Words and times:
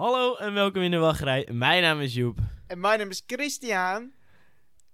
Hallo 0.00 0.34
en 0.36 0.54
welkom 0.54 0.82
in 0.82 0.90
de 0.90 0.96
wachtrij. 0.96 1.48
Mijn 1.52 1.82
naam 1.82 2.00
is 2.00 2.14
Joep. 2.14 2.38
En 2.66 2.80
mijn 2.80 2.98
naam 2.98 3.08
is 3.08 3.22
Christian. 3.26 4.12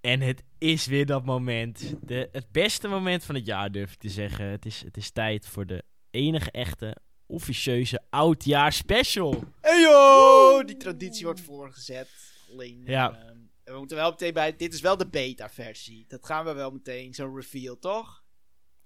En 0.01 0.21
het 0.21 0.43
is 0.59 0.87
weer 0.87 1.07
dat 1.07 1.25
moment. 1.25 1.95
De, 2.01 2.29
het 2.33 2.53
beste 2.53 2.89
moment 2.89 3.25
van 3.25 3.35
het 3.35 3.47
jaar, 3.47 3.71
durf 3.71 3.93
ik 3.93 3.99
te 3.99 4.09
zeggen. 4.09 4.47
Het 4.47 4.67
is, 4.67 4.83
het 4.85 4.97
is 4.97 5.11
tijd 5.11 5.47
voor 5.49 5.67
de 5.67 5.83
enige 6.11 6.51
echte, 6.51 6.97
officieuze 7.27 8.01
oudjaar 8.11 8.73
special. 8.73 9.45
Hey 9.61 9.81
yo! 9.81 10.63
Die 10.65 10.77
traditie 10.77 11.25
wordt 11.25 11.41
voorgezet. 11.41 12.09
Alleen, 12.53 12.83
Ja. 12.85 13.11
ehm, 13.13 13.37
we 13.65 13.79
moeten 13.79 13.97
wel 13.97 14.11
meteen 14.11 14.33
bij... 14.33 14.57
Dit 14.57 14.75
is 14.75 14.81
wel 14.81 14.97
de 14.97 15.09
beta-versie. 15.09 16.05
Dat 16.09 16.27
gaan 16.27 16.45
we 16.45 16.53
wel 16.53 16.71
meteen, 16.71 17.15
zo'n 17.15 17.35
reveal, 17.35 17.79
toch? 17.79 18.23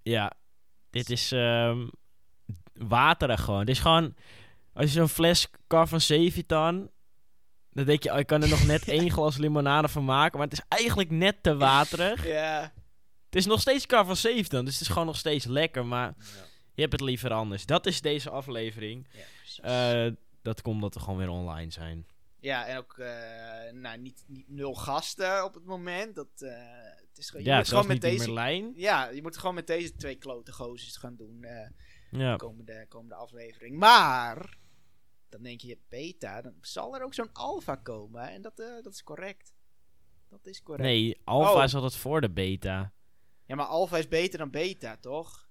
Ja, 0.03 0.33
dit 0.91 1.11
is 1.11 1.33
ehm 1.33 1.87
waterig 2.89 3.41
gewoon. 3.41 3.65
Dit 3.65 3.75
is 3.75 3.81
gewoon, 3.81 4.15
als 4.73 4.85
je 4.85 4.99
zo'n 4.99 5.09
fles 5.09 5.49
Car 5.67 5.89
van 5.89 6.01
Sevitan... 6.01 6.91
Dan 7.73 7.85
denk 7.85 8.03
je, 8.03 8.13
oh, 8.13 8.19
ik 8.19 8.27
kan 8.27 8.43
er 8.43 8.49
nog 8.49 8.67
net 8.67 8.89
één 8.99 9.11
glas 9.11 9.37
limonade 9.37 9.89
van 9.89 10.05
maken. 10.05 10.39
Maar 10.39 10.49
het 10.49 10.59
is 10.59 10.65
eigenlijk 10.69 11.11
net 11.11 11.43
te 11.43 11.57
waterig. 11.57 12.27
Ja. 12.27 12.73
Het 13.25 13.35
is 13.37 13.47
nog 13.47 13.61
steeds 13.61 13.87
Car 13.87 14.05
van 14.05 14.17
Sevitan, 14.17 14.65
dus 14.65 14.73
het 14.73 14.83
is 14.83 14.89
gewoon 14.89 15.07
nog 15.07 15.17
steeds 15.17 15.45
lekker. 15.45 15.87
Maar 15.87 16.15
je 16.75 16.81
hebt 16.81 16.93
het 16.93 17.01
liever 17.01 17.31
anders. 17.33 17.67
Dat 17.67 17.87
is 17.87 18.01
deze 18.01 18.31
aflevering. 18.31 19.09
Ja. 19.63 20.05
Eh, 20.07 20.13
dat 20.43 20.63
komt 20.63 20.75
omdat 20.75 20.95
we 20.95 21.01
gewoon 21.01 21.19
weer 21.19 21.29
online 21.29 21.71
zijn. 21.71 22.07
ja, 22.41 22.67
en 22.67 22.77
ook 22.79 22.99
eh, 22.99 23.73
nou, 23.73 23.99
niet, 23.99 24.25
niet 24.27 24.49
nul 24.49 24.75
gasten 24.75 25.45
op 25.45 25.55
het 25.55 25.65
moment. 25.65 26.15
Dat, 26.15 26.29
eh, 26.39 26.51
het 27.09 27.19
is, 27.19 27.31
gewoon- 27.31 27.45
je 27.45 27.51
ja, 27.51 27.57
moet 27.57 27.69
gewoon 27.69 27.87
met 27.87 28.01
deze... 28.01 28.25
Merlijn. 28.25 28.73
Ja, 28.77 29.09
je 29.09 29.23
moet 29.23 29.37
gewoon 29.39 29.55
met 29.55 29.67
deze 29.67 29.97
twee 29.97 30.15
klote 30.17 30.53
gozers 30.53 30.97
gaan 30.97 31.17
doen. 31.17 31.47
Ja. 32.11 32.37
komende, 32.37 32.87
komende 32.89 33.15
aflevering. 33.15 33.79
Maar, 33.79 34.57
dan 35.31 35.43
denk 35.43 35.61
je 35.61 35.79
beta, 35.89 36.41
dan 36.43 36.55
zal 36.61 36.97
er 36.97 37.03
ook 37.05 37.15
zo'n 37.15 37.33
alpha 37.33 37.75
komen. 37.77 38.29
En 38.31 38.43
dat, 38.43 38.59
eh, 38.61 38.83
dat 38.83 38.93
is 38.93 39.03
correct. 39.03 39.53
Dat 40.29 40.47
is 40.47 40.63
correct. 40.63 40.89
Nee, 40.89 41.21
Alpha 41.25 41.53
Oh. 41.59 41.63
is 41.65 41.75
altijd 41.75 41.97
voor 41.97 42.21
de 42.21 42.31
beta. 42.31 42.93
Ja, 43.47 43.55
maar 43.57 43.67
alpha 43.67 43.97
is 43.97 44.09
beter 44.09 44.39
dan 44.39 44.51
beta, 44.51 44.97
toch? 44.97 45.49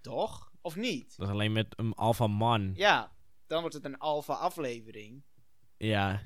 Toch? 0.00 0.52
Of 0.60 0.76
niet? 0.76 1.16
Dat 1.16 1.26
is 1.26 1.32
alleen 1.32 1.52
met 1.52 1.66
een 1.78 1.94
Alpha 1.94 2.26
Man. 2.26 2.72
Ja, 2.74 3.12
dan 3.46 3.60
wordt 3.60 3.74
het 3.74 3.84
een 3.84 3.98
alpha 3.98 4.34
aflevering. 4.34 5.22
Ja. 5.76 6.22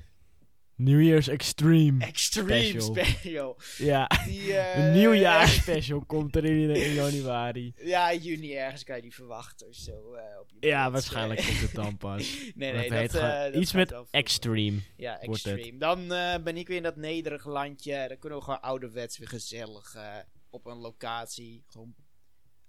New 0.77 1.01
Year's 1.01 1.27
Extreme. 1.27 2.05
Extreme 2.05 2.81
Special. 2.81 2.81
special. 2.95 3.57
ja. 3.77 4.07
Die, 4.25 4.53
eh, 4.57 4.85
Een 4.85 4.93
nieuwjaarsspecial 4.93 6.05
komt 6.13 6.35
er 6.35 6.45
in, 6.45 6.69
in 6.75 6.93
januari. 6.93 7.73
Ja, 7.75 8.13
juni 8.13 8.53
ergens 8.55 8.83
kan 8.83 8.95
je 8.95 9.01
die 9.01 9.13
verwachten 9.13 9.67
of 9.67 9.75
zo. 9.75 10.13
eh, 10.13 10.39
op 10.39 10.49
je 10.59 10.67
Ja, 10.67 10.91
waarschijnlijk 10.91 11.41
komt 11.45 11.59
het 11.61 11.73
dan 11.73 11.97
pas. 12.07 12.37
nee, 12.55 12.73
nee, 12.73 12.89
dat, 12.89 12.99
heet 12.99 13.15
eh, 13.15 13.59
iets 13.61 13.73
met 13.73 13.95
Extreme. 14.11 14.79
Ja, 14.97 15.19
extreme. 15.21 15.77
Dan 15.77 16.11
eh, 16.13 16.43
ben 16.43 16.57
ik 16.57 16.67
weer 16.67 16.77
in 16.77 16.83
dat 16.83 16.95
nederige 16.95 17.49
landje. 17.49 18.05
Dan 18.07 18.17
kunnen 18.19 18.37
we 18.37 18.43
gewoon 18.43 18.61
ouderwets 18.61 19.17
weer 19.17 19.27
gezellig 19.29 19.95
eh, 19.95 20.15
op 20.49 20.65
een 20.65 20.77
locatie. 20.77 21.63
Gewoon 21.67 21.95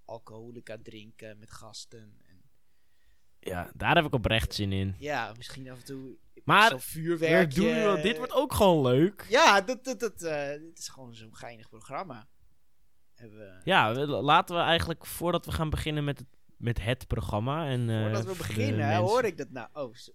alcoholica 0.05 0.77
drinken 0.83 1.39
met 1.39 1.51
gasten. 1.51 2.17
Ja, 3.41 3.71
daar 3.75 3.95
heb 3.95 4.05
ik 4.05 4.15
oprecht 4.15 4.55
zin 4.55 4.73
in. 4.73 4.95
ja, 4.99 5.33
misschien 5.37 5.71
af 5.71 5.79
en 5.79 5.85
toe 5.85 6.17
Maar, 6.45 6.69
zo'n 6.69 6.79
we 6.79 6.85
vuurwerk. 6.85 7.55
doen 7.55 7.75
nu 7.75 7.83
wel- 7.83 8.03
dit 8.03 8.17
wordt 8.17 8.33
ook 8.33 8.53
gewoon 8.55 8.83
leuk. 8.93 9.27
Ja, 9.29 9.61
dat, 9.61 9.85
dat, 9.85 10.01
dat, 10.01 10.23
eh, 10.23 10.49
dit 10.49 10.79
is 10.79 10.89
gewoon 10.89 11.15
zo'n 11.15 11.37
geinig 11.37 11.69
programma. 11.69 12.29
We... 13.17 13.61
Ja, 13.65 13.95
we- 13.95 14.07
laten 14.07 14.57
we 14.57 14.63
eigenlijk, 14.63 15.07
voordat 15.07 15.47
we 15.47 15.53
gaan 15.53 15.71
beginnen 15.71 16.05
met 16.05 16.19
het, 16.19 16.29
met 16.57 16.81
het 16.83 17.07
programma. 17.07 17.69
En, 17.69 17.91
eh, 17.91 18.01
Voordat 18.03 18.25
we 18.25 18.35
beginnen, 18.37 18.77
mensen- 18.77 19.03
hoor 19.05 19.25
ik 19.25 19.37
dat 19.37 19.51
nou. 19.51 19.69
Oh, 19.73 19.95
zo- 19.95 20.13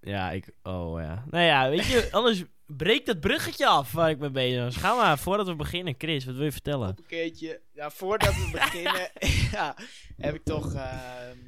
Ja, 0.00 0.30
ik. 0.30 0.50
Oh 0.62 1.00
ja. 1.00 1.24
Nou 1.30 1.44
ja, 1.44 1.68
weet 1.70 1.84
je, 1.86 2.08
anders 2.12 2.42
breekt 2.66 3.06
het 3.06 3.20
bruggetje 3.20 3.66
af 3.66 3.92
waar 3.92 4.10
ik 4.10 4.18
mee 4.18 4.30
bezig 4.30 4.62
was. 4.64 4.76
Ga 4.76 4.94
maar, 4.94 5.18
voordat 5.18 5.46
we 5.46 5.54
beginnen, 5.56 5.94
Chris, 5.98 6.24
wat 6.24 6.34
wil 6.34 6.44
je 6.44 6.52
vertellen? 6.52 6.88
een 6.88 7.06
keertje. 7.06 7.60
Ja, 7.72 7.90
voordat 7.90 8.34
we 8.34 8.48
beginnen, 8.52 9.10
ja, 9.52 9.76
heb 10.16 10.34
ik 10.34 10.44
toch. 10.44 10.74
ehm 10.74 11.38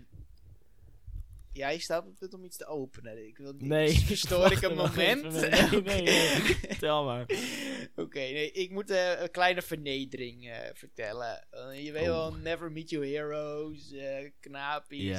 Jij 1.55 1.79
staat 1.79 2.03
op 2.03 2.09
het 2.09 2.19
punt 2.19 2.35
om 2.35 2.45
iets 2.45 2.57
te 2.57 2.67
openen. 2.67 3.27
Ik 3.27 3.37
wil 3.37 3.53
niet. 3.53 3.69
Nee. 3.69 3.99
Verstoor 3.99 4.53
ik 4.53 4.63
een 4.63 4.75
Wacht 4.75 4.97
moment? 4.97 5.23
Nee, 5.33 5.81
nee, 5.81 6.03
nee. 6.03 6.41
Vertel 6.75 7.05
maar. 7.05 7.27
Oké, 7.97 8.19
nee, 8.19 8.53
ik 8.53 8.71
moet 8.71 8.91
eh, 8.91 9.21
een 9.21 9.31
kleine 9.31 9.63
vernedering 9.63 10.51
eh, 10.51 10.59
vertellen. 10.73 11.47
Eh, 11.51 11.85
je 11.85 11.93
weet 11.93 12.07
wel, 12.07 12.27
Oh. 12.27 12.37
Never 12.37 12.73
Meet 12.73 12.91
Your 12.91 13.07
Heroes, 13.07 13.93
eh 13.93 14.31
knapies. 14.41 15.19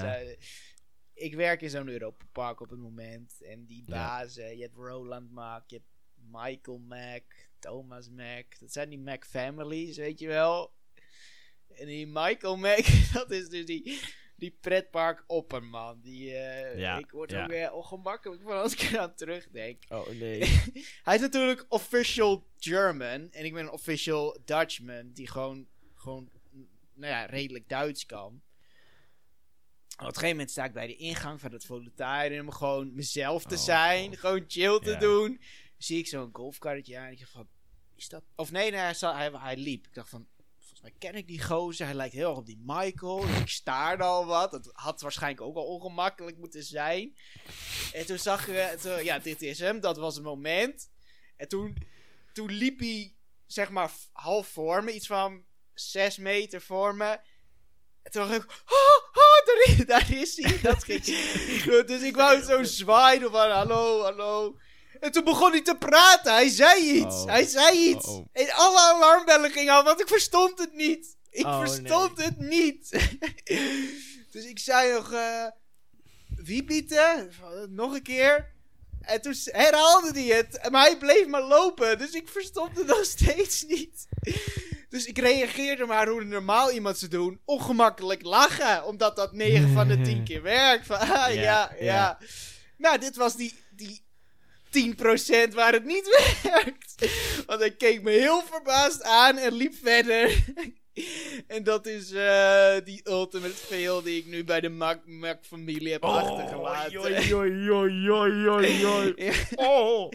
Ik 1.13 1.35
werk 1.35 1.61
in 1.61 1.69
zo'n 1.69 1.87
Europa 1.87 2.25
Park 2.31 2.59
op 2.59 2.69
het 2.69 2.79
moment. 2.79 3.41
En 3.41 3.65
die 3.65 3.83
bazen, 3.87 4.57
je 4.57 4.61
hebt 4.61 4.75
Roland 4.75 5.31
Mack, 5.31 5.69
je 5.69 5.75
hebt 5.75 5.89
Michael 6.31 6.77
Mack, 6.77 7.23
Thomas 7.59 8.09
Mack. 8.09 8.59
Dat 8.59 8.71
zijn 8.71 8.89
die 8.89 8.99
Mac 8.99 9.25
families, 9.25 9.97
weet 9.97 10.19
je 10.19 10.27
wel. 10.27 10.73
En 11.67 11.85
die 11.85 12.07
Michael 12.07 12.57
Mack, 12.57 12.85
dat 13.13 13.31
is 13.31 13.49
dus 13.49 13.65
die, 13.65 13.99
die 14.35 14.57
pretpark 14.61 15.23
opperman. 15.27 15.99
Die, 16.01 16.35
eh, 16.35 16.79
Ja, 16.79 16.97
ik 16.97 17.11
word 17.11 17.31
ja. 17.31 17.43
ook 17.43 17.49
weer 17.49 17.71
ongemakkelijk 17.71 18.41
van 18.41 18.61
als 18.61 18.73
ik 18.73 18.81
eraan 18.81 19.15
terugdenk. 19.15 19.83
Oh 19.89 20.07
nee. 20.07 20.39
Hij 21.03 21.15
is 21.15 21.21
natuurlijk 21.21 21.65
official 21.69 22.47
German 22.57 23.31
en 23.31 23.45
ik 23.45 23.53
ben 23.53 23.63
een 23.63 23.71
official 23.71 24.39
Dutchman 24.45 25.11
die 25.11 25.27
gewoon, 25.27 25.67
gewoon 25.95 26.29
nou 26.93 27.11
ja, 27.11 27.25
redelijk 27.25 27.69
Duits 27.69 28.05
kan. 28.05 28.41
Op 29.95 30.01
een 30.01 30.05
gegeven 30.05 30.29
moment 30.29 30.51
sta 30.51 30.63
ik 30.63 30.73
bij 30.73 30.87
de 30.87 30.95
ingang 30.95 31.39
van 31.39 31.51
het 31.51 31.65
voluntaarium 31.65 32.45
om 32.45 32.51
gewoon 32.53 32.95
mezelf 32.95 33.43
te 33.43 33.55
Oh, 33.55 33.61
zijn, 33.61 34.17
gewoon 34.17 34.43
chill 34.47 34.79
te 34.79 34.97
doen. 34.97 35.41
Zie 35.77 35.99
ik 35.99 36.07
zo'n 36.07 36.29
golfkarretje 36.33 36.97
aan 36.97 37.05
en 37.05 37.11
ik 37.11 37.19
dacht 37.19 37.31
van, 37.31 37.47
is 37.95 38.09
dat... 38.09 38.23
Of 38.35 38.51
nee, 38.51 38.71
nee 38.71 38.79
hij, 38.79 39.31
hij 39.31 39.57
liep. 39.57 39.87
Ik 39.87 39.93
dacht 39.93 40.09
van, 40.09 40.27
mij 40.85 40.93
ken 40.99 41.15
ik 41.15 41.27
die 41.27 41.43
gozer, 41.43 41.85
hij 41.85 41.95
lijkt 41.95 42.13
heel 42.13 42.29
erg 42.29 42.37
op 42.37 42.45
die 42.45 42.61
Michael. 42.65 43.19
Dus 43.19 43.39
ik 43.39 43.49
staarde 43.49 44.03
al 44.03 44.25
wat, 44.25 44.51
het 44.51 44.69
had 44.71 45.01
waarschijnlijk 45.01 45.41
ook 45.41 45.55
al 45.55 45.65
ongemakkelijk 45.65 46.37
moeten 46.37 46.63
zijn. 46.63 47.15
En 47.93 48.05
toen 48.05 48.19
zag 48.19 48.45
je, 48.45 48.77
toen- 48.81 49.03
ja, 49.03 49.19
dit 49.19 49.41
is 49.41 49.59
hem, 49.59 49.79
dat 49.79 49.97
was 49.97 50.15
het 50.15 50.23
moment. 50.23 50.89
En 51.37 51.47
toen, 51.47 51.77
toen 52.33 52.51
liep 52.51 52.79
hij, 52.79 53.15
zeg 53.45 53.69
maar, 53.69 53.91
half 54.11 54.47
voor 54.47 54.83
me, 54.83 54.93
iets 54.93 55.07
van 55.07 55.45
zes 55.73 56.17
meter 56.17 56.61
voor 56.61 56.95
me. 56.95 57.19
En 58.01 58.11
toen 58.11 58.27
dacht 58.27 58.43
ik, 58.43 58.51
oh, 58.51 59.21
oh, 59.23 59.45
daar, 59.45 59.77
is, 59.77 59.85
daar 59.85 60.11
is 60.13 60.37
hij. 60.37 60.61
Dat 60.61 60.83
ging, 60.83 61.03
dus 61.91 62.01
ik 62.01 62.15
wou 62.15 62.41
zo 62.41 62.63
zwaaien 62.63 63.31
van, 63.31 63.49
hallo, 63.51 64.01
hallo. 64.01 64.57
En 64.99 65.11
toen 65.11 65.23
begon 65.23 65.51
hij 65.51 65.61
te 65.61 65.75
praten, 65.75 66.33
hij 66.33 66.49
zei 66.49 66.81
iets, 66.91 67.15
Oh. 67.15 67.25
hij 67.25 67.45
zei 67.45 67.77
iets. 67.89 68.05
Oh, 68.07 68.15
oh. 68.17 68.25
En 68.31 68.51
alle 68.51 68.79
alarmbellen 68.79 69.51
gingen 69.51 69.73
af, 69.73 69.83
want 69.83 70.01
ik 70.01 70.07
verstond 70.07 70.59
het 70.59 70.73
niet. 70.73 71.15
Ik 71.29 71.45
Oh, 71.45 71.59
verstond 71.59 72.23
het 72.23 72.39
niet. 72.39 72.89
dus 74.31 74.45
ik 74.45 74.59
zei 74.59 74.93
nog, 74.93 75.11
eh, 75.13 75.45
wie 76.35 76.63
bieten? 76.63 77.31
Nog 77.69 77.93
een 77.93 78.03
keer. 78.03 78.53
En 79.01 79.21
toen 79.21 79.35
herhaalde 79.45 80.11
hij 80.11 80.37
het. 80.37 80.69
Maar 80.71 80.85
hij 80.85 80.97
bleef 80.97 81.27
maar 81.27 81.43
lopen. 81.43 81.97
Dus 81.97 82.11
ik 82.11 82.27
verstond 82.27 82.77
het 82.77 82.87
nog 82.95 83.05
steeds 83.05 83.63
niet. 83.63 84.07
Dus 84.89 85.05
ik 85.05 85.17
reageerde 85.17 85.85
maar 85.85 86.07
hoe 86.07 86.23
normaal 86.23 86.71
iemand 86.71 86.97
zou 86.97 87.11
doen. 87.11 87.41
Ongemakkelijk 87.45 88.21
lachen. 88.21 88.85
Omdat 88.85 89.15
dat 89.15 89.33
9 89.33 89.73
van 89.73 89.87
de 89.87 90.01
10 90.01 90.23
keer 90.27 90.41
werkt. 90.41 90.85
Van, 90.85 90.97
ah, 90.97 91.07
ja, 91.07 91.27
Ja, 91.27 91.31
ja, 91.33 91.75
ja. 91.79 92.17
Nou, 92.77 92.97
dit 92.99 93.15
was 93.15 93.35
die, 93.35 93.53
die 93.71 94.04
10% 95.49 95.53
waar 95.53 95.73
het 95.73 95.85
niet 95.85 96.07
werkt. 96.43 96.95
Want 97.45 97.59
hij 97.59 97.75
keek 97.75 98.01
me 98.01 98.11
heel 98.11 98.41
verbaasd 98.41 99.03
aan 99.03 99.37
en 99.37 99.53
liep 99.53 99.73
verder. 99.73 100.43
en 101.47 101.63
dat 101.63 101.85
is 101.85 102.11
eh, 102.11 102.75
die 102.83 103.01
ultimate 103.09 103.53
fail 103.53 104.01
die 104.01 104.17
ik 104.17 104.25
nu 104.25 104.43
bij 104.43 104.61
de 104.61 104.69
Mac, 104.69 105.05
Mac 105.05 105.37
familie 105.45 105.91
heb 105.91 106.03
achtergelaten. 106.03 106.99
Oh, 106.99 107.07
Joi, 107.07 107.27
joi, 107.27 107.51
joi, 107.63 107.93
joi, 107.93 108.41
joi, 108.41 108.77
joi. 108.79 109.13
Ja. 109.25 109.33
Oh. 109.55 110.11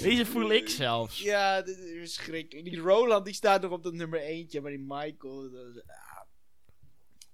Deze 0.00 0.26
voel 0.26 0.50
ik 0.52 0.68
zelfs. 0.68 1.20
Ja, 1.20 1.62
dit 1.62 1.78
is 1.78 1.98
verschrikkelijk. 1.98 2.66
Die 2.70 2.80
Roland 2.80 3.24
die 3.24 3.34
staat 3.34 3.62
nog 3.62 3.70
op 3.70 3.82
dat 3.82 3.92
nummer 3.92 4.20
eentje, 4.20 4.60
maar 4.60 4.70
die 4.70 4.84
Michael. 4.86 5.50
Dat 5.50 5.66
is, 5.74 5.82
ah. 5.86 6.22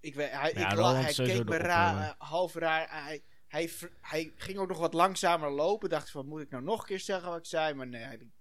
ik 0.00 0.14
weet, 0.14 0.30
hij, 0.30 0.52
Ja, 0.54 0.70
ik, 0.70 0.76
Roland 0.76 1.02
la- 1.02 1.08
is 1.08 1.16
hij 1.16 1.26
keek 1.26 1.48
me 1.48 1.56
raar, 1.56 2.14
half 2.18 2.54
raar. 2.54 2.86
Hij, 3.04 3.22
hij, 3.52 3.70
hij 4.00 4.32
ging 4.37 4.58
ook 4.58 4.69
nog 4.69 4.78
wat 4.78 4.94
langzamer 4.94 5.50
lopen. 5.50 5.88
Dacht 5.88 6.10
van, 6.10 6.26
moet 6.26 6.40
ik 6.40 6.50
nou 6.50 6.62
nog 6.62 6.81
een 6.81 6.87
keer 6.87 7.00
zeggen 7.00 7.28
wat 7.28 7.38
ik 7.38 7.46
zei? 7.46 7.75
Maar 7.75 7.87
nee, 7.87 8.02
hij 8.02 8.19
liep, 8.19 8.32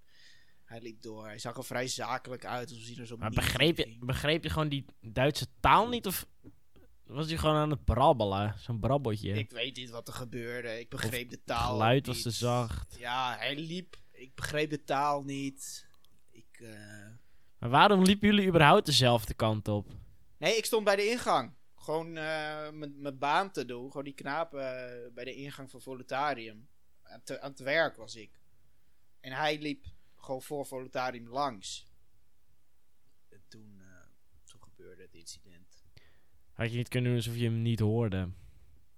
hij 0.65 0.81
liep 0.81 1.01
door. 1.01 1.25
Hij 1.25 1.39
zag 1.39 1.57
er 1.57 1.63
vrij 1.63 1.87
zakelijk 1.87 2.45
uit, 2.45 2.69
alsof 2.69 2.85
hij 2.85 2.95
er 2.97 3.07
zo 3.07 3.17
Maar 3.17 3.29
niet 3.29 3.39
begreep 3.39 3.77
je, 3.77 3.97
begreep 3.99 4.43
je 4.43 4.49
gewoon 4.49 4.69
die 4.69 4.85
Duitse 5.01 5.45
taal 5.59 5.87
niet? 5.89 6.07
Of 6.07 6.25
was 7.03 7.27
hij 7.27 7.37
gewoon 7.37 7.55
aan 7.55 7.69
het 7.69 7.85
brabbelen? 7.85 8.55
Zo'n 8.59 8.79
brabbeltje. 8.79 9.33
Ik 9.33 9.51
weet 9.51 9.75
niet 9.75 9.89
wat 9.89 10.07
er 10.07 10.13
gebeurde. 10.13 10.79
Ik 10.79 10.89
begreep 10.89 11.29
de 11.29 11.43
taal. 11.43 11.57
Het 11.61 11.71
geluid 11.71 12.05
was 12.05 12.15
niet. 12.15 12.23
te 12.23 12.31
zacht. 12.31 12.95
Ja, 12.99 13.35
hij 13.37 13.55
liep. 13.55 13.95
Ik 14.11 14.35
begreep 14.35 14.69
de 14.69 14.83
taal 14.83 15.23
niet. 15.23 15.87
Ik, 16.31 16.59
eh, 16.59 16.69
Maar 17.59 17.69
waarom 17.69 18.03
liepen 18.03 18.27
jullie 18.27 18.47
überhaupt 18.47 18.85
dezelfde 18.85 19.33
kant 19.33 19.67
op? 19.67 19.87
Nee, 20.37 20.57
ik 20.57 20.65
stond 20.65 20.83
bij 20.83 20.95
de 20.95 21.09
ingang. 21.09 21.53
Gewoon 21.81 22.07
eh, 22.17 22.69
mijn 22.69 23.01
mijn 23.01 23.17
baan 23.17 23.51
te 23.51 23.65
doen. 23.65 23.87
Gewoon 23.87 24.03
die 24.03 24.13
knapen 24.13 24.61
eh, 25.05 25.13
bij 25.13 25.23
de 25.23 25.35
ingang 25.35 25.71
van 25.71 25.81
Volutarium. 25.81 26.67
Aan, 27.03 27.21
te- 27.23 27.41
aan 27.41 27.49
het 27.51 27.59
werk 27.59 27.95
was 27.95 28.15
ik. 28.15 28.39
En 29.19 29.31
hij 29.31 29.59
liep 29.59 29.85
gewoon 30.15 30.41
voor 30.41 30.65
Volutarium 30.65 31.27
langs. 31.27 31.87
En 33.29 33.43
toen, 33.47 33.75
eh, 33.79 34.07
toen 34.45 34.61
gebeurde 34.63 35.01
het 35.01 35.13
incident. 35.13 35.83
Had 36.53 36.71
je 36.71 36.77
niet 36.77 36.87
kunnen 36.87 37.09
doen 37.09 37.19
alsof 37.19 37.35
je 37.35 37.43
hem 37.43 37.61
niet 37.61 37.79
hoorde? 37.79 38.29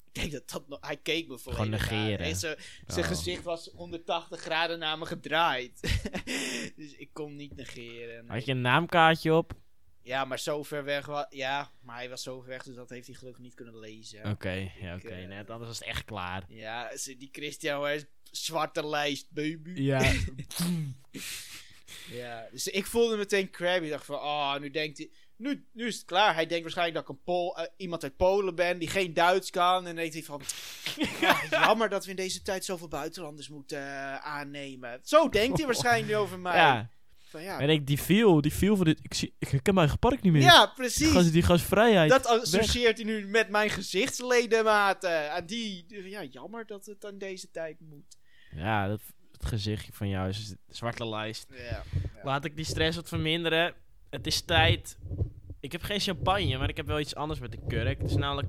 Ik 0.06 0.13
denk 0.21 0.31
dat 0.31 0.50
dat 0.50 0.68
nog... 0.68 0.80
Hij 0.81 0.97
keek 0.97 1.27
me 1.27 1.38
volledig 1.39 1.83
Gewoon 1.83 2.00
negeren. 2.00 2.25
aan. 2.25 2.31
En 2.31 2.35
zijn 2.35 2.57
zijn 2.88 3.06
Oh. 3.06 3.12
gezicht 3.12 3.44
was 3.44 3.68
180 3.68 4.39
graden 4.41 4.80
naar 4.80 4.97
me 4.97 5.06
gedraaid. 5.06 5.80
dus 6.75 6.94
ik 6.95 7.09
kon 7.13 7.35
niet 7.35 7.56
negeren. 7.56 8.25
nee. 8.25 8.35
Had 8.35 8.45
je 8.45 8.51
een 8.51 8.62
naamkaartje 8.62 9.33
op? 9.33 9.53
Ja, 10.03 10.25
maar 10.25 10.39
zo 10.39 10.63
ver 10.63 10.83
weg. 10.83 11.07
Ja, 11.29 11.71
maar 11.81 11.95
hij 11.95 12.09
was 12.09 12.23
zo 12.23 12.39
ver 12.39 12.50
weg, 12.50 12.63
dus 12.63 12.75
dat 12.75 12.89
heeft 12.89 13.07
hij 13.07 13.15
gelukkig 13.15 13.41
niet 13.44 13.53
kunnen 13.53 13.79
lezen. 13.79 14.29
Oké, 14.29 14.71
ja, 14.79 14.95
oké. 14.95 15.07
eh, 15.09 15.27
Net 15.27 15.50
anders 15.50 15.69
was 15.69 15.79
het 15.79 15.88
echt 15.88 16.05
klaar. 16.05 16.44
Ja, 16.47 16.89
die 17.05 17.29
Christian 17.31 17.88
is 17.89 18.05
zwarte 18.31 18.88
lijst, 18.88 19.27
baby. 19.31 19.71
Ja. 19.81 20.11
Ja, 22.11 22.47
dus 22.51 22.67
ik 22.67 22.85
voelde 22.85 23.17
meteen 23.17 23.50
crabby. 23.50 23.85
Ik 23.85 23.91
dacht 23.91 24.05
van, 24.05 24.15
oh, 24.15 24.57
nu 24.59 24.69
denkt 24.69 24.97
hij... 24.97 25.09
Nu, 25.35 25.65
nu 25.71 25.88
is 25.88 25.95
het 25.95 26.06
klaar. 26.06 26.33
Hij 26.33 26.45
denkt 26.45 26.63
waarschijnlijk 26.63 26.97
dat 26.97 27.03
ik 27.15 27.19
een 27.19 27.23
Pool, 27.23 27.57
eh, 27.57 27.65
iemand 27.77 28.03
uit 28.03 28.17
Polen 28.17 28.56
ben 28.56 28.79
die 28.79 28.88
geen 28.88 29.13
Duits 29.13 29.49
kan. 29.49 29.77
En 29.77 29.83
dan 29.83 29.95
denkt 29.95 30.13
hij 30.13 30.23
van... 30.23 30.41
"Ah, 31.29 31.44
jammer 31.49 31.89
dat 31.89 32.03
we 32.03 32.09
in 32.09 32.15
deze 32.15 32.41
tijd 32.41 32.65
zoveel 32.65 32.88
buitenlanders 32.88 33.49
moeten 33.49 33.77
eh, 33.77 34.15
aannemen. 34.15 34.99
Zo 35.03 35.29
denkt 35.29 35.57
hij 35.57 35.65
waarschijnlijk 35.65 36.07
nu 36.07 36.15
over 36.15 36.39
mij. 36.39 36.56
ja. 36.57 36.89
Van, 37.33 37.41
ja. 37.44 37.59
En 37.59 37.69
ik, 37.69 37.88
die 37.88 38.01
viel, 38.01 38.41
die 38.41 38.53
viel 38.53 38.75
voor 38.75 38.85
dit. 38.85 39.00
Ik, 39.01 39.13
zie, 39.13 39.33
ik 39.39 39.47
herken 39.47 39.74
mijn 39.74 39.88
eigen 39.88 40.00
park 40.09 40.21
niet 40.21 40.31
meer. 40.33 40.41
ja, 40.41 40.65
Die 40.65 40.74
precies. 40.75 41.12
gas, 41.12 41.31
die 41.31 41.41
gasvrijheid. 41.41 42.09
Dat 42.09 42.25
associeert 42.25 42.95
hij 42.97 43.06
nu 43.06 43.27
met 43.27 43.50
mijn 43.50 43.69
gezichtsledematen. 43.69 45.31
En 45.31 45.45
die, 45.45 45.85
ja, 46.09 46.24
jammer 46.24 46.65
dat 46.65 46.85
het 46.85 47.06
aan 47.06 47.18
deze 47.18 47.51
tijd 47.51 47.80
moet. 47.80 48.18
Ja, 48.56 48.88
dat, 48.88 49.01
het 49.31 49.45
gezichtje 49.45 49.94
van 49.94 50.09
jou 50.09 50.30
is 50.30 50.50
een 50.50 50.57
zwarte 50.69 51.07
lijst. 51.07 51.47
Ja. 51.69 51.83
Laat 52.24 52.45
ik 52.45 52.56
die 52.56 52.65
stress 52.65 52.95
wat 52.95 53.09
verminderen. 53.09 53.74
Het 54.09 54.27
is 54.27 54.41
tijd. 54.41 54.97
Ik 55.59 55.71
heb 55.71 55.81
geen 55.81 56.00
champagne, 56.00 56.57
maar 56.57 56.69
ik 56.69 56.77
heb 56.77 56.88
wel 56.88 57.00
iets 57.00 57.15
anders 57.15 57.39
met 57.39 57.51
de 57.51 57.59
kurk. 57.68 58.01
Het 58.01 58.09
is 58.09 58.15
namelijk 58.18 58.47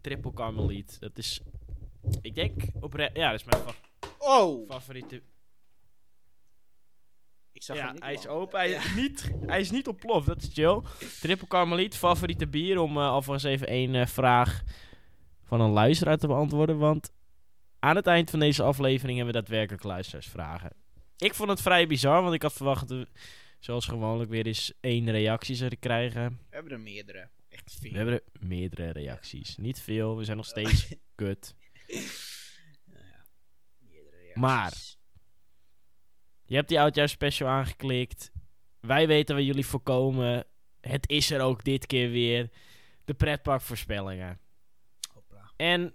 triple 0.00 0.32
carmeliet. 0.32 0.96
Dat 1.00 1.18
is, 1.18 1.40
ik 2.20 2.34
denk, 2.34 2.62
opre 2.80 3.10
ja, 3.14 3.30
dat 3.30 3.40
is 3.40 3.46
mijn 3.46 3.62
fa- 3.62 4.08
Oh! 4.18 4.70
favoriete. 4.70 5.22
Ik 7.62 7.68
zag 7.68 7.76
Ja, 7.76 7.94
hij 7.98 8.14
is 8.14 8.26
open. 8.26 8.58
Hij, 8.58 8.70
is 8.70 8.94
niet, 8.94 9.30
hij 9.46 9.60
is 9.60 9.70
niet 9.70 9.88
ontploft, 9.88 10.26
dat 10.26 10.42
is 10.42 10.50
chill. 10.52 10.80
Triple 11.20 11.46
carmeliet, 11.46 11.96
favoriete 11.96 12.46
bier. 12.46 12.78
Om 12.78 12.96
eh, 12.96 13.08
alvast 13.08 13.44
even 13.44 13.66
één 13.66 13.94
eh, 13.94 14.06
vraag 14.06 14.62
van 15.42 15.60
een 15.60 15.70
luisteraar 15.70 16.16
te 16.16 16.26
beantwoorden. 16.26 16.78
Want 16.78 17.12
aan 17.78 17.96
het 17.96 18.06
eind 18.06 18.30
van 18.30 18.38
deze 18.38 18.62
aflevering 18.62 19.16
hebben 19.16 19.34
we 19.34 19.40
daadwerkelijk 19.40 19.82
luisteraarsvragen. 19.82 20.70
Ik 21.16 21.34
vond 21.34 21.48
het 21.48 21.62
vrij 21.62 21.86
bizar, 21.86 22.22
want 22.22 22.34
ik 22.34 22.42
had 22.42 22.52
verwacht 22.52 22.88
dat 22.88 22.98
we 22.98 23.06
zoals 23.58 23.86
gewoonlijk 23.86 24.30
weer 24.30 24.46
eens 24.46 24.72
één 24.80 25.10
reactie 25.10 25.54
zouden 25.54 25.78
krijgen. 25.78 26.28
We 26.28 26.54
hebben 26.54 26.72
er 26.72 26.80
meerdere. 26.80 27.28
Echt 27.48 27.76
veel. 27.80 27.90
We 27.90 27.96
hebben 27.96 28.14
er 28.14 28.46
meerdere 28.48 28.90
reacties. 28.90 29.56
Niet 29.56 29.80
veel, 29.80 30.16
we 30.16 30.24
zijn 30.24 30.36
nog 30.36 30.46
steeds 30.46 30.94
kut. 31.14 31.54
Nou 32.84 33.04
ja, 33.04 33.24
meerdere 33.78 34.16
reacties. 34.16 34.40
Maar. 34.40 35.00
Je 36.52 36.58
hebt 36.58 36.70
die 36.70 36.80
oudjaarsspecial 36.80 37.48
aangeklikt. 37.48 38.32
Wij 38.80 39.06
weten 39.06 39.34
waar 39.34 39.44
jullie 39.44 39.66
voorkomen. 39.66 40.44
Het 40.80 41.08
is 41.08 41.30
er 41.30 41.40
ook 41.40 41.64
dit 41.64 41.86
keer 41.86 42.10
weer. 42.10 42.50
De 43.04 43.14
pretparkvoorspellingen. 43.14 44.38
Hopla. 45.12 45.52
En 45.56 45.94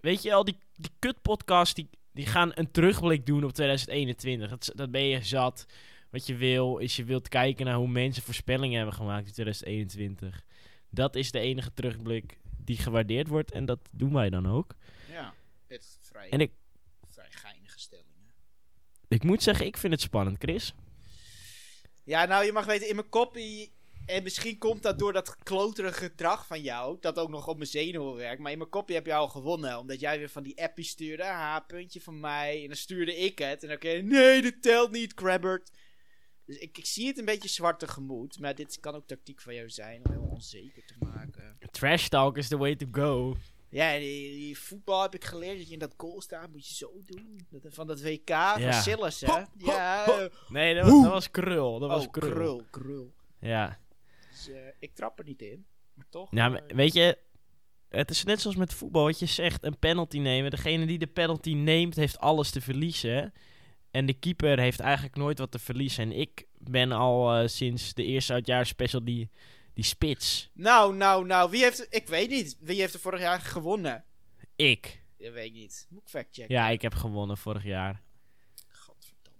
weet 0.00 0.22
je 0.22 0.34
al, 0.34 0.44
die, 0.44 0.58
die 0.74 0.90
kutpodcasts 0.98 1.74
die, 1.74 1.90
die 2.10 2.26
gaan 2.26 2.50
een 2.54 2.70
terugblik 2.70 3.26
doen 3.26 3.44
op 3.44 3.52
2021. 3.52 4.50
Dat, 4.50 4.72
dat 4.74 4.90
ben 4.90 5.04
je 5.04 5.22
zat. 5.22 5.66
Wat 6.10 6.26
je 6.26 6.34
wil, 6.34 6.78
is 6.78 6.96
je 6.96 7.04
wilt 7.04 7.28
kijken 7.28 7.66
naar 7.66 7.76
hoe 7.76 7.88
mensen 7.88 8.22
voorspellingen 8.22 8.76
hebben 8.76 8.94
gemaakt 8.94 9.26
in 9.26 9.32
2021. 9.32 10.44
Dat 10.90 11.14
is 11.14 11.30
de 11.30 11.38
enige 11.38 11.72
terugblik 11.72 12.38
die 12.56 12.76
gewaardeerd 12.76 13.28
wordt. 13.28 13.52
En 13.52 13.64
dat 13.64 13.88
doen 13.92 14.12
wij 14.12 14.30
dan 14.30 14.48
ook. 14.48 14.74
Ja, 15.10 15.34
het 15.66 15.80
is 15.80 15.98
vrij, 16.00 16.28
En 16.28 16.40
ik, 16.40 16.52
vrij 17.06 17.26
stellingen. 17.30 17.61
Ik 19.12 19.24
moet 19.24 19.42
zeggen, 19.42 19.66
ik 19.66 19.76
vind 19.76 19.92
het 19.92 20.02
spannend, 20.02 20.38
Chris. 20.38 20.74
Ja, 22.04 22.24
nou, 22.24 22.44
je 22.44 22.52
mag 22.52 22.64
weten, 22.64 22.88
in 22.88 22.94
mijn 22.94 23.08
koppie... 23.08 23.72
En 24.06 24.22
misschien 24.22 24.58
komt 24.58 24.82
dat 24.82 24.98
door 24.98 25.12
dat 25.12 25.36
kloterige 25.42 25.98
gedrag 25.98 26.46
van 26.46 26.62
jou, 26.62 26.96
dat 27.00 27.18
ook 27.18 27.28
nog 27.28 27.46
op 27.46 27.56
mijn 27.56 27.68
zenuwen 27.68 28.14
werkt. 28.14 28.40
Maar 28.40 28.52
in 28.52 28.58
mijn 28.58 28.70
kopje 28.70 28.94
heb 28.94 29.06
je 29.06 29.14
al 29.14 29.28
gewonnen, 29.28 29.78
omdat 29.78 30.00
jij 30.00 30.18
weer 30.18 30.28
van 30.28 30.42
die 30.42 30.62
appie 30.62 30.84
stuurde. 30.84 31.24
Ha, 31.24 31.60
puntje 31.60 32.00
van 32.00 32.20
mij. 32.20 32.62
En 32.62 32.66
dan 32.66 32.76
stuurde 32.76 33.16
ik 33.16 33.38
het. 33.38 33.62
En 33.62 33.68
dan 33.68 33.78
kun 33.78 33.90
je, 33.90 34.02
nee, 34.02 34.42
dit 34.42 34.62
telt 34.62 34.90
niet, 34.90 35.14
Crabbert. 35.14 35.70
Dus 36.44 36.56
ik, 36.56 36.78
ik 36.78 36.86
zie 36.86 37.06
het 37.06 37.18
een 37.18 37.24
beetje 37.24 37.48
zwart 37.48 37.78
tegemoet. 37.78 38.38
Maar 38.38 38.54
dit 38.54 38.80
kan 38.80 38.94
ook 38.94 39.06
tactiek 39.06 39.40
van 39.40 39.54
jou 39.54 39.70
zijn 39.70 40.04
om 40.04 40.12
heel 40.12 40.28
onzeker 40.30 40.84
te 40.86 40.94
maken. 40.98 41.56
Trash 41.70 42.08
talk 42.08 42.36
is 42.36 42.48
the 42.48 42.56
way 42.56 42.76
to 42.76 42.86
go. 42.90 43.36
Ja, 43.72 43.98
die, 43.98 44.32
die 44.32 44.58
voetbal 44.58 45.02
heb 45.02 45.14
ik 45.14 45.24
geleerd 45.24 45.58
dat 45.58 45.66
je 45.66 45.72
in 45.72 45.78
dat 45.78 45.94
goal 45.96 46.20
staat, 46.20 46.50
moet 46.50 46.68
je 46.68 46.74
zo 46.74 47.02
doen. 47.06 47.46
Dat, 47.50 47.74
van 47.74 47.86
dat 47.86 48.02
WK 48.02 48.30
van 48.58 48.72
Silas, 48.72 49.20
hè? 49.20 49.42
ja. 49.56 50.06
eh, 50.06 50.26
Nee, 50.48 50.74
dat 50.74 50.84
was, 50.84 51.02
dat 51.02 51.12
was 51.12 51.30
krul. 51.30 51.78
Dat 51.78 51.88
was 51.90 52.06
oh, 52.06 52.10
krul. 52.10 52.30
krul, 52.30 52.64
krul. 52.70 53.14
Ja. 53.38 53.78
Dus, 54.30 54.48
eh, 54.48 54.60
ik 54.78 54.94
trap 54.94 55.18
er 55.18 55.24
niet 55.24 55.42
in. 55.42 55.66
Maar 55.94 56.06
toch. 56.08 56.28
ja, 56.30 56.48
maar 56.48 56.62
eh, 56.66 56.76
weet 56.76 56.92
je, 56.92 57.18
het 57.88 58.10
is 58.10 58.24
net 58.24 58.40
zoals 58.40 58.56
met 58.56 58.74
voetbal. 58.74 59.04
Wat 59.04 59.18
je 59.18 59.26
zegt, 59.26 59.64
een 59.64 59.78
penalty 59.78 60.18
nemen. 60.18 60.50
Degene 60.50 60.86
die 60.86 60.98
de 60.98 61.06
penalty 61.06 61.54
neemt, 61.54 61.96
heeft 61.96 62.18
alles 62.18 62.50
te 62.50 62.60
verliezen. 62.60 63.32
En 63.90 64.06
de 64.06 64.14
keeper 64.14 64.58
heeft 64.58 64.80
eigenlijk 64.80 65.16
nooit 65.16 65.38
wat 65.38 65.50
te 65.50 65.58
verliezen. 65.58 66.04
En 66.04 66.18
ik 66.18 66.46
ben 66.58 66.92
al 66.92 67.48
sinds 67.48 67.94
de 67.94 68.04
eerste 68.04 68.32
uitjaar 68.32 68.66
special 68.66 69.04
die, 69.04 69.30
die 69.74 69.84
spits. 69.84 70.50
Nou, 70.52 70.94
nou, 70.94 71.26
nou. 71.26 71.50
Wie 71.50 71.62
heeft... 71.62 71.86
Ik 71.90 72.06
weet 72.06 72.30
niet. 72.30 72.56
Wie 72.60 72.80
heeft 72.80 72.94
er 72.94 73.00
vorig 73.00 73.20
jaar 73.20 73.40
gewonnen? 73.40 74.04
Ik. 74.56 75.02
Dat 75.18 75.32
weet 75.32 75.46
ik 75.46 75.52
niet. 75.52 75.86
Moet 75.90 76.02
ik 76.02 76.08
factchecken. 76.08 76.54
Ja, 76.54 76.68
ik 76.68 76.82
heb 76.82 76.94
gewonnen 76.94 77.36
vorig 77.36 77.64
jaar. 77.64 78.00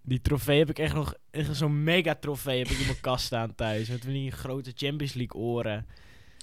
Die 0.04 0.20
trofee 0.20 0.58
heb 0.58 0.70
ik 0.70 0.78
echt 0.78 0.94
nog... 0.94 1.14
echt 1.30 1.56
Zo'n 1.56 1.84
mega 1.84 2.14
trofee 2.14 2.58
heb 2.58 2.68
ik 2.68 2.78
in 2.78 2.86
mijn 2.86 3.00
kast 3.10 3.24
staan 3.24 3.54
thuis. 3.54 3.88
Met 3.88 4.04
van 4.04 4.12
die 4.12 4.30
grote 4.30 4.72
Champions 4.76 5.12
League 5.12 5.40
oren. 5.40 5.86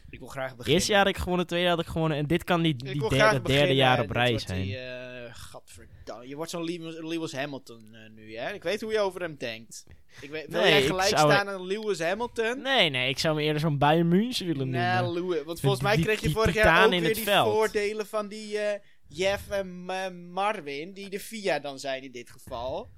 Ik 0.09 0.19
wil 0.19 0.27
graag 0.27 0.49
beginnen. 0.49 0.73
Eerste 0.73 0.91
jaar 0.91 1.05
had 1.05 1.15
ik 1.15 1.17
gewonnen, 1.17 1.47
tweede 1.47 1.65
jaar 1.65 1.75
had 1.75 1.85
ik 1.85 1.91
gewonnen. 1.91 2.17
En 2.17 2.27
dit 2.27 2.43
kan 2.43 2.61
die, 2.61 2.73
Ik 2.73 2.79
die 2.91 3.09
derde, 3.09 3.41
derde 3.41 3.73
jaar 3.73 4.01
op 4.01 4.11
rij 4.11 4.37
zijn. 4.37 4.61
Die, 4.61 4.77
eh, 4.77 5.08
gadverdamme. 5.35 6.27
Je 6.27 6.35
wordt 6.35 6.51
zo'n 6.51 6.63
Lewis, 7.07 7.31
Hamilton 7.33 7.89
eh, 7.95 8.09
nu, 8.09 8.35
hè? 8.35 8.53
Ik 8.53 8.63
weet 8.63 8.81
hoe 8.81 8.91
je 8.91 8.99
over 8.99 9.21
hem 9.21 9.35
denkt. 9.37 9.85
Ik 10.21 10.29
weet, 10.29 10.47
wil 10.47 10.61
Nee, 10.61 10.69
jij 10.71 10.81
gelijk 10.81 11.07
staan 11.07 11.49
aan 11.49 11.65
Lewis 11.65 11.99
Hamilton? 11.99 12.61
Nee, 12.61 12.89
nee, 12.89 13.09
ik 13.09 13.19
zou 13.19 13.35
me 13.35 13.41
eerder 13.41 13.59
zo'n 13.61 13.77
Bayern 13.77 14.07
München 14.07 14.45
willen 14.47 14.69
Nee, 14.69 15.01
noemen. 15.01 15.13
Lewis. 15.23 15.43
Want 15.43 15.59
volgens 15.59 15.81
mij 15.81 15.97
kreeg 15.97 16.21
je 16.21 16.29
vorig 16.31 16.53
jaar 16.53 16.83
ook 16.85 16.89
weer 16.89 17.03
het 17.03 17.15
die 17.15 17.23
veld. 17.23 17.53
voordelen 17.53 18.07
van 18.07 18.27
die 18.27 18.57
eh, 18.57 18.79
Jeff 19.07 19.49
en 19.49 19.83
eh, 19.87 20.09
Marvin, 20.31 20.93
die 20.93 21.09
de 21.09 21.19
FIA 21.19 21.59
dan 21.59 21.79
zijn 21.79 22.03
in 22.03 22.11
dit 22.11 22.29
geval. 22.29 22.89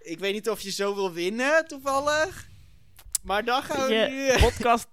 Ik 0.00 0.18
weet 0.18 0.32
niet 0.32 0.48
of 0.50 0.60
je 0.60 0.70
zo 0.70 0.94
wil 0.94 1.12
winnen, 1.12 1.66
toevallig. 1.66 2.48
Maar 3.22 3.44
dan 3.44 3.62
gaan 3.62 3.80
we 3.88 3.94
Weet 3.94 4.10
nu... 4.10 4.16
je, 4.16 4.38
podcast, 4.40 4.88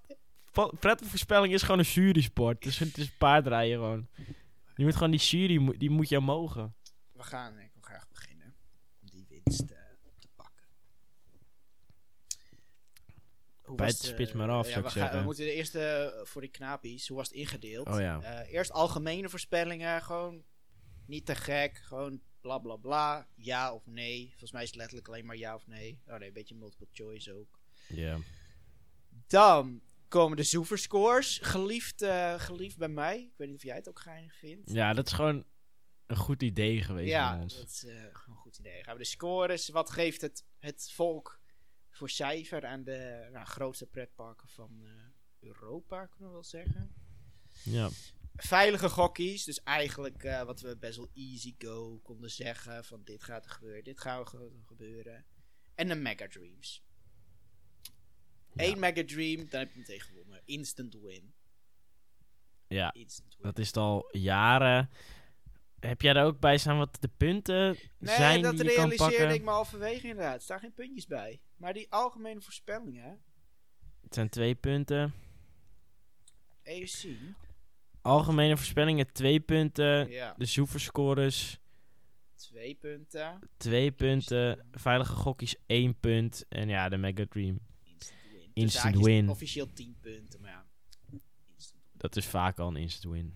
po- 0.52 0.72
pretparkvoorspelling 0.80 1.52
is 1.52 1.62
gewoon 1.62 1.78
een 1.78 1.84
jury-sport. 1.84 2.62
Dus 2.62 2.78
het 2.78 2.98
is 2.98 3.10
paardrijden 3.18 3.76
gewoon. 3.78 4.06
Je 4.74 4.84
moet 4.84 4.94
gewoon 4.94 5.10
die 5.10 5.20
jury, 5.20 5.78
die 5.78 5.90
moet 5.90 6.08
je 6.08 6.20
mogen. 6.20 6.74
We 7.12 7.22
gaan, 7.22 7.58
ik 7.58 7.70
wil 7.72 7.82
graag 7.82 8.08
beginnen 8.08 8.54
om 9.00 9.10
die 9.10 9.26
winst 9.28 9.60
eh, 9.60 9.78
te 10.18 10.28
pakken. 10.36 10.64
Hoe 13.62 13.76
de 13.76 13.84
het, 13.84 13.96
spits 13.96 14.32
maar 14.32 14.48
af, 14.50 14.66
ja, 14.66 14.72
zou 14.72 14.82
we, 14.82 14.88
ik 14.88 14.92
gaan- 14.94 15.02
zeggen. 15.02 15.18
we 15.18 15.24
moeten 15.24 15.44
de 15.44 15.52
eerste 15.52 15.80
eh, 15.80 16.24
voor 16.26 16.40
die 16.40 16.50
knapies. 16.50 17.08
Hoe 17.08 17.16
was 17.16 17.28
het 17.28 17.36
ingedeeld? 17.36 17.86
Oh 17.88 18.00
ja. 18.00 18.20
Eh, 18.22 18.52
eerst 18.52 18.70
algemene 18.72 19.28
voorspellingen, 19.28 20.02
gewoon 20.02 20.44
niet 21.06 21.26
te 21.26 21.34
gek, 21.34 21.76
gewoon 21.84 22.20
bla 22.40 22.58
bla 22.58 22.76
bla, 22.76 23.28
ja 23.34 23.72
of 23.74 23.86
nee. 23.86 24.28
Volgens 24.30 24.52
mij 24.52 24.62
is 24.62 24.68
het 24.68 24.76
letterlijk 24.76 25.08
alleen 25.08 25.24
maar 25.26 25.36
ja 25.36 25.54
of 25.54 25.66
nee. 25.66 26.00
Oh 26.06 26.16
nee, 26.18 26.28
een 26.28 26.34
beetje 26.34 26.54
multiple 26.54 26.88
choice 26.92 27.32
ook. 27.32 27.60
Ja. 27.88 28.18
Dan 29.26 29.80
komen 30.14 30.36
de 30.36 30.42
zoeverscores, 30.42 31.38
geliefd, 31.42 32.02
eh, 32.02 32.34
geliefd 32.40 32.76
bij 32.78 32.88
mij. 32.88 33.18
Ik 33.22 33.32
weet 33.36 33.48
niet 33.48 33.56
of 33.56 33.62
jij 33.62 33.74
het 33.76 33.88
ook 33.88 33.98
geinig 34.00 34.34
vindt. 34.36 34.70
Ja, 34.70 34.92
dat 34.92 35.06
is 35.06 35.12
gewoon 35.12 35.44
een 36.06 36.16
goed 36.16 36.42
idee 36.42 36.82
geweest 36.82 37.08
Ja, 37.10 37.40
ons. 37.40 37.56
dat 37.56 37.68
is 37.68 37.84
eh, 37.84 37.94
gewoon 37.94 38.36
een 38.36 38.42
goed 38.42 38.58
idee. 38.58 38.82
Gaan 38.84 38.92
we 38.96 39.02
de 39.02 39.08
scores. 39.08 39.68
Wat 39.68 39.90
geeft 39.90 40.20
het, 40.20 40.44
het 40.58 40.90
volk 40.92 41.40
voor 41.90 42.10
cijfer 42.10 42.66
aan 42.66 42.84
de 42.84 43.28
nou, 43.32 43.46
grootste 43.46 43.86
pretparken 43.86 44.48
van 44.48 44.80
eh, 44.82 44.90
Europa, 45.48 46.06
kunnen 46.06 46.28
we 46.28 46.34
wel 46.34 46.44
zeggen. 46.44 46.94
Ja. 47.64 47.88
Veilige 48.36 48.88
gokkies, 48.88 49.44
dus 49.44 49.62
eigenlijk 49.62 50.22
wat 50.44 50.60
we 50.60 50.76
best 50.76 50.96
wel 50.96 51.10
easy 51.14 51.54
go 51.58 51.98
konden 52.02 52.30
zeggen: 52.30 52.84
van 52.84 53.00
dit 53.04 53.22
gaat 53.22 53.44
er 53.44 53.50
gebeuren, 53.50 53.84
dit 53.84 54.00
gaat 54.00 54.20
er 54.20 54.26
ge- 54.26 54.60
gebeuren. 54.66 55.24
En 55.74 55.88
de 55.88 55.94
Mega 55.94 56.28
Dreams. 56.28 56.82
Ja. 58.54 58.64
Eén 58.64 58.78
Mega 58.78 59.02
Dream, 59.06 59.48
dan 59.48 59.60
heb 59.60 59.72
je 59.72 59.78
meteen 59.78 60.00
gewonnen. 60.00 60.40
Instant 60.44 60.94
win. 61.02 61.32
Ja, 62.68 62.92
Instant 62.92 63.34
win. 63.34 63.42
dat 63.42 63.58
is 63.58 63.66
het 63.66 63.76
al 63.76 64.08
jaren. 64.12 64.90
Heb 65.80 66.00
jij 66.02 66.14
er 66.14 66.24
ook 66.24 66.40
bij 66.40 66.58
staan 66.58 66.78
wat 66.78 66.96
de 67.00 67.10
punten 67.16 67.76
Nee, 67.98 68.14
zijn 68.16 68.42
dat 68.42 68.56
die 68.56 68.64
je 68.64 68.74
kan 68.74 68.88
realiseerde 68.88 69.16
pakken? 69.16 69.34
ik 69.34 69.42
me 69.42 69.50
halverwege 69.50 70.06
inderdaad. 70.08 70.34
Er 70.34 70.40
staan 70.42 70.58
geen 70.58 70.74
puntjes 70.74 71.06
bij. 71.06 71.40
Maar 71.56 71.72
die 71.72 71.86
algemene 71.92 72.40
voorspellingen, 72.40 73.22
Het 74.02 74.14
zijn 74.14 74.28
twee 74.28 74.54
punten. 74.54 75.14
even 76.62 76.88
zien. 76.88 77.34
Algemene 78.02 78.56
voorspellingen 78.56 79.12
twee 79.12 79.40
punten. 79.40 80.10
Ja, 80.10 80.34
De 80.38 80.44
zoeverscores 80.44 81.60
twee 82.34 82.74
punten. 82.74 83.38
twee 83.56 83.92
punten. 83.92 84.66
Veilige 84.72 85.14
gokkies 85.14 85.54
één 85.66 86.00
punt. 86.00 86.44
En 86.48 86.68
ja, 86.68 86.88
de 86.88 86.96
Mega 86.96 87.24
Dream. 87.28 87.58
Instant 88.54 88.84
win. 88.84 88.94
Instant 88.94 89.04
win. 89.04 89.28
Officieel 89.28 89.72
10 89.72 89.96
punten, 90.00 90.40
maar 90.40 90.50
ja. 90.50 90.66
Dat 91.92 92.16
is 92.16 92.26
vaak 92.26 92.58
al 92.58 92.68
een 92.68 92.76
instant 92.76 93.14
win. 93.14 93.34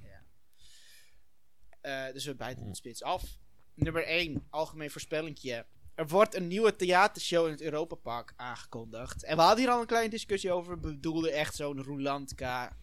Eh, 1.80 2.12
dus 2.12 2.25
we 2.25 2.34
bijten 2.34 2.66
de 2.66 2.75
spits 2.75 3.02
af. 3.02 3.38
Nummer 3.75 4.06
1, 4.06 4.46
algemeen 4.50 4.90
voorspellingje. 4.90 5.66
Er 5.94 6.08
wordt 6.08 6.34
een 6.34 6.46
nieuwe 6.46 6.76
theatershow 6.76 7.46
in 7.46 7.52
het 7.52 7.60
Europapark 7.60 8.32
aangekondigd. 8.37 9.25
En 9.25 9.37
we 9.37 9.42
hadden 9.42 9.64
hier 9.64 9.72
al 9.72 9.80
een 9.80 9.87
kleine 9.87 10.10
discussie 10.10 10.52
over. 10.52 10.75
We 10.75 10.80
bedoelden 10.80 11.32
echt 11.32 11.54
zo'n 11.54 11.82
Rulantka, 11.82 12.76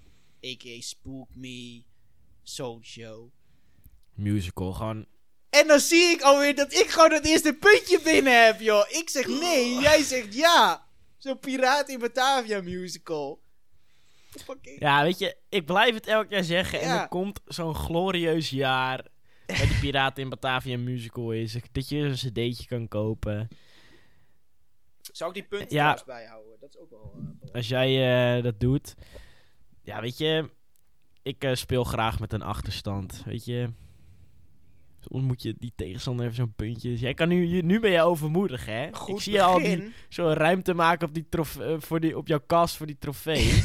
a.k.a. 0.46 0.82
Spook 0.82 1.36
Me, 1.36 1.84
zo'n 2.44 2.84
show. 2.84 3.30
Musical, 4.14 4.74
gewoon... 4.74 5.06
En 5.50 5.68
dan 5.68 5.80
zie 5.80 6.04
ik 6.04 6.22
alweer 6.22 6.56
dat 6.56 6.74
ik 6.74 6.90
gewoon 6.90 7.12
het 7.12 7.26
eerste 7.26 7.54
puntje 7.54 8.02
binnen 8.04 8.46
heb, 8.46 8.60
joh. 8.60 8.90
Ik 8.90 9.10
zeg 9.10 9.28
nee, 9.28 9.80
jij 9.80 10.04
zegt 10.04 10.34
ja. 10.34 10.88
Zo'n 11.26 11.40
Piraat 11.40 11.90
in 11.90 12.00
Batavia 12.00 12.62
musical. 12.62 13.40
Fucking... 14.30 14.80
Ja, 14.80 15.04
weet 15.04 15.20
je, 15.20 15.38
ik 15.50 15.66
blijf 15.66 15.94
het 15.94 16.08
elk 16.08 16.30
jaar 16.30 16.44
zeggen. 16.44 16.82
En 16.82 16.90
er 17.00 17.08
komt 17.08 17.42
zo'n 17.46 17.76
glorieus 17.76 18.50
jaar... 18.50 19.06
Met 19.48 19.58
die 19.58 19.80
Piraten 19.80 20.24
in 20.24 20.30
Batavia 20.30 20.78
musical 20.78 21.32
is. 21.32 21.58
Dat 21.72 21.90
je 21.90 21.98
een 21.98 22.14
cd'tje 22.14 22.66
kan 22.68 22.88
kopen. 22.88 23.48
Zou 25.02 25.30
ik 25.30 25.36
die 25.36 25.46
punten 25.48 25.76
Ja. 25.76 25.94
trouwens 25.94 26.04
bijhouden? 26.04 26.60
Dat 26.60 26.70
is 26.70 26.78
ook 26.78 26.90
wel... 26.90 27.14
eh. 27.42 27.54
Als 27.54 27.68
jij 27.68 28.36
eh, 28.38 28.44
dat 28.44 28.60
doet. 28.60 28.96
Ja, 29.84 30.02
weet 30.02 30.18
je. 30.18 30.50
Ik 31.22 31.44
eh, 31.44 31.54
speel 31.56 31.84
graag 31.84 32.20
met 32.20 32.34
een 32.34 32.42
achterstand. 32.42 33.22
Weet 33.26 33.46
je. 33.46 33.70
Soms 35.10 35.24
moet 35.24 35.42
je 35.42 35.56
die 35.58 35.74
tegenstander 35.76 36.26
even 36.26 36.38
zo'n 36.38 36.54
puntje. 36.54 36.90
Dus 36.90 37.00
jij 37.00 37.14
kan 37.14 37.28
nu, 37.28 37.62
nu 37.62 37.80
ben 37.80 37.92
je 37.92 38.02
overmoedig, 38.02 38.66
hè? 38.66 38.94
Goed 38.94 39.16
ik 39.16 39.22
zie 39.22 39.34
je 39.34 39.42
al 39.42 39.58
die, 39.60 39.76
begin. 39.78 39.94
zo'n 40.10 40.34
ruimte 40.34 40.74
maken 40.74 41.08
op, 41.08 41.14
die 41.14 41.30
trof, 41.30 41.60
eh, 41.60 41.76
voor 41.80 42.00
die, 42.00 42.18
op 42.18 42.28
jouw 42.28 42.40
kast 42.46 42.76
voor 42.76 42.86
die 42.86 42.98
trofee. 42.98 43.44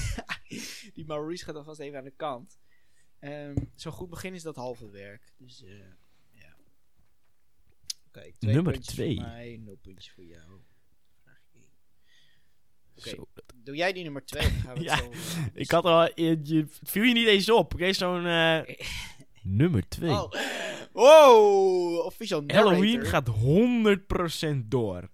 Die 0.94 1.04
Maurice 1.06 1.44
gaat 1.44 1.54
alvast 1.54 1.80
even 1.80 1.98
aan 1.98 2.04
de 2.04 2.12
kant. 2.16 2.58
Ehm 3.18 3.56
Zo'n 3.74 3.92
goed 3.92 4.08
begin 4.10 4.34
is 4.34 4.42
dat 4.42 4.56
halve 4.56 4.90
werk. 4.90 5.32
Dus 5.38 5.64
eh 5.64 5.70
ja. 6.30 6.56
Oké, 8.06 8.32
twee 8.38 8.54
Nummer 8.54 8.80
twee. 8.80 9.14
voor 9.16 9.24
mij, 9.26 9.60
nul 9.64 9.78
puntjes 9.82 10.12
voor 10.12 10.24
jou. 10.24 10.60
Zo. 12.96 13.28
doe 13.54 13.76
jij 13.76 13.92
die 13.92 14.02
nummer 14.02 14.24
twee? 14.24 14.42
Gaan 14.42 14.74
we 14.74 14.82
Ja, 14.90 14.96
zo, 14.96 15.10
eh, 15.10 15.44
Ik 15.54 15.70
had 15.70 15.84
al. 15.84 16.10
Je, 16.14 16.66
viel 16.82 17.02
je 17.02 17.12
niet 17.12 17.26
eens 17.26 17.50
op. 17.50 17.74
Oké, 17.74 17.92
zo'n. 17.92 18.24
nummer 19.42 19.88
2. 19.88 20.10
Oh. 20.10 20.32
Wow, 20.92 22.04
official 22.04 22.42
Halloween 22.46 23.04
gaat 23.04 23.28
100% 23.28 24.68
door. 24.68 25.08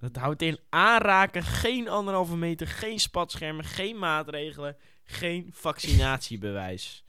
Dat 0.00 0.16
houdt 0.16 0.42
in 0.42 0.58
aanraken, 0.68 1.42
geen 1.42 1.88
anderhalve 1.88 2.36
meter, 2.36 2.66
geen 2.66 2.98
spatschermen, 3.00 3.64
geen 3.64 3.98
maatregelen, 3.98 4.76
geen 5.04 5.48
vaccinatiebewijs. 5.52 7.04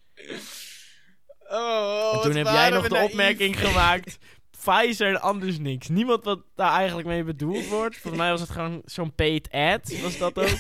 Oh, 1.50 2.12
en 2.14 2.22
toen 2.22 2.36
heb 2.36 2.46
jij 2.46 2.70
nog 2.70 2.84
de 2.88 2.90
naïef. 2.90 3.10
opmerking 3.10 3.60
gemaakt. 3.60 4.18
Pfizer 4.66 5.08
en 5.08 5.22
anders 5.22 5.60
niks. 5.60 5.88
Niemand 5.88 6.24
wat 6.24 6.44
daar 6.56 6.72
eigenlijk 6.72 7.08
mee 7.08 7.24
bedoeld 7.24 7.68
wordt. 7.68 7.98
Volgens 7.98 8.22
mij 8.22 8.32
was 8.32 8.42
het 8.42 8.50
gewoon 8.50 8.82
zo'n 8.86 9.16
paid 9.16 9.52
ad. 9.52 10.02
Was 10.02 10.18
dat 10.18 10.38
ook? 10.38 10.58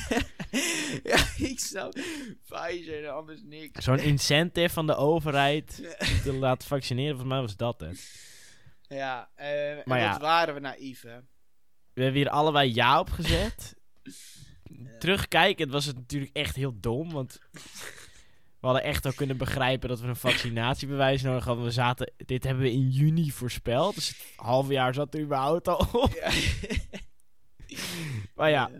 ja, 1.11 1.17
ik 1.37 1.59
zou 1.59 1.93
Pfizer 2.45 3.03
en 3.03 3.13
anders 3.13 3.41
niks. 3.43 3.83
Zo'n 3.83 3.99
incentive 3.99 4.73
van 4.73 4.87
de 4.87 4.95
overheid 4.95 5.97
te 6.23 6.33
laten 6.33 6.67
vaccineren. 6.67 7.09
Volgens 7.09 7.31
mij 7.33 7.41
was 7.41 7.57
dat 7.57 7.79
het. 7.79 8.23
Ja, 8.87 9.29
eh 9.35 9.85
Maar 9.85 9.99
ja. 9.99 10.11
wat 10.11 10.21
waren 10.21 10.53
we 10.53 10.59
naïef, 10.59 11.01
hè? 11.01 11.17
We 11.93 12.01
hebben 12.01 12.21
hier 12.21 12.29
allebei 12.29 12.73
ja 12.73 12.99
op 12.99 13.09
gezet. 13.09 13.75
Terugkijkend 14.99 15.71
was 15.71 15.85
het 15.85 15.95
natuurlijk 15.95 16.35
echt 16.35 16.55
heel 16.55 16.79
dom. 16.79 17.11
Want 17.11 17.39
hadden 18.65 18.83
echt 18.83 19.07
ook 19.07 19.15
kunnen 19.15 19.37
begrijpen 19.37 19.89
dat 19.89 19.99
we 19.99 20.07
een 20.07 20.15
vaccinatiebewijs 20.15 21.21
nodig 21.21 21.45
hadden. 21.45 21.65
We 21.65 21.71
zaten, 21.71 22.13
dit 22.17 22.43
hebben 22.43 22.63
we 22.63 22.71
in 22.71 22.89
juni 22.89 23.31
voorspeld. 23.31 23.95
Dus 23.95 24.07
het 24.07 24.33
halve 24.35 24.73
jaar 24.73 24.93
zat 24.93 25.13
er 25.13 25.21
überhaupt 25.21 25.67
al 25.67 25.87
op. 25.91 26.13
Ja. 26.13 26.31
Maar 28.35 28.49
ja, 28.49 28.71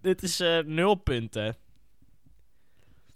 dit 0.00 0.22
is 0.22 0.40
eh, 0.40 0.58
nul 0.58 0.94
punten. 0.94 1.56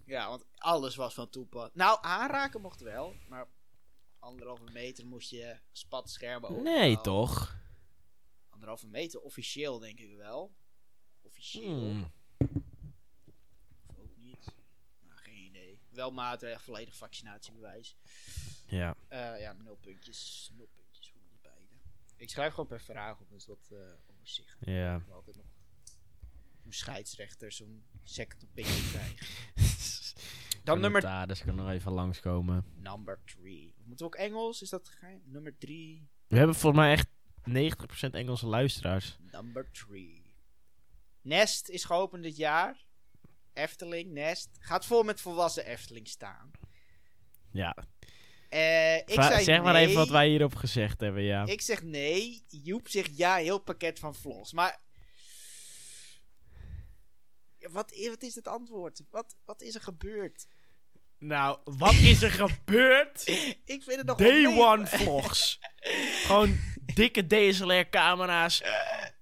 Ja, 0.07 0.29
want 0.29 0.45
alles 0.57 0.97
was 0.97 1.15
van 1.15 1.29
toepassing. 1.29 1.75
Nou, 1.75 1.99
aanraken 2.01 2.61
mocht 2.61 2.81
wel, 2.81 3.15
maar 3.29 3.49
anderhalve 4.19 4.71
meter 4.73 5.07
moest 5.07 5.31
je 5.31 5.59
spatschermen 5.73 6.51
ook. 6.51 6.63
Nee, 6.63 7.01
toch? 7.01 7.59
Anderhalve 8.49 8.87
meter, 8.87 9.21
officieel 9.21 9.79
denk 9.79 10.01
ik 10.01 10.17
wel. 10.17 10.55
Officieel. 11.23 11.79
Hmm. 11.79 12.13
Of 13.87 13.99
ook 13.99 14.17
niet. 14.17 14.53
Nou, 15.01 15.19
geen 15.19 15.45
idee. 15.45 15.79
Wel 16.01 16.13
maatregelen, 16.13 16.61
volledig 16.61 16.97
vaccinatiebewijs. 16.97 17.97
Ja. 18.67 18.97
Eh, 19.09 19.41
ja, 19.41 19.53
nul 19.53 19.77
puntjes. 19.81 20.51
Nul 20.57 20.69
puntjes 20.75 21.11
voor 21.11 21.21
die 21.21 21.39
beide. 21.43 21.75
Ik 22.17 22.31
schrijf 22.31 22.51
gewoon 22.51 22.69
per 22.69 22.81
vraag 22.81 23.21
op, 23.21 23.31
dus 23.31 23.45
dat 23.45 23.69
eh 23.71 23.79
overzicht. 24.07 24.57
Ja. 24.61 24.97
Ik 24.97 25.11
altijd 25.11 25.37
nog 25.37 25.47
een 26.65 26.73
scheidsrechter 26.73 27.53
zo'n 27.53 27.85
second 28.03 28.45
opinion 28.45 28.89
krijgen. 28.93 29.27
Dan 30.65 30.81
nummer 30.81 31.01
Commentaar, 31.03 31.45
kan 31.45 31.55
nog 31.55 31.71
even 31.71 31.93
langskomen. 31.93 32.65
Number 32.75 33.21
3. 33.25 33.75
Moeten 33.85 34.07
we 34.07 34.13
ook 34.13 34.21
Engels? 34.21 34.63
Is 34.63 34.71
dat 34.71 34.89
geheim? 34.89 35.23
Nummer 35.25 35.59
3. 35.59 36.09
We 36.27 36.37
hebben 36.37 36.57
volgens 36.57 36.83
mij 36.83 36.93
echt 36.93 37.09
90% 38.09 38.11
Engelse 38.11 38.47
luisteraars. 38.47 39.17
Number 39.31 39.71
3. 39.71 40.35
Nest 41.21 41.69
is 41.69 41.85
geopend 41.85 42.23
dit 42.23 42.37
jaar. 42.37 42.89
Efteling, 43.55 44.13
Nest. 44.13 44.49
Gaat 44.59 44.87
vol 44.87 45.03
met 45.03 45.21
volwassen 45.21 45.67
Efteling 45.67 46.09
staan. 46.09 46.51
Ja. 47.53 47.77
Eh, 48.49 48.97
ik 48.97 49.11
Va- 49.15 49.23
zei 49.29 49.45
zeg 49.45 49.63
maar 49.63 49.73
nee. 49.73 49.83
even 49.83 49.97
wat 49.97 50.09
wij 50.09 50.29
hierop 50.29 50.55
gezegd 50.55 51.01
hebben, 51.01 51.23
ja. 51.23 51.47
Ik 51.47 51.61
zeg 51.61 51.83
nee. 51.83 52.45
Joep 52.49 52.89
zegt 52.89 53.17
ja, 53.17 53.37
heel 53.37 53.59
pakket 53.59 53.99
van 53.99 54.15
vlogs. 54.15 54.53
Maar. 54.53 54.81
Wat, 57.71 57.97
i- 57.97 58.09
wat 58.09 58.23
is 58.23 58.35
het 58.35 58.49
antwoord? 58.49 59.03
Wat, 59.11 59.37
wat 59.45 59.63
is 59.63 59.75
er 59.75 59.81
gebeurd? 59.81 60.47
Nou, 61.19 61.59
wat 61.65 61.93
is 61.95 62.23
er 62.23 62.31
gebeurd? 62.31 63.27
Ik 63.75 63.83
vind 63.83 63.97
het 63.97 64.07
nog 64.07 64.17
Day 64.17 64.47
one 64.47 64.87
vlogs. 64.87 65.59
Gewoon 66.27 66.59
dikke 66.95 67.27
DSLR-camera's. 67.27 68.63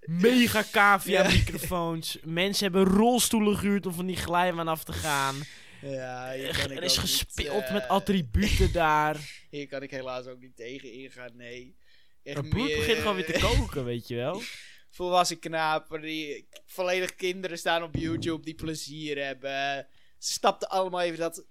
Mega 0.09 0.65
cavia-microfoons. 0.73 2.19
Mensen 2.25 2.65
hebben 2.73 2.95
rolstoelen 2.97 3.57
gehuurd 3.57 3.87
om 3.87 3.93
van 3.93 4.07
die 4.07 4.17
glijbaan 4.17 4.69
af 4.69 4.85
te 4.85 4.93
gaan. 4.93 5.37
Ja, 5.83 6.35
Er 6.35 6.83
is 6.83 6.97
niet, 6.97 6.99
gespeeld 6.99 7.63
eh, 7.65 7.73
met 7.73 7.89
attributen 7.89 8.73
daar. 8.73 9.17
Hier 9.51 9.67
kan 9.67 9.83
ik 9.83 9.91
helaas 9.91 10.27
ook 10.27 10.41
niet 10.41 10.57
tegen 10.57 10.93
ingaan, 10.93 11.37
nee. 11.37 11.77
Echt 12.23 12.37
Het 12.37 12.49
bloed 12.49 12.67
meer- 12.67 12.77
begint 12.77 12.99
gewoon 12.99 13.17
weer 13.17 13.27
te 13.33 13.39
koken, 13.41 13.85
weet 13.85 14.09
je 14.09 14.15
wel. 14.17 14.43
Volwassen 14.91 15.39
knapen 15.39 16.01
die 16.01 16.49
volledig 16.67 17.15
kinderen 17.15 17.59
staan 17.59 17.83
op 17.83 17.95
YouTube 17.95 18.45
die 18.45 18.55
plezier 18.55 19.25
hebben. 19.25 19.87
Ze 20.19 20.33
stapten 20.33 20.69
allemaal 20.69 21.01
even 21.01 21.19
dat 21.19 21.45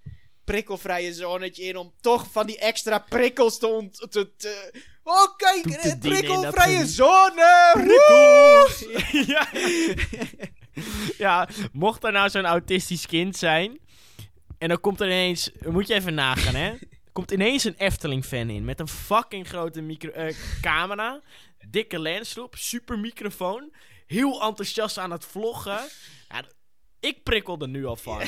prikkelvrije 0.48 1.14
zonnetje 1.14 1.64
in 1.64 1.78
om 1.78 1.94
toch 2.02 2.28
van 2.32 2.48
die 2.48 2.58
extra 2.58 3.00
prikkels 3.00 3.58
te... 3.58 3.68
ont- 3.68 4.08
te, 4.12 4.36
te 4.38 4.72
oh, 5.04 5.36
kijk, 5.38 5.66
eh, 5.66 6.00
prikkelvrije 6.00 6.86
zone! 6.86 7.72
Prikkels! 7.74 8.86
Ja. 9.34 9.48
ja, 11.18 11.48
mocht 11.72 12.04
er 12.04 12.12
nou 12.12 12.30
zo'n 12.30 12.46
autistisch 12.46 13.06
kind 13.06 13.38
zijn. 13.38 13.80
En 14.58 14.68
dan 14.70 14.80
komt 14.80 15.02
er 15.02 15.08
ineens. 15.08 15.52
Moet 15.66 15.88
je 15.88 15.94
even 15.94 16.14
nagaan, 16.14 16.56
hè? 16.56 16.74
Komt 17.12 17.32
ineens 17.32 17.64
een 17.64 17.76
Efteling-fan 17.78 18.50
in. 18.50 18.66
Met 18.66 18.80
een 18.80 18.88
fucking 18.88 19.48
grote 19.48 19.82
micro, 19.82 20.10
eh, 20.10 20.36
camera. 20.62 21.22
Dikke 21.70 22.00
lensroep. 22.00 22.56
Super 22.56 23.00
microfoon. 23.00 23.72
Heel 24.08 24.42
enthousiast 24.44 24.98
aan 24.98 25.12
het 25.12 25.26
vloggen. 25.26 25.80
Ja, 26.30 26.44
ik 27.08 27.24
prikkel 27.24 27.60
er 27.60 27.68
nu 27.68 27.86
al 27.86 27.96
van. 27.96 28.22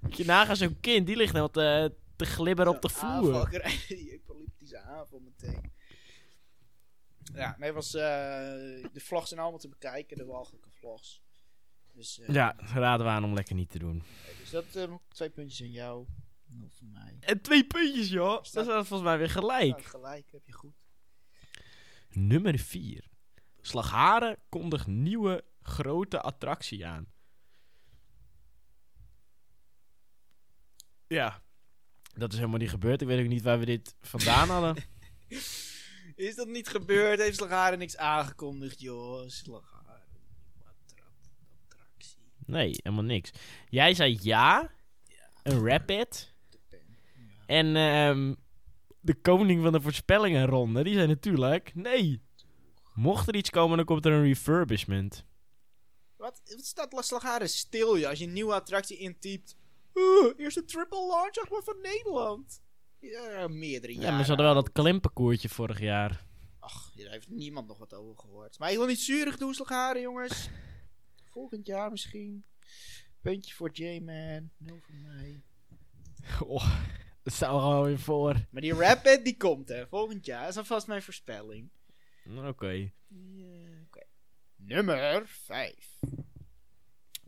Moet 0.00 0.16
je 0.16 0.24
nagaan, 0.24 0.56
zo'n 0.56 0.80
kind. 0.80 1.06
Die 1.06 1.16
ligt 1.16 1.28
helemaal 1.32 1.50
te, 1.50 1.94
te 2.16 2.24
glibberen 2.24 2.74
op 2.74 2.82
de 2.82 2.88
Aanval 3.00 3.22
vloer. 3.22 3.48
krijgen, 3.48 3.96
die 3.96 4.12
epileptische 4.12 4.78
aanval 4.80 5.20
meteen. 5.20 5.72
Ja, 7.34 7.56
nee, 7.58 7.72
was, 7.72 7.94
eh, 7.94 8.00
de 8.92 9.00
vlogs 9.00 9.28
zijn 9.28 9.40
allemaal 9.40 9.58
te 9.58 9.68
bekijken, 9.68 10.16
de 10.16 10.24
walgelijke 10.24 10.70
vlogs. 10.70 11.20
Dus, 11.92 12.18
eh, 12.20 12.28
Ja, 12.34 12.54
raden 12.58 13.06
we 13.06 13.12
aan 13.12 13.24
om 13.24 13.34
lekker 13.34 13.54
niet 13.54 13.70
te 13.70 13.78
doen. 13.78 14.02
dus 14.40 14.50
dat 14.50 14.74
eh, 14.76 14.94
twee 15.08 15.30
puntjes 15.30 15.60
aan 15.62 15.72
jou. 15.72 16.06
Nul 16.46 16.68
voor 16.70 16.86
mij. 16.86 17.16
En 17.20 17.40
twee 17.40 17.64
puntjes, 17.64 18.08
joh. 18.08 18.34
Dat 18.34 18.46
Staat- 18.46 18.66
is 18.66 18.72
volgens 18.72 19.02
mij 19.02 19.18
weer 19.18 19.30
gelijk. 19.30 19.84
Gelijk, 19.84 20.28
heb 20.32 20.46
je 20.46 20.52
goed. 20.52 20.74
Nummer 22.10 22.58
4. 22.58 23.04
Slagharen 23.60 24.36
kondigt 24.48 24.86
nieuwe 24.86 25.44
grote 25.62 26.20
attractie 26.20 26.86
aan. 26.86 27.06
Ja, 31.10 31.42
dat 32.14 32.32
is 32.32 32.38
helemaal 32.38 32.58
niet 32.58 32.70
gebeurd. 32.70 33.00
Ik 33.00 33.06
weet 33.08 33.20
ook 33.20 33.26
niet 33.28 33.42
waar 33.42 33.58
we 33.58 33.64
dit 33.64 33.94
vandaan 34.00 34.48
hadden. 34.56 34.84
Is 36.14 36.34
dat 36.34 36.48
niet 36.48 36.68
gebeurd? 36.68 37.20
Heeft 37.20 37.36
Slagharen 37.36 37.78
niks 37.78 37.96
aangekondigd, 37.96 38.80
joh? 38.80 39.28
Slagharen. 39.28 40.02
Attra- 40.58 41.04
Attractie. 41.68 42.18
Nee, 42.46 42.70
helemaal 42.82 43.04
niks. 43.04 43.30
Jij 43.68 43.94
zei 43.94 44.18
ja, 44.22 44.70
een 45.42 45.66
rapid. 45.68 46.32
Ja. 46.70 46.78
En 47.46 47.76
ehm, 47.76 48.34
de 49.00 49.14
koning 49.14 49.62
van 49.62 49.72
de 49.72 49.80
voorspellingenronde, 49.80 50.82
die 50.84 50.94
zei 50.94 51.06
natuurlijk 51.06 51.74
nee. 51.74 52.22
Mocht 52.94 53.28
er 53.28 53.34
iets 53.36 53.50
komen, 53.50 53.76
dan 53.76 53.86
komt 53.86 54.06
er 54.06 54.12
een 54.12 54.22
refurbishment. 54.24 55.24
Wat, 56.16 56.40
wat 56.44 56.64
staat 56.64 56.92
La 56.92 57.02
Slagharen 57.02 57.48
stil, 57.48 57.98
joh? 57.98 58.08
Als 58.08 58.18
je 58.18 58.24
een 58.26 58.32
nieuwe 58.32 58.54
attractie 58.54 58.96
intypt. 58.98 59.56
Eerste 60.36 60.64
triple 60.64 61.06
launch 61.06 61.34
zeg 61.34 61.50
maar, 61.50 61.62
van 61.62 61.80
Nederland. 61.82 62.62
Ja, 62.98 63.48
meerdere 63.48 63.92
Ja, 63.94 63.98
jaren. 64.00 64.14
maar 64.14 64.24
ze 64.24 64.28
hadden 64.28 64.46
wel 64.46 64.62
dat 64.62 64.72
klimparcoursje 64.72 65.48
vorig 65.48 65.80
jaar. 65.80 66.26
Ach, 66.58 66.92
daar 66.96 67.10
heeft 67.10 67.28
niemand 67.28 67.66
nog 67.68 67.78
wat 67.78 67.94
over 67.94 68.18
gehoord. 68.18 68.58
Maar 68.58 68.70
ik 68.70 68.76
wil 68.76 68.86
niet 68.86 69.00
zurig 69.00 69.36
doen, 69.36 69.54
Slagharen, 69.54 70.02
jongens. 70.02 70.48
Volgend 71.30 71.66
jaar 71.66 71.90
misschien. 71.90 72.44
Puntje 73.20 73.54
voor 73.54 73.70
J-Man. 73.72 74.50
Nul 74.56 74.78
voor 74.80 74.94
mij. 74.94 75.42
Oh, 76.46 76.80
dat 77.22 77.32
staat 77.32 77.54
er 77.54 77.60
gewoon 77.60 77.84
weer 77.84 77.98
voor. 77.98 78.46
Maar 78.50 78.62
die 78.62 78.74
Rapid, 78.74 79.24
die 79.24 79.36
komt, 79.36 79.68
hè. 79.68 79.86
Volgend 79.86 80.26
jaar. 80.26 80.40
Dat 80.40 80.50
is 80.50 80.56
alvast 80.56 80.86
mijn 80.86 81.02
voorspelling. 81.02 81.70
Oké. 82.46 82.90
Ja, 83.08 83.82
oké. 83.86 84.02
Nummer 84.56 85.22
5. 85.28 85.98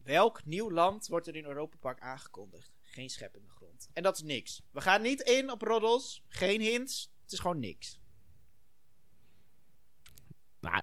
Welk 0.04 0.44
nieuw 0.44 0.70
land 0.70 1.06
wordt 1.06 1.26
er 1.26 1.36
in 1.36 1.44
Europa 1.44 1.76
Park 1.80 2.00
aangekondigd? 2.00 2.72
Geen 2.80 3.10
schep 3.10 3.36
in 3.36 3.42
de 3.42 3.50
grond. 3.50 3.88
En 3.92 4.02
dat 4.02 4.16
is 4.16 4.22
niks. 4.22 4.62
We 4.70 4.80
gaan 4.80 5.02
niet 5.02 5.20
in 5.20 5.50
op 5.50 5.62
roddels. 5.62 6.22
Geen 6.28 6.60
hints. 6.60 7.12
Het 7.22 7.32
is 7.32 7.38
gewoon 7.38 7.60
niks. 7.60 8.00
Nou, 10.60 10.82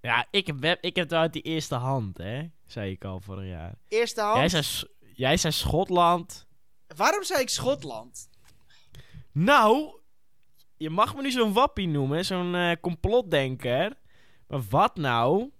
ja, 0.00 0.26
ik 0.30 0.46
heb, 0.46 0.78
ik 0.80 0.96
heb 0.96 1.04
het 1.04 1.18
uit 1.18 1.32
die 1.32 1.42
eerste 1.42 1.74
hand, 1.74 2.18
hè. 2.18 2.48
Zei 2.66 2.90
ik 2.90 3.04
al 3.04 3.20
vorig 3.20 3.48
jaar. 3.48 3.78
Eerste 3.88 4.20
hand. 4.20 4.50
Jij 4.50 4.62
zei, 4.62 4.92
jij 5.14 5.36
zei 5.36 5.52
Schotland. 5.52 6.46
Waarom 6.96 7.22
zei 7.22 7.40
ik 7.40 7.48
Schotland? 7.48 8.30
Nou, 9.32 10.00
je 10.76 10.90
mag 10.90 11.14
me 11.14 11.22
nu 11.22 11.30
zo'n 11.30 11.52
wappie 11.52 11.88
noemen, 11.88 12.24
zo'n 12.24 12.54
eh, 12.54 12.76
complotdenker. 12.80 13.98
Maar 14.46 14.62
wat 14.62 14.96
nou? 14.96 15.50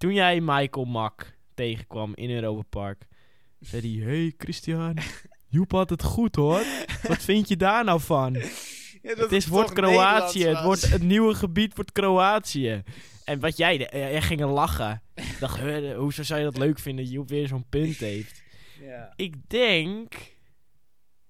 Toen 0.00 0.14
jij 0.14 0.40
Michael 0.40 0.84
Mack 0.84 1.36
tegenkwam 1.54 2.12
in 2.14 2.30
Europa 2.30 2.62
Park, 2.68 3.06
zei 3.58 3.98
hij: 3.98 4.06
Hey 4.06 4.34
Christian, 4.38 4.98
Joep 5.54 5.72
had 5.72 5.90
het 5.90 6.02
goed 6.02 6.36
hoor. 6.36 6.62
Wat 7.02 7.22
vind 7.22 7.48
je 7.48 7.56
daar 7.56 7.84
nou 7.84 8.00
van? 8.00 8.32
Ja, 9.02 9.14
dat 9.14 9.18
Het 9.18 9.32
is 9.32 9.46
wordt 9.46 9.72
Kroatië. 9.72 10.46
Het, 10.46 10.62
wordt, 10.62 10.90
het 10.90 11.02
nieuwe 11.02 11.34
gebied 11.34 11.74
wordt 11.74 11.92
Kroatië. 11.92 12.82
En 13.24 13.40
wat 13.40 13.56
jij, 13.56 13.88
eh, 13.88 14.10
jij 14.10 14.22
ging 14.22 14.40
er 14.40 14.46
lachen. 14.46 15.02
Ik 15.14 15.36
dacht, 15.40 15.60
hoezo 15.94 16.22
zou 16.22 16.40
je 16.40 16.46
dat 16.46 16.58
leuk 16.58 16.78
vinden 16.78 17.04
dat 17.04 17.14
Joep 17.14 17.28
weer 17.28 17.48
zo'n 17.48 17.68
punt 17.68 17.96
heeft? 17.96 18.42
Ja. 18.80 19.12
Ik 19.16 19.34
denk 19.48 20.14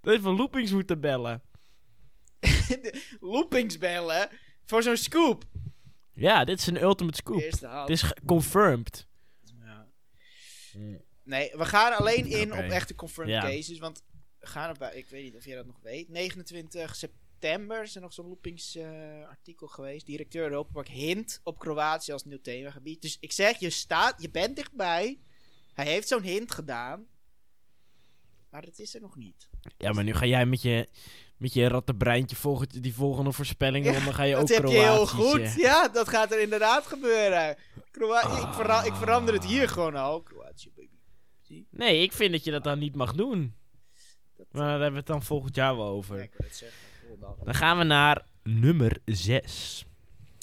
dat 0.00 0.20
we 0.20 0.30
loopings 0.30 0.72
moeten 0.72 1.00
bellen. 1.00 1.42
Loopings 3.20 3.78
bellen. 3.78 4.28
Voor 4.64 4.82
zo'n 4.82 4.96
scoop. 4.96 5.44
Ja, 6.20 6.44
dit 6.44 6.58
is 6.58 6.66
een 6.66 6.82
ultimate 6.82 7.16
scoop. 7.16 7.40
Eerste. 7.40 7.68
Het 7.68 7.88
is 7.90 8.12
confirmed. 8.26 9.06
Ja. 9.62 9.88
Nee, 11.22 11.50
we 11.56 11.64
gaan 11.64 11.92
alleen 11.96 12.26
in 12.26 12.52
op 12.52 12.58
echte 12.58 12.94
confirmed 12.94 13.32
Ja. 13.34 13.40
cases. 13.40 13.78
Want 13.78 14.02
we 14.38 14.46
gaan 14.46 14.70
op, 14.70 14.82
ik 14.82 15.08
weet 15.08 15.22
niet 15.24 15.36
of 15.36 15.44
jij 15.44 15.56
dat 15.56 15.66
nog 15.66 15.80
weet. 15.82 16.08
29 16.08 16.96
september 16.96 17.82
is 17.82 17.94
er 17.94 18.00
nog 18.00 18.12
zo'n 18.12 18.26
loopings 18.26 18.76
eh, 18.76 19.28
artikel 19.28 19.66
geweest. 19.66 20.06
Directeur 20.06 20.42
Europa 20.42 20.82
hint 20.82 21.40
op 21.44 21.58
Kroatië 21.58 22.12
als 22.12 22.24
nieuw 22.24 22.40
themagebied. 22.40 23.02
Dus 23.02 23.16
ik 23.20 23.32
zeg, 23.32 23.58
je 23.58 23.70
staat, 23.70 24.22
je 24.22 24.30
bent 24.30 24.56
dichtbij. 24.56 25.20
Hij 25.74 25.86
heeft 25.86 26.08
zo'n 26.08 26.22
hint 26.22 26.52
gedaan. 26.52 27.06
Maar 28.50 28.62
het 28.62 28.78
is 28.78 28.94
er 28.94 29.00
nog 29.00 29.16
niet. 29.16 29.48
Ja, 29.78 29.92
maar 29.92 30.04
nu 30.04 30.14
ga 30.14 30.26
jij 30.26 30.46
met 30.46 30.62
je, 30.62 30.88
met 31.40 31.52
je 31.52 31.68
rattenbreintje 31.68 32.36
volgend, 32.36 32.82
die 32.82 32.94
volgende 32.94 33.32
voorspellingen 33.32 33.96
om, 33.96 34.04
dan 34.04 34.14
ga 34.14 34.22
je 34.22 34.34
ook 34.36 34.40
dat 34.48 34.56
heb 34.56 34.66
je 34.66 34.78
heel 34.78 35.06
goed. 35.06 35.54
Ja, 35.56 35.88
dat 35.88 36.08
gaat 36.08 36.32
er 36.32 36.40
inderdaad 36.40 36.86
gebeuren. 36.86 37.50
Ik, 37.50 38.48
vera- 38.52 38.82
ik 38.84 38.94
verander 38.94 39.34
het 39.34 39.44
hier 39.44 39.68
gewoon 39.68 39.94
al. 39.94 40.20
Kroatië, 40.22 40.70
baby. 40.76 40.88
Zie? 41.42 41.66
Nee, 41.70 42.02
ik 42.02 42.12
vind 42.12 42.32
dat 42.32 42.44
je 42.44 42.50
dat 42.50 42.64
dan 42.64 42.78
niet 42.78 42.94
mag 42.94 43.12
doen. 43.12 43.54
Dat, 44.36 44.46
Maar 44.50 44.62
daar 44.62 44.70
hebben 44.70 44.90
we 44.90 44.96
het 44.98 45.06
dan 45.06 45.22
volgend 45.22 45.54
jaar 45.54 45.76
wel 45.76 45.86
over. 45.88 46.16
ja, 46.16 46.22
ik 46.22 46.34
wil 46.36 46.46
het 46.46 46.56
zeggen. 46.56 46.78
Volgende 47.00 47.26
dag. 47.26 47.44
Dan 47.44 47.54
gaan 47.54 47.78
we 47.78 47.84
naar 47.84 48.24
nummer 48.42 48.98
6. 49.04 49.84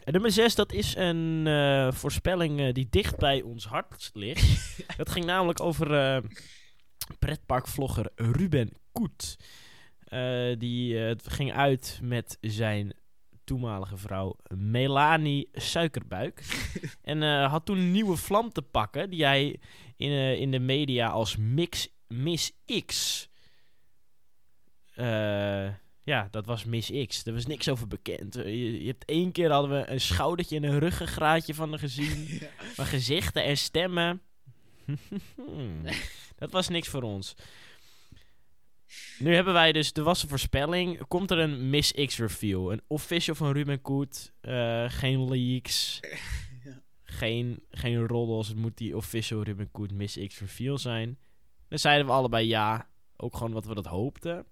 En 0.03 0.13
nummer 0.13 0.31
6, 0.31 0.55
dat 0.55 0.71
is 0.71 0.95
een 0.95 1.47
eh, 1.47 1.91
voorspelling 1.91 2.59
eh, 2.59 2.73
die 2.73 2.87
dicht 2.89 3.17
bij 3.17 3.41
ons 3.41 3.65
hart 3.65 4.09
ligt. 4.13 4.77
dat 4.97 5.09
ging 5.09 5.25
namelijk 5.25 5.59
over 5.61 5.93
eh 5.93 6.21
pretparkvlogger 7.19 8.09
Ruben 8.15 8.71
Koet. 8.91 9.37
Eh, 10.07 10.57
die 10.57 11.05
eh, 11.05 11.15
ging 11.23 11.53
uit 11.53 11.99
met 12.03 12.37
zijn 12.41 12.93
toenmalige 13.43 13.97
vrouw 13.97 14.35
Melanie 14.55 15.49
Suikerbuik. 15.53 16.43
en 17.01 17.23
eh, 17.23 17.49
had 17.51 17.65
toen 17.65 17.77
een 17.77 17.91
nieuwe 17.91 18.15
vlam 18.15 18.51
te 18.51 18.61
pakken 18.61 19.09
die 19.09 19.23
hij 19.25 19.59
in, 19.97 20.11
in 20.39 20.51
de 20.51 20.59
media 20.59 21.07
als 21.07 21.35
Mix, 21.37 21.89
Miss 22.07 22.51
X 22.85 23.27
ja, 26.07 26.27
dat 26.31 26.45
was 26.45 26.65
Miss 26.65 26.91
X. 27.07 27.25
Er 27.25 27.33
was 27.33 27.45
niks 27.45 27.69
over 27.69 27.87
bekend. 27.87 28.33
Je, 28.33 28.81
je 28.81 28.87
hebt 28.87 29.05
één 29.05 29.31
keer 29.31 29.51
hadden 29.51 29.79
we 29.79 29.89
een 29.89 30.01
schoudertje 30.01 30.55
en 30.55 30.63
een 30.63 30.79
ruggengraatje 30.79 31.53
van 31.53 31.69
haar 31.69 31.79
gezien. 31.79 32.27
Ja. 32.39 32.47
Maar 32.77 32.85
gezichten 32.85 33.43
en 33.43 33.57
stemmen. 33.57 34.21
dat 36.41 36.51
was 36.51 36.67
niks 36.67 36.87
voor 36.87 37.01
ons. 37.01 37.35
Nu 39.19 39.33
hebben 39.35 39.53
wij 39.53 39.71
dus, 39.71 39.91
er 39.91 40.03
was 40.03 40.23
een 40.23 40.29
voorspelling. 40.29 41.07
Komt 41.07 41.31
er 41.31 41.37
een 41.39 41.69
Miss 41.69 41.91
X 41.91 42.17
reveal? 42.17 42.71
Een 42.71 42.81
official 42.87 43.35
van 43.35 43.51
Ruben 43.51 43.81
Koet. 43.81 44.33
eh, 44.41 44.85
geen 44.87 45.29
leaks. 45.29 45.99
Ja. 46.63 46.81
Geen, 47.03 47.63
geen 47.69 48.07
roddels. 48.07 48.47
Het 48.47 48.57
moet 48.57 48.77
die 48.77 48.97
official 48.97 49.43
Ruben 49.43 49.71
Koet 49.71 49.91
Miss 49.91 50.17
X 50.27 50.39
reveal 50.39 50.77
zijn. 50.77 51.17
Dan 51.67 51.79
zeiden 51.79 52.05
we 52.05 52.11
allebei 52.11 52.47
ja. 52.47 52.87
Ook 53.17 53.37
gewoon 53.37 53.51
wat 53.51 53.65
we 53.65 53.75
dat 53.75 53.85
hoopten. 53.85 54.45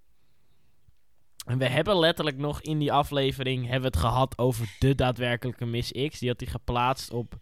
En 1.46 1.58
we 1.58 1.68
hebben 1.68 2.00
letterlijk 2.00 2.38
nog 2.38 2.62
in 2.62 2.80
die 2.80 2.92
aflevering 2.92 3.62
hebben 3.64 3.82
we 3.92 3.98
het 3.98 4.06
gehad 4.06 4.38
over 4.38 4.76
de 4.80 4.96
daadwerkelijke 4.96 5.66
Miss 5.66 5.92
X. 5.92 6.20
Die 6.20 6.30
had 6.30 6.40
hij 6.40 6.50
geplaatst 6.50 7.12
op 7.12 7.38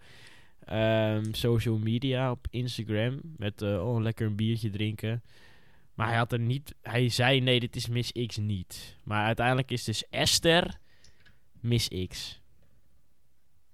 ehm, 0.66 1.24
social 1.34 1.78
media, 1.78 2.32
op 2.32 2.48
Instagram. 2.50 3.20
Met 3.38 3.62
eh, 3.62 3.88
oh, 3.88 4.02
lekker 4.02 4.26
een 4.26 4.36
biertje 4.36 4.70
drinken. 4.70 5.24
Maar 5.94 6.08
hij 6.08 6.18
had 6.18 6.32
er 6.32 6.40
niet. 6.40 6.76
Hij 6.82 7.10
zei 7.10 7.40
nee, 7.40 7.60
dit 7.60 7.76
is 7.76 7.88
Miss 7.88 8.12
X 8.28 8.38
niet. 8.38 8.96
Maar 9.04 9.26
uiteindelijk 9.26 9.72
is 9.72 9.84
dus 9.84 10.10
Esther 10.10 10.80
Miss 11.60 11.88
X. 12.08 12.42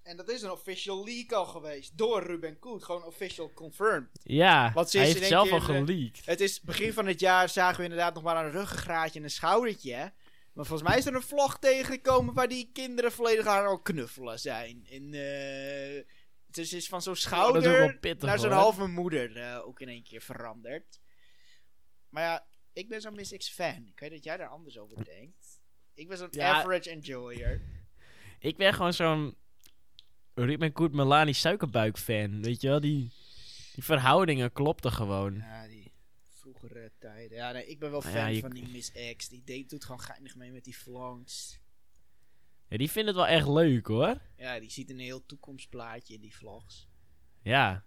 En 0.03 0.17
dat 0.17 0.29
is 0.29 0.41
een 0.41 0.51
official 0.51 1.03
leak 1.03 1.32
al 1.32 1.45
geweest. 1.45 1.97
Door 1.97 2.23
Ruben 2.23 2.60
Koet. 2.60 2.84
Gewoon 2.84 3.03
official 3.03 3.53
confirmed. 3.53 4.10
Ja, 4.23 4.71
Want 4.73 4.93
hij 4.93 5.08
is 5.08 5.13
heeft 5.13 5.27
zelf 5.27 5.51
al 5.51 5.60
geleakt. 5.62 6.25
Het 6.25 6.39
is 6.41 6.62
begin 6.62 6.93
van 6.93 7.08
het 7.08 7.19
jaar 7.19 7.49
zagen 7.49 7.77
we 7.77 7.84
inderdaad 7.84 8.13
nog 8.13 8.23
maar 8.23 8.45
een 8.45 8.51
ruggengraatje 8.51 9.19
en 9.19 9.25
een 9.25 9.32
schoudertje. 9.32 9.93
hè. 9.93 10.05
Maar 10.53 10.65
volgens 10.65 10.89
mij 10.89 10.97
is 10.97 11.05
er 11.05 11.15
een 11.15 11.21
vlog 11.21 11.60
tegengekomen 11.60 12.34
waar 12.34 12.47
die 12.47 12.69
kinderen 12.73 13.12
volledig 13.12 13.45
aan 13.45 13.65
al 13.65 13.79
knuffelen 13.79 14.39
zijn. 14.39 14.88
En 14.91 15.13
eh 15.13 16.03
dus 16.51 16.73
is 16.73 16.88
van 16.88 17.01
zo'n 17.01 17.15
schouder 17.15 17.62
naar 18.19 18.39
zo'n 18.39 18.51
halve 18.51 18.88
moeder 18.88 19.38
eh, 19.38 19.67
ook 19.67 19.79
in 19.79 19.88
één 19.88 20.03
keer 20.03 20.21
veranderd. 20.21 20.99
Maar 22.10 22.24
ja, 22.24 22.45
ik 22.74 22.89
ben 22.89 23.02
zo'n 23.02 23.15
Miss 23.15 23.38
X 23.38 23.50
fan. 23.50 23.86
Ik 23.88 24.00
weet 24.00 24.12
dat 24.12 24.24
jij 24.24 24.38
daar 24.38 24.48
anders 24.48 24.78
over 24.78 25.04
denkt. 25.04 25.60
Ik 25.93 26.08
ben 26.08 26.17
zo'n 26.17 26.28
Ja. 26.32 26.54
average 26.54 26.89
enjoyer. 26.89 27.62
Ik 28.39 28.58
ben 28.58 28.74
gewoon 28.74 28.93
zo'n 28.93 29.36
Ruben 30.34 30.72
Koet 30.72 30.93
Melanie 30.93 31.34
Suikerbuik 31.34 31.98
fan. 31.98 32.41
Weet 32.41 32.62
je 32.62 32.67
wel, 32.67 32.80
die, 32.80 33.12
die 33.74 33.84
verhoudingen 33.84 34.52
klopten 34.52 34.91
gewoon. 34.91 35.36
Ja, 35.36 35.67
die 35.67 35.91
vroegere 36.24 36.91
tijden. 37.00 37.38
Ja, 37.38 37.52
nee, 37.52 37.65
ik 37.67 37.80
ben 37.80 37.91
wel 37.91 38.00
Nou 38.02 38.12
fan 38.13 38.22
ja, 38.22 38.28
je- 38.28 38.39
van 38.41 38.50
die 38.50 38.67
Miss 38.67 38.91
X. 39.15 39.30
Die 39.30 39.43
deed, 39.43 39.69
doet 39.69 39.84
gewoon 39.86 40.02
geinig 40.02 40.36
mee 40.36 40.52
met 40.52 40.63
die 40.63 40.78
vlogs. 40.78 41.60
Ja, 42.67 42.78
die 42.78 42.91
vinden 42.91 43.15
het 43.15 43.24
wel 43.26 43.36
echt 43.36 43.48
leuk 43.48 43.88
hoor. 43.88 44.22
Ja, 44.38 44.60
die 44.60 44.69
ziet 44.72 44.89
een 44.89 45.00
heel 45.00 45.26
toekomstplaatje 45.26 46.13
in 46.13 46.22
die 46.22 46.36
vlogs. 46.36 46.88
Ja, 47.41 47.86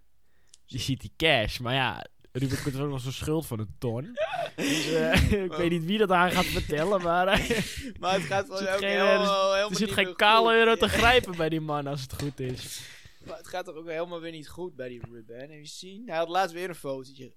je 0.67 0.79
ziet 0.79 1.01
die 1.01 1.13
cash. 1.17 1.59
Maar 1.59 1.75
ja, 1.75 2.07
Ruben 2.33 2.57
heeft 2.63 2.77
ook 2.81 2.89
nog 2.91 3.01
zo'n 3.01 3.13
schuld 3.13 3.47
van 3.47 3.59
een 3.59 3.75
ton. 3.79 4.17
Dus, 4.57 4.93
eh, 4.93 5.33
ik 5.45 5.53
weet 5.53 5.71
niet 5.71 5.85
wie 5.85 5.99
dat 5.99 6.11
aan 6.11 6.31
gaat 6.31 6.45
vertellen, 6.45 7.03
maar 7.03 7.27
eh, 7.29 7.61
Maar 8.01 8.13
het 8.13 8.23
gaat 8.23 8.51
Er 8.51 8.57
zit 8.57 8.65
wel 8.67 8.75
ook 8.75 8.81
geen- 8.81 8.89
helemaal, 8.91 9.51
helemaal 9.53 9.71
er 9.71 9.77
zit 9.77 9.93
geen 9.93 10.17
kale 10.17 10.55
euro 10.55 10.77
te 10.77 10.89
grijpen 10.99 11.37
bij 11.37 11.49
die 11.49 11.61
man 11.61 11.87
als 11.87 12.03
het 12.03 12.13
goed 12.23 12.41
is. 12.41 12.81
Maar 13.27 13.37
het 13.37 13.49
gaat 13.49 13.65
toch 13.65 13.75
ook 13.75 13.89
helemaal 13.89 14.21
weer 14.21 14.31
niet 14.33 14.49
goed 14.49 14.75
bij 14.77 14.89
die 14.89 15.01
Ruben. 15.11 15.39
Heb 15.39 15.51
je 15.51 15.59
gezien? 15.59 16.03
Hij 16.07 16.17
had 16.17 16.29
laatst 16.29 16.55
weer 16.55 16.69
een 16.69 16.75
fotootje. 16.75 17.33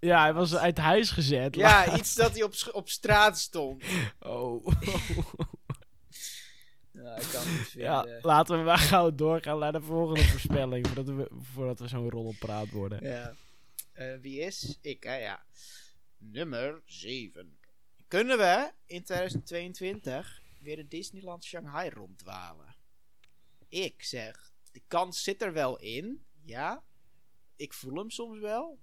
Ja, 0.00 0.20
hij 0.22 0.32
was 0.32 0.56
uit 0.56 0.78
huis 0.78 1.10
gezet. 1.10 1.54
Ja, 1.54 1.96
iets 1.96 2.14
dat 2.14 2.32
hij 2.32 2.42
op, 2.42 2.52
op 2.72 2.88
straat 2.88 3.38
stond. 3.38 3.84
Oh. 4.20 4.66
Ja, 6.92 7.16
ik 7.16 7.26
kan 7.32 7.40
het 7.42 7.58
niet 7.58 7.72
ja, 7.72 8.06
laten 8.22 8.58
we 8.58 8.64
maar 8.64 8.78
gauw 8.78 9.14
doorgaan 9.14 9.58
naar 9.58 9.72
de 9.72 9.80
volgende 9.80 10.24
voorspelling. 10.24 10.86
Voordat 10.86 11.14
we, 11.14 11.30
voordat 11.54 11.78
we 11.78 11.88
zo'n 11.88 12.10
roddelpraat 12.10 12.70
worden. 12.70 13.04
Ja. 13.08 13.34
Eh, 13.94 14.14
wie 14.20 14.40
is? 14.40 14.78
Ik, 14.80 15.02
hè, 15.02 15.14
ja. 15.14 15.44
Nummer 16.18 16.82
7. 16.86 17.58
Kunnen 18.08 18.38
we 18.38 18.72
in 18.86 19.04
2022 19.04 20.42
weer 20.60 20.78
in 20.78 20.88
Disneyland 20.88 21.44
Shanghai 21.44 21.90
ronddwalen? 21.90 22.76
Ik 23.68 24.02
zeg, 24.02 24.52
de 24.72 24.82
kans 24.88 25.22
zit 25.22 25.42
er 25.42 25.52
wel 25.52 25.78
in. 25.78 26.24
Ja. 26.42 26.84
Ik 27.56 27.72
voel 27.72 27.98
hem 27.98 28.10
soms 28.10 28.38
wel. 28.38 28.78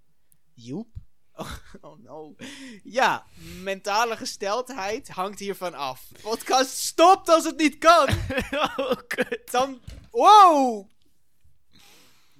Joep. 0.53 0.87
Oh, 1.33 1.57
oh 1.81 1.99
no. 1.99 2.35
Ja, 2.83 3.25
mentale 3.61 4.17
gesteldheid 4.17 5.07
hangt 5.07 5.39
hiervan 5.39 5.73
af. 5.73 6.11
Podcast 6.21 6.77
stopt 6.77 7.29
als 7.29 7.45
het 7.45 7.57
niet 7.57 7.77
kan. 7.77 8.09
oh, 8.77 8.91
kut. 9.07 9.51
Dan. 9.51 9.81
Wow! 10.11 10.90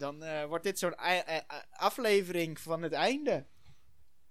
Dan 0.02 0.24
eh, 0.24 0.46
wordt 0.46 0.64
dit 0.64 0.80
zo'n 0.80 0.96
ei- 0.96 1.20
ei- 1.26 1.42
aflevering 1.72 2.60
van 2.60 2.82
het 2.82 2.94
einde. 2.94 3.46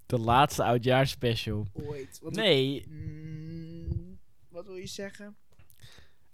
De 0.06 0.18
laatste 0.18 0.64
oudjaarsspecial. 0.64 1.66
Ooit. 1.72 2.20
Nee, 2.22 2.85
Mm, 2.88 4.18
wat 4.48 4.66
wil 4.66 4.76
je 4.76 4.87
zeggen? 4.87 5.37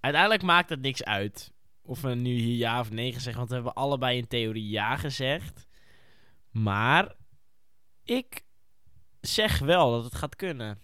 uiteindelijk 0.01 0.43
maakt 0.43 0.69
het 0.71 0.81
niks 0.81 1.05
uit. 1.05 1.53
Of 1.83 2.01
we 2.01 2.15
nu 2.15 2.31
hier 2.31 2.57
ja 2.57 2.81
of 2.81 2.91
nee 2.91 3.13
zeggen. 3.13 3.35
Want 3.37 3.49
we 3.49 3.55
hebben 3.55 3.75
allebei 3.75 4.17
in 4.19 4.27
theorie 4.29 4.69
ja 4.69 4.97
gezegd. 4.97 5.67
Maar 6.51 7.15
ik 8.05 8.45
zeg 9.21 9.59
wel 9.59 9.91
dat 9.91 10.05
het 10.05 10.15
gaat 10.15 10.37
kunnen. 10.37 10.79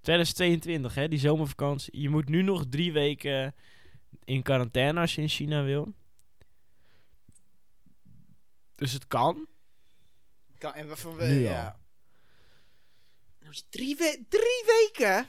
2022, 0.00 0.94
hè, 0.94 1.08
die 1.08 1.18
zomervakantie. 1.18 2.00
Je 2.00 2.08
moet 2.08 2.28
nu 2.28 2.42
nog 2.42 2.64
drie 2.68 2.92
weken 2.92 3.54
in 4.24 4.42
quarantaine 4.42 5.00
als 5.00 5.14
je 5.14 5.20
in 5.22 5.28
China 5.28 5.62
wil. 5.62 5.94
Dus 8.82 8.92
het 8.92 9.06
kan. 9.06 9.46
Kan, 10.58 10.74
en 10.74 10.96
van 10.98 11.16
we, 11.16 11.24
Nu 11.24 11.36
al. 11.46 11.52
ja. 11.52 11.80
Nou, 13.40 13.52
is 13.52 13.66
Drie, 13.70 13.96
we 13.96 14.24
drie 14.28 14.64
weken? 14.66 15.28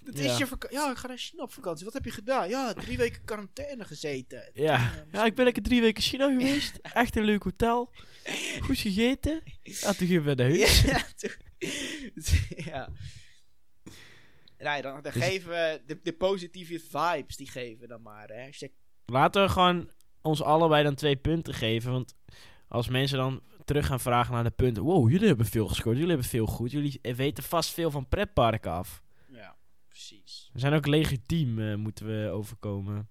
Dat 0.00 0.18
Ja. 0.18 0.32
is 0.32 0.38
je 0.38 0.46
vakantie. 0.46 0.78
Ja, 0.78 0.90
ik 0.90 0.96
ga 0.96 1.06
naar 1.06 1.18
China 1.18 1.42
op 1.42 1.52
vakantie. 1.52 1.84
Wat 1.84 1.94
heb 1.94 2.04
je 2.04 2.10
gedaan? 2.10 2.48
Ja, 2.48 2.72
drie 2.72 2.96
weken 2.96 3.24
quarantaine 3.24 3.84
gezeten. 3.84 4.50
Ja. 4.54 5.06
ja, 5.12 5.24
ik 5.24 5.34
ben 5.34 5.44
lekker 5.44 5.62
drie 5.62 5.80
weken 5.80 5.96
in 6.02 6.08
China 6.08 6.28
geweest. 6.28 6.76
Echt 6.82 7.16
een 7.16 7.24
leuk 7.24 7.42
hotel. 7.42 7.92
Goed 8.60 8.78
gegeten. 8.78 9.42
Ja, 9.62 9.92
toen 9.92 10.06
gingen 10.06 10.24
we 10.24 10.34
naar 10.34 10.48
huis. 10.48 10.80
Ja, 10.82 11.04
toen- 11.16 11.34
ja. 12.72 12.88
Nee, 14.58 14.82
dan, 14.82 15.02
dan 15.02 15.12
Dus- 15.12 15.22
geven 15.24 15.48
we 15.50 15.82
de, 15.86 16.00
de 16.02 16.12
positieve 16.12 16.80
vibes, 16.90 17.36
die 17.36 17.50
geven 17.50 17.80
we 17.80 17.86
dan 17.86 18.02
maar. 18.02 18.28
Hè. 18.28 18.48
Laten 19.06 19.42
we 19.42 19.48
gewoon 19.48 19.90
ons 20.22 20.42
allebei 20.42 20.82
dan 20.84 20.94
twee 20.94 21.16
punten 21.16 21.54
geven. 21.54 21.92
Want 21.92 22.14
als 22.68 22.88
mensen 22.88 23.18
dan 23.18 23.42
terug 23.64 23.86
gaan 23.86 24.00
vragen 24.00 24.34
naar 24.34 24.44
de 24.44 24.50
punten. 24.50 24.82
Wow, 24.82 25.10
jullie 25.10 25.26
hebben 25.28 25.46
veel 25.46 25.66
gescoord. 25.68 25.94
Jullie 25.96 26.10
hebben 26.10 26.28
veel 26.28 26.46
goed. 26.46 26.70
Jullie 26.70 26.98
weten 27.02 27.44
vast 27.44 27.70
veel 27.70 27.90
van 27.90 28.08
pretparken 28.08 28.70
af. 28.70 29.02
Ja, 29.28 29.56
precies. 29.88 30.50
We 30.52 30.58
zijn 30.58 30.72
ook 30.74 30.86
legitiem, 30.86 31.58
eh, 31.58 31.74
moeten 31.74 32.06
we 32.06 32.30
overkomen. 32.30 33.08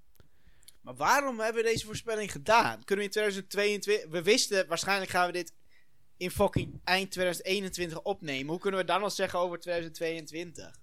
Maar 0.82 0.96
waarom 0.96 1.40
hebben 1.40 1.64
we 1.64 1.70
deze 1.70 1.86
voorspelling 1.86 2.32
gedaan? 2.32 2.84
Kunnen 2.84 2.98
we 2.98 3.04
in 3.04 3.10
2022... 3.10 4.12
We 4.12 4.22
wisten, 4.24 4.68
waarschijnlijk 4.68 5.12
gaan 5.12 5.26
we 5.26 5.32
dit 5.32 5.54
in 6.18 6.32
fucking 6.32 6.82
eind 6.84 7.12
2021 7.12 8.02
opnemen. 8.02 8.50
Hoe 8.50 8.60
kunnen 8.60 8.80
we 8.80 8.86
dan 8.86 9.02
nog 9.02 9.12
zeggen 9.12 9.40
over 9.40 9.60
2022? 9.60 10.76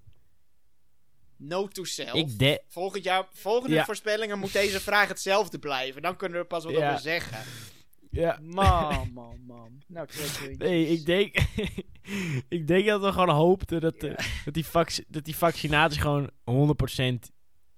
No 1.37 1.69
to 1.69 1.85
self. 1.85 2.13
Ik 2.15 2.39
de 2.39 2.63
Volgend 2.69 3.05
jaar, 3.05 3.27
volgende 3.33 3.75
Ja. 3.75 3.85
voorspellingen 3.85 4.39
moet 4.39 4.53
deze 4.53 4.81
vraag 4.81 5.09
hetzelfde 5.09 5.59
blijven. 5.59 6.03
Dan 6.03 6.17
kunnen 6.17 6.41
we 6.41 6.47
pas 6.47 6.65
wat 6.65 6.73
Ja. 6.73 6.89
over 6.89 7.01
zeggen. 7.01 7.39
Ja. 8.13 8.39
Man, 8.43 9.11
man, 9.13 9.41
man. 9.47 9.83
Nou, 9.87 10.07
2022. 10.07 10.69
Nee, 10.69 10.89
ik 10.89 11.07
denk, 11.07 11.35
ik 12.59 12.67
denk 12.67 12.87
dat 12.87 13.01
we 13.03 13.13
gewoon 13.13 13.29
hoopten 13.29 13.81
dat, 13.81 14.01
de- 14.01 14.07
Ja. 14.09 14.25
dat, 14.45 14.55
die 14.55 14.65
dat 15.09 15.25
die 15.25 15.37
vaccinatie 15.37 16.01
gewoon 16.01 16.31
100% 16.51 17.31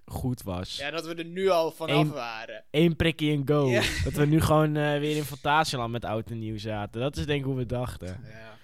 goed 0.05 0.43
was. 0.43 0.77
Ja, 0.77 0.91
dat 0.91 1.07
we 1.07 1.15
er 1.15 1.25
nu 1.25 1.49
al 1.49 1.71
vanaf 1.71 1.97
Eén- 1.97 2.11
waren. 2.11 2.65
Eén 2.71 2.97
prikkie 2.97 3.33
en 3.37 3.43
go. 3.49 3.69
Ja. 3.69 3.83
Dat 4.05 4.13
we 4.13 4.27
nu 4.27 4.41
gewoon 4.41 4.77
eh, 4.77 4.99
weer 4.99 5.17
in 5.17 5.25
Fantasieland 5.25 5.93
met 5.93 6.05
oud 6.05 6.31
en 6.31 6.39
nieuw 6.39 6.59
zaten. 6.59 7.01
Dat 7.01 7.17
is 7.17 7.27
denk 7.27 7.39
ik 7.41 7.45
hoe 7.47 7.55
we 7.57 7.67
dachten. 7.67 8.21
Ja, 8.25 8.57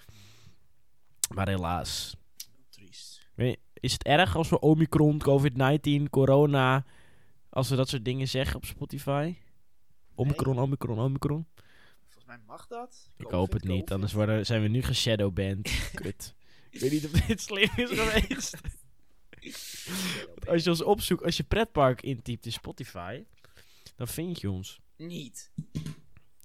Maar 1.35 1.47
helaas. 1.47 2.15
triest. 2.69 3.27
Is 3.73 3.93
het 3.93 4.03
erg 4.03 4.35
als 4.35 4.49
we 4.49 4.59
Omicron, 4.59 5.21
COVID-19, 5.23 6.09
corona, 6.09 6.85
als 7.49 7.69
we 7.69 7.75
dat 7.75 7.89
soort 7.89 8.05
dingen 8.05 8.27
zeggen 8.27 8.55
op 8.55 8.65
Spotify? 8.65 9.35
Omicron, 10.21 10.59
Omicron, 10.59 10.99
Omicron. 10.99 11.45
Volgens 12.03 12.25
mij 12.25 12.37
mag 12.47 12.67
dat. 12.67 13.09
Ik 13.17 13.23
Covid, 13.25 13.31
hoop 13.39 13.53
het 13.53 13.63
niet, 13.63 13.71
Covid. 13.71 13.91
anders 13.91 14.13
worden, 14.13 14.45
zijn 14.45 14.61
we 14.61 14.67
nu 14.67 14.81
geshadowband. 14.81 15.69
Kut. 15.93 16.33
Ik 16.69 16.79
weet 16.79 16.91
niet 16.91 17.05
of 17.05 17.11
dit 17.11 17.41
slim 17.41 17.69
is 17.75 17.89
geweest. 17.89 18.57
Als 20.47 20.63
je 20.63 20.69
ons 20.69 20.83
opzoekt, 20.83 21.23
als 21.23 21.37
je 21.37 21.43
pretpark 21.43 22.01
intypt 22.01 22.45
in 22.45 22.51
Spotify, 22.51 23.23
dan 23.95 24.07
vind 24.07 24.41
je 24.41 24.49
ons. 24.51 24.79
Niet. 24.97 25.51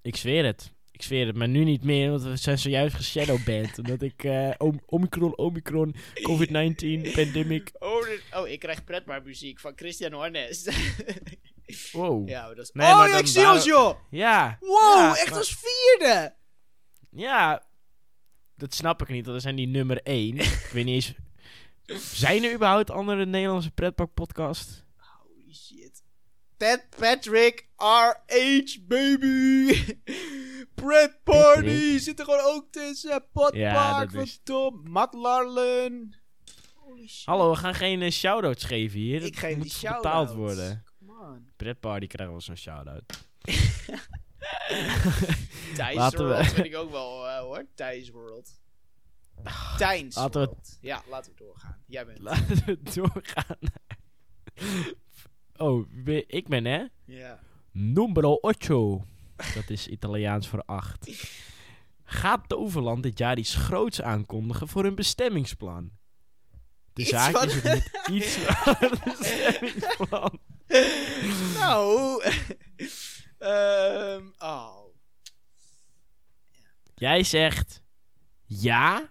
Ik 0.03 0.17
zweer 0.17 0.45
het. 0.45 0.75
Ik 0.91 1.03
zweer 1.03 1.27
het, 1.27 1.37
maar 1.37 1.49
nu 1.49 1.65
niet 1.65 1.85
meer, 1.85 2.11
want 2.11 2.23
we 2.23 2.37
zijn 2.37 2.59
zojuist 2.59 2.97
geshadowband. 2.97 3.79
omdat 3.79 4.03
ik 4.03 4.25
eh, 4.25 4.51
om- 4.59 4.81
Omicron, 4.87 5.37
Omicron, 5.37 5.95
COVID-19, 6.15 7.11
pandemic. 7.15 7.71
Oh, 7.79 8.07
oh, 8.35 8.49
ik 8.49 8.59
krijg 8.59 8.85
pretparkmuziek 8.85 9.61
van 9.61 9.73
Christian 9.77 10.13
Hornes. 10.13 10.69
Wow. 11.93 12.29
ja, 12.29 12.49
dat 12.49 12.59
is... 12.59 12.71
Nee, 12.73 12.87
oh, 12.87 12.93
ja, 12.93 13.09
dan 13.09 13.19
ik 13.19 13.27
zie 13.27 13.41
ons, 13.41 13.49
waren- 13.49 13.65
joh! 13.65 13.97
Ja. 14.11 14.57
Wow, 14.61 14.79
Ja, 14.99 15.17
echt 15.17 15.31
maar- 15.31 15.39
als 15.39 15.57
vierde! 15.61 16.35
Ja, 17.11 17.63
dat 18.57 18.75
snap 18.75 19.03
ik 19.03 19.09
niet. 19.09 19.25
Dat 19.25 19.43
zijn 19.43 19.57
die 19.57 19.67
nummer 19.67 20.03
1. 20.03 20.37
ik 20.65 20.69
weet 20.73 20.85
niet 20.85 20.95
eens. 20.95 21.15
Zijn 22.19 22.45
er 22.45 22.55
überhaupt 22.55 22.91
andere 22.91 23.27
Nederlandse 23.27 23.71
pretparkpodcasts? 23.71 24.85
Holy 24.97 25.55
shit. 25.55 26.03
Ted 26.57 26.87
Patrick 26.99 27.69
RH, 27.77 28.77
baby! 28.87 29.75
Pret 30.75 31.19
Party 31.25 31.99
zit 31.99 32.19
er 32.19 32.25
gewoon 32.25 32.55
ook 32.55 32.67
tussen. 32.73 33.25
Potpark 33.33 33.55
Ja, 33.55 34.01
dat 34.01 34.13
van 34.13 34.21
is- 34.23 34.41
Tom. 34.45 34.81
Matt 34.91 35.15
Larlen. 35.15 36.17
Holy 36.75 37.07
shit. 37.09 37.27
Hallo, 37.27 37.51
we 37.51 37.57
gaan 37.57 37.75
geen 37.75 38.03
eh, 38.03 38.11
shout-outs 38.11 38.65
geven 38.65 38.99
hier. 38.99 39.23
Ik 39.23 39.33
Dat 39.33 39.39
geef 39.41 39.57
moet 39.57 39.81
betaald 39.95 40.33
worden. 40.33 40.85
On. 41.27 41.49
Pretparty 41.57 42.07
krijgen 42.07 42.35
we 42.37 42.41
zo'n 42.43 42.57
shout-out. 42.57 43.03
Thijs 45.75 45.95
Laten 45.97 46.19
we- 46.19 46.25
World 46.35 46.47
vind 46.53 46.67
ik 46.67 46.77
ook 46.77 46.91
wel 46.91 47.29
eh, 47.29 47.39
hoor. 47.39 47.65
Thijs 47.75 48.11
World. 48.11 48.61
Tijns 49.77 50.17
laten 50.17 50.41
we-. 50.41 50.55
Ja, 50.81 51.03
laten 51.09 51.33
we 51.33 51.45
doorgaan. 51.45 51.77
Jij 51.87 52.07
bent. 52.07 52.19
Laten 52.19 52.65
we 52.67 52.79
doorgaan. 52.95 53.57
oh, 55.57 55.87
ik 56.27 56.49
ben 56.49 56.65
hè? 56.65 56.85
ja. 57.05 57.41
Numero 57.73 58.39
8. 58.41 58.69
Dat 59.55 59.69
is 59.71 59.87
Italiaans 59.89 60.49
voor 60.49 60.63
8. 60.67 61.29
Gaat 62.05 62.49
Toverland 62.49 63.03
dit 63.03 63.19
jaar 63.19 63.39
iets 63.39 63.55
groots 63.55 64.03
aankondigen 64.03 64.69
voor 64.69 64.83
hun 64.83 64.95
bestemmingsplan? 64.95 65.91
De 66.93 67.01
Iets 67.03 67.11
zaak 67.11 67.37
van- 67.37 67.47
is 67.49 67.55
het 67.63 67.73
niet 67.73 67.91
iets 68.23 68.37
van 68.37 68.75
het 68.79 69.05
bestemmingsplan. 69.05 70.39
Nou. 71.55 72.23
ehm 73.39 74.27
oh. 74.39 74.85
Jij 76.95 77.23
zegt 77.23 77.83
ja. 78.45 79.09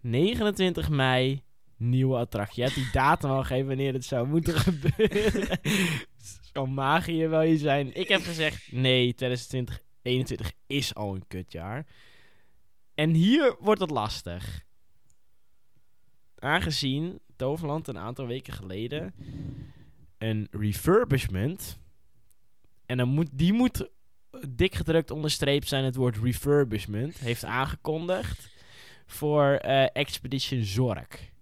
29 0.00 0.88
mei, 0.88 1.42
nieuwe 1.76 2.16
attractie. 2.16 2.62
Je 2.62 2.68
hebt 2.68 2.82
die 2.82 2.92
datum 2.92 3.30
al 3.30 3.40
gegeven 3.40 3.66
wanneer 3.66 3.92
het 3.92 4.04
zou 4.04 4.26
moeten 4.26 4.54
gebeuren. 4.54 5.60
Zo 6.52 6.66
magie 6.66 7.28
wil 7.28 7.40
je 7.40 7.58
zijn. 7.58 7.94
Ik 7.94 8.08
heb 8.08 8.22
gezegd 8.22 8.72
nee, 8.72 9.14
2020, 9.14 9.80
21 10.02 10.52
is 10.66 10.94
al 10.94 11.14
een 11.14 11.26
kutjaar. 11.26 11.86
En 12.94 13.10
hier 13.10 13.56
wordt 13.60 13.80
het 13.80 13.90
lastig. 13.90 14.64
Aangezien 16.38 17.20
Toverland 17.36 17.88
een 17.88 17.98
aantal 17.98 18.26
weken 18.26 18.52
geleden 18.52 19.14
een 20.22 20.48
refurbishment 20.50 21.78
en 22.86 22.96
dan 22.96 23.08
moet, 23.08 23.28
die 23.32 23.52
moet 23.52 23.88
dik 24.48 24.74
gedrukt 24.74 25.10
onderstreept 25.10 25.68
zijn 25.68 25.84
het 25.84 25.94
woord 25.94 26.16
refurbishment, 26.16 27.18
heeft 27.18 27.44
aangekondigd 27.44 28.48
voor 29.06 29.44
eh, 29.44 29.86
Expedition 29.92 30.62
Zork. 30.64 31.32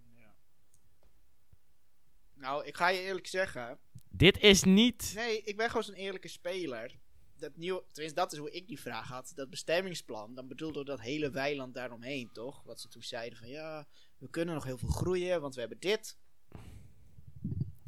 Nou, 2.34 2.66
ik 2.66 2.76
ga 2.76 2.88
je 2.88 3.00
eerlijk 3.00 3.26
zeggen. 3.26 3.78
Dit 4.08 4.40
is 4.40 4.64
niet... 4.64 5.12
Nee, 5.14 5.42
ik 5.42 5.56
ben 5.56 5.66
gewoon 5.66 5.82
zo'n 5.82 5.94
eerlijke 5.94 6.28
speler. 6.28 6.98
Dat 7.36 7.56
nieuw, 7.56 7.84
tenminste, 7.92 8.20
dat 8.20 8.32
is 8.32 8.38
hoe 8.38 8.50
ik 8.50 8.68
die 8.68 8.80
vraag 8.80 9.08
had. 9.08 9.32
Dat 9.34 9.50
bestemmingsplan, 9.50 10.34
dan 10.34 10.48
bedoelde 10.48 10.84
dat 10.84 11.00
hele 11.00 11.30
weiland 11.30 11.74
daaromheen, 11.74 12.30
toch? 12.32 12.62
Wat 12.62 12.80
ze 12.80 12.88
toen 12.88 13.02
zeiden 13.02 13.38
van 13.38 13.48
ja, 13.48 13.86
we 14.18 14.30
kunnen 14.30 14.54
nog 14.54 14.64
heel 14.64 14.78
veel 14.78 14.88
groeien, 14.88 15.40
want 15.40 15.54
we 15.54 15.60
hebben 15.60 15.80
dit. 15.80 16.18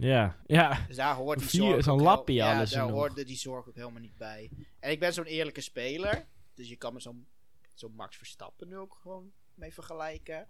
Ja, 0.02 0.36
ja. 0.46 0.84
Dus 0.86 0.96
daar 0.96 1.14
hoort 1.14 1.38
die 1.38 1.48
Vier- 1.48 1.60
zorg 1.62 1.84
zo'n 1.84 2.02
lappie 2.02 2.34
ja, 2.34 2.56
alles 2.56 2.70
daar 2.70 2.88
hoorde 2.90 3.24
die 3.24 3.36
zorg 3.36 3.68
ook 3.68 3.74
helemaal 3.74 4.00
niet 4.00 4.16
bij. 4.16 4.50
En 4.80 4.90
ik 4.90 5.00
ben 5.00 5.12
zo'n 5.12 5.24
eerlijke 5.24 5.60
speler, 5.60 6.26
dus 6.54 6.68
je 6.68 6.76
kan 6.76 6.92
me 6.92 7.00
zo'n 7.00 7.26
zo'n 7.74 7.94
Max 7.94 8.16
Verstappen 8.16 8.68
nu 8.68 8.76
ook 8.76 8.98
gewoon 9.02 9.32
mee 9.54 9.72
vergelijken. 9.74 10.46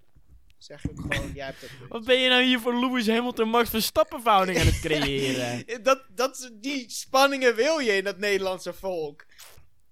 Zeg 0.59 0.85
ik 0.85 0.97
gewoon, 0.97 1.33
jij 1.33 1.45
hebt 1.47 1.61
dat. 1.61 1.71
Wat 1.89 2.05
ben 2.05 2.19
je 2.19 2.29
nou 2.29 2.43
hier 2.43 2.61
voor 2.61 2.75
Lewis 2.81 3.07
Hamilton 3.07 3.49
Max 3.49 3.71
Verstappen 3.71 4.23
verhouding 4.23 4.59
aan 4.59 4.67
het 4.67 4.81
creëren? 4.87 5.83
Dat, 5.83 6.07
dat, 6.15 6.51
die 6.55 6.91
spanningen 6.91 7.55
wil 7.55 7.79
je 7.79 7.93
in 7.97 8.05
dat 8.05 8.19
Nederlandse 8.19 8.73
volk. 8.73 9.27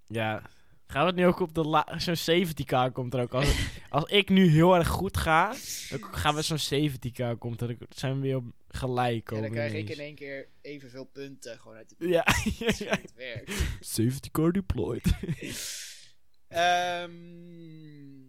ja. 0.06 0.42
Gaan 0.90 1.00
we 1.02 1.06
het 1.06 1.16
nu 1.16 1.26
ook 1.26 1.40
op 1.40 1.54
de 1.54 1.64
la- 1.64 1.98
zo'n 1.98 2.44
70k 2.44 2.92
komt 2.92 3.14
er 3.14 3.20
ook. 3.20 3.34
Als, 3.34 3.54
als 3.88 4.04
ik 4.10 4.28
nu 4.28 4.46
heel 4.48 4.74
erg 4.76 4.88
goed 4.88 5.16
ga, 5.16 5.54
dan 5.90 6.02
gaan 6.14 6.34
we 6.34 6.42
zo'n 6.42 6.90
70k 6.90 7.38
komt 7.38 7.60
er. 7.60 7.76
zijn 7.88 8.14
we 8.14 8.20
weer 8.20 8.36
op 8.36 8.44
gelijk. 8.68 9.30
En 9.32 9.40
dan 9.42 9.50
krijg 9.50 9.72
ik 9.72 9.88
in 9.88 9.98
één 9.98 10.14
keer 10.14 10.48
evenveel 10.60 11.04
punten 11.04 11.58
gewoon 11.60 11.76
uit 11.76 11.94
de 11.98 12.08
Ja, 12.08 12.22
Dat 12.58 12.68
is 12.68 12.78
hoe 12.78 12.88
het 12.88 13.14
werkt. 13.14 13.52
70k 14.00 14.50
deployed. 14.52 15.02
Ehm, 16.48 18.20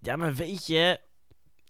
Ja, 0.00 0.16
maar 0.16 0.34
weet 0.34 0.66
je, 0.66 1.00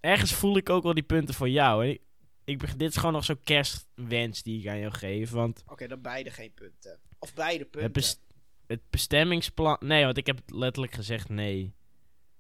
ergens 0.01 0.33
voel 0.35 0.57
ik 0.57 0.71
ook 0.71 0.83
wel 0.83 0.95
die 0.95 1.03
punten 1.03 1.35
voor 1.35 1.49
jou. 1.49 1.85
hè. 1.85 1.91
Ik, 1.91 2.01
ik, 2.45 2.59
beg- 2.59 2.77
dit 2.77 2.89
is 2.91 2.97
gewoon 2.97 3.13
nog 3.13 3.25
zo'n 3.25 3.43
kerstwens 3.45 4.43
die 4.43 4.61
ik 4.61 4.69
aan 4.69 4.79
jou 4.79 4.93
geef. 4.93 5.31
Want 5.31 5.63
Oké, 5.67 5.87
dan 5.87 6.01
beide 6.01 6.31
geen 6.31 6.53
punten. 6.55 6.99
Of 7.19 7.35
beide 7.35 7.65
punten. 7.65 7.83
Het, 8.67 8.69
best- 8.69 8.81
het 8.81 8.91
bestemmingsplan... 8.91 9.77
Nee, 9.81 10.05
want 10.05 10.17
ik 10.17 10.27
heb 10.27 10.41
letterlijk 10.47 10.93
gezegd 10.95 11.29
nee. 11.29 11.75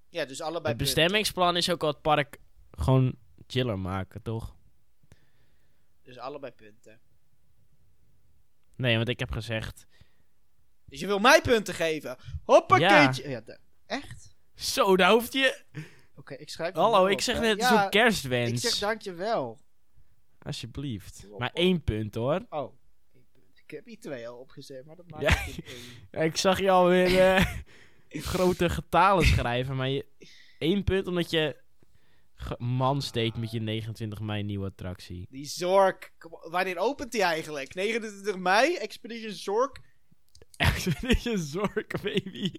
ja, 0.08 0.24
dus 0.24 0.40
allebei 0.40 0.68
het 0.68 0.76
punten. 0.76 0.94
bestemmingsplan 0.94 1.56
is 1.56 1.70
ook 1.70 1.82
al 1.82 1.88
het 1.88 2.00
park 2.02 2.38
gewoon 2.70 3.14
chiller 3.46 3.78
maken, 3.78 4.22
toch? 4.22 4.54
Dus 6.02 6.18
allebei 6.18 6.52
punten. 6.52 7.00
Nee, 8.76 8.96
want 8.96 9.08
ik 9.08 9.18
heb 9.18 9.30
gezegd... 9.32 9.86
Dus 10.84 11.00
je 11.00 11.06
wil 11.06 11.18
mij 11.18 11.40
punten 11.40 11.74
geven? 11.74 12.16
Hoppakeetje. 12.44 13.28
Ja. 13.28 13.40
de- 13.40 13.58
echt? 13.86 14.34
Zo, 14.54 14.96
daar 14.96 15.10
hoeft 15.10 15.32
je... 15.32 15.64
Oké, 16.16 16.34
ik 16.34 16.50
schrijf 16.50 16.74
Hallo, 16.74 17.06
ik 17.06 17.20
zeg 17.20 17.40
net, 17.40 17.60
Ja, 17.60 17.84
een 17.84 17.90
kerstwens. 17.90 18.50
Ik 18.64 18.70
zeg 18.70 18.78
dankjewel. 18.78 19.58
Alsjeblieft. 20.38 21.26
Maar 21.38 21.50
één 21.52 21.84
punt, 21.84 22.14
hoor. 22.14 22.46
Oh. 22.50 22.72
Ik 23.66 23.72
heb 23.72 23.84
hier 23.86 24.00
twee 24.00 24.28
al 24.28 24.38
opgezet, 24.38 24.84
maar 24.84 24.96
dat 24.96 25.10
maakt 25.10 25.22
Ja. 25.22 25.46
in 25.46 25.64
één. 26.12 26.24
Ik 26.26 26.36
zag 26.36 26.60
je 26.60 26.70
alweer 26.70 27.18
eh 27.18 27.46
grote 28.32 28.68
getalen 28.70 29.24
schrijven, 29.26 29.76
maar 29.76 29.88
je, 29.88 30.06
één 30.58 30.84
punt 30.84 31.06
omdat 31.06 31.30
je 31.30 31.56
man 32.58 33.02
steekt 33.02 33.36
met 33.36 33.50
je 33.50 33.60
29 33.60 34.20
mei 34.20 34.42
nieuwe 34.42 34.66
attractie. 34.66 35.26
Die 35.30 35.44
Zork. 35.46 36.12
Wanneer 36.50 36.78
opent 36.78 37.12
die 37.12 37.22
eigenlijk? 37.22 37.74
29 37.74 38.36
mei? 38.36 38.76
Expedition 38.76 39.32
Zork? 39.32 39.80
Expedition 40.56 41.38
Zork, 41.38 42.02
baby. 42.02 42.52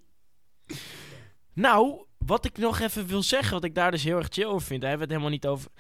Nou, 1.54 2.06
wat 2.17 2.46
ik 2.46 2.58
nog 2.58 2.80
even 2.80 3.08
wil 3.08 3.24
zeggen, 3.24 3.54
wat 3.54 3.63
ik 3.63 3.76
daar 3.76 3.91
dus 3.91 4.04
heel 4.04 4.17
erg 4.17 4.28
chill 4.30 4.46
over 4.46 4.67
vind, 4.67 4.82
daar 4.82 4.89
hebben 4.89 5.08
we 5.08 5.13
het 5.13 5.24
helemaal 5.24 5.39
niet 5.41 5.48
over... 5.60 5.72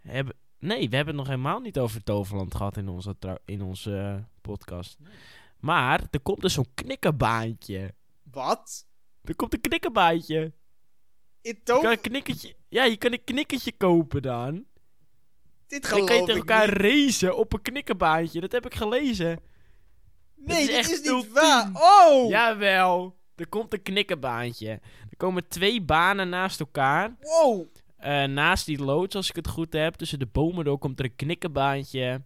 Hebben, 0.00 0.36
nee, 0.58 0.88
we 0.88 0.96
hebben 0.96 1.14
het 1.16 1.24
nog 1.26 1.34
helemaal 1.34 1.60
niet 1.60 1.78
over 1.78 2.02
Toverland 2.02 2.54
gehad 2.54 2.76
in 2.76 2.88
onze, 2.88 3.16
in 3.44 3.62
onze 3.62 3.96
eh, 3.96 4.24
podcast. 4.40 4.96
Nee. 4.98 5.12
Maar 5.60 6.02
er 6.10 6.20
komt 6.20 6.40
dus 6.40 6.54
zo'n 6.54 6.74
knikkerbaantje. 6.74 7.94
Wat? 8.30 8.86
Er 9.24 9.36
komt 9.36 9.54
een 9.54 9.60
knikkerbaantje. 9.60 10.40
In 10.40 10.52
Je 11.40 11.54
kan 11.54 11.74
Tover... 11.76 11.90
een 11.90 12.00
knikkertje, 12.00 12.54
ja, 12.68 12.84
je 12.84 12.96
kan 12.96 13.12
een 13.12 13.24
knikkertje 13.24 13.72
kopen 13.72 14.22
dan. 14.22 14.64
Dit 15.66 15.86
geloof 15.86 15.98
dan 15.98 16.08
kan 16.08 16.16
je 16.16 16.22
ik 16.22 16.28
tegen 16.28 16.46
elkaar 16.48 16.82
niet. 16.82 16.92
racen 16.92 17.36
op 17.36 17.52
een 17.52 17.62
knikkerbaantje. 17.62 18.40
Dat 18.40 18.52
heb 18.52 18.66
ik 18.66 18.74
gelezen. 18.74 19.40
Nee, 20.34 20.60
is 20.60 20.66
dit 20.66 20.76
is 20.78 20.88
niet 20.88 21.06
ultiem. 21.06 21.32
waar. 21.32 21.70
Oh! 21.74 22.28
Jawel. 22.28 23.16
Er 23.34 23.48
komt 23.48 23.72
een 23.72 23.82
knikkerbaantje. 23.82 24.68
Er 25.10 25.16
komen 25.16 25.48
twee 25.48 25.82
banen 25.82 26.28
naast 26.28 26.60
elkaar. 26.60 27.16
Wow! 27.20 27.66
Eh, 28.06 28.24
naast 28.24 28.66
die 28.66 28.78
loods, 28.82 29.14
als 29.14 29.28
ik 29.28 29.36
het 29.36 29.48
goed 29.48 29.72
heb. 29.72 29.94
Tussen 29.94 30.18
de 30.18 30.26
bomen 30.26 30.64
door 30.64 30.78
komt 30.78 30.98
er 30.98 31.04
een 31.04 31.16
knikkerbaantje. 31.16 32.24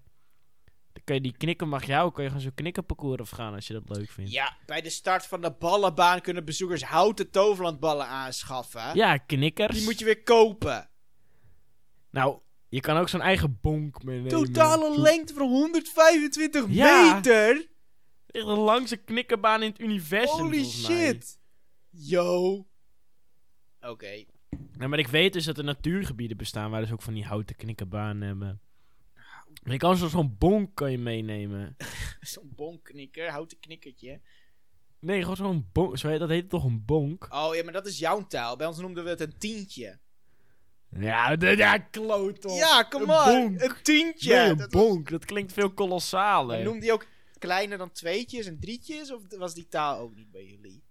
Dan 0.93 1.03
kan 1.05 1.14
je 1.14 1.21
die 1.21 1.37
knikker, 1.37 1.69
mag 1.69 1.85
jou, 1.87 2.12
kan 2.12 2.23
je 2.23 2.29
gewoon 2.29 2.45
zo'n 2.45 2.55
knikkerparcours 2.55 3.21
afgaan 3.21 3.55
als 3.55 3.66
je 3.66 3.73
dat 3.73 3.97
leuk 3.97 4.11
vindt. 4.11 4.31
Ja, 4.33 4.57
bij 4.66 4.81
de 4.81 4.90
start 4.90 5.27
van 5.27 5.40
de 5.40 5.51
ballenbaan 5.59 6.21
kunnen 6.21 6.45
bezoekers 6.45 6.83
houten 6.83 7.31
toverlandballen 7.31 8.07
aanschaffen. 8.07 8.95
Ja, 8.95 9.16
knikkers. 9.16 9.77
Die 9.77 9.85
moet 9.85 9.99
je 9.99 10.05
weer 10.05 10.23
kopen. 10.23 10.90
Nou, 12.11 12.38
je 12.69 12.81
kan 12.81 12.97
ook 12.97 13.09
zo'n 13.09 13.21
eigen 13.21 13.59
bonk 13.61 14.03
meenemen. 14.03 14.31
Totale 14.31 15.01
lengte 15.01 15.35
van 15.35 15.49
125 15.49 16.64
Ja. 16.69 17.14
meter. 17.14 17.69
Echt 18.27 18.47
de 18.47 18.53
langste 18.53 18.97
knikkerbaan 18.97 19.62
in 19.62 19.71
het 19.71 19.81
universum, 19.81 20.38
Holy 20.40 20.64
shit. 20.64 21.38
Yo. 21.90 22.66
Oké. 23.81 24.25
Ja, 24.81 24.88
maar 24.88 24.99
ik 24.99 25.09
weet 25.09 25.33
dus 25.33 25.45
dat 25.45 25.59
er 25.59 25.64
natuurgebieden 25.64 26.37
bestaan 26.37 26.71
waar 26.71 26.81
dus 26.81 26.93
ook 26.93 27.03
van 27.03 27.14
die 27.14 27.25
houten 27.25 27.57
knikkerbanen 27.57 28.27
hebben. 28.27 28.61
Maar 29.62 29.73
je 29.73 29.79
kan 29.79 29.97
zo- 29.97 30.09
zo'n 30.09 30.37
bonk 30.38 30.75
kan 30.75 30.90
je 30.90 30.99
meenemen. 30.99 31.77
Zo'n 32.21 32.53
bonknikker, 32.57 33.31
houten 33.31 33.59
knikkertje. 33.61 34.21
Nee, 34.99 35.21
gewoon 35.21 35.37
zo'n 35.37 35.69
bonk. 35.73 36.01
Dat 36.01 36.29
heet 36.29 36.49
toch 36.51 36.64
een 36.64 36.85
bonk? 36.85 37.27
Oh 37.35 37.55
ja, 37.55 37.62
maar 37.64 37.73
dat 37.73 37.87
is 37.87 37.99
jouw 37.99 38.27
taal. 38.27 38.57
Bij 38.57 38.66
ons 38.66 38.79
noemden 38.79 39.05
we 39.05 39.11
het 39.11 39.21
een 39.21 39.38
tientje. 39.38 39.99
Ja, 40.90 41.37
de, 41.37 41.47
ja 41.57 41.79
kloot 41.79 42.40
toch. 42.40 42.59
Ja, 42.59 42.83
kom 42.83 43.01
Een 43.01 43.07
bonk. 43.07 43.61
Een 43.62 43.75
tientje. 43.83 44.35
Nee, 44.35 44.49
een 44.51 44.57
Dat 44.57 44.73
was- 44.73 44.83
bonk. 44.83 45.11
Dat 45.11 45.25
klinkt 45.25 45.53
veel 45.53 45.71
kolossaler. 45.73 46.64
noemde 46.64 46.85
je 46.87 46.93
ook 46.93 47.07
kleiner 47.38 47.79
dan 47.79 47.93
tweetjes 47.93 48.47
en 48.47 48.61
drietjes? 48.61 49.12
Of 49.12 49.23
was 49.38 49.55
die 49.55 49.69
taal 49.69 49.99
ook 49.99 50.14
niet 50.14 50.31
bij 50.31 50.45
jullie? 50.47 50.83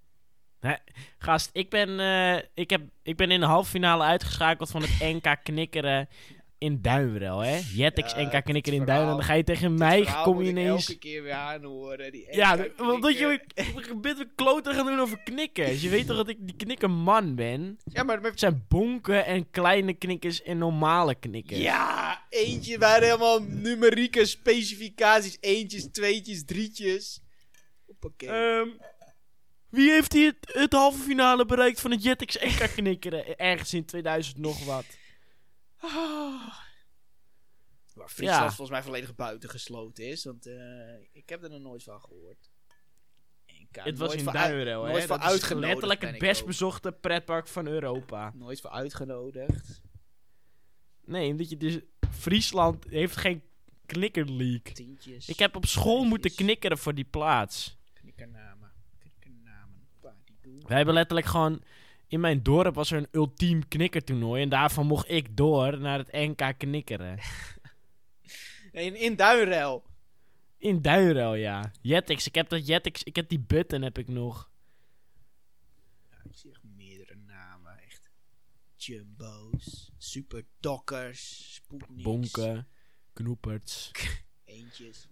Gast, 1.18 1.50
ik 1.54 1.70
ben, 1.70 2.00
eh, 2.00 2.44
ik, 2.54 2.70
heb, 2.70 2.82
ik 3.04 3.16
ben 3.16 3.32
in 3.32 3.40
de 3.40 3.46
halve 3.46 3.70
finale 3.70 4.04
uitgeschakeld 4.04 4.70
van 4.70 4.82
het 4.82 5.00
NK 5.24 5.36
knikkeren 5.44 6.10
in 6.58 6.82
Duinrel, 6.82 7.40
hè? 7.40 7.60
Jetix 7.74 8.14
Ja, 8.14 8.22
NK 8.22 8.44
knikkeren 8.44 8.80
in 8.80 8.86
Duinrel. 8.86 9.16
Dan 9.16 9.24
ga 9.24 9.34
je 9.34 9.44
tegen 9.44 9.74
mij, 9.78 10.08
kom 10.24 10.42
je 10.42 10.50
ineens... 10.50 10.88
elke 10.88 11.00
keer 11.00 11.24
weer 11.24 11.34
aanhoren. 11.34 12.12
Die 12.12 12.28
Ja, 12.32 12.56
NK 12.56 12.80
omdat 12.82 13.18
je 13.18 13.42
knikker. 13.48 13.88
je 13.88 13.96
bent 14.02 14.26
kloten 14.36 14.74
gaan 14.76 14.86
doen 14.86 15.00
over 15.00 15.20
knikkers. 15.24 15.82
Je 15.82 15.90
weet 15.90 16.08
toch 16.08 16.18
dat 16.18 16.28
ik 16.30 16.38
die 16.40 16.56
knikkerman 16.56 17.36
ben? 17.36 17.78
Ja, 17.84 18.04
maar 18.04 18.22
Het 18.22 18.40
zijn 18.40 18.66
bonken 18.68 19.26
en 19.26 19.50
kleine 19.50 19.94
knikkers 19.94 20.42
en 20.44 20.58
normale 20.58 21.16
knikkers. 21.16 21.60
Ja, 21.60 22.22
eentje 22.30 22.78
waren 22.78 23.04
helemaal 23.08 23.42
numerieke 23.42 24.26
specificaties. 24.26 25.38
Eentjes, 25.40 25.88
tweetjes, 25.92 26.46
drietjes. 26.46 27.22
Hoppakee. 27.86 28.30
Ehm, 28.30 28.68
wie 29.70 29.92
heeft 29.92 30.14
hier 30.14 30.36
het, 30.40 30.54
het 30.54 30.74
halve 30.74 31.00
finale 31.00 31.46
bereikt 31.46 31.82
van 31.82 31.92
het 31.92 32.04
Jetix 32.04 32.38
NK 32.40 32.70
knikkeren? 32.76 33.38
Ergens 33.38 33.74
in 33.74 33.86
2000 33.86 34.38
nog 34.38 34.66
wat. 34.66 34.86
Ah. 35.78 36.58
Waar 37.94 38.10
Friesland 38.10 38.42
Ja. 38.42 38.48
volgens 38.48 38.70
mij 38.70 38.84
volledig 38.84 39.16
buitengesloten 39.16 40.08
is. 40.08 40.24
Want 40.24 40.46
eh, 40.46 40.56
ik 41.12 41.30
heb 41.30 41.44
er 41.44 41.50
nog 41.50 41.60
nooit 41.62 41.84
van 41.84 42.02
gehoord. 42.02 42.50
NK, 43.48 43.84
het 43.84 43.98
was 43.98 44.08
nooit 44.16 44.20
in 44.20 44.34
Duinrel, 44.34 44.86
nooit 44.86 45.06
voor 45.06 45.20
uitgenodigd 45.20 45.72
letterlijk 45.72 46.02
het 46.02 46.18
best 46.18 46.46
bezochte 46.46 46.92
pretpark 46.92 47.48
van 47.48 47.68
Europa. 47.68 48.32
Nooit 48.36 48.62
voor 48.62 48.70
uitgenodigd. 48.70 49.82
Nee, 51.06 51.32
omdat 51.32 51.50
je 51.50 51.58
dus... 51.58 51.80
Friesland 52.12 52.86
heeft 52.90 53.18
geen 53.18 53.44
knikkerleague. 53.86 54.74
Tientjes. 54.74 55.28
Ik 55.30 55.40
heb 55.40 55.56
op 55.56 55.66
school 55.66 56.04
moeten 56.04 56.36
knikkeren 56.36 56.78
voor 56.78 56.96
die 56.96 57.06
plaats. 57.06 57.78
Knikkernamen. 57.94 58.69
We 60.68 60.74
hebben 60.74 60.94
letterlijk 60.94 61.28
gewoon... 61.28 61.64
In 62.08 62.20
mijn 62.20 62.44
dorp 62.44 62.76
was 62.76 62.92
er 62.92 62.98
een 62.98 63.08
ultiem 63.12 63.68
knikkertoernooi. 63.68 64.42
En 64.42 64.50
daarvan 64.50 64.86
mocht 64.86 65.10
ik 65.10 65.38
door 65.38 65.80
naar 65.80 65.98
het 65.98 66.12
NK 66.12 66.54
knikkeren. 66.58 67.20
In, 68.72 68.96
in 68.96 69.16
Duinrel. 69.16 69.84
In 70.58 70.82
Duinrel, 70.82 71.36
ja. 71.36 71.72
Jetix, 71.82 72.28
ik 72.28 72.36
heb 72.36 72.50
dat 72.50 72.68
Jetix... 72.68 73.04
Ik 73.04 73.16
heb 73.16 73.30
die 73.30 73.40
button 73.40 73.82
heb 73.82 73.98
ik 73.98 74.08
nog. 74.08 74.50
Ja, 76.10 76.18
ik 76.24 76.36
zie 76.36 76.52
echt 76.52 76.64
meerdere 76.64 77.16
namen. 77.16 77.80
Echt. 77.86 78.10
Jumbo's. 78.76 79.92
Super 79.98 80.46
Dokkers. 80.60 81.54
Sputniks. 81.54 82.04
Bonken. 82.04 82.68
Knoeperts. 83.14 83.92
Eentjes. 84.46 85.08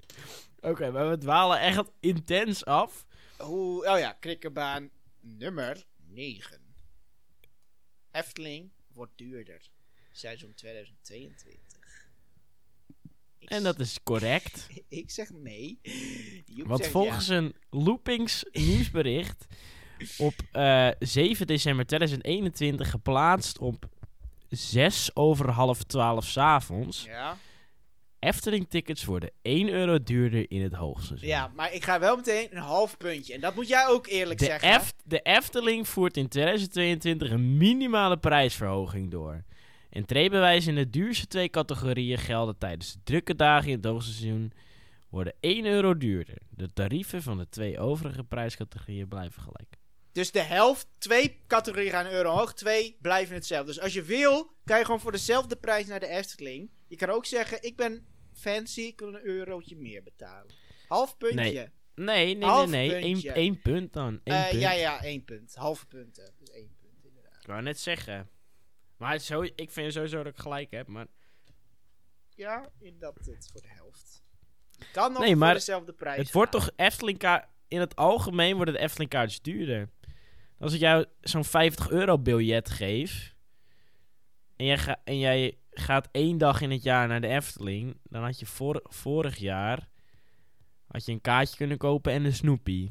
Oké, 0.60 0.90
maar 0.90 1.10
we 1.10 1.18
dwalen 1.18 1.60
echt 1.60 1.92
intens 2.00 2.64
af. 2.64 3.05
Hoe, 3.38 3.90
oh 3.90 3.98
ja, 3.98 4.12
krikkerbaan 4.12 4.90
nummer 5.20 5.86
9. 6.06 6.60
Efteling 8.10 8.70
wordt 8.92 9.12
duurder. 9.16 9.70
Seizoen 10.12 10.54
2022. 10.54 12.08
Ik 13.38 13.50
En 13.50 13.62
dat 13.62 13.80
is 13.80 13.98
correct. 14.02 14.66
Ik 14.88 15.10
zeg 15.10 15.30
nee. 15.30 15.78
Joep 16.46 16.66
Want 16.66 16.86
volgens 16.86 17.28
een 17.28 17.54
Loopings 17.70 18.44
nieuwsbericht 18.52 19.46
op 20.18 20.34
eh, 20.52 20.90
7 20.98 21.46
december 21.46 21.86
2021 21.86 22.90
geplaatst 22.90 23.58
op 23.58 23.88
6 24.48 25.16
over 25.16 25.50
half 25.50 25.82
12 25.82 26.24
's 26.26 26.36
avonds. 26.36 27.04
ja. 27.04 27.38
Ja. 28.20 28.28
Efteling 28.28 28.68
tickets 28.68 29.04
worden 29.04 29.30
1 29.42 29.68
euro 29.68 30.02
duurder 30.02 30.50
in 30.50 30.62
het 30.62 30.72
hoogseizoen. 30.74 31.28
ja, 31.28 31.50
maar 31.54 31.72
ik 31.74 31.84
ga 31.84 31.98
wel 32.00 32.16
meteen 32.16 32.48
een 32.50 32.62
half 32.62 32.96
puntje. 32.96 33.34
En 33.34 33.40
dat 33.40 33.54
moet 33.54 33.68
jij 33.68 33.86
ook 33.86 34.06
eerlijk 34.06 34.38
De, 34.38 34.44
zeggen. 34.44 34.70
Eft- 34.70 35.02
de 35.04 35.20
Efteling 35.20 35.88
voert 35.88 36.16
in 36.16 36.28
2022 36.28 37.30
een 37.30 37.56
minimale 37.56 38.16
prijsverhoging 38.16 39.10
door. 39.10 39.44
Entreebewijzen 39.90 40.70
in 40.76 40.84
de 40.84 40.90
duurste 40.90 41.26
twee 41.26 41.48
categorieën 41.50 42.18
gelden 42.18 42.58
tijdens 42.58 42.92
de 42.92 42.98
drukke 43.04 43.34
dagen 43.36 43.68
in 43.70 43.76
het 43.76 43.84
hoogseizoen 43.84 44.52
worden 45.08 45.34
1 45.40 45.64
euro 45.64 45.96
duurder. 45.96 46.38
De 46.50 46.72
tarieven 46.72 47.22
van 47.22 47.38
de 47.38 47.48
twee 47.48 47.78
overige 47.78 48.24
prijscategorieën 48.24 49.08
blijven 49.08 49.42
gelijk. 49.42 49.74
Dus 50.12 50.30
de 50.30 50.40
helft, 50.42 50.86
twee 50.98 51.40
categorieën 51.46 51.90
gaan 51.90 52.06
een 52.06 52.12
euro 52.12 52.30
hoog, 52.30 52.54
twee 52.54 52.96
blijven 53.00 53.34
hetzelfde. 53.34 53.72
Dus 53.72 53.80
als 53.80 53.92
je 53.92 54.02
wil, 54.02 54.50
kan 54.64 54.78
je 54.78 54.84
gewoon 54.84 55.00
voor 55.00 55.12
dezelfde 55.12 55.56
prijs 55.56 55.86
naar 55.86 56.00
de 56.00 56.06
Efteling. 56.08 56.70
Je 56.88 56.96
kan 56.96 57.08
ook 57.08 57.26
zeggen, 57.26 57.62
ik 57.62 57.76
ben 57.76 58.06
fancy, 58.32 58.80
ik 58.80 58.98
wil 59.00 59.08
een 59.14 59.24
eurotje 59.26 59.76
meer 59.76 60.02
betalen. 60.02 60.54
Half 60.88 61.16
puntje. 61.16 61.36
Nee, 61.40 61.52
Nee, 61.94 62.24
nee, 62.24 62.34
nee, 62.34 62.48
Half 62.48 62.70
nee. 62.70 62.94
Eén, 62.94 63.00
puntje. 63.12 63.32
één 63.32 63.60
punt 63.62 63.92
dan. 63.92 64.20
Eén 64.24 64.34
Eh, 64.34 64.48
punt. 64.48 64.60
ja, 64.62 64.72
ja, 64.72 65.02
één 65.02 65.24
punt. 65.24 65.54
Halve 65.54 65.86
punten. 65.86 66.34
Dus 66.38 66.50
één 66.50 66.76
punt, 66.80 67.04
inderdaad. 67.04 67.40
Ik 67.40 67.46
wou 67.46 67.62
net 67.62 67.78
zeggen. 67.80 68.30
Maar 68.96 69.18
zo, 69.18 69.42
ik 69.42 69.70
vind 69.70 69.92
sowieso 69.92 70.16
dat 70.22 70.32
ik 70.32 70.38
gelijk 70.38 70.70
heb. 70.70 70.86
Maar 70.86 71.06
Ja, 72.34 72.70
inderdaad, 72.78 73.14
het 73.26 73.48
voor 73.52 73.60
de 73.60 73.68
helft. 73.68 74.22
Je 74.70 74.84
kan 74.92 75.12
nog 75.12 75.20
Nee, 75.20 75.28
voor 75.30 75.38
maar 75.38 75.54
dezelfde 75.54 75.92
prijs 75.92 76.18
het 76.18 76.32
wordt 76.32 76.52
toch 76.52 76.70
Efteling 76.76 77.46
In 77.68 77.80
het 77.80 77.96
algemeen 77.96 78.56
worden 78.56 78.74
de 78.74 78.80
Efteling 78.80 79.10
kaartjes 79.10 79.40
duurder. 79.40 79.90
Als 80.58 80.72
ik 80.72 80.80
jou 80.80 81.04
zo'n 81.20 81.44
50 81.44 81.90
euro 81.90 82.18
biljet 82.18 82.70
geef. 82.70 83.34
En 84.56 84.66
jij, 84.66 84.78
ga, 84.78 85.00
en 85.04 85.18
jij 85.18 85.58
gaat 85.80 86.08
één 86.12 86.38
dag 86.38 86.60
in 86.60 86.70
het 86.70 86.82
jaar 86.82 87.08
naar 87.08 87.20
de 87.20 87.26
Efteling. 87.26 87.96
Dan 88.02 88.22
had 88.22 88.38
je 88.38 88.46
vor, 88.46 88.80
vorig 88.84 89.36
jaar. 89.36 89.88
Had 90.86 91.04
je 91.06 91.12
een 91.12 91.20
kaartje 91.20 91.56
kunnen 91.56 91.78
kopen 91.78 92.12
en 92.12 92.24
een 92.24 92.32
Snoopy. 92.34 92.90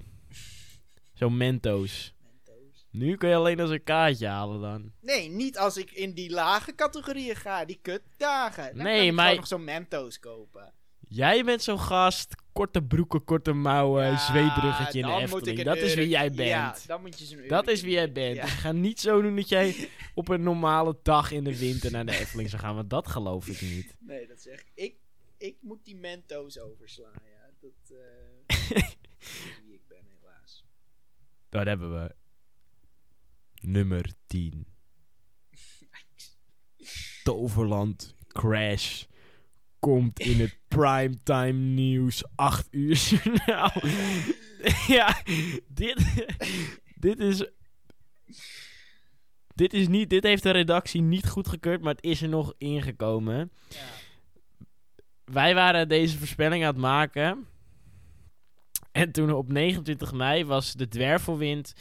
Zo'n 1.13 1.38
Mentos. 1.38 2.13
Mentos. 2.24 2.86
Nu 2.91 3.15
kun 3.17 3.30
je 3.30 3.36
alleen 3.36 3.60
als 3.60 3.69
een 3.69 3.84
kaartje 3.84 4.28
halen 4.28 4.62
dan. 4.62 4.91
Nee, 5.02 5.30
niet 5.30 5.58
als 5.58 5.78
ik 5.78 5.91
in 5.91 6.13
die 6.13 6.30
lage 6.30 6.76
categorieën 6.76 7.36
ga. 7.36 7.65
Die 7.65 7.80
kutdagen. 7.82 8.76
Dan 8.76 8.84
Nee, 8.86 8.98
kan 8.98 9.08
ik 9.08 9.13
maar- 9.13 9.36
nog 9.36 9.48
zo'n 9.48 9.63
Mentos 9.63 10.19
kopen. 10.19 10.74
Jij 11.08 11.44
bent 11.44 11.63
zo'n 11.63 11.80
gast. 11.80 12.36
Korte 12.54 12.84
broeken, 12.84 13.24
korte 13.24 13.54
mouwen, 13.54 14.06
Ja, 14.06 14.18
zweetruggetje 14.18 15.00
in 15.00 15.06
de 15.06 15.13
Efteling. 15.13 15.63
Dat 15.63 15.78
is 15.78 15.94
wie 15.94 16.08
jij 16.08 16.32
bent. 16.32 16.50
Ja, 16.50 16.78
dan 16.88 17.02
moet 17.02 17.20
je 17.20 17.26
zo'n 17.26 17.48
Dat 17.48 17.68
is 17.68 17.82
wie 17.82 17.91
jij 17.91 18.12
bent. 18.12 18.36
Ja. 18.36 18.41
Dus 18.41 18.52
ga 18.52 18.72
niet 18.72 19.00
zo 19.00 19.22
doen 19.22 19.36
dat 19.36 19.50
jij 19.50 19.89
op 20.13 20.28
een 20.30 20.44
normale 20.44 21.00
dag 21.04 21.32
in 21.32 21.44
de 21.44 21.58
winter 21.58 21.91
naar 21.91 22.06
de 22.06 22.18
Efteling 22.18 22.50
zou 22.50 22.62
gaan. 22.62 22.76
Want 22.76 22.89
dat 22.89 23.08
geloof 23.08 23.48
ik 23.48 23.62
niet. 23.62 23.96
Nee, 24.00 24.28
dat 24.28 24.41
zeg 24.41 24.60
ik. 24.60 24.72
Ik, 24.74 24.96
ik 25.38 25.56
moet 25.62 25.86
die 25.86 25.96
Mentos 25.96 26.60
overslaan, 26.60 27.22
ja. 27.24 27.50
Dat, 27.60 27.72
dat 27.88 28.78
is 29.20 29.62
wie 29.65 29.74
ik 29.74 29.88
ben, 29.88 30.06
helaas. 30.20 30.65
Daar 31.50 31.68
hebben 31.68 32.02
we 32.04 32.15
nummer 33.62 34.13
10. 34.28 34.68
Toverland 37.24 38.15
Crash 38.28 39.04
komt 39.86 40.19
in 40.19 40.39
het 40.39 40.58
primetime 40.67 41.60
nieuws 41.60 42.24
8 42.36 42.67
uur 42.71 42.95
journaal. 42.95 43.71
ja, 44.98 45.21
dit, 45.67 46.26
dit 46.95 47.19
is... 47.19 47.50
Dit, 49.56 49.74
is 49.74 49.88
niet, 49.88 50.10
dit 50.10 50.24
heeft 50.24 50.43
de 50.43 50.52
redactie 50.52 51.02
niet 51.02 51.28
goedgekeurd, 51.28 51.82
maar 51.82 51.93
het 51.93 52.04
is 52.04 52.21
er 52.21 52.30
nog 52.30 52.54
ingekomen. 52.58 53.52
Ja. 53.69 53.78
Wij 55.26 55.54
waren 55.54 55.88
deze 55.88 56.17
voorspelling 56.17 56.63
aan 56.63 56.74
het 56.74 56.82
maken. 56.82 57.48
En 58.91 59.12
toen 59.12 59.32
op 59.32 59.52
29 59.52 60.13
mei 60.13 60.45
was 60.45 60.74
de 60.74 60.88
dwervelwind 60.88 61.74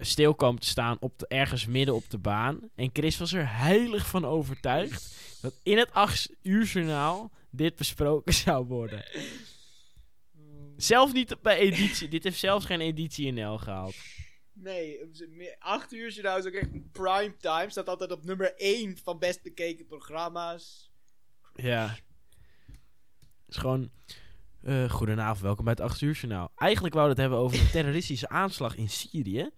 stil 0.00 0.34
kwam 0.34 0.58
te 0.58 0.66
staan 0.66 0.96
op 1.00 1.18
de, 1.18 1.26
ergens 1.26 1.66
midden 1.66 1.94
op 1.94 2.10
de 2.10 2.18
baan. 2.18 2.60
En 2.74 2.90
Chris 2.92 3.18
was 3.18 3.32
er 3.32 3.56
heilig 3.56 4.06
van 4.06 4.24
overtuigd 4.24 5.14
dat 5.42 5.60
in 5.62 5.78
het 5.78 5.92
8 5.92 6.30
uur 6.42 6.64
journaal 6.64 7.30
dit 7.50 7.76
besproken 7.76 8.32
zou 8.44 8.66
worden. 8.66 9.04
Zelfs 10.76 11.12
niet 11.12 11.42
bij 11.42 11.58
editie. 11.58 12.08
dit 12.08 12.24
heeft 12.24 12.38
zelfs 12.38 12.66
geen 12.66 12.80
editie 12.80 13.32
NL 13.32 13.58
gehaald. 13.58 13.94
Nee, 14.52 15.02
om 15.04 15.14
ze- 15.14 15.28
meer- 15.30 15.56
acht 15.58 15.92
uur 15.92 16.10
journaal 16.10 16.38
is 16.38 16.46
ook 16.46 16.52
echt 16.52 16.92
prime 16.92 17.36
time. 17.36 17.70
Staat 17.70 17.88
altijd 17.88 18.12
op 18.12 18.24
nummer 18.24 18.54
1 18.56 18.98
van 19.02 19.18
best 19.18 19.42
bekeken 19.42 19.86
programma's. 19.86 20.90
Ja. 21.54 21.86
Het 21.88 23.54
is 23.54 23.56
gewoon... 23.56 23.90
eh, 24.62 24.90
goedenavond, 24.90 25.40
welkom 25.40 25.64
bij 25.64 25.72
het 25.72 25.82
8 25.82 26.00
uur 26.00 26.14
journaal. 26.14 26.52
Eigenlijk 26.56 26.94
wou 26.94 27.06
we 27.06 27.12
het 27.12 27.20
hebben 27.20 27.38
over 27.38 27.60
een 27.60 27.70
terroristische 27.80 28.28
aanslag 28.28 28.76
in 28.76 28.88
Syrië. 28.88 29.50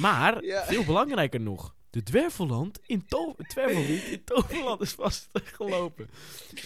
Maar, 0.00 0.44
Ja. 0.44 0.64
veel 0.64 0.84
belangrijker 0.84 1.40
nog... 1.40 1.76
De 1.90 2.02
dwervelland 2.02 2.80
in, 2.86 3.06
to 3.06 3.34
in 3.36 4.24
Toverland 4.24 4.80
is 4.80 4.92
vastgelopen. 4.92 6.08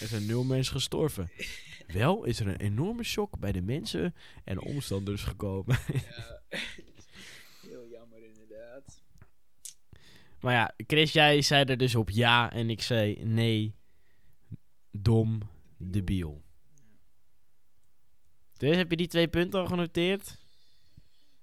Er 0.01 0.07
zijn 0.07 0.25
nul 0.25 0.43
mensen 0.43 0.73
gestorven. 0.73 1.31
Wel 1.87 2.23
is 2.23 2.39
er 2.39 2.47
een 2.47 2.55
enorme 2.59 3.03
shock 3.03 3.39
bij 3.39 3.51
de 3.51 3.61
mensen 3.61 4.15
en 4.43 4.59
omstanders 4.59 5.23
gekomen. 5.23 5.79
Ja. 5.93 5.99
Heel 7.69 7.87
jammer, 7.91 8.23
inderdaad. 8.23 9.01
Maar 10.39 10.53
ja, 10.53 10.73
Chris, 10.87 11.11
jij 11.11 11.41
zei 11.41 11.63
er 11.63 11.77
dus 11.77 11.95
op 11.95 12.09
ja 12.09 12.51
en 12.51 12.69
ik 12.69 12.81
zei 12.81 13.23
nee. 13.23 13.75
Dom, 14.91 15.41
debiel. 15.77 16.42
Dus 18.63 18.75
heb 18.75 18.89
je 18.89 18.97
die 18.97 19.07
twee 19.07 19.27
punten 19.27 19.59
al 19.59 19.65
genoteerd? 19.65 20.37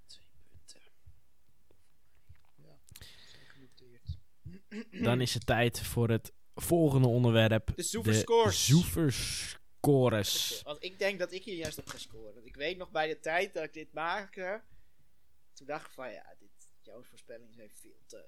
Twee 0.06 0.26
punten. 0.48 0.80
Ja, 2.56 2.78
genoteerd. 3.46 4.18
Dan 5.04 5.20
is 5.20 5.34
het 5.34 5.46
tijd 5.46 5.80
voor 5.80 6.08
het 6.08 6.32
volgende 6.54 7.08
onderwerp. 7.08 7.72
De 7.76 7.82
Zoeverscores. 7.82 8.66
Zoeverscores. 8.66 10.60
Want 10.62 10.84
ik 10.84 10.98
denk 10.98 11.18
dat 11.18 11.32
ik 11.32 11.44
hier 11.44 11.54
juist 11.56 11.78
op 11.78 11.88
ga 11.88 11.98
scoren. 11.98 12.34
Want 12.34 12.46
ik 12.46 12.56
weet 12.56 12.76
nog 12.76 12.90
bij 12.90 13.08
de 13.08 13.20
tijd 13.20 13.54
dat 13.54 13.64
ik 13.64 13.72
dit 13.72 13.92
maakte. 13.92 14.62
Toen 15.52 15.66
dacht 15.66 15.86
ik 15.86 15.92
van 15.92 16.12
ja, 16.12 16.34
dit, 16.38 16.72
jouw 16.82 17.02
voorspellingen 17.02 17.54
zijn 17.54 17.70
veel 17.74 18.02
te, 18.06 18.24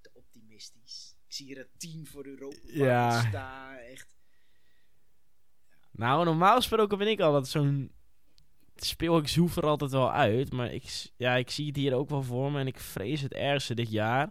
te 0.00 0.10
optimistisch. 0.12 1.16
Ik 1.26 1.34
zie 1.34 1.46
hier 1.46 1.58
een 1.58 1.68
10 1.76 2.06
voor 2.06 2.26
Europa 2.26 2.58
Ja. 2.64 3.28
staan. 3.28 3.76
Echt. 3.76 4.16
Nou, 5.90 6.24
normaal 6.24 6.56
gesproken 6.56 6.98
ben 6.98 7.08
ik 7.08 7.20
altijd 7.20 7.46
zo'n... 7.46 7.96
Speel 8.84 9.18
ik 9.18 9.28
Zoever 9.28 9.66
altijd 9.66 9.90
wel 9.90 10.12
uit. 10.12 10.52
Maar 10.52 10.72
ik, 10.72 11.10
ja, 11.16 11.34
ik 11.36 11.50
zie 11.50 11.66
het 11.66 11.76
hier 11.76 11.94
ook 11.94 12.08
wel 12.08 12.22
voor 12.22 12.52
me. 12.52 12.60
En 12.60 12.66
ik 12.66 12.78
vrees 12.78 13.20
het 13.20 13.34
ergste 13.34 13.74
dit 13.74 13.90
jaar. 13.90 14.30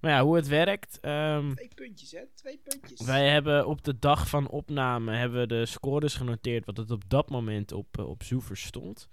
Maar 0.00 0.10
ja, 0.10 0.22
hoe 0.22 0.36
het 0.36 0.46
werkt... 0.46 1.00
ehm, 1.00 1.54
Twee 1.54 1.70
puntjes, 1.74 2.10
hè? 2.12 2.20
Twee 2.34 2.60
puntjes. 2.64 3.06
Wij 3.06 3.28
hebben 3.28 3.66
op 3.66 3.84
de 3.84 3.98
dag 3.98 4.28
van 4.28 4.48
opname 4.48 5.14
hebben 5.16 5.40
we 5.40 5.46
de 5.46 5.66
scores 5.66 6.14
genoteerd 6.14 6.64
wat 6.66 6.76
het 6.76 6.90
op 6.90 7.02
dat 7.08 7.30
moment 7.30 7.72
op, 7.72 7.98
eh, 7.98 8.08
op 8.08 8.22
Zoever 8.22 8.56
stond. 8.56 9.08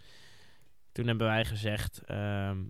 Toen 0.91 1.07
hebben 1.07 1.27
wij 1.27 1.45
gezegd, 1.45 2.01
ehm, 2.05 2.63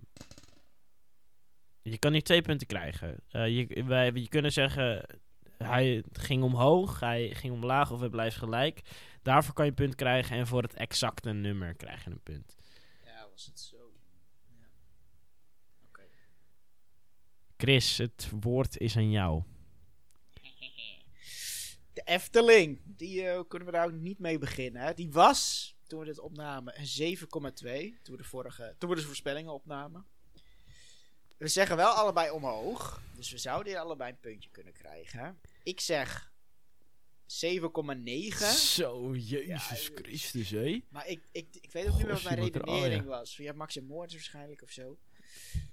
je 1.82 1.98
kan 1.98 2.12
hier 2.12 2.22
twee 2.22 2.42
punten 2.42 2.66
krijgen. 2.66 3.16
Eh, 3.28 3.48
je, 3.58 3.84
wij, 3.84 4.10
je 4.14 4.28
kunnen 4.28 4.52
zeggen, 4.52 5.06
hij 5.58 6.04
ging 6.12 6.42
omhoog, 6.42 7.00
hij 7.00 7.34
ging 7.34 7.52
omlaag 7.52 7.90
of 7.90 8.00
hij 8.00 8.08
blijft 8.08 8.36
gelijk. 8.36 8.80
Daarvoor 9.24 9.54
kan 9.54 9.64
je 9.64 9.70
een 9.70 9.76
punt 9.76 9.94
krijgen 9.94 10.36
en 10.36 10.46
voor 10.46 10.62
het 10.62 10.74
exacte 10.74 11.32
nummer 11.32 11.74
krijg 11.74 12.04
je 12.04 12.10
een 12.10 12.22
punt. 12.22 12.56
Ja, 13.04 13.28
was 13.30 13.46
het 13.46 13.60
zo. 13.60 13.92
Ja. 14.46 14.66
Oké. 15.86 16.02
Chris, 17.56 17.98
het 17.98 18.30
woord 18.40 18.78
is 18.78 18.96
aan 18.96 19.10
jou. 19.10 19.42
De 21.92 22.02
Efteling. 22.04 22.80
Die 22.84 23.28
eh, 23.28 23.40
kunnen 23.48 23.68
we 23.68 23.74
daar 23.74 23.86
ook 23.86 23.92
niet 23.92 24.18
mee 24.18 24.38
beginnen. 24.38 24.82
Hè? 24.82 24.94
Die 24.94 25.10
was, 25.10 25.74
toen 25.86 25.98
we 26.00 26.04
dit 26.04 26.18
opnamen, 26.18 26.80
een 26.80 27.16
7,2. 27.16 27.26
Toen 28.02 28.16
we 28.16 28.16
de 28.16 28.24
vorige, 28.24 28.74
toen 28.78 28.90
we 28.90 28.96
de 28.96 29.02
voorspellingen 29.02 29.52
opnamen. 29.52 30.06
We 31.36 31.48
zeggen 31.48 31.76
wel 31.76 31.92
allebei 31.92 32.30
omhoog. 32.30 33.02
Dus 33.16 33.30
we 33.30 33.38
zouden 33.38 33.72
hier 33.72 33.82
allebei 33.82 34.10
een 34.10 34.20
puntje 34.20 34.50
kunnen 34.50 34.72
krijgen. 34.72 35.40
Ik 35.62 35.80
zeg 35.80 36.32
7,9. 37.34 38.56
Zo, 38.56 39.14
Jezus 39.16 39.46
Ja, 39.46 39.68
dus- 39.68 39.90
Christus, 39.94 40.50
hé. 40.50 40.80
Maar 40.88 41.06
ik, 41.08 41.24
ik, 41.32 41.56
ik 41.60 41.72
weet 41.72 41.86
ook 41.88 41.96
niet 41.96 42.04
meer 42.06 42.12
wat 42.14 42.22
mijn 42.22 42.36
er- 42.38 42.42
oh, 42.44 42.50
redenering 42.52 43.02
ja. 43.02 43.08
was. 43.08 43.36
Ja, 43.36 43.52
Max 43.52 43.76
en 43.76 43.84
Moritz 43.84 44.12
waarschijnlijk 44.12 44.62
of 44.62 44.70
zo. 44.70 44.98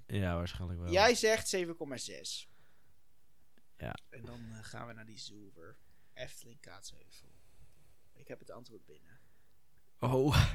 Ja, 0.06 0.34
waarschijnlijk 0.36 0.80
wel. 0.80 0.92
Jij 0.92 1.14
zegt 1.14 1.48
7,6. 1.56 2.48
Ja. 3.76 3.94
En 4.10 4.24
dan 4.24 4.40
eh, 4.52 4.58
gaan 4.64 4.86
we 4.86 4.92
naar 4.92 5.06
die 5.06 5.18
Zoever. 5.18 5.76
Efteling 6.14 6.60
Kaatsheuvel. 6.60 7.28
Ik 8.14 8.28
heb 8.28 8.38
het 8.38 8.50
antwoord 8.50 8.84
binnen. 8.86 9.18
Oh. 10.00 10.14
Oeh, 10.14 10.52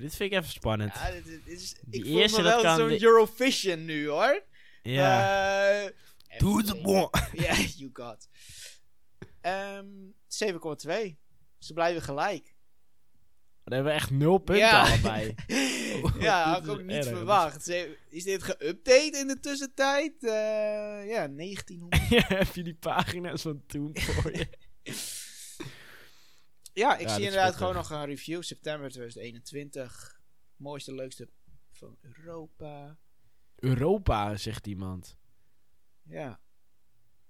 Dit 0.00 0.14
vind 0.14 0.32
ik 0.32 0.38
even 0.38 0.50
spannend. 0.52 0.94
Ja, 0.94 1.10
dit, 1.10 1.24
dit 1.24 1.46
is, 1.46 1.74
Die 1.84 2.00
ik 2.04 2.28
voel 2.30 2.38
me 2.38 2.42
wel 2.42 2.76
zo'n 2.76 2.88
de- 2.88 3.02
Eurovision 3.02 3.84
nu 3.84 4.08
hoor. 4.08 4.42
Ja. 4.82 5.70
Eh, 5.84 5.90
Doe 6.38 6.80
bon. 6.82 7.08
Ja, 7.44 7.54
you 7.76 7.90
got. 7.92 8.28
Ehm 9.40 9.86
7,2. 10.06 11.16
Ze 11.58 11.72
blijven 11.74 12.02
gelijk. 12.02 12.54
Dan 13.64 13.74
hebben 13.74 13.92
we 13.92 13.98
echt 13.98 14.10
nul 14.10 14.38
punten 14.38 14.64
Ja. 14.66 14.80
allebei. 14.88 15.34
Oh, 16.02 16.20
ja, 16.20 16.52
had 16.52 16.64
ik 16.64 16.70
ook 16.70 16.82
niet 16.82 16.90
erg. 16.90 17.06
verwacht. 17.06 17.68
Is 18.08 18.24
dit 18.24 18.42
geüpdate 18.42 19.18
in 19.18 19.26
de 19.26 19.38
tussentijd? 19.40 20.24
Eh, 20.24 20.30
ja, 21.08 21.28
1900. 21.28 22.08
Ja, 22.28 22.36
heb 22.36 22.54
je 22.54 22.62
die 22.62 22.74
pagina's 22.74 23.42
van 23.42 23.66
toen 23.66 23.90
voor 23.98 24.32
je? 24.36 24.48
Ja, 26.72 26.96
ik 26.96 27.06
Ja, 27.08 27.14
zie 27.14 27.24
inderdaad 27.24 27.56
gewoon 27.56 27.74
nog 27.74 27.90
een 27.90 28.04
review. 28.04 28.42
September 28.42 28.88
2021. 28.90 30.20
Mooiste, 30.56 30.94
leukste 30.94 31.28
van 31.70 31.96
Europa. 32.00 32.98
Europa, 33.56 34.36
zegt 34.36 34.66
iemand. 34.66 35.16
Ja. 36.02 36.40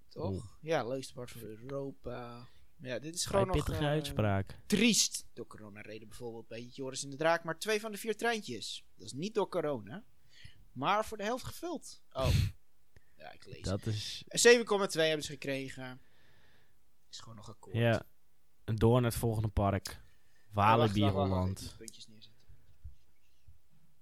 Toch? 0.08 0.30
Oeh. 0.30 0.44
Ja, 0.60 0.84
leukste 0.84 1.12
part 1.12 1.30
van 1.30 1.40
Europa. 1.40 2.48
Ja, 2.82 2.98
dit 2.98 3.14
is 3.14 3.26
gewoon 3.26 3.46
nog 3.46 3.68
eh, 3.68 3.78
uitspraak. 3.78 4.58
triest. 4.66 5.26
Door 5.32 5.46
corona 5.46 5.80
reden 5.80 6.08
bijvoorbeeld 6.08 6.48
bij 6.48 6.62
Joris 6.62 7.04
in 7.04 7.10
de 7.10 7.16
Draak 7.16 7.44
maar 7.44 7.58
twee 7.58 7.80
van 7.80 7.92
de 7.92 7.98
vier 7.98 8.16
treintjes. 8.16 8.84
Dat 8.94 9.06
is 9.06 9.12
niet 9.12 9.34
door 9.34 9.48
corona. 9.48 10.04
Maar 10.72 11.04
voor 11.04 11.16
de 11.16 11.24
helft 11.24 11.44
gevuld. 11.44 12.02
Oh. 12.12 12.34
Ja, 13.16 13.32
ik 13.32 13.46
lees. 13.46 13.62
Dat 13.62 13.86
is... 13.86 14.24
7,2 14.24 14.30
hebben 14.92 15.22
ze 15.22 15.32
gekregen. 15.32 16.00
Is 17.10 17.18
gewoon 17.18 17.36
nog 17.36 17.48
akkoord. 17.48 17.76
Ja. 17.76 18.02
En 18.64 18.76
door 18.76 19.00
naar 19.00 19.10
het 19.10 19.18
volgende 19.18 19.48
park. 19.48 20.00
Walibi 20.50 21.04
Holland. 21.04 21.76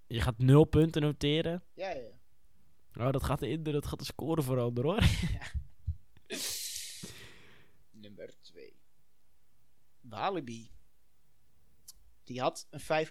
Je 0.07 0.21
gaat 0.21 0.39
nul 0.39 0.64
punten 0.64 1.03
noteren. 1.03 1.64
Ja, 1.75 1.91
ja. 1.91 2.20
Oh, 2.97 3.11
dat 3.11 3.22
gaat 3.24 3.41
de, 3.41 3.62
dat 3.62 3.86
gaat 3.86 3.99
de 3.99 4.05
score 4.05 4.43
veranderen 4.43 4.91
hoor. 4.91 5.03
Nummer 7.91 8.34
2. 8.41 8.76
Walibi. 10.01 10.70
Die 12.24 12.41
had 12.41 12.66
een 12.70 13.07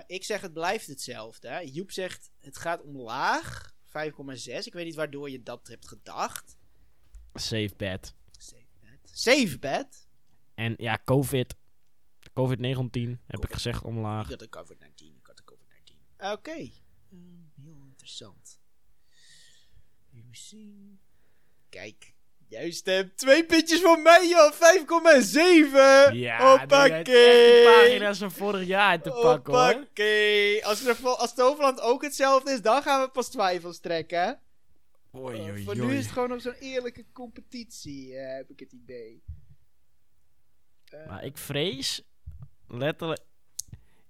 5,7. 0.00 0.06
Ik 0.06 0.24
zeg 0.24 0.40
het 0.40 0.52
blijft 0.52 0.86
hetzelfde. 0.86 1.48
hè. 1.48 1.58
Joep 1.58 1.90
zegt 1.90 2.30
het 2.40 2.56
gaat 2.58 2.82
omlaag. 2.82 3.72
5,6. 3.86 3.92
Ik 4.44 4.72
weet 4.72 4.84
niet 4.84 4.94
waardoor 4.94 5.30
je 5.30 5.42
dat 5.42 5.66
hebt 5.68 5.88
gedacht. 5.88 6.56
Safe 7.34 7.72
bet. 7.76 8.14
Safe 8.38 8.66
bet. 8.80 9.10
Safe 9.12 9.58
bet. 9.58 10.08
En 10.54 10.74
ja, 10.76 11.00
COVID. 11.04 11.54
COVID-19 12.28 13.20
heb 13.26 13.44
ik 13.44 13.52
gezegd 13.52 13.82
omlaag. 13.84 14.24
Ik 14.24 14.30
had 14.30 14.38
de 14.38 14.48
COVID-19. 14.48 15.16
Ik 15.16 15.26
had 15.26 15.36
de 15.36 15.42
COVID-19. 15.44 16.30
Oké. 16.32 16.50
Ehm, 16.50 16.70
heel 17.62 17.82
interessant. 17.84 18.60
Zien. 20.34 21.00
Kijk. 21.68 22.12
Juist 22.48 22.86
hebt 22.86 23.16
twee 23.18 23.44
puntjes 23.44 23.80
van 23.80 24.02
mij, 24.02 24.28
joh. 24.28 24.52
5,7. 24.52 26.14
Ja, 26.16 26.58
Hoppakee. 26.58 27.04
die 27.04 27.64
pagina's 27.64 28.18
van 28.18 28.30
vorig 28.32 28.66
jaar 28.66 29.02
te 29.02 29.10
pakken 29.10 29.54
hoor. 29.54 29.72
Hoppakee. 29.72 30.66
Als, 30.66 30.84
er, 30.86 31.06
als 31.08 31.34
Toverland 31.34 31.80
ook 31.80 32.02
hetzelfde 32.02 32.52
is, 32.52 32.62
dan 32.62 32.82
gaan 32.82 33.02
we 33.02 33.08
pas 33.08 33.28
twijfels 33.30 33.78
trekken. 33.78 34.40
Oei, 35.16 35.38
Uh, 35.40 35.52
oei, 35.52 35.64
voor 35.64 35.76
nu 35.76 35.94
is 35.94 36.04
het 36.04 36.12
gewoon 36.12 36.28
nog 36.28 36.40
zo'n 36.40 36.54
eerlijke 36.60 37.04
competitie, 37.12 38.16
eh, 38.16 38.36
heb 38.36 38.50
ik 38.50 38.60
het 38.60 38.72
idee. 38.72 39.22
Eh, 40.84 41.06
Maar 41.06 41.24
ik 41.24 41.38
vrees 41.38 42.02
letterlijk. 42.68 43.20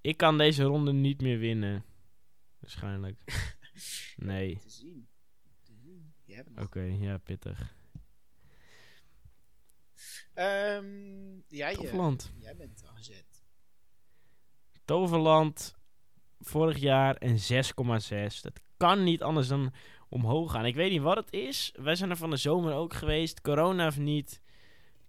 Ik 0.00 0.16
kan 0.16 0.38
deze 0.38 0.62
ronde 0.62 0.92
niet 0.92 1.20
meer 1.20 1.38
winnen. 1.38 1.84
Waarschijnlijk. 2.60 3.16
Nee. 4.16 4.58
Te 4.58 4.70
zien. 4.70 5.08
Oké, 6.56 6.80
ja, 6.80 7.18
pittig. 7.18 7.74
Ehm, 10.34 11.38
jij, 11.48 11.72
eh, 11.72 11.78
Toverland. 11.78 12.32
jij 12.38 12.56
bent 12.56 12.82
al 12.86 12.94
gezet. 12.94 13.44
Toverland. 14.84 15.74
Vorig 16.40 16.78
jaar 16.78 17.16
een 17.18 17.38
6,6. 17.38 18.42
Dat 18.42 18.60
kan 18.76 19.04
niet 19.04 19.22
anders 19.22 19.48
dan 19.48 19.72
omhoog 20.08 20.50
gaan. 20.50 20.66
Ik 20.66 20.74
weet 20.74 20.90
niet 20.90 21.00
wat 21.00 21.16
het 21.16 21.32
is. 21.32 21.74
Wij 21.76 21.94
zijn 21.94 22.10
er 22.10 22.16
van 22.16 22.30
de 22.30 22.36
zomer 22.36 22.72
ook 22.72 22.94
geweest. 22.94 23.40
Corona 23.40 23.86
of 23.86 23.98
niet. 23.98 24.40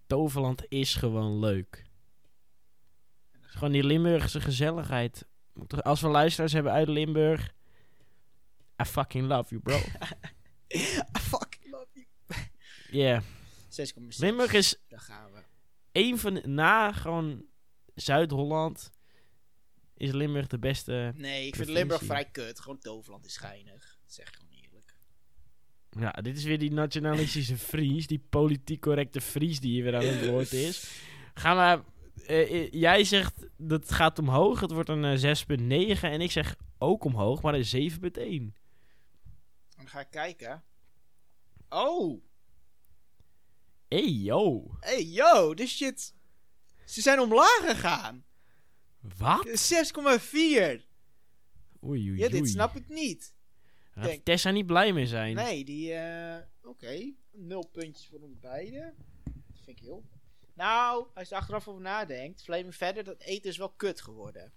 Toverland 0.06 0.64
is 0.68 0.94
gewoon 0.94 1.38
leuk. 1.38 1.84
Is 3.46 3.52
gewoon 3.52 3.72
die 3.72 3.84
Limburgse 3.84 4.40
gezelligheid. 4.40 5.26
Als 5.68 6.00
we 6.00 6.08
luisteraars 6.08 6.52
hebben 6.52 6.72
uit 6.72 6.88
Limburg. 6.88 7.54
I 8.82 8.84
fucking 8.84 9.26
love 9.26 9.48
you, 9.48 9.60
bro. 9.62 9.76
I 11.16 11.18
fucking 11.20 11.70
love 11.70 11.86
you. 11.92 12.06
6,6. 12.96 14.16
Limburg 14.16 14.52
is 14.52 14.76
Daar 14.88 15.00
gaan 15.00 15.32
we. 15.32 15.40
een 15.92 16.18
van 16.18 16.42
na 16.44 16.92
gewoon 16.92 17.44
Zuid-Holland 17.94 18.90
is 19.96 20.12
Limburg 20.12 20.46
de 20.46 20.58
beste. 20.58 21.12
Nee, 21.14 21.46
ik 21.46 21.56
vind. 21.56 21.68
Limburg 21.68 22.02
vrij 22.02 22.24
kut. 22.24 22.60
Gewoon 22.60 22.78
Toverland 22.78 23.24
is 23.24 23.32
schijnig. 23.32 23.98
Dat 24.02 24.12
zeg 24.12 24.28
ik 24.28 24.34
gewoon 24.34 24.50
eerlijk. 24.62 24.96
Ja, 25.90 26.10
dit 26.10 26.36
is 26.36 26.44
weer 26.44 26.58
die 26.58 26.72
nationalistische 26.72 27.58
Fries, 27.68 28.06
die 28.06 28.24
politiek 28.30 28.80
correcte 28.80 29.20
Fries 29.20 29.60
die 29.60 29.70
hier 29.70 29.82
weer 29.82 29.96
aan 29.96 30.04
het 30.04 30.26
woord 30.26 30.52
is. 30.52 31.00
Gaan 31.34 31.56
we, 31.56 31.84
eh, 32.26 32.62
eh, 32.62 32.72
jij 32.72 33.04
zegt 33.04 33.34
dat 33.56 33.80
het 33.80 33.92
gaat 33.92 34.18
omhoog, 34.18 34.60
het 34.60 34.70
wordt 34.70 34.88
een 34.88 35.04
eh, 35.04 35.34
6,9 35.96 36.00
en 36.00 36.20
ik 36.20 36.30
zeg 36.30 36.56
ook 36.78 37.04
omhoog, 37.04 37.42
maar 37.42 37.54
een 37.54 37.90
7,1. 37.92 38.00
En 38.12 38.54
dan 39.76 39.88
ga 39.88 40.00
ik 40.00 40.10
kijken. 40.10 40.62
Oh! 41.68 42.22
Hey 43.88 44.08
yo, 44.10 44.76
Hey, 44.80 45.04
yo, 45.04 45.54
this 45.54 45.76
shit. 45.76 46.14
Ze 46.84 47.00
zijn 47.00 47.20
omlaag 47.20 47.60
gegaan. 47.66 48.24
wat? 49.18 49.46
6,4. 49.46 50.86
Oei 51.84 52.10
oei 52.10 52.16
Ja, 52.18 52.28
dit 52.28 52.40
oei. 52.40 52.46
snap 52.50 52.76
ik 52.76 52.88
niet. 52.88 53.34
Gaat 53.90 54.04
denk- 54.04 54.24
Tessa 54.24 54.50
niet 54.50 54.66
blij 54.66 54.92
mee 54.92 55.06
zijn. 55.06 55.34
Nee, 55.34 55.64
die. 55.64 55.92
eh 55.92 56.42
Oké, 56.62 57.12
nul 57.32 57.66
puntjes 57.72 58.06
voor 58.06 58.20
ons 58.20 58.38
beiden. 58.40 58.94
Dat 59.24 59.60
vind 59.64 59.78
ik 59.78 59.84
heel. 59.84 60.04
Nou, 60.54 61.06
als 61.14 61.28
je 61.28 61.34
er 61.34 61.40
achteraf 61.40 61.68
over 61.68 61.80
nadenkt, 61.82 62.42
Flaming 62.42 62.74
Verder, 62.74 63.04
dat 63.04 63.20
eten 63.20 63.50
is 63.50 63.56
wel 63.56 63.70
kut 63.70 64.00
geworden. 64.00 64.52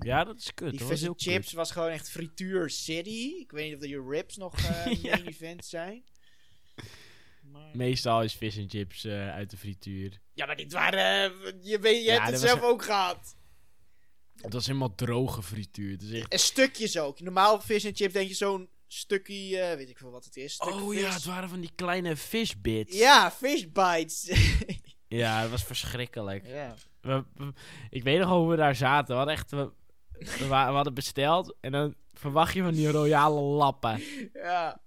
Ja, 0.00 0.24
dat 0.24 0.38
is 0.38 0.54
kut. 0.54 0.70
die 0.70 0.78
dat 0.78 0.88
was 0.88 0.98
vis 0.98 1.00
heel 1.00 1.14
en 1.16 1.20
chips 1.32 1.52
was 1.52 1.70
gewoon 1.70 1.88
echt 1.90 2.10
frituur 2.10 2.70
city. 2.70 3.34
Ik 3.38 3.50
weet 3.50 3.64
niet 3.64 3.74
of 3.74 3.80
dat 3.80 3.88
je 3.90 4.04
ribs 4.08 4.36
nog 4.36 4.54
eh 4.58 4.86
Ja. 5.02 5.10
main 5.16 5.26
event 5.26 5.64
zijn. 5.66 6.04
Maar... 7.52 7.76
Meestal 7.76 8.22
is 8.22 8.34
vis 8.34 8.56
en 8.56 8.68
chips 8.70 9.04
eh, 9.04 9.28
uit 9.30 9.50
de 9.50 9.56
frituur. 9.56 10.20
Ja, 10.34 10.46
maar 10.46 10.56
dit 10.56 10.72
waren. 10.72 11.32
eh, 11.44 11.52
je 11.62 11.78
weet, 11.78 11.96
je 11.96 12.02
Ja, 12.02 12.12
hebt 12.12 12.24
het 12.24 12.32
dat 12.40 12.48
zelf 12.48 12.60
een- 12.62 12.68
ook 12.68 12.82
gehad. 12.84 13.36
Het 14.40 14.52
was 14.52 14.66
helemaal 14.66 14.94
droge 14.94 15.42
frituur. 15.42 15.92
Het 15.92 16.02
is 16.02 16.12
echt... 16.12 16.32
En 16.32 16.38
stukjes 16.38 16.98
ook. 16.98 17.20
Normaal 17.20 17.60
vis 17.60 17.84
en 17.84 17.94
chips 17.94 18.12
denk 18.12 18.28
je 18.28 18.34
zo'n 18.34 18.68
stukje, 18.86 19.58
eh, 19.60 19.76
weet 19.76 19.88
ik 19.88 19.98
veel 19.98 20.10
wat 20.10 20.24
het 20.24 20.36
is. 20.36 20.56
Oh 20.58 20.88
vis. 20.88 21.00
ja, 21.00 21.12
het 21.12 21.24
waren 21.24 21.48
van 21.48 21.60
die 21.60 21.70
kleine 21.74 22.16
fishbits. 22.16 22.98
Ja, 22.98 23.30
fish 23.30 23.64
bites. 23.72 24.30
Ja, 25.08 25.42
dat 25.42 25.50
was 25.50 25.64
verschrikkelijk. 25.64 26.46
ja. 26.46 26.74
We, 27.00 27.24
we- 27.34 27.52
ik 27.90 28.02
weet 28.02 28.18
nog 28.18 28.28
hoe 28.28 28.50
we 28.50 28.56
daar 28.56 28.74
zaten. 28.74 29.08
We 29.08 29.14
hadden 29.14 29.34
echt... 29.34 29.50
We, 29.50 29.70
we 30.38 30.54
hadden 30.54 30.94
besteld 30.94 31.54
en 31.60 31.72
dan 31.72 31.94
verwacht 32.12 32.54
je 32.54 32.62
van 32.62 32.72
die 32.74 32.90
royale 32.90 33.40
lappen. 33.40 34.02
ja. 34.32 34.80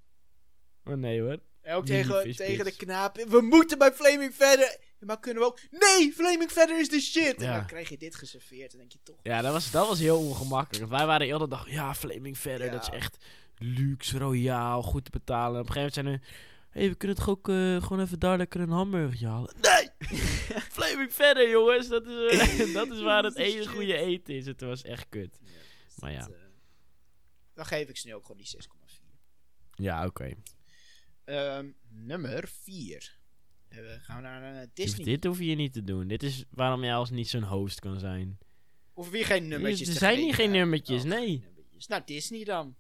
Maar 0.84 0.98
nee 0.98 1.22
hoor. 1.22 1.40
En 1.64 1.76
ook 1.76 1.86
tegen, 1.86 2.36
tegen 2.36 2.66
de 2.66 2.76
knaap. 2.76 3.26
We 3.28 3.42
moeten 3.42 3.78
bij 3.78 3.92
Flaming 3.92 4.36
verder. 4.36 4.78
Maar 5.00 5.20
kunnen 5.20 5.42
we 5.44 5.48
ook. 5.48 5.60
Nee, 5.72 6.12
Flaming 6.14 6.52
verder 6.52 6.80
is 6.80 6.90
de 6.90 7.00
shit. 7.00 7.42
En 7.42 7.52
dan 7.52 7.66
krijg 7.66 7.90
je 7.90 7.98
dit 7.98 8.16
geserveerd. 8.16 8.72
En 8.72 8.78
denk 8.78 8.92
je 8.92 9.00
toch. 9.04 9.20
Ja, 9.24 9.42
dat 9.42 9.54
was, 9.54 9.72
dat 9.72 9.88
was 9.88 10.00
heel 10.00 10.20
ongemakkelijk. 10.20 10.90
Wij 10.90 11.06
waren 11.06 11.28
heel 11.28 11.38
de 11.38 11.48
dag... 11.48 11.70
Ja, 11.70 11.96
Flaming 11.96 12.38
verder. 12.38 12.72
Dat 12.72 12.82
is 12.82 12.90
echt 12.90 13.18
luxe, 13.58 14.18
royaal, 14.18 14.82
goed 14.82 15.06
te 15.06 15.12
betalen. 15.12 15.56
En 15.56 15.62
op 15.62 15.68
een 15.68 15.74
gegeven 15.74 16.04
moment 16.04 16.22
zijn 16.22 16.36
we... 16.40 16.80
Hé, 16.80 16.90
we 16.90 16.96
kunnen 16.96 17.18
toch 17.18 17.30
ook 17.30 17.50
eh, 17.50 17.82
gewoon 17.82 18.00
even 18.00 18.20
daar 18.20 18.38
lekker 18.38 18.62
een 18.62 18.70
hamburgertje 18.70 19.28
halen? 19.28 19.56
Nee! 19.62 19.90
Flaming 20.78 21.14
verder, 21.14 21.50
jongens. 21.50 21.88
Dat 21.88 22.08
is, 22.08 22.40
eh, 22.40 22.74
dat 22.80 22.92
is 22.92 23.02
waar 23.02 23.24
het 23.24 23.36
enige 23.36 23.70
goede 23.70 23.98
eten 23.98 24.36
is. 24.36 24.46
Het 24.46 24.62
was 24.62 24.82
echt 24.84 25.06
kut. 25.10 25.40
Dus 25.42 25.96
Maar 25.96 26.14
dat, 26.14 26.28
ja. 26.28 26.34
eh, 26.34 26.42
dan 27.54 27.66
geef 27.66 27.90
ik 27.90 27.98
ze 27.98 28.08
nu 28.08 28.14
ook 28.14 28.26
gewoon 28.26 28.42
die 28.42 28.58
6,4. 28.98 29.02
Ja, 29.76 30.06
oké. 30.06 30.34
Ehm, 31.26 31.68
nummer 31.90 32.48
4. 32.48 33.18
Eh, 33.68 33.80
gaan 34.02 34.16
we 34.16 34.22
naar 34.22 34.54
eh, 34.54 34.60
Dus 34.60 34.70
Disney. 34.74 35.06
dit 35.06 35.24
hoef 35.24 35.40
je 35.40 35.56
niet 35.56 35.74
te 35.74 35.84
doen. 35.84 36.08
Dit 36.08 36.24
is 36.24 36.46
waarom 36.50 36.84
jij 36.84 36.96
als 36.96 37.10
niet 37.10 37.30
zo'n 37.30 37.44
host 37.44 37.80
kan 37.80 38.00
zijn. 38.00 38.38
Of 38.94 39.10
weer 39.10 39.26
geen 39.26 39.48
nummertjes 39.48 39.88
er 39.88 39.94
zijn 39.94 40.18
hier 40.18 40.34
geen 40.34 40.52
nummertjes, 40.52 41.04
Oh, 41.04 41.10
nee. 41.10 41.28
geen 41.28 41.42
nummertjes. 41.42 41.88
Nou, 41.88 42.02
Disney 42.06 42.44
dan. 42.44 42.76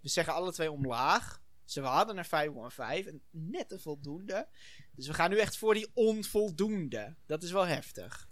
We 0.00 0.08
zeggen 0.08 0.34
alle 0.34 0.52
twee 0.52 0.70
omlaag. 0.70 1.40
Ze 1.64 1.80
hadden 1.80 2.16
er 2.18 2.24
5,5 2.24 3.06
en 3.06 3.22
net 3.30 3.72
een 3.72 3.80
voldoende. 3.80 4.48
Dus 4.94 5.06
we 5.06 5.14
gaan 5.14 5.30
nu 5.30 5.38
echt 5.38 5.56
voor 5.56 5.74
die 5.74 5.90
onvoldoende. 5.94 7.16
Dat 7.26 7.42
is 7.42 7.50
wel 7.52 7.66
heftig. 7.66 8.28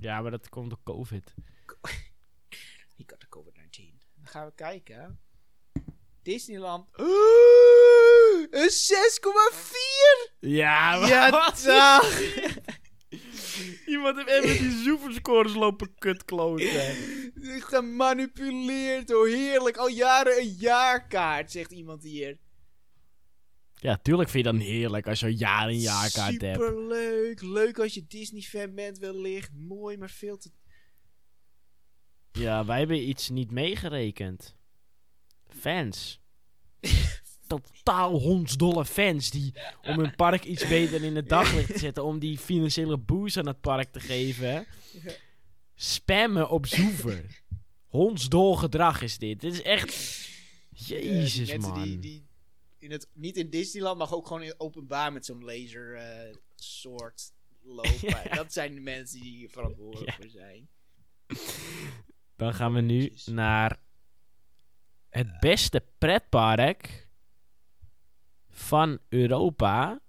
Ja, 0.00 0.20
maar 0.22 0.30
dat 0.30 0.48
komt 0.48 0.70
door 0.70 0.80
COVID. 0.84 1.34
He 2.96 3.04
got 3.06 3.20
the 3.20 3.26
COVID-19. 3.28 3.98
Dan 4.14 4.26
gaan 4.26 4.46
we 4.46 4.52
kijken. 4.54 5.20
Disneyland. 6.26 6.86
Een 8.50 8.70
6,4! 8.70 10.36
Ja, 10.40 11.06
Ja, 11.06 11.30
wat? 11.30 11.62
dag! 11.64 12.20
Iemand 13.86 14.16
heeft 14.16 14.28
even 14.28 14.68
die 14.68 14.82
zoeverscores 14.82 15.54
lopen 15.54 15.94
kutkloten. 15.98 16.94
Gemanipuleerd, 17.70 19.14
oh 19.14 19.26
heerlijk. 19.26 19.76
Al 19.76 19.88
jaren 19.88 20.38
een 20.38 20.54
jaarkaart, 20.58 21.50
zegt 21.50 21.72
iemand 21.72 22.02
hier. 22.02 22.38
Ja, 23.74 23.98
tuurlijk 24.02 24.28
vind 24.28 24.44
je 24.44 24.52
dat 24.52 24.60
heerlijk 24.60 25.06
als 25.06 25.20
je 25.20 25.26
al 25.26 25.32
jaren 25.32 25.74
een 25.74 25.80
jaarkaart 25.80 26.40
hebt. 26.40 26.60
Superleuk. 26.62 27.42
Leuk 27.42 27.78
als 27.78 27.94
je 27.94 28.06
Disney-fan 28.08 28.74
bent 28.74 28.98
wellicht. 28.98 29.50
Mooi, 29.54 29.96
maar 29.96 30.10
veel 30.10 30.36
te... 30.36 30.50
Ja, 32.32 32.64
wij 32.64 32.78
hebben 32.78 33.08
iets 33.08 33.28
niet 33.28 33.50
meegerekend. 33.50 34.56
Fans. 35.60 36.20
Totaal 37.46 38.18
hondsdolle 38.20 38.84
fans 38.84 39.30
die 39.30 39.54
om 39.82 39.98
hun 39.98 40.14
park 40.14 40.44
iets 40.44 40.68
beter 40.68 41.02
in 41.02 41.16
het 41.16 41.28
daglicht 41.28 41.72
te 41.72 41.78
zetten, 41.78 42.04
om 42.04 42.18
die 42.18 42.38
financiële 42.38 42.96
boost 42.98 43.36
aan 43.36 43.46
het 43.46 43.60
park 43.60 43.92
te 43.92 44.00
geven, 44.00 44.66
spammen 45.74 46.48
op 46.50 46.66
zoever. 46.66 47.42
Hondsdol 47.86 48.56
gedrag 48.56 49.02
is 49.02 49.18
dit. 49.18 49.40
Dit 49.40 49.52
is 49.52 49.62
echt... 49.62 49.88
Eh, 49.90 50.88
die 50.88 51.12
Jezus, 51.12 51.48
mensen 51.50 51.70
man. 51.72 51.82
Die, 51.82 51.98
die 51.98 52.26
in 52.78 52.90
het, 52.90 53.08
niet 53.12 53.36
in 53.36 53.50
Disneyland, 53.50 53.98
maar 53.98 54.12
ook 54.12 54.26
gewoon 54.26 54.42
in 54.42 54.54
openbaar 54.60 55.12
met 55.12 55.24
zo'n 55.24 55.44
laser 55.44 55.94
eh, 55.94 56.34
soort 56.54 57.32
lopen. 57.62 58.30
Dat 58.36 58.52
zijn 58.52 58.74
de 58.74 58.80
mensen 58.80 59.20
die 59.20 59.36
hier 59.36 59.50
verantwoordelijk 59.50 60.10
Ja. 60.10 60.16
voor 60.16 60.30
zijn. 60.30 60.68
Dan 62.36 62.54
gaan 62.54 62.72
we 62.72 62.80
nu 62.80 63.12
naar 63.24 63.80
het 65.16 65.40
beste 65.40 65.84
pretpark 65.98 67.08
van 68.48 68.98
Europa. 69.08 70.00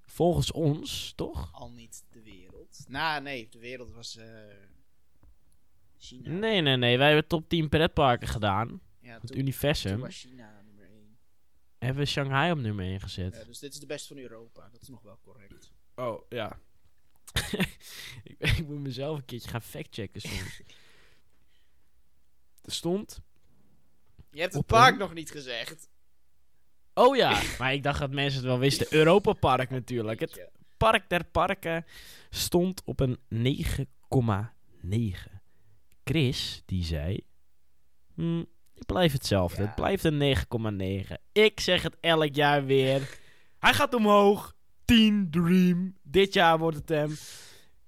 Volgens 0.00 0.52
ons, 0.52 1.12
toch? 1.16 1.52
Al 1.52 1.70
niet 1.70 2.04
de 2.10 2.22
wereld. 2.22 2.84
Nou, 2.88 3.22
nee, 3.22 3.48
de 3.48 3.58
wereld 3.58 3.92
was 3.92 4.16
eh, 4.16 4.26
China. 5.98 6.30
Nee, 6.30 6.60
nee, 6.60 6.76
nee. 6.76 6.98
Wij 6.98 7.06
hebben 7.06 7.26
top 7.26 7.48
10 7.48 7.68
pretparken 7.68 8.28
gedaan. 8.28 8.80
Ja, 9.00 9.10
Het 9.10 9.20
toen, 9.20 9.28
toen 9.30 9.38
universum. 9.38 10.00
was 10.00 10.20
China 10.20 10.62
nummer 10.62 10.84
1. 10.84 11.18
Hebben 11.78 12.02
we 12.02 12.10
Shanghai 12.10 12.52
op 12.52 12.58
nummer 12.58 12.84
1 12.84 13.00
gezet. 13.00 13.36
Ja, 13.36 13.44
dus 13.44 13.58
dit 13.58 13.72
is 13.72 13.80
de 13.80 13.86
beste 13.86 14.08
van 14.14 14.22
Europa. 14.22 14.68
Dat 14.72 14.82
is 14.82 14.88
nog 14.88 15.02
wel 15.02 15.18
correct. 15.20 15.72
Oh, 15.94 16.22
ja. 16.28 16.60
ik, 18.24 18.38
ik 18.38 18.66
moet 18.66 18.80
mezelf 18.80 19.18
een 19.18 19.24
keertje 19.24 19.48
gaan 19.48 19.62
factchecken 19.62 20.20
soms. 20.20 20.60
er 22.64 22.72
stond... 22.72 23.20
Je 24.30 24.40
hebt 24.40 24.52
het 24.52 24.62
Op 24.62 24.68
park 24.68 24.92
een- 24.92 24.98
nog 24.98 25.14
niet 25.14 25.30
gezegd. 25.30 25.88
Oh 26.94 27.16
ja, 27.16 27.40
maar 27.58 27.72
ik 27.72 27.82
dacht 27.82 28.00
dat 28.00 28.10
mensen 28.10 28.38
het 28.40 28.48
wel 28.48 28.58
wisten. 28.58 28.86
Europa 28.90 29.32
Park 29.32 29.70
natuurlijk. 29.70 30.20
Het. 30.20 30.48
Park 30.76 31.08
der 31.08 31.24
Parken 31.24 31.84
stond 32.30 32.82
op 32.84 33.00
een 33.00 33.18
9,9. 33.28 35.40
Chris, 36.04 36.62
die 36.66 36.84
zei... 36.84 37.20
"Hmm, 38.14 38.46
ik 38.74 38.86
blijf 38.86 39.12
hetzelfde. 39.12 39.60
Ja. 39.62 39.66
Het 39.66 39.74
blijft 39.74 40.04
een 40.04 40.18
9,9. 41.08 41.12
Ik 41.32 41.60
zeg 41.60 41.82
het 41.82 41.96
elk 42.00 42.34
jaar 42.34 42.64
weer. 42.64 43.18
Hij 43.58 43.74
gaat 43.74 43.94
omhoog. 43.94 44.54
10 44.84 45.30
Dream. 45.30 45.96
Dit 46.02 46.32
jaar 46.32 46.58
wordt 46.58 46.76
het 46.76 46.88
hem. 46.88 47.16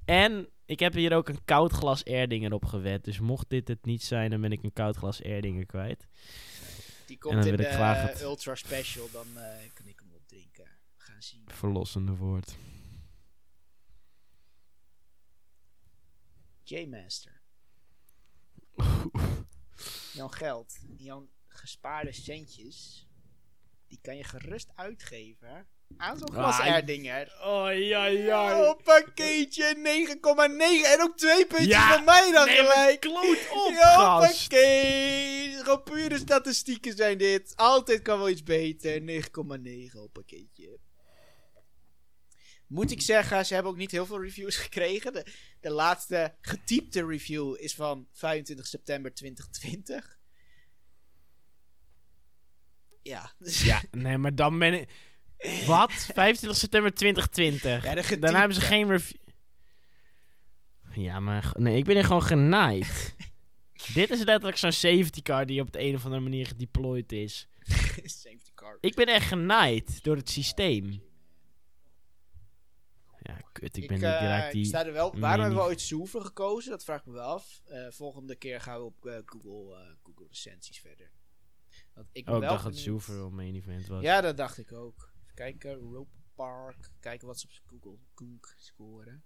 En 0.05 0.49
ik 0.65 0.79
heb 0.79 0.93
hier 0.95 1.13
ook 1.15 1.29
een 1.29 1.45
koud 1.45 1.73
glas 1.73 2.03
Erdinger 2.03 2.53
op 2.53 2.65
gewet. 2.65 3.05
Dus 3.05 3.19
mocht 3.21 3.51
dit 3.51 3.69
het 3.69 3.85
niet 3.85 4.03
zijn, 4.03 4.31
dan 4.31 4.41
ben 4.41 4.53
ik 4.53 4.63
een 4.63 4.73
koud 4.73 4.97
glas 4.97 5.21
Erdinger 5.21 5.67
kwijt. 5.67 6.07
Die 7.07 7.19
komt 7.19 7.35
dan 7.35 7.47
in 7.47 7.57
de 7.57 7.63
ik 7.67 7.73
graag 7.73 8.09
het- 8.09 8.21
Ultra 8.21 8.55
Special. 8.55 9.09
Dan 9.13 9.27
eh, 9.39 9.71
kan 9.75 9.87
ik 9.87 9.99
hem 10.01 10.13
opdrinken. 10.13 10.65
We 10.97 11.03
gaan 11.03 11.23
zien. 11.23 11.43
Verlossende 11.47 12.15
woord. 12.17 12.57
J-Master. 16.65 17.41
jouw 20.15 20.29
geld, 20.29 20.79
jouw 20.97 21.29
gespaarde 21.49 22.13
centjes, 22.13 23.07
die 23.87 23.99
kan 24.03 24.17
je 24.17 24.25
gerust 24.25 24.71
uitgeven 24.75 25.67
aan 25.97 26.18
zo'n 26.18 26.30
glas 26.32 26.59
Ah, 26.61 26.66
Erdinger. 26.66 27.32
Oh, 27.45 27.78
ja, 27.78 28.05
ja. 28.07 28.74
Pakketje 28.84 29.74
9,9 29.76 30.86
en 30.93 31.01
ook 31.03 31.16
twee 31.16 31.47
puntjes 31.47 31.68
Ja, 31.68 31.95
van 31.95 32.05
mij 32.05 32.30
dan 32.32 32.47
nee, 32.47 32.57
gelijk. 32.57 33.01
kloot 33.01 33.51
op, 33.51 33.74
pakketje. 33.97 35.61
Gewoon 35.62 35.82
pure 35.82 36.18
statistieken 36.18 36.97
zijn 36.97 37.18
dit. 37.18 37.53
Altijd 37.57 38.03
kan 38.03 38.18
wel 38.18 38.28
iets 38.28 38.43
beter. 38.43 39.01
9,9 39.01 39.99
op 39.99 40.12
pakketje. 40.12 40.78
Moet 42.66 42.90
ik 42.90 43.01
zeggen, 43.01 43.47
ze 43.47 43.55
hebben 43.55 43.72
ook 43.72 43.78
niet 43.78 43.90
heel 43.90 44.07
veel 44.07 44.22
reviews 44.22 44.57
gekregen. 44.66 45.12
De, 45.12 45.26
de 45.61 45.70
laatste 45.70 46.34
getypte 46.40 47.07
review 47.07 47.57
is 47.59 47.74
van 47.74 48.09
25 48.12 48.66
september 48.66 49.14
2020. 49.14 50.18
Ja, 53.03 53.32
Ja, 53.38 53.82
nee, 53.90 54.18
maar 54.18 54.34
dan 54.34 54.59
ben 54.59 54.72
ik... 54.74 54.88
Wat? 55.66 55.93
25 55.93 56.57
september 56.57 56.95
2020. 56.95 57.84
Ja, 57.84 57.95
de 57.95 58.03
getypte. 58.03 58.26
Dan 58.26 58.34
hebben 58.34 58.55
ze 58.55 58.61
geen 58.61 58.88
review... 58.88 59.16
Ja, 60.95 61.20
maar... 61.20 61.53
Nee, 61.59 61.76
ik 61.76 61.84
ben 61.84 61.97
er 61.97 62.05
gewoon 62.05 62.22
genaaid. 62.22 63.14
Dit 63.95 64.11
is 64.11 64.18
letterlijk 64.18 64.57
zo'n 64.57 64.72
safety 64.72 65.22
car 65.22 65.47
die 65.47 65.61
op 65.61 65.72
de 65.72 65.80
een 65.80 65.95
of 65.95 66.05
andere 66.05 66.22
manier 66.22 66.47
gedeployed 66.47 67.12
is. 67.12 67.49
safety 68.22 68.51
car. 68.55 68.78
Ik 68.80 68.95
ben 68.95 69.07
echt 69.07 69.26
genaaid 69.26 70.03
door 70.03 70.16
het 70.16 70.30
systeem. 70.30 71.03
Ja, 73.22 73.40
kut, 73.53 73.76
ik 73.76 73.88
ben 73.88 73.97
niet 73.97 74.07
eh, 74.07 74.20
direct 74.20 74.47
ik 74.47 74.53
die... 74.53 74.64
sta 74.64 74.86
er 74.86 74.93
wel. 74.93 75.18
Waarom 75.18 75.40
hebben 75.40 75.62
we 75.62 75.66
ooit 75.68 75.80
Soever 75.80 76.20
gekozen? 76.20 76.70
Dat 76.70 76.84
vraag 76.84 77.01
ik 77.01 77.07
me 77.07 77.12
wel 77.12 77.22
af. 77.22 77.62
Eh, 77.64 77.86
volgende 77.90 78.36
keer 78.36 78.61
gaan 78.61 78.78
we 78.78 78.84
op 78.84 79.07
eh, 79.07 79.16
Google, 79.24 79.97
Google 80.03 80.26
recensies 80.28 80.80
verder. 80.80 81.11
Want 81.95 82.09
ik 82.12 82.28
Oh, 82.28 82.34
ik 82.34 82.40
wel 82.40 82.51
dacht 82.51 82.64
dat. 82.64 82.76
Super 82.76 83.16
wel 83.16 83.30
main 83.30 83.55
event 83.55 83.86
was. 83.86 84.03
Ja, 84.03 84.20
dat 84.20 84.36
dacht 84.36 84.59
ik 84.59 84.72
ook. 84.72 85.12
Kijken, 85.35 85.74
Rope 85.74 86.16
Park. 86.35 86.91
Kijken 87.01 87.26
wat 87.26 87.39
ze 87.39 87.47
op 87.47 87.53
Google 87.66 87.99
Koek 88.14 88.55
scoren. 88.57 89.24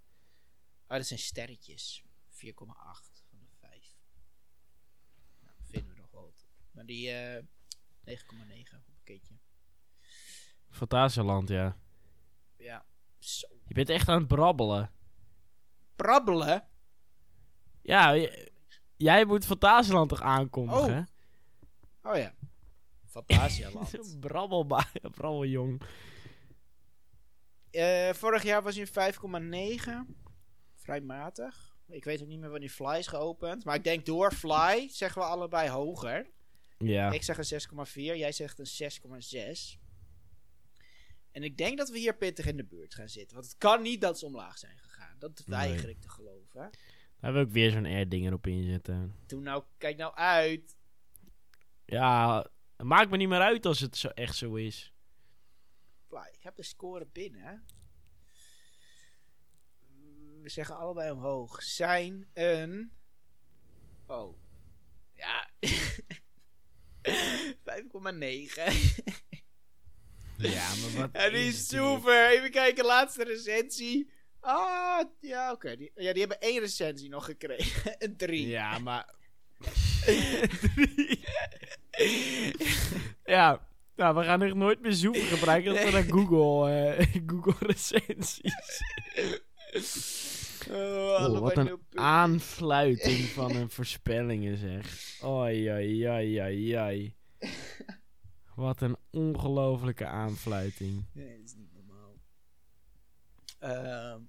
Oh, 0.89 0.97
dat 0.97 1.07
zijn 1.07 1.19
sterretjes. 1.19 2.05
4,8 2.31 3.23
van 3.29 3.39
de 3.39 3.57
5. 3.59 3.97
Nou, 5.41 5.55
vinden 5.63 5.95
we 5.95 6.01
nog 6.01 6.11
wat. 6.11 6.47
Maar 6.71 6.87
die 6.87 7.11
eh 7.11 7.45
9,9 8.05 8.77
op 8.77 8.89
een 8.89 9.03
keertje. 9.05 9.39
Fantasieland, 10.71 11.49
ja. 11.49 11.77
Ja, 12.57 12.87
zo. 13.19 13.47
Je 13.65 13.75
bent 13.75 13.89
echt 13.89 14.09
aan 14.09 14.19
het 14.19 14.29
brabbelen. 14.29 14.93
Brabbelen? 15.97 16.69
Ja, 17.83 18.29
jij 18.97 19.25
moet 19.25 19.47
Fantasieland 19.47 20.09
toch 20.09 20.21
aankondigen? 20.21 21.09
Oh 22.03 22.17
ja. 22.17 22.35
Fantasialand. 23.25 24.17
Brabbelba 24.21 24.87
brabbeljong. 25.15 25.83
Eh, 27.71 28.13
vorig 28.13 28.43
jaar 28.43 28.63
was 28.63 28.77
hij 28.77 29.09
een 29.09 30.07
5,9. 30.07 30.15
Vrij 30.75 31.01
matig. 31.01 31.77
Ik 31.89 32.05
weet 32.05 32.23
ook 32.23 32.29
niet 32.29 32.41
meer 32.41 32.51
wanneer 32.51 32.69
Fly 32.69 32.97
is 32.99 33.07
geopend. 33.07 33.65
Maar 33.65 33.75
ik 33.75 33.85
denk 33.85 34.07
door 34.07 34.33
Fly 34.33 34.89
zeggen 34.89 35.23
we 35.23 35.29
allebei 35.29 35.69
hoger. 35.69 36.31
Ja. 36.79 37.11
Ik 37.11 37.23
zeg 37.23 37.39
een 37.39 37.61
6,4. 37.87 37.93
Jij 37.95 38.33
zegt 38.33 38.59
een 38.59 38.93
6,6. 39.77 39.79
En 41.33 41.43
ik 41.43 41.57
denk 41.57 41.79
dat 41.79 41.89
we 41.91 41.99
hier 41.99 42.17
pittig 42.17 42.47
in 42.47 42.57
de 42.57 42.65
buurt 42.65 42.95
gaan 42.95 43.09
zitten. 43.09 43.37
Want 43.37 43.49
het 43.49 43.59
kan 43.59 43.83
niet 43.83 44.01
dat 44.01 44.19
ze 44.19 44.27
omlaag 44.27 44.59
zijn 44.59 44.79
gegaan. 44.79 45.17
Dat 45.19 45.43
weiger 45.47 45.83
Nee. 45.85 45.95
ik 45.95 46.01
te 46.01 46.09
geloven. 46.09 46.61
Daar 46.61 46.71
hebben 47.21 47.43
we 47.43 47.49
ook 47.49 47.55
weer 47.55 47.71
zo'n 47.71 47.87
air-ding 47.87 48.27
erop 48.27 48.47
inzetten. 48.47 49.15
Toen 49.27 49.43
nou, 49.43 49.65
kijk 49.79 49.97
nou 49.97 50.15
uit. 50.15 50.77
Ja, 51.85 52.47
het 52.77 52.87
maakt 52.87 53.11
me 53.11 53.17
niet 53.17 53.29
meer 53.29 53.41
uit 53.41 53.67
als 53.67 53.81
het 53.81 53.97
zo 53.97 54.09
echt 54.09 54.37
zo 54.37 54.55
is. 54.55 54.95
Ik 56.33 56.43
heb 56.43 56.57
de 56.57 56.63
score 56.63 57.07
binnen. 57.13 57.65
We 60.43 60.49
zeggen 60.49 60.77
allebei 60.77 61.11
omhoog. 61.11 61.63
Zijn 61.63 62.29
een. 62.35 62.93
Oh. 64.07 64.39
Ja. 65.15 65.51
5,9. 65.61 65.71
Ja, 70.37 70.75
maar 70.75 70.93
wat 70.97 71.11
En 71.13 71.33
die 71.33 71.47
is 71.47 71.69
super. 71.69 72.31
Even 72.31 72.51
kijken, 72.51 72.85
laatste 72.85 73.25
recensie. 73.25 74.11
Ah, 74.41 75.05
ja, 75.21 75.53
oké. 75.53 75.77
Die, 75.77 75.91
ja, 75.95 76.13
die 76.13 76.21
hebben 76.21 76.41
één 76.41 76.61
recensie 76.61 77.09
nog 77.09 77.25
gekregen. 77.25 77.95
Een 78.05 78.17
drie. 78.17 78.49
Ja, 78.49 78.79
maar... 78.79 79.15
ja, 83.25 83.69
nou, 83.97 84.17
we 84.17 84.25
gaan 84.25 84.43
echt 84.43 84.55
nooit 84.55 84.81
meer 84.81 84.93
zoeken 84.93 85.23
gebruiken. 85.23 85.75
Dat 85.75 85.85
we 85.85 85.91
naar 85.91 86.03
Google, 86.03 86.71
eh, 86.71 87.07
Google 87.31 87.67
recensies. 87.67 88.81
Oh, 90.71 90.71
Oh, 90.71 91.39
wat 91.39 91.57
een 91.57 91.79
aanfluiting 91.95 93.19
van 93.19 93.55
een 93.55 93.71
voorspellingen 93.71 94.57
zeg. 94.57 95.17
Oi, 95.23 95.73
oi, 95.73 96.09
oi, 96.09 96.41
oi, 96.43 96.79
oi. 96.79 97.15
Wat 98.55 98.81
een 98.81 98.97
ongelofelijke 99.11 100.07
aanfluiting. 100.07 101.05
Nee, 101.13 101.37
dat 101.37 101.45
is 101.45 101.55
niet 101.55 101.73
normaal. 101.73 102.15
Ehm, 103.59 104.21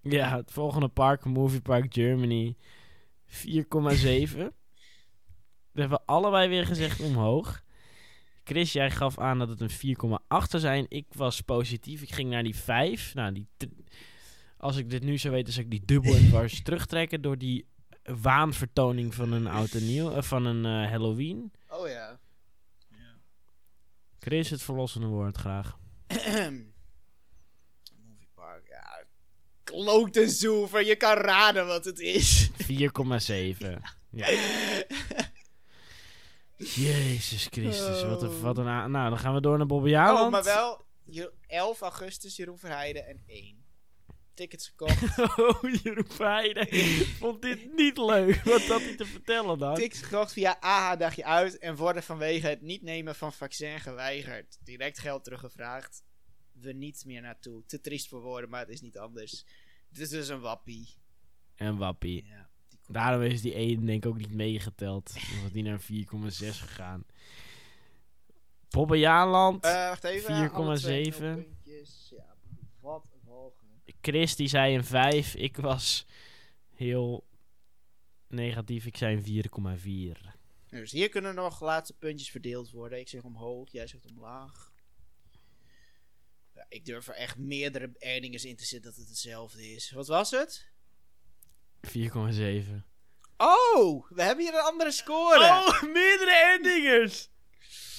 Ja, 0.00 0.36
het 0.36 0.52
volgende 0.52 0.88
park, 0.88 1.24
Movie 1.24 1.60
Park 1.60 1.94
Germany, 1.94 2.56
4,7. 3.26 4.52
We 5.72 5.80
hebben 5.80 6.02
allebei 6.04 6.48
weer 6.48 6.66
gezegd 6.66 7.00
omhoog. 7.00 7.62
Chris, 8.44 8.72
jij 8.72 8.90
gaf 8.90 9.18
aan 9.18 9.38
dat 9.38 9.48
het 9.48 9.60
een 9.60 9.70
4,8 9.70 10.26
zou 10.28 10.62
zijn. 10.62 10.86
Ik 10.88 11.06
was 11.14 11.40
positief. 11.40 12.02
Ik 12.02 12.12
ging 12.12 12.30
naar 12.30 12.42
die 12.42 12.56
5. 12.56 13.14
Nou, 13.14 13.32
die 13.32 13.46
als 14.60 14.76
ik 14.76 14.90
dit 14.90 15.02
nu 15.02 15.18
zou 15.18 15.34
weten, 15.34 15.52
zou 15.52 15.64
ik 15.64 15.70
die 15.70 15.84
dubbel 15.84 16.14
en 16.14 16.28
dwars 16.28 16.62
terugtrekken 16.64 17.20
door 17.22 17.38
die 17.38 17.66
waanvertoning 18.02 19.14
van 19.14 19.32
een 19.32 19.46
oud 19.46 19.72
en 19.72 19.86
nieuw, 19.86 20.12
eh, 20.12 20.22
van 20.22 20.44
een 20.44 20.64
eh, 20.84 20.90
Halloween. 20.90 21.52
oh 21.68 21.88
ja. 21.88 22.18
ja. 22.90 23.16
Chris, 24.18 24.50
het 24.50 24.62
verlossende 24.62 25.06
woord 25.06 25.36
graag. 25.36 25.78
Movie 28.06 28.28
Park, 28.34 28.66
ja. 28.68 29.04
Klote 29.64 30.28
zoever, 30.28 30.86
je 30.86 30.96
kan 30.96 31.16
raden 31.16 31.66
wat 31.66 31.84
het 31.84 31.98
is. 31.98 32.50
4,7. 32.50 32.56
Ja. 34.12 34.26
Jezus 36.64 37.46
Christus, 37.50 38.02
wat 38.02 38.22
een, 38.22 38.40
wat 38.40 38.58
een 38.58 38.66
a- 38.66 38.86
Nou, 38.86 39.08
dan 39.10 39.18
gaan 39.18 39.34
we 39.34 39.40
door 39.40 39.58
naar 39.58 39.66
Bobby 39.66 39.94
Aland. 39.96 40.24
Oh, 40.26 40.30
maar 40.30 40.44
wel 40.44 40.84
Je- 41.04 41.32
11 41.46 41.80
augustus 41.80 42.36
Jeroen 42.36 42.58
Verheijden 42.58 43.06
en 43.06 43.22
1. 43.26 43.58
Tickets 44.34 44.68
gekocht. 44.68 45.18
Oh, 45.40 45.62
Jeroen 45.82 46.08
Verheijden 46.08 46.66
vond 47.06 47.42
dit 47.42 47.74
niet 47.76 47.98
leuk. 47.98 48.42
Wat 48.44 48.62
had 48.62 48.80
hij 48.82 48.96
te 48.96 49.04
vertellen 49.06 49.58
dan? 49.58 49.74
Tickets 49.74 50.02
gekocht 50.02 50.32
via 50.32 50.56
AH 50.60 50.98
dagje 50.98 51.24
uit 51.24 51.58
en 51.58 51.76
worden 51.76 52.02
vanwege 52.02 52.46
het 52.46 52.60
niet 52.62 52.82
nemen 52.82 53.14
van 53.14 53.32
vaccin 53.32 53.80
geweigerd. 53.80 54.58
Direct 54.64 54.98
geld 54.98 55.24
teruggevraagd. 55.24 56.02
We 56.52 56.72
niet 56.72 57.04
meer 57.06 57.20
naartoe. 57.20 57.62
Te 57.66 57.80
triest 57.80 58.08
voor 58.08 58.20
woorden, 58.20 58.50
maar 58.50 58.60
het 58.60 58.68
is 58.68 58.80
niet 58.80 58.98
anders. 58.98 59.44
Het 59.88 59.98
is 59.98 60.08
dus 60.08 60.28
een 60.28 60.40
wappie. 60.40 60.88
En 61.54 61.76
Wappie. 61.76 62.24
Ja, 62.26 62.39
Daarom 62.90 63.22
is 63.22 63.40
die 63.40 63.54
1 63.54 63.86
denk 63.86 64.04
ik 64.04 64.10
ook 64.10 64.18
niet 64.18 64.34
meegeteld. 64.34 65.12
Dan 65.14 65.42
was 65.42 65.52
die 65.52 65.62
naar 65.62 65.80
4,6 65.80 66.60
gegaan. 66.60 67.04
Bobby 68.70 68.96
Jaanland. 68.96 69.64
Eh, 69.64 69.72
wacht 69.72 70.04
even. 70.04 70.50
4,7. 70.50 70.54
alle 70.54 70.78
twee 70.78 71.10
nul 71.10 71.34
puntjes. 71.34 72.12
Ja, 72.16 72.36
wat 72.80 73.08
een 73.12 73.28
walging. 73.30 73.70
Chris 74.00 74.36
die 74.36 74.48
zei 74.48 74.74
een 74.74 74.84
5. 74.84 75.34
Ik 75.34 75.56
was 75.56 76.06
heel 76.74 77.26
negatief. 78.28 78.86
Ik 78.86 78.96
zei 78.96 79.16
een 79.16 79.22
4,4. 79.22 80.38
Dus 80.70 80.92
hier 80.92 81.08
kunnen 81.08 81.34
nog 81.34 81.60
laatste 81.60 81.96
puntjes 81.96 82.30
verdeeld 82.30 82.70
worden. 82.70 82.98
Ik 82.98 83.08
zeg 83.08 83.22
omhoog, 83.22 83.72
jij 83.72 83.86
zegt 83.86 84.06
omlaag. 84.06 84.72
Ja, 86.54 86.66
ik 86.68 86.84
durf 86.84 87.08
er 87.08 87.14
echt 87.14 87.38
meerdere 87.38 87.90
earnings 87.98 88.44
in 88.44 88.56
te 88.56 88.64
zetten 88.64 88.90
dat 88.90 89.00
het 89.00 89.08
hetzelfde 89.08 89.72
is. 89.72 89.90
Wat 89.90 90.06
was 90.06 90.30
het? 90.30 90.69
4,7. 91.88 92.84
Oh, 93.36 94.06
we 94.08 94.22
hebben 94.22 94.44
hier 94.44 94.54
een 94.54 94.64
andere 94.64 94.90
score. 94.90 95.38
Oh, 95.38 95.82
meerdere 95.92 96.52
endingers! 96.54 97.28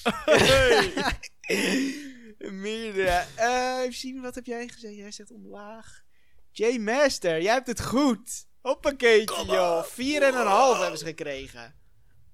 meerdere. 2.63 3.25
Eh, 3.35 3.79
even 3.81 3.93
zien, 3.93 4.21
wat 4.21 4.35
heb 4.35 4.45
jij 4.45 4.67
gezegd? 4.67 4.95
Jij 4.95 5.11
zegt 5.11 5.31
omlaag. 5.31 6.03
J 6.51 6.77
Master, 6.77 7.41
jij 7.41 7.53
hebt 7.53 7.67
het 7.67 7.81
goed. 7.81 8.45
Hoppakeetje, 8.61 9.45
joh. 9.45 9.83
Vier 9.83 10.23
en 10.23 10.35
een 10.35 10.47
half 10.47 10.79
hebben 10.79 10.99
ze 10.99 11.05
gekregen. 11.05 11.75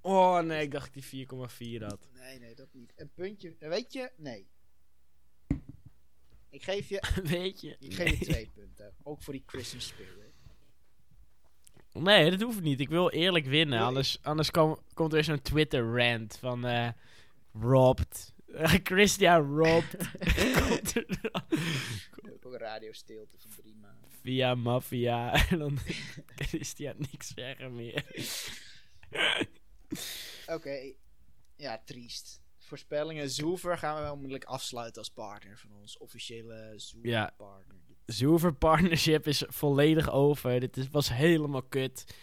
Oh 0.01 0.39
nee, 0.39 0.61
ik 0.61 0.71
dacht 0.71 0.93
dat 0.93 1.03
ik 1.03 1.09
die 1.11 1.27
4,4 1.79 1.85
had. 1.85 2.07
Nee, 2.13 2.39
nee, 2.39 2.55
dat 2.55 2.67
niet. 2.71 2.93
Een 2.95 3.11
puntje. 3.13 3.55
Weet 3.59 3.93
je? 3.93 4.11
Nee. 4.17 4.47
Ik 6.49 6.63
geef 6.63 6.89
je 6.89 7.03
Weet 7.23 7.61
je? 7.61 7.75
Ik 7.79 7.93
geef 7.93 8.19
je 8.19 8.25
twee 8.25 8.51
punten. 8.53 8.95
Ook 9.03 9.21
voor 9.21 9.33
die 9.33 9.43
Christmas 9.45 9.87
spirit. 9.87 10.26
Nee, 12.03 12.29
dat 12.31 12.41
hoeft 12.41 12.61
niet. 12.61 12.79
Ik 12.79 12.89
wil 12.89 13.09
eerlijk 13.09 13.45
winnen. 13.45 13.77
Nee. 13.77 13.87
Anders, 13.87 14.19
anders 14.21 14.51
kom- 14.51 14.79
komt 14.93 15.09
er 15.09 15.15
weer 15.15 15.23
zo'n 15.23 15.41
Twitter-rant 15.41 16.37
van... 16.39 16.65
eh 16.65 16.89
robbed. 17.61 18.33
Christian 18.83 19.57
robbed. 19.57 19.95
komt 20.67 20.95
er 20.95 21.05
dan 21.21 21.41
Ook 22.33 22.43
een 22.53 22.57
radiostilte 22.59 23.37
van 23.39 23.51
drie 23.61 23.75
maanden. 23.75 24.09
via 24.21 24.55
maffia. 24.55 25.47
En 25.49 25.59
dan 25.59 25.77
Christian 26.47 26.95
niks 27.11 27.27
zeggen 27.35 27.75
meer. 27.75 28.05
Oké. 30.47 30.93
Ja, 31.55 31.81
triest. 31.85 32.41
Voorspellingen. 32.57 33.29
Zoever 33.29 33.77
gaan 33.77 33.95
we 33.95 34.01
wel 34.01 34.11
onmiddellijk 34.13 34.49
afsluiten 34.49 34.97
als 35.01 35.09
partner 35.11 35.57
van 35.57 35.71
ons. 35.71 35.97
Officiële 35.97 36.73
Zoever 36.75 37.09
Ja. 37.09 37.33
Zoever 38.07 38.53
Partnership 38.53 39.27
is 39.27 39.43
volledig 39.47 40.11
over. 40.11 40.59
Dit 40.59 40.77
is, 40.77 40.89
was 40.89 41.13
helemaal 41.13 41.61
kut. 41.63 42.15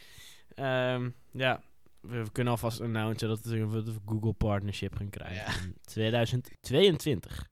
Ehm, 0.55 1.11
ja, 1.33 1.63
we, 2.01 2.23
we 2.23 2.33
kunnen 2.33 2.53
alvast 2.53 2.81
announcen 2.81 3.29
dat 3.29 3.41
we 3.45 3.57
een 3.59 4.01
Google 4.07 4.33
Partnership 4.33 4.97
gaan 4.97 5.11
krijgen 5.11 5.35
Ja. 5.37 5.67
in 5.67 5.77
2022. 5.85 7.49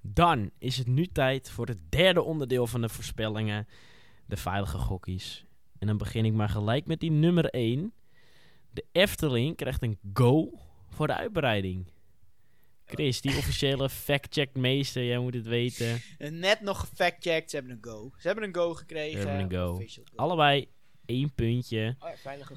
Dan 0.00 0.50
is 0.58 0.78
het 0.78 0.86
nu 0.86 1.06
tijd 1.06 1.50
voor 1.50 1.66
het 1.66 1.78
derde 1.92 2.22
onderdeel 2.22 2.66
van 2.66 2.80
de 2.80 2.88
voorspellingen. 2.88 3.66
De 4.26 4.36
veilige 4.36 4.78
gokkies. 4.78 5.44
En 5.78 5.86
dan 5.86 5.96
begin 5.96 6.24
ik 6.24 6.32
maar 6.32 6.48
gelijk 6.48 6.86
met 6.86 7.00
die 7.00 7.10
nummer 7.10 7.44
1. 7.44 7.92
De 8.70 8.84
Efteling 8.92 9.56
krijgt 9.56 9.82
een 9.82 9.98
go 10.12 10.50
voor 10.88 11.06
de 11.06 11.14
uitbreiding. 11.14 11.86
Chris, 12.92 13.20
die 13.20 13.36
officiële 13.36 13.88
fact-check 13.88 14.54
meester, 14.54 15.04
jij 15.04 15.18
moet 15.18 15.34
het 15.34 15.46
weten. 15.46 16.00
En 16.18 16.38
net 16.38 16.60
nog 16.60 16.80
gefactcheckt. 16.80 17.50
Ze 17.50 17.56
hebben 17.56 17.74
een 17.74 17.84
go. 17.92 18.12
Ze 18.18 18.26
hebben 18.26 18.44
een 18.44 18.54
go 18.54 18.74
gekregen. 18.74 19.20
Ze 19.20 19.28
hebben 19.28 19.44
een 19.44 19.66
go. 19.66 19.72
Official 19.72 20.04
go. 20.10 20.16
Allebei 20.16 20.68
één 21.06 21.34
puntje. 21.34 21.96
Oh 21.98 22.08
ja, 22.08 22.16
veilige. 22.16 22.54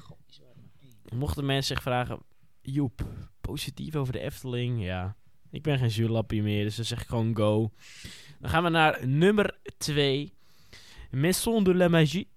Mochten 1.14 1.44
mensen 1.46 1.74
zich 1.74 1.82
vragen, 1.84 2.18
Joep, 2.62 3.06
positief 3.40 3.96
over 3.96 4.12
de 4.12 4.20
Efteling? 4.20 4.84
Ja, 4.84 5.16
ik 5.50 5.62
ben 5.62 5.78
geen 5.78 5.90
zuurlappie 5.90 6.42
meer, 6.42 6.64
dus 6.64 6.76
dan 6.76 6.84
zeg 6.84 7.00
ik 7.00 7.06
gewoon 7.06 7.36
go. 7.36 7.70
Dan 8.40 8.50
gaan 8.50 8.62
we 8.62 8.68
naar 8.68 9.06
nummer 9.06 9.58
2. 9.78 10.32
Maison 11.10 11.64
de 11.64 11.74
la 11.74 11.88
Magie. 11.88 12.28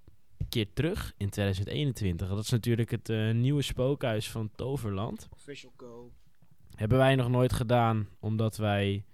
Keer 0.50 0.74
terug 0.74 1.14
in 1.18 1.30
2021. 1.30 2.28
Dat 2.30 2.44
is 2.44 2.50
natuurlijk 2.50 2.92
het 2.92 3.10
eh, 3.10 3.32
nieuwe 3.32 3.62
spookhuis 3.62 4.30
van 4.30 4.52
Toverland. 4.56 5.28
Official 5.32 5.74
go. 5.78 6.12
Hebben 6.80 6.98
wij 6.98 7.16
nog 7.16 7.30
nooit 7.30 7.54
gedaan, 7.54 8.08
omdat 8.20 8.58
wij... 8.58 9.06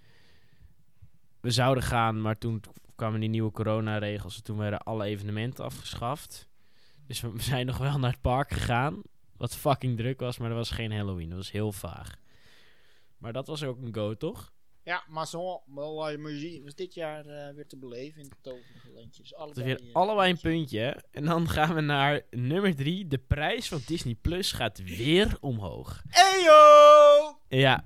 We 1.42 1.52
zouden 1.52 1.84
gaan, 1.84 2.22
maar 2.22 2.38
toen 2.38 2.62
kwamen 2.96 3.20
die 3.20 3.30
nieuwe 3.30 3.52
coronaregels 3.52 4.38
en 4.38 4.44
toen 4.44 4.58
werden 4.58 4.80
alle 4.80 5.06
evenementen 5.06 5.66
afgeschaft. 5.66 6.48
Dus 7.08 7.22
we 7.22 7.42
zijn 7.42 7.66
nog 7.66 7.78
wel 7.78 8.00
naar 8.00 8.12
het 8.12 8.22
park 8.22 8.52
gegaan, 8.52 9.02
wat 9.38 9.56
fucking 9.56 9.98
druk 9.98 10.20
was, 10.20 10.38
maar 10.38 10.50
er 10.50 10.56
was 10.56 10.70
geen 10.70 10.92
Halloween. 10.92 11.30
Dat 11.30 11.38
was 11.38 11.52
heel 11.52 11.72
vaag. 11.72 12.16
Maar 13.18 13.34
dat 13.34 13.48
was 13.48 13.64
ook 13.64 13.82
een 13.82 13.94
go, 13.94 14.14
toch? 14.14 14.54
Ja, 14.86 15.04
Maison 15.08 15.62
de 15.66 15.82
la 15.82 16.18
Magie 16.18 16.64
was 16.64 16.76
dit 16.76 16.94
jaar 16.94 17.26
eh, 17.26 17.56
weer 17.56 17.68
te 17.68 17.78
beleven 17.78 18.22
in 18.22 18.28
het 18.30 18.44
toverige 18.44 18.92
landje. 18.94 19.22
Dus 19.22 19.36
allebei, 19.36 19.66
weer 19.66 19.82
eh, 19.82 19.94
allebei 19.94 20.32
een 20.32 20.40
puntje. 20.40 20.80
hè? 20.80 20.92
En 21.12 21.26
dan 21.26 21.50
gaan 21.50 21.76
we 21.76 21.82
naar 21.82 22.22
nummer 22.30 22.76
3. 22.76 23.08
De 23.08 23.18
prijs 23.18 23.68
van 23.68 23.82
Disney 23.86 24.16
Plus 24.16 24.52
gaat 24.52 24.84
weer 24.84 25.38
omhoog. 25.40 26.04
Eyo! 26.10 27.40
Ja, 27.48 27.84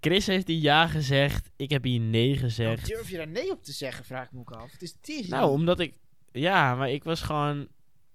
Chris 0.00 0.26
heeft 0.26 0.46
hier 0.46 0.60
ja 0.60 0.86
gezegd. 0.86 1.50
Ik 1.56 1.70
heb 1.70 1.84
hier 1.84 2.00
nee 2.00 2.36
gezegd. 2.36 2.86
durf 2.86 3.10
je 3.10 3.16
daar 3.16 3.28
nee 3.28 3.50
op 3.50 3.62
te 3.62 3.72
zeggen, 3.72 4.04
vraag 4.04 4.26
ik 4.26 4.32
me 4.32 4.38
ook 4.40 4.52
af. 4.52 4.72
Het 4.72 4.82
is 4.82 5.00
Disney. 5.00 5.38
Nou, 5.38 5.50
omdat 5.50 5.80
ik... 5.80 5.98
Ja, 6.32 6.74
maar 6.74 6.90
ik 6.90 7.04
was 7.04 7.20
gewoon... 7.22 7.68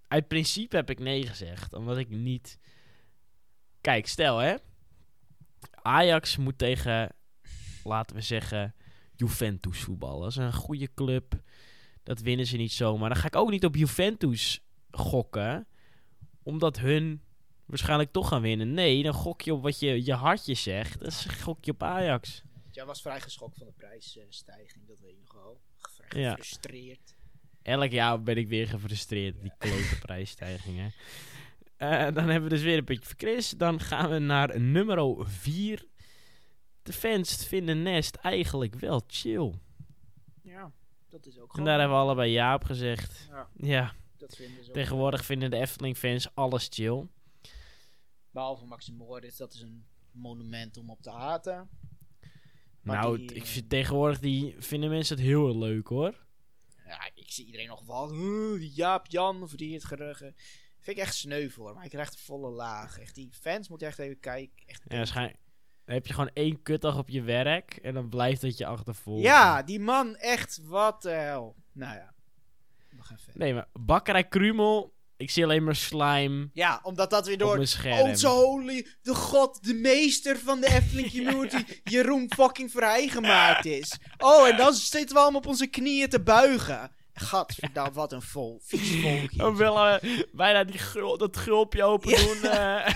Uit 0.08 0.28
principe 0.28 0.76
heb 0.76 0.90
ik 0.90 1.00
nee 1.00 1.28
gezegd. 1.28 1.74
Omdat 1.74 1.98
ik 1.98 2.10
niet... 2.10 2.58
Kijk, 3.82 4.08
stel 4.08 4.38
hè. 4.38 4.56
Ajax 5.72 6.38
moet 6.38 6.58
tegen, 6.58 7.16
laten 7.84 8.16
we 8.16 8.22
zeggen, 8.22 8.76
Juventus 9.16 9.80
voetballen. 9.80 10.22
Dat 10.22 10.30
is 10.30 10.36
een 10.36 10.54
goede 10.54 10.94
club. 10.94 11.42
Dat 12.04 12.20
winnen 12.22 12.46
ze 12.46 12.58
niet 12.58 12.72
zomaar. 12.72 13.10
Dan 13.10 13.18
ga 13.18 13.28
ik 13.28 13.36
ook 13.36 13.50
niet 13.50 13.66
op 13.66 13.76
Juventus 13.76 14.64
gokken. 14.92 15.68
Omdat 16.44 16.80
hun 16.80 17.22
waarschijnlijk 17.66 18.12
toch 18.12 18.28
gaan 18.28 18.42
winnen. 18.42 18.74
Nee, 18.74 19.04
dan 19.04 19.14
gok 19.14 19.42
je 19.42 19.54
op 19.54 19.62
wat 19.62 19.80
je, 19.80 20.06
je 20.06 20.14
hartje 20.14 20.54
zegt. 20.54 21.00
Dan 21.00 21.12
gok 21.12 21.66
je 21.66 21.72
op 21.72 21.84
Ajax. 21.84 22.44
Jij 22.72 22.86
was 22.86 23.02
vrij 23.02 23.22
geschokt 23.22 23.58
van 23.58 23.68
de 23.68 23.74
prijsstijging, 23.74 24.88
dat 24.88 25.00
weet 25.00 25.12
je 25.12 25.18
nog 25.26 25.34
wel. 25.44 25.62
Vrij 25.78 26.22
Ja. 26.22 26.30
gefrustreerd. 26.30 27.16
Elk 27.62 27.92
jaar 27.92 28.24
ben 28.24 28.38
ik 28.38 28.48
weer 28.48 28.68
gefrustreerd. 28.68 29.42
Die 29.42 29.52
klote 29.58 30.00
prijsstijgingen. 30.00 30.94
Eh, 31.78 31.90
dan 31.90 32.30
hebben 32.30 32.44
we 32.44 32.50
dus 32.50 32.62
weer 32.62 32.78
een 32.78 32.86
beetje 32.86 33.06
voor 33.06 33.18
Chris. 33.18 33.50
Dan 33.50 33.80
gaan 33.80 34.10
we 34.10 34.20
naar 34.20 34.60
nummer 34.60 35.28
4. 35.30 35.86
De 36.84 36.94
fans 36.94 37.46
vinden 37.46 37.82
Nest 37.82 38.16
eigenlijk 38.16 38.76
wel 38.76 39.02
chill. 39.08 39.54
Ja, 40.42 40.72
dat 41.10 41.26
is 41.26 41.36
ook 41.38 41.44
En 41.44 41.50
gewoon... 41.50 41.66
daar 41.66 41.80
hebben 41.80 41.98
we 41.98 42.04
allebei 42.04 42.32
ja 42.32 42.56
op 42.56 42.64
gezegd. 42.64 43.28
Ja, 43.30 43.50
Ja, 43.56 43.94
dat 44.18 44.36
vinden 44.36 44.64
ze 44.64 44.70
ook. 44.70 44.76
tegenwoordig 44.76 45.26
vinden 45.26 45.50
de 45.50 45.58
Efteling-fans 45.58 46.36
alles 46.36 46.68
chill. 46.70 47.08
Behalve 48.32 48.66
Maxim 48.66 48.96
Moritz, 48.96 49.38
dat 49.38 49.54
is 49.54 49.62
een 49.62 49.86
monument 50.12 50.78
om 50.78 50.90
op 50.90 51.02
te 51.02 51.10
haten. 51.10 51.70
Maar 52.82 53.02
nou, 53.02 53.18
die, 53.18 53.32
ik 53.34 53.42
eh, 53.44 53.48
vind, 53.48 53.70
tegenwoordig 53.70 54.20
die, 54.20 54.56
vinden 54.60 54.90
mensen 54.90 55.16
het 55.16 55.26
heel 55.26 55.58
leuk 55.58 55.88
hoor. 55.88 56.26
Ja, 56.86 57.10
ik 57.14 57.32
zie 57.32 57.46
iedereen 57.46 57.68
nog 57.68 57.86
wel. 57.86 58.10
"Huh, 58.14 58.60
die 58.60 58.72
Jaap 58.74 59.08
Jan 59.08 59.44
of 59.44 59.52
die 59.56 59.74
het 59.74 59.84
geruggen. 59.84 60.36
Vind 60.80 60.98
ik 60.98 61.04
echt 61.04 61.16
sneu 61.16 61.50
voor. 61.50 61.72
Maar 61.72 61.82
hij 61.82 61.90
krijgt 61.90 62.14
een 62.14 62.20
volle 62.20 62.50
laag. 62.50 63.00
Echt, 63.00 63.16
die 63.16 63.30
fans 63.32 63.70
moeten 63.70 63.88
echt 63.88 64.00
even 64.00 64.20
kijken. 64.20 64.64
Echt 64.66 64.84
Ja, 64.88 64.98
waarschijnlijk 64.98 65.38
dan 65.92 66.00
heb 66.00 66.10
je 66.10 66.14
gewoon 66.14 66.32
één 66.34 66.62
kutdag 66.62 66.98
op 66.98 67.10
je 67.10 67.22
werk 67.22 67.80
en 67.82 67.94
dan 67.94 68.10
blijft 68.10 68.42
dat 68.42 68.58
je 68.58 68.66
achtervolgen. 68.66 69.24
Ja, 69.24 69.64
die 69.64 69.80
man 69.80 70.16
echt, 70.16 70.60
wat 70.64 71.02
de 71.02 71.10
hel. 71.10 71.56
Nou 71.72 71.96
ja, 71.96 72.14
nog 72.90 73.08
geen 73.08 73.18
fan. 73.18 73.34
Nee, 73.38 73.54
maar 73.54 73.68
bakkerij 73.74 74.28
Krumel, 74.28 74.94
ik 75.18 75.30
zie 75.30 75.44
alleen 75.44 75.64
maar 75.64 75.76
slime 75.76 76.50
Ja, 76.54 76.80
omdat 76.84 77.10
dat 77.10 77.28
weer 77.28 77.38
door 77.38 77.58
onze 77.58 78.28
holy, 78.28 78.88
de 79.02 79.16
god, 79.16 79.64
de 79.64 79.74
meester 79.74 80.40
van 80.40 80.60
de 80.60 80.68
Efteling 80.68 81.12
community, 81.16 81.64
Jeroen 81.84 82.32
fucking 82.36 82.72
Vrij 82.72 83.08
gemaakt 83.08 83.66
is. 83.66 83.98
Oh, 84.18 84.48
en 84.48 84.58
dan 84.58 84.74
zitten 84.74 85.16
we 85.16 85.22
allemaal 85.22 85.42
op 85.42 85.48
onze 85.48 85.68
knieën 85.68 86.10
te 86.10 86.22
buigen. 86.22 86.92
Gadverdamme, 87.14 87.92
wat 87.92 88.12
een 88.12 88.22
vol, 88.22 88.60
vies 88.64 88.96
volkje. 89.02 89.56
Willen 89.56 90.02
we 90.02 90.28
bijna 90.34 90.64
die 90.64 90.80
dat 91.18 91.38
gulpje 91.38 91.84
open 91.84 92.10
Ja. 92.10 92.18
doen 92.18 92.36
eh, 92.52 92.96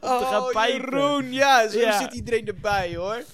te 0.00 0.26
gaan 0.30 0.42
Oh, 0.42 0.50
pijpen. 0.52 0.90
Jeroen, 0.90 1.32
ja, 1.32 1.68
zo 1.68 1.78
Ja. 1.78 1.98
zit 2.00 2.14
iedereen 2.14 2.46
erbij 2.46 2.96
hoor. 2.96 3.24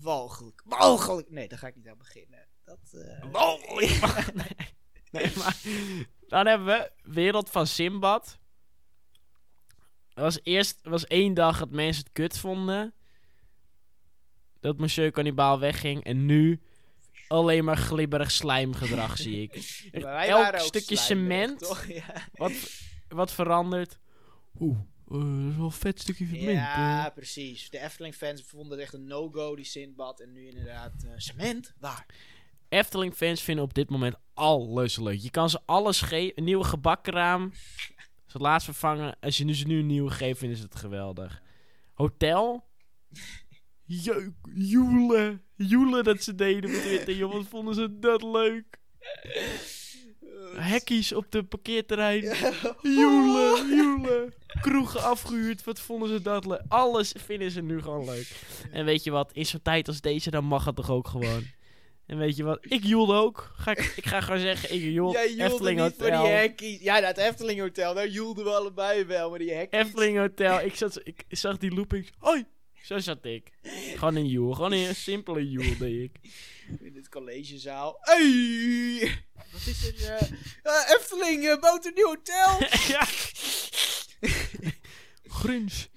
Walgelijk, 0.00 0.62
walgelijk. 0.64 1.30
Nee, 1.30 1.48
daar 1.48 1.58
ga 1.58 1.66
ik 1.66 1.76
niet 1.76 1.88
aan 1.88 1.98
beginnen. 1.98 2.46
Dat, 2.64 2.78
eh, 2.92 3.30
Mogelijk. 3.32 4.32
nee. 4.34 4.56
nee, 5.10 5.32
maar 5.36 5.56
dan 6.28 6.46
hebben 6.46 6.66
we 6.66 6.90
Wereld 7.02 7.50
van 7.50 7.66
Simbad. 7.66 8.38
Er 10.14 10.22
was 10.22 10.38
eerst 10.42 10.78
er 10.82 10.90
was 10.90 11.06
één 11.06 11.34
dag 11.34 11.58
dat 11.58 11.70
mensen 11.70 12.02
het 12.04 12.12
kut 12.12 12.38
vonden. 12.38 12.94
Dat 14.60 14.78
Monsieur 14.78 15.10
Cannibaal 15.10 15.58
wegging. 15.60 16.04
En 16.04 16.26
nu 16.26 16.60
alleen 17.30 17.64
maar 17.64 17.76
glibberig 17.76 18.30
slijmgedrag 18.30 19.16
zie 19.16 19.42
ik. 19.42 19.82
Elk 20.04 20.58
stukje 20.58 20.96
cement 20.96 21.58
toch? 21.58 21.86
Ja. 22.00 22.28
wat, 22.32 22.52
wat 23.08 23.32
verandert. 23.32 23.98
Oeh, 24.60 24.78
eh, 25.10 25.16
dat 25.16 25.50
is 25.50 25.56
wel 25.56 25.64
een 25.64 25.72
vet 25.72 26.00
stukje 26.00 26.26
cement. 26.26 26.50
Ja, 26.50 27.06
eh. 27.06 27.14
precies. 27.14 27.70
De 27.70 27.78
Efteling-fans 27.78 28.42
vonden 28.42 28.70
het 28.70 28.80
echt 28.80 28.92
een 28.92 29.04
no-go, 29.04 29.56
die 29.56 29.64
Sindbad. 29.64 30.20
En 30.20 30.32
nu 30.32 30.48
inderdaad, 30.48 30.92
eh, 31.04 31.10
cement? 31.16 31.74
Waar? 31.78 32.06
Efteling-fans 32.68 33.42
vinden 33.42 33.64
op 33.64 33.74
dit 33.74 33.90
moment 33.90 34.14
alles 34.34 34.96
leuk. 34.98 35.20
Je 35.20 35.30
kan 35.30 35.50
ze 35.50 35.60
alles 35.64 36.00
geven. 36.00 36.32
Een 36.38 36.44
nieuwe 36.44 36.64
gebakkraam. 36.64 37.52
Ze 38.26 38.36
het 38.36 38.42
laatst 38.42 38.64
vervangen. 38.64 39.16
Als 39.20 39.36
je 39.36 39.44
nu 39.44 39.54
ze 39.54 39.66
nu 39.66 39.78
een 39.78 39.86
nieuwe 39.86 40.10
geeft, 40.10 40.38
vinden 40.38 40.58
ze 40.58 40.64
het 40.64 40.74
geweldig. 40.74 41.42
Hotel. 41.94 42.68
Jeuk, 43.92 44.30
joelen. 44.54 45.42
Joelen 45.56 46.04
dat 46.04 46.22
ze 46.22 46.34
deden 46.34 46.70
met 46.70 46.80
Twitter. 46.80 47.14
Joh, 47.14 47.32
wat 47.32 47.46
vonden 47.48 47.74
ze 47.74 47.98
dat 47.98 48.22
leuk. 48.22 48.78
Hekkies 50.54 51.12
op 51.12 51.30
de 51.30 51.42
parkeerterrein. 51.42 52.22
Joelen, 52.82 53.68
joelen. 53.76 54.34
Kroegen 54.60 55.02
afgehuurd. 55.02 55.64
Wat 55.64 55.80
vonden 55.80 56.08
ze 56.08 56.22
dat 56.22 56.44
leuk. 56.46 56.62
Alles 56.68 57.14
vinden 57.18 57.50
ze 57.50 57.62
nu 57.62 57.82
gewoon 57.82 58.04
leuk. 58.04 58.30
En 58.72 58.84
weet 58.84 59.04
je 59.04 59.10
wat? 59.10 59.32
In 59.32 59.46
zo'n 59.46 59.62
tijd 59.62 59.88
als 59.88 60.00
deze, 60.00 60.30
dan 60.30 60.44
mag 60.44 60.64
het 60.64 60.76
toch 60.76 60.90
ook 60.90 61.08
gewoon. 61.08 61.44
En 62.06 62.18
weet 62.18 62.36
je 62.36 62.44
wat? 62.44 62.58
Ik 62.60 62.84
joelde 62.84 63.14
ook. 63.14 63.52
Ga 63.56 63.70
ik, 63.70 63.92
ik 63.96 64.06
ga 64.06 64.20
gewoon 64.20 64.40
zeggen, 64.40 64.74
ik 64.74 64.82
joelde 64.82 65.18
Efteling 65.38 65.80
Hotel. 65.80 66.22
die 66.22 66.32
hekkies. 66.32 66.80
Ja, 66.80 67.00
dat 67.00 67.16
Efteling 67.16 67.60
Hotel, 67.60 67.94
daar 67.94 68.08
joelden 68.08 68.44
we 68.44 68.50
allebei 68.50 69.04
wel, 69.04 69.30
maar 69.30 69.38
die 69.38 69.52
hekkies... 69.52 69.80
Efteling 69.80 70.18
Hotel. 70.18 70.60
Ik, 70.60 70.74
zat, 70.74 71.00
ik 71.04 71.24
zag 71.28 71.56
die 71.56 71.74
loopings. 71.74 72.10
Hoi! 72.18 72.44
Zo 72.82 72.98
zat 72.98 73.24
ik. 73.24 73.50
Gewoon 73.94 74.16
een 74.16 74.26
joel. 74.26 74.52
Gewoon 74.52 74.72
een 74.72 74.94
simpele 74.94 75.50
joel 75.50 75.76
deed 75.78 76.02
ik. 76.02 76.18
In 76.86 76.94
het 76.96 77.08
collegezaal. 77.08 77.98
Hey! 78.00 79.24
Wat 79.52 79.66
is 79.66 80.02
er? 80.02 80.14
eh 80.14 80.20
eh, 80.62 80.94
Efteling 80.96 81.60
bouwt 81.60 81.84
een 81.84 81.94
nieuw 81.94 82.06
hotel. 82.06 82.58
ja. 82.94 83.06
Gruns. 85.40 85.88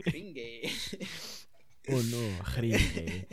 Kringe. 0.00 0.70
Oh 1.84 2.02
no, 2.02 2.30
gringe. 2.42 3.26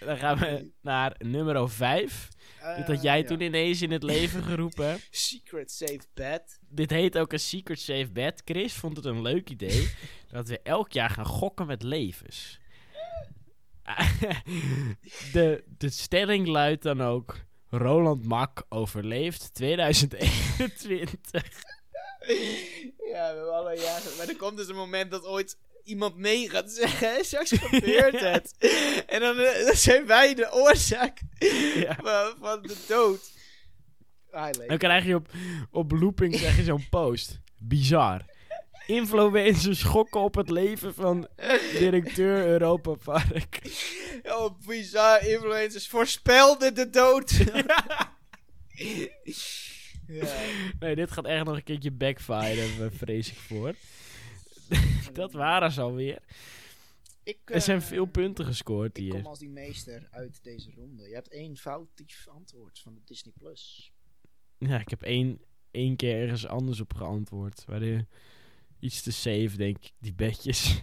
Dan 0.00 0.18
gaan 0.18 0.38
we 0.38 0.70
naar 0.80 1.14
nummer 1.18 1.70
5. 1.70 2.28
Dit 2.76 2.86
had 2.86 3.02
jij 3.02 3.16
Eh, 3.16 3.22
ja. 3.22 3.26
toen 3.28 3.40
ineens 3.40 3.82
in 3.82 3.90
het 3.90 4.02
leven 4.02 4.42
geroepen. 4.42 5.00
Secret 5.10 5.70
safe 5.72 6.00
bed. 6.14 6.58
Dit 6.68 6.90
heet 6.90 7.18
ook 7.18 7.32
een 7.32 7.40
Secret 7.40 7.80
Safe 7.80 8.10
Bed. 8.12 8.42
Chris 8.44 8.72
vond 8.72 8.96
het 8.96 9.04
een 9.04 9.22
leuk 9.22 9.50
idee 9.50 9.90
dat 10.32 10.48
we 10.48 10.60
elk 10.62 10.92
jaar 10.92 11.10
gaan 11.10 11.26
gokken 11.26 11.66
met 11.66 11.82
levens. 11.82 12.58
de, 15.32 15.64
de 15.78 15.90
stelling 15.90 16.46
luidt 16.46 16.82
dan 16.82 17.00
ook: 17.02 17.36
Roland 17.68 18.24
Mak 18.24 18.62
overleeft 18.68 19.54
2021. 19.54 21.42
Ja, 22.98 23.30
we 23.30 23.36
hebben 23.36 23.54
alle 23.54 23.76
ja. 23.76 23.98
Maar 24.18 24.28
er 24.28 24.36
komt 24.36 24.56
dus 24.56 24.68
een 24.68 24.74
moment 24.76 25.10
dat 25.10 25.24
ooit 25.24 25.58
iemand 25.84 26.16
nee 26.16 26.50
gaat 26.50 26.70
zeggen. 26.80 27.14
hè, 27.14 27.24
Straks 27.24 27.52
gebeurt 27.52 28.20
het. 28.20 28.54
En 29.06 29.20
dan, 29.20 29.38
eh, 29.38 29.64
dan 29.66 29.76
zijn 29.76 30.06
wij 30.06 30.34
de 30.34 30.52
oorzaak 30.52 31.18
van, 32.02 32.34
van 32.40 32.62
de 32.62 32.76
dood. 32.88 33.32
Dan 34.66 34.78
krijg 34.78 35.04
je 35.04 35.14
op, 35.14 35.28
op 35.70 35.92
looping 35.92 36.36
krijg 36.36 36.56
je 36.56 36.62
zo'n 36.64 36.88
post. 37.00 37.40
Bizar. 37.58 38.24
Influencers 38.86 39.82
gokken 39.82 40.20
op 40.20 40.34
het 40.34 40.50
leven 40.50 40.94
van 40.94 41.28
directeur 41.78 42.46
Europa 42.46 42.94
Park. 43.04 43.58
Oh, 44.22 44.58
bizar. 44.66 45.26
Influencers 45.26 45.88
voorspelden 45.88 46.74
de 46.74 46.90
dood. 46.90 47.30
ja. 50.06 50.26
Nee, 50.78 50.94
dit 50.94 51.10
gaat 51.10 51.24
echt 51.24 51.44
nog 51.44 51.56
een 51.56 51.62
keertje 51.64 51.90
backfire, 51.90 52.66
daar 52.78 52.90
vrees 52.92 53.30
ik 53.30 53.38
voor. 53.38 53.74
Dat 55.12 55.32
waren 55.32 55.72
ze 55.72 55.80
alweer. 55.80 56.22
Ik, 57.22 57.38
Er 57.44 57.60
zijn 57.60 57.80
eh, 57.80 57.86
veel 57.86 58.04
punten 58.06 58.44
gescoord 58.44 58.98
Ik 58.98 59.08
kom 59.08 59.18
hier. 59.18 59.28
als 59.28 59.38
die 59.38 59.50
meester 59.50 60.08
uit 60.10 60.38
deze 60.42 60.70
ronde. 60.74 61.08
Je 61.08 61.14
hebt 61.14 61.28
één 61.28 61.56
foutief 61.56 62.28
antwoord 62.28 62.78
van 62.78 62.94
de 62.94 63.00
Disney 63.04 63.32
Plus. 63.38 63.92
Ja, 64.58 64.78
ik 64.80 64.88
heb 64.88 65.02
één, 65.02 65.40
één 65.70 65.96
keer 65.96 66.22
ergens 66.22 66.46
anders 66.46 66.80
op 66.80 66.94
geantwoord. 66.94 67.64
Waar 67.64 67.80
de, 67.80 68.06
iets 68.78 69.02
te 69.02 69.12
safe, 69.12 69.56
denk 69.56 69.76
ik, 69.76 69.92
die 69.98 70.14
bedjes. 70.14 70.82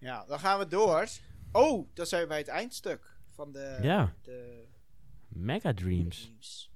Ja, 0.00 0.24
dan 0.26 0.38
gaan 0.38 0.58
we 0.58 0.66
door. 0.66 1.08
Oh, 1.52 1.88
dan 1.94 2.06
zijn 2.06 2.22
we 2.22 2.28
bij 2.28 2.38
het 2.38 2.48
eindstuk 2.48 3.16
van 3.28 3.52
de... 3.52 3.78
Ja. 3.82 4.14
De 4.22 4.64
Mega 5.28 5.74
Dreams. 5.74 6.20
Dreams. 6.22 6.70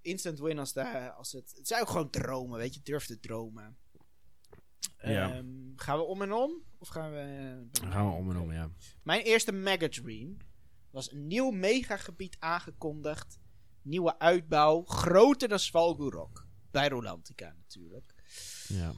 Instant 0.00 0.38
win 0.38 0.58
als, 0.58 0.72
de, 0.72 1.12
als 1.12 1.32
het... 1.32 1.54
Het 1.56 1.68
zijn 1.68 1.80
ook 1.82 1.88
gewoon 1.88 2.10
dromen, 2.10 2.58
weet 2.58 2.74
je. 2.74 2.80
Durf 2.82 3.06
te 3.06 3.20
dromen. 3.20 3.76
Ja. 5.02 5.34
Ehm, 5.34 5.46
gaan 5.76 5.98
we 5.98 6.04
om 6.04 6.22
en 6.22 6.32
om? 6.32 6.62
Of 6.78 6.88
gaan 6.88 7.10
we... 7.12 7.66
Dan 7.70 7.92
gaan 7.92 8.06
we 8.06 8.12
om 8.12 8.30
en 8.30 8.36
om, 8.36 8.52
ja. 8.52 8.70
Mijn 9.02 9.22
eerste 9.22 9.52
mega 9.52 9.88
dream 9.88 10.36
was 10.90 11.12
een 11.12 11.26
nieuw 11.26 11.50
megagebied 11.50 12.36
aangekondigd. 12.38 13.38
Nieuwe 13.82 14.18
uitbouw. 14.18 14.84
Groter 14.84 15.48
dan 15.48 15.58
Svalgurok. 15.58 16.46
Bij 16.70 16.88
Rolantica 16.88 17.54
natuurlijk. 17.56 18.14
ja. 18.68 18.92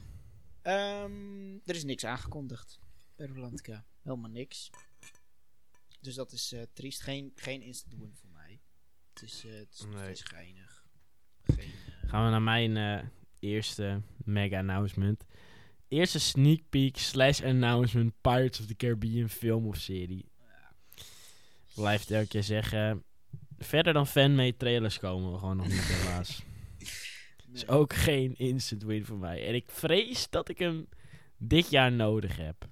Ehm, 0.62 1.54
er 1.64 1.74
is 1.74 1.84
niks 1.84 2.04
aangekondigd 2.04 2.78
bij 3.16 3.26
Rolantica. 3.26 3.84
Helemaal 4.02 4.30
niks. 4.30 4.70
Dus 6.00 6.14
dat 6.14 6.32
is 6.32 6.52
eh, 6.52 6.62
triest. 6.72 7.02
Geen, 7.02 7.32
geen 7.34 7.62
instant 7.62 7.94
win 7.98 8.14
voor 8.14 8.30
mij. 8.32 8.60
Het 9.12 9.22
is, 9.22 9.44
eh, 9.44 9.52
het 9.52 9.72
is 9.72 9.84
Nee. 9.84 10.16
geinig. 10.16 10.86
Geen, 11.42 11.58
eh, 12.02 12.08
Gaan 12.10 12.24
we 12.24 12.30
naar 12.30 12.42
mijn 12.42 12.76
eh, 12.76 13.08
eerste 13.38 14.02
mega 14.24 14.58
announcement. 14.58 15.24
Eerste 15.94 16.18
sneak 16.20 16.60
peek 16.70 16.96
slash 16.98 17.42
announcement 17.42 18.12
Pirates 18.20 18.60
of 18.60 18.66
the 18.66 18.74
Caribbean 18.74 19.28
film 19.28 19.66
of 19.66 19.76
serie. 19.76 20.24
Blijft 21.74 22.10
elke 22.10 22.26
keer 22.26 22.42
zeggen. 22.42 23.04
Verder 23.58 23.92
dan 23.92 24.06
fanmade 24.06 24.56
trailers 24.56 24.98
komen 24.98 25.32
we 25.32 25.38
gewoon 25.38 25.56
nog 25.56 25.66
niet 25.68 25.84
helaas. 25.84 26.42
nee. 26.78 27.54
Is 27.54 27.68
ook 27.68 27.92
geen 27.92 28.34
instant 28.36 28.82
win 28.82 29.04
voor 29.04 29.16
mij. 29.18 29.46
En 29.46 29.54
ik 29.54 29.64
vrees 29.70 30.30
dat 30.30 30.48
ik 30.48 30.58
hem 30.58 30.88
dit 31.36 31.70
jaar 31.70 31.92
nodig 31.92 32.36
heb. 32.36 32.68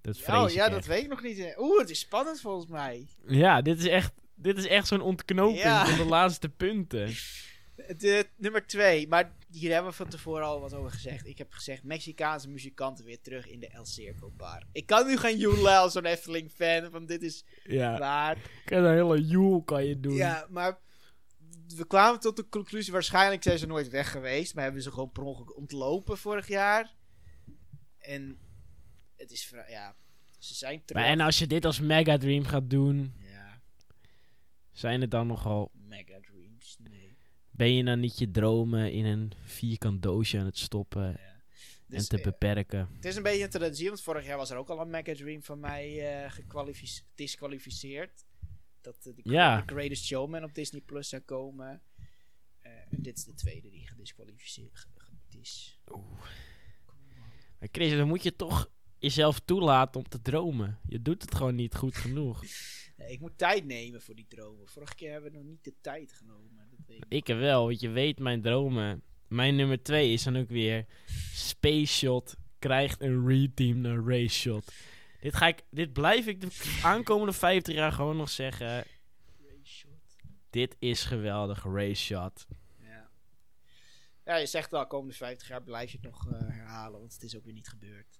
Dat 0.00 0.18
vrees 0.18 0.38
Oh 0.38 0.48
ik 0.48 0.54
ja, 0.54 0.68
dat 0.68 0.84
weet 0.86 1.02
ik 1.02 1.08
nog 1.08 1.22
niet. 1.22 1.54
Oeh, 1.58 1.78
het 1.80 1.90
is 1.90 1.98
spannend 1.98 2.40
volgens 2.40 2.70
mij. 2.70 3.06
Ja, 3.26 3.62
dit 3.62 3.78
is 3.78 3.86
echt, 3.86 4.12
dit 4.34 4.58
is 4.58 4.66
echt 4.66 4.86
zo'n 4.86 5.00
ontknoping 5.00 5.58
Ja. 5.62 5.86
van 5.86 5.96
de 5.96 6.04
laatste 6.10 6.48
punten. 6.48 7.10
De, 7.96 8.26
nummer 8.36 8.66
twee, 8.66 9.08
maar 9.08 9.32
hier 9.52 9.72
hebben 9.72 9.90
we 9.90 9.96
van 9.96 10.08
tevoren 10.08 10.44
al 10.46 10.60
wat 10.60 10.74
over 10.74 10.90
gezegd. 10.90 11.26
Ik 11.26 11.38
heb 11.38 11.52
gezegd, 11.52 11.82
Mexicaanse 11.82 12.48
muzikanten 12.48 13.04
weer 13.04 13.20
terug 13.20 13.46
in 13.48 13.60
de 13.60 13.68
El 13.68 13.84
Circo 13.86 14.30
Bar. 14.30 14.66
Ik 14.72 14.86
kan 14.86 15.06
nu 15.06 15.16
geen 15.16 15.38
joelen 15.38 15.76
als 15.78 15.92
zo'n 15.92 16.04
Efteling-fan, 16.04 16.90
want 16.90 17.08
dit 17.08 17.22
is 17.22 17.44
Ja, 17.64 17.98
waar. 17.98 18.38
kan 18.64 18.84
een 18.84 18.94
hele 18.94 19.20
joel 19.26 19.62
kan 19.62 19.84
je 19.84 20.00
doen. 20.00 20.14
Ja, 20.14 20.46
maar 20.50 20.78
we 21.76 21.86
kwamen 21.86 22.20
tot 22.20 22.36
de 22.36 22.48
conclusie, 22.48 22.92
waarschijnlijk 22.92 23.42
zijn 23.42 23.58
ze 23.58 23.66
nooit 23.66 23.88
weg 23.88 24.10
geweest. 24.10 24.54
Maar 24.54 24.64
hebben 24.64 24.82
ze 24.82 24.90
gewoon 24.90 25.10
per 25.12 25.22
ongeluk 25.22 25.56
ontlopen 25.56 26.18
vorig 26.18 26.48
jaar. 26.48 26.94
En 27.98 28.38
het 29.16 29.30
is, 29.30 29.52
ja, 29.68 29.96
ze 30.38 30.54
zijn 30.54 30.84
terug. 30.84 31.02
Maar 31.02 31.10
en 31.10 31.20
als 31.20 31.38
je 31.38 31.46
dit 31.46 31.64
als 31.64 31.80
Mega 31.80 32.16
Dream 32.18 32.44
gaat 32.44 32.70
doen, 32.70 33.14
Ja, 33.18 33.60
zijn 34.72 35.00
het 35.00 35.10
dan 35.10 35.26
nogal... 35.26 35.70
Mega 35.74 36.04
Dreams, 36.20 36.30
nee. 36.30 36.31
Ben 37.62 37.74
je 37.74 37.84
dan 37.84 38.00
niet 38.00 38.18
je 38.18 38.30
dromen 38.30 38.92
in 38.92 39.04
een 39.04 39.32
vierkant 39.44 40.02
doosje 40.02 40.38
aan 40.38 40.44
het 40.44 40.58
stoppen 40.58 41.02
Ja. 41.02 41.42
Dus, 41.86 41.98
en 42.02 42.08
te 42.08 42.16
eh, 42.16 42.22
beperken? 42.22 42.88
Het 42.94 43.04
is 43.04 43.16
een 43.16 43.22
beetje 43.22 43.44
een 43.44 43.50
traditie, 43.50 43.88
want 43.88 44.00
vorig 44.02 44.26
jaar 44.26 44.36
was 44.36 44.50
er 44.50 44.56
ook 44.56 44.68
al 44.68 44.80
een 44.80 44.90
Mega 44.90 45.14
Dream 45.14 45.42
van 45.42 45.60
mij 45.60 46.14
eh 46.24 46.30
disqualificeerd. 47.14 48.24
Dat 48.80 48.96
eh, 49.06 49.14
de, 49.14 49.62
Greatest 49.66 50.04
Showman 50.04 50.44
op 50.44 50.54
Disney 50.54 50.80
Plus 50.80 51.08
zou 51.08 51.22
komen. 51.22 51.82
En 52.60 52.86
dit 53.02 53.16
is 53.18 53.24
de 53.24 53.34
tweede 53.34 53.70
die 53.70 53.88
gedisqualificeerd 53.88 54.78
ge- 54.78 54.88
ge- 54.94 55.38
is. 55.38 55.80
Maar 57.58 57.68
Chris, 57.72 57.90
dan 57.90 58.08
moet 58.08 58.22
je 58.22 58.36
toch 58.36 58.70
jezelf 58.98 59.40
toelaten 59.40 60.00
om 60.00 60.08
te 60.08 60.22
dromen. 60.22 60.78
Je 60.86 61.02
doet 61.02 61.22
het 61.22 61.34
gewoon 61.34 61.54
niet 61.54 61.74
goed 61.74 61.96
genoeg. 61.96 62.44
Nee, 62.96 63.12
ik 63.12 63.20
moet 63.20 63.38
tijd 63.38 63.64
nemen 63.64 64.02
voor 64.02 64.14
die 64.14 64.26
dromen. 64.28 64.68
Vorige 64.68 64.94
keer 64.94 65.12
hebben 65.12 65.30
we 65.30 65.36
nog 65.36 65.46
niet 65.46 65.64
de 65.64 65.74
tijd 65.80 66.12
genomen. 66.12 66.61
Ik. 67.08 67.26
Wel, 67.26 67.66
want 67.66 67.80
je 67.80 67.88
weet 67.88 68.18
mijn 68.18 68.42
dromen. 68.42 69.02
Mijn 69.28 69.56
nummer 69.56 69.82
twee 69.82 70.12
is 70.12 70.22
dan 70.22 70.36
ook 70.36 70.48
weer 70.48 70.86
Space 71.32 71.92
Shot 71.92 72.36
krijgt 72.58 73.00
een 73.00 73.26
reteam 73.26 73.80
naar 73.80 74.04
Race 74.04 74.38
Shot. 74.40 74.72
Dit, 75.20 75.36
ga 75.36 75.46
ik, 75.46 75.62
dit 75.70 75.92
blijf 75.92 76.26
ik 76.26 76.40
de 76.40 76.80
aankomende 76.82 77.32
50 77.32 77.74
jaar 77.74 77.92
gewoon 77.92 78.16
nog 78.16 78.30
zeggen. 78.30 78.84
Dit 80.50 80.76
is 80.78 81.04
geweldig, 81.04 81.64
Race 81.64 82.02
Shot. 82.02 82.46
Ja. 82.78 83.08
ja, 84.24 84.36
je 84.36 84.46
zegt 84.46 84.70
wel, 84.70 84.86
komende 84.86 85.14
50 85.14 85.48
jaar 85.48 85.62
blijf 85.62 85.90
je 85.90 85.98
het 86.02 86.10
nog 86.10 86.28
eh, 86.28 86.38
herhalen, 86.40 87.00
want 87.00 87.12
het 87.12 87.22
is 87.22 87.36
ook 87.36 87.44
weer 87.44 87.54
niet 87.54 87.68
gebeurd. 87.68 88.18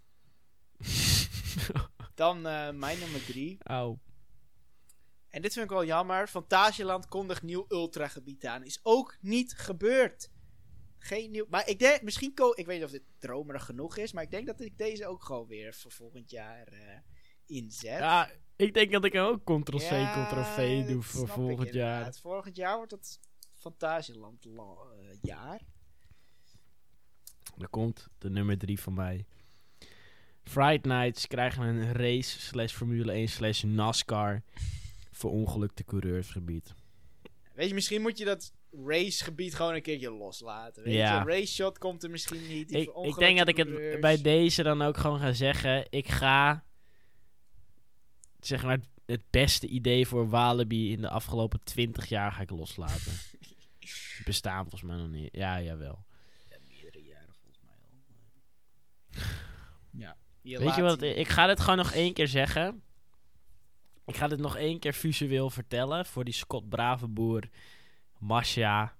Dan 2.14 2.46
eh, 2.46 2.70
mijn 2.70 2.98
nummer 2.98 3.24
drie. 3.24 3.58
En 5.32 5.42
dit 5.42 5.52
vind 5.52 5.64
ik 5.64 5.70
wel 5.70 5.84
jammer. 5.84 6.26
Fantasieland 6.28 7.06
kondigt 7.06 7.42
nieuw 7.42 7.64
ultragebied 7.68 8.46
aan. 8.46 8.64
Is 8.64 8.80
ook 8.82 9.16
niet 9.20 9.52
gebeurd. 9.52 10.30
Geen 10.98 11.30
nieuw. 11.30 11.46
Maar 11.48 11.68
ik 11.68 11.78
denk, 11.78 12.02
misschien. 12.02 12.34
Ko 12.34 12.52
ik 12.54 12.66
weet 12.66 12.76
niet 12.76 12.84
of 12.84 12.90
dit 12.90 13.02
dromerig 13.18 13.64
genoeg 13.64 13.96
is. 13.96 14.12
Maar 14.12 14.22
ik 14.22 14.30
denk 14.30 14.46
dat 14.46 14.60
ik 14.60 14.78
deze 14.78 15.06
ook 15.06 15.24
gewoon 15.24 15.46
weer 15.46 15.74
voor 15.74 15.92
volgend 15.92 16.30
jaar 16.30 16.66
eh, 16.66 16.98
inzet. 17.46 17.98
Ja, 17.98 18.30
ik 18.56 18.74
denk 18.74 18.92
dat 18.92 19.04
ik 19.04 19.12
hem 19.12 19.24
ook 19.24 19.44
Ctrl-C, 19.62 19.80
Ja, 19.80 20.26
Ctrl-V 20.26 20.86
doe 20.86 21.02
voor 21.02 21.28
volgend 21.28 21.72
jaar. 21.72 22.14
Volgend 22.14 22.56
jaar 22.56 22.76
wordt 22.76 22.92
het 22.92 23.20
Fantasieland 23.54 24.44
la- 24.44 24.62
eh, 25.00 25.18
jaar. 25.22 25.60
Er 27.58 27.68
komt 27.68 28.08
de 28.18 28.30
nummer 28.30 28.58
3 28.58 28.80
van 28.80 28.94
mij. 28.94 29.26
Fright 30.44 30.84
Nights 30.84 31.26
krijgen 31.26 31.62
een 31.62 31.92
race 31.92 32.40
slash 32.40 32.72
Formule 32.72 33.12
1 33.12 33.28
slash 33.28 33.62
NASCAR 33.62 34.42
voor 35.12 35.30
ongelukte 35.30 35.84
coureursgebied. 35.84 36.74
Weet 37.54 37.68
je, 37.68 37.74
misschien 37.74 38.02
moet 38.02 38.18
je 38.18 38.24
dat 38.24 38.52
racegebied 38.86 39.54
gewoon 39.54 39.74
een 39.74 39.82
keertje 39.82 40.10
loslaten. 40.10 40.82
Weet 40.82 40.94
Ja. 40.94 41.18
je, 41.20 41.26
race 41.26 41.52
shot 41.52 41.78
komt 41.78 42.02
er 42.02 42.10
misschien 42.10 42.48
niet. 42.48 42.68
die 42.68 42.78
Ik, 42.78 42.90
ik 43.06 43.14
denk 43.14 43.38
dat 43.38 43.48
ik 43.48 43.56
het 43.56 44.00
bij 44.00 44.22
deze 44.22 44.62
dan 44.62 44.82
ook 44.82 44.96
gewoon 44.96 45.18
ga 45.18 45.32
zeggen. 45.32 45.86
Ik 45.90 46.08
ga 46.08 46.64
zeg 48.40 48.62
maar 48.62 48.78
het 49.06 49.22
beste 49.30 49.66
idee 49.66 50.06
voor 50.06 50.28
Walibi 50.28 50.92
in 50.92 51.00
de 51.00 51.08
afgelopen 51.08 51.60
20 51.64 52.06
jaar 52.08 52.32
ga 52.32 52.40
ik 52.42 52.50
loslaten. 52.50 53.12
Bestaan 54.24 54.60
volgens 54.60 54.82
mij 54.82 54.96
nog 54.96 55.08
niet. 55.08 55.28
Ja, 55.32 55.62
jawel. 55.62 56.04
Ja, 56.50 56.56
meerdere 56.68 57.04
jaren 57.04 57.34
volgens 57.40 57.60
mij 57.64 57.74
al. 57.82 59.30
Ja. 60.00 60.16
Weet 60.58 60.74
je 60.74 60.82
wat? 60.82 61.02
Ik 61.02 61.28
ga 61.28 61.46
dit 61.46 61.60
gewoon 61.60 61.76
nog 61.76 61.92
één 61.92 62.12
keer 62.12 62.28
zeggen. 62.28 62.82
Ik 64.06 64.16
ga 64.16 64.28
dit 64.28 64.38
nog 64.38 64.56
één 64.56 64.78
keer 64.78 64.94
visueel 64.94 65.50
vertellen 65.50 66.06
voor 66.06 66.24
die 66.24 66.34
Scott 66.34 66.68
Bravenboer, 66.68 67.48
Masha. 68.18 68.96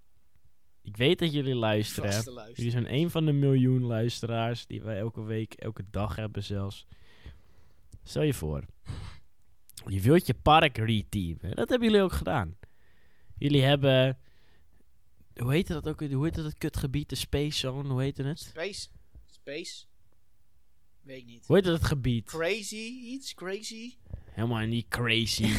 Ik 0.83 0.97
weet 0.97 1.19
dat 1.19 1.33
jullie 1.33 1.55
luisteren. 1.55 2.23
Jullie 2.55 2.71
zijn 2.71 2.95
een 2.95 3.11
van 3.11 3.27
de 3.27 3.33
miljoen 3.33 3.83
luisteraars 3.83 4.67
die 4.67 4.83
wij 4.83 4.99
elke 4.99 5.23
week, 5.23 5.55
elke 5.55 5.85
dag 5.91 6.17
hebben 6.17 6.45
zelfs. 6.45 6.87
Stel 8.03 8.23
je 8.23 8.35
voor. 8.35 8.65
Je 9.87 10.01
wilt 10.01 10.27
je 10.27 10.35
park 10.35 10.79
reteamen. 10.79 11.57
Dat 11.57 11.69
hebben 11.69 11.89
jullie 11.89 12.03
ook 12.03 12.13
gedaan. 12.13 12.57
Jullie 13.39 13.63
hebben... 13.63 14.19
Hoe 15.35 15.53
heette 15.53 15.73
dat 15.73 15.89
ook? 15.89 16.01
Hoe 16.01 16.25
heette 16.25 16.43
dat 16.43 16.59
kutgebied? 16.59 17.09
De 17.09 17.15
Space 17.15 17.59
Zone? 17.59 17.89
Hoe 17.89 18.03
heette 18.03 18.23
het? 18.23 18.39
Space. 18.39 18.89
Space. 19.27 19.85
Weet 21.03 21.19
ik 21.19 21.27
niet. 21.27 21.47
Hoe 21.47 21.57
heette 21.57 21.71
dat 21.71 21.85
gebied? 21.85 22.25
Crazy 22.25 23.01
iets? 23.05 23.35
Crazy? 23.35 23.95
Helemaal 24.33 24.67
niet 24.67 24.89
crazy. 24.89 25.53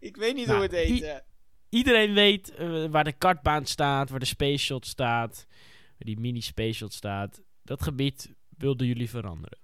Ik 0.00 0.16
weet 0.16 0.34
niet 0.34 0.46
Nou, 0.46 0.58
hoe 0.58 0.66
het 0.66 0.72
heet. 0.88 1.02
i-. 1.02 1.18
Iedereen 1.68 2.14
weet 2.14 2.54
eh, 2.54 2.84
waar 2.86 3.04
de 3.04 3.12
kartbaan 3.12 3.66
staat, 3.66 4.10
waar 4.10 4.18
de 4.18 4.24
Space 4.24 4.64
Shot 4.64 4.86
staat, 4.86 5.46
waar 5.48 5.96
die 5.98 6.20
mini 6.20 6.40
Space 6.40 6.72
Shot 6.72 6.92
staat. 6.92 7.40
Dat 7.62 7.82
gebied 7.82 8.34
wilden 8.48 8.86
jullie 8.86 9.10
veranderen. 9.10 9.58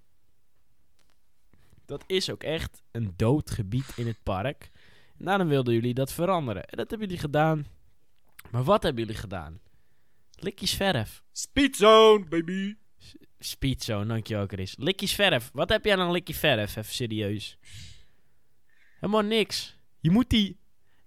Dat 1.86 2.04
is 2.06 2.30
ook 2.30 2.42
echt 2.42 2.82
een 2.90 3.12
dood 3.16 3.50
gebied 3.50 3.92
in 3.96 4.06
het 4.06 4.22
park. 4.22 4.70
En 5.18 5.24
daarom 5.24 5.48
wilden 5.48 5.74
jullie 5.74 5.94
dat 5.94 6.12
veranderen. 6.12 6.64
En 6.64 6.76
dat 6.76 6.90
hebben 6.90 7.06
jullie 7.08 7.22
gedaan. 7.22 7.66
Maar 8.50 8.64
wat 8.64 8.82
hebben 8.82 9.02
jullie 9.04 9.20
gedaan? 9.20 9.60
Likkies 10.38 10.74
verf. 10.74 11.22
Speedzone, 11.32 12.24
baby. 12.28 12.74
Speedzone, 13.44 14.06
dankjewel 14.06 14.46
Chris. 14.46 14.74
Likkies 14.78 15.14
verf. 15.14 15.50
Wat 15.52 15.68
heb 15.68 15.84
jij 15.84 15.96
aan 15.96 16.10
Likkie 16.10 16.36
verf? 16.36 16.76
Even 16.76 16.94
serieus. 16.94 17.58
Helemaal 19.00 19.22
niks. 19.22 19.76
Je 20.00 20.10
moet 20.10 20.30
die, 20.30 20.58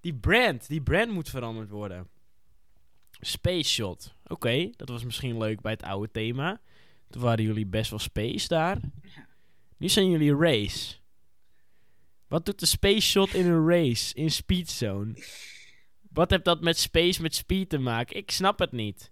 die 0.02 0.14
brand, 0.14 0.68
die 0.68 0.82
brand 0.82 1.12
moet 1.12 1.30
veranderd 1.30 1.70
worden. 1.70 2.08
Space 3.12 3.70
Shot. 3.70 4.16
Oké, 4.28 4.70
dat 4.76 4.90
was 4.90 5.04
misschien 5.04 5.38
leuk 5.38 5.62
bij 5.62 5.72
het 5.72 5.84
oude 5.84 6.12
thema. 6.12 6.62
Toen 7.10 7.22
waren 7.22 7.44
jullie 7.44 7.66
best 7.66 7.90
wel 7.90 8.00
space 8.00 8.48
daar. 8.48 8.78
Nu 9.78 9.90
zijn 9.90 10.10
jullie 10.10 10.36
race. 10.36 10.96
Wat 12.28 12.46
doet 12.46 12.60
de 12.60 12.66
Space 12.66 13.08
Shot 13.08 13.34
in 13.34 13.46
een 13.46 13.68
race, 13.68 14.14
in 14.14 14.32
Speed 14.32 14.70
Zone? 14.70 15.24
Wat 16.10 16.30
heeft 16.30 16.46
dat 16.46 16.62
met 16.62 16.78
space, 16.78 17.22
met 17.22 17.36
speed 17.36 17.70
te 17.70 17.78
maken? 17.78 18.16
Ik 18.18 18.32
snap 18.32 18.60
het 18.60 18.72
niet. 18.72 19.12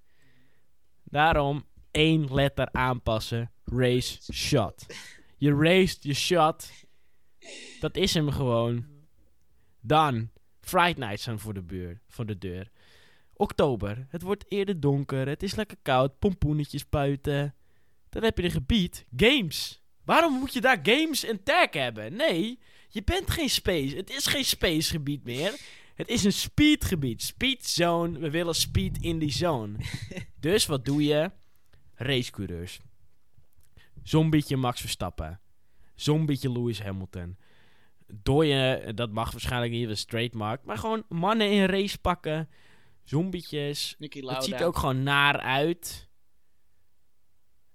Daarom 1.04 1.66
één 1.96 2.34
letter 2.34 2.70
aanpassen. 2.72 3.52
Race 3.64 4.34
shot. 4.34 4.86
Je 5.38 5.56
raced, 5.56 6.04
je 6.04 6.14
shot. 6.14 6.72
Dat 7.80 7.98
is 7.98 8.14
hem 8.14 8.32
gewoon. 8.32 8.86
Dan. 9.82 10.30
Fright 10.62 10.98
Nights 10.98 11.24
zijn 11.24 11.40
voor 11.40 11.54
de, 11.54 11.62
buur, 11.62 12.02
voor 12.08 12.26
de 12.26 12.38
deur. 12.38 12.72
Oktober. 13.34 14.08
Het 14.10 14.22
wordt 14.22 14.46
eerder 14.48 14.80
donker. 14.80 15.28
Het 15.28 15.44
is 15.44 15.56
lekker 15.56 15.78
koud. 15.82 16.20
Pompoenetjes 16.20 16.90
buiten. 16.90 17.56
Dan 18.10 18.24
heb 18.24 18.38
je 18.38 18.44
een 18.44 18.52
gebied. 18.52 19.06
Games. 19.16 19.82
Waarom 20.06 20.34
moet 20.40 20.54
je 20.54 20.62
daar 20.62 20.80
games 20.84 21.24
en 21.24 21.44
tag 21.44 21.74
hebben? 21.74 22.16
Nee, 22.16 22.60
je 22.90 23.04
bent 23.04 23.30
geen 23.30 23.50
space. 23.50 23.96
Het 23.96 24.10
is 24.10 24.26
geen 24.26 24.46
spacegebied 24.46 25.24
meer. 25.24 25.54
Het 25.96 26.08
is 26.08 26.24
een 26.24 26.34
speedgebied. 26.34 27.22
Speed 27.22 27.66
zone. 27.66 28.20
We 28.20 28.30
willen 28.30 28.56
speed 28.56 28.98
in 29.02 29.20
die 29.20 29.32
zone. 29.32 29.78
dus 30.40 30.66
wat 30.66 30.86
doe 30.86 31.04
je? 31.04 31.32
Racecoureurs. 31.96 32.80
Zombietje 34.04 34.58
Max 34.58 34.82
Verstappen. 34.82 35.40
Zombietje 35.96 36.52
Lewis 36.52 36.82
Hamilton. 36.82 37.38
Dooie, 38.08 38.94
dat 38.94 39.12
mag 39.12 39.32
waarschijnlijk 39.32 39.72
niet, 39.72 39.88
dat 39.88 39.96
is 39.96 40.06
trademark. 40.06 40.64
Maar 40.64 40.78
gewoon 40.78 41.04
mannen 41.10 41.52
in 41.52 41.66
race 41.66 41.98
pakken. 41.98 42.50
Zombietjes. 43.04 43.96
Het 44.00 44.44
ziet 44.44 44.60
er 44.60 44.66
ook 44.66 44.78
gewoon 44.78 45.04
naar 45.04 45.40
uit. 45.40 46.10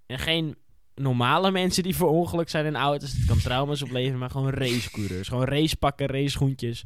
En 0.06 0.18
geen 0.18 0.56
normale 0.94 1.50
mensen 1.50 1.82
die 1.82 1.96
voor 1.96 2.08
ongeluk 2.08 2.48
zijn 2.48 2.66
in 2.66 2.76
auto's. 2.76 3.12
Het 3.12 3.24
kan 3.24 3.38
trauma's 3.38 3.82
opleveren, 3.82 4.18
maar 4.18 4.30
gewoon 4.30 4.50
racecoureurs. 4.50 5.28
Gewoon 5.28 5.44
racepakken, 5.44 6.06
raceschoentjes. 6.06 6.84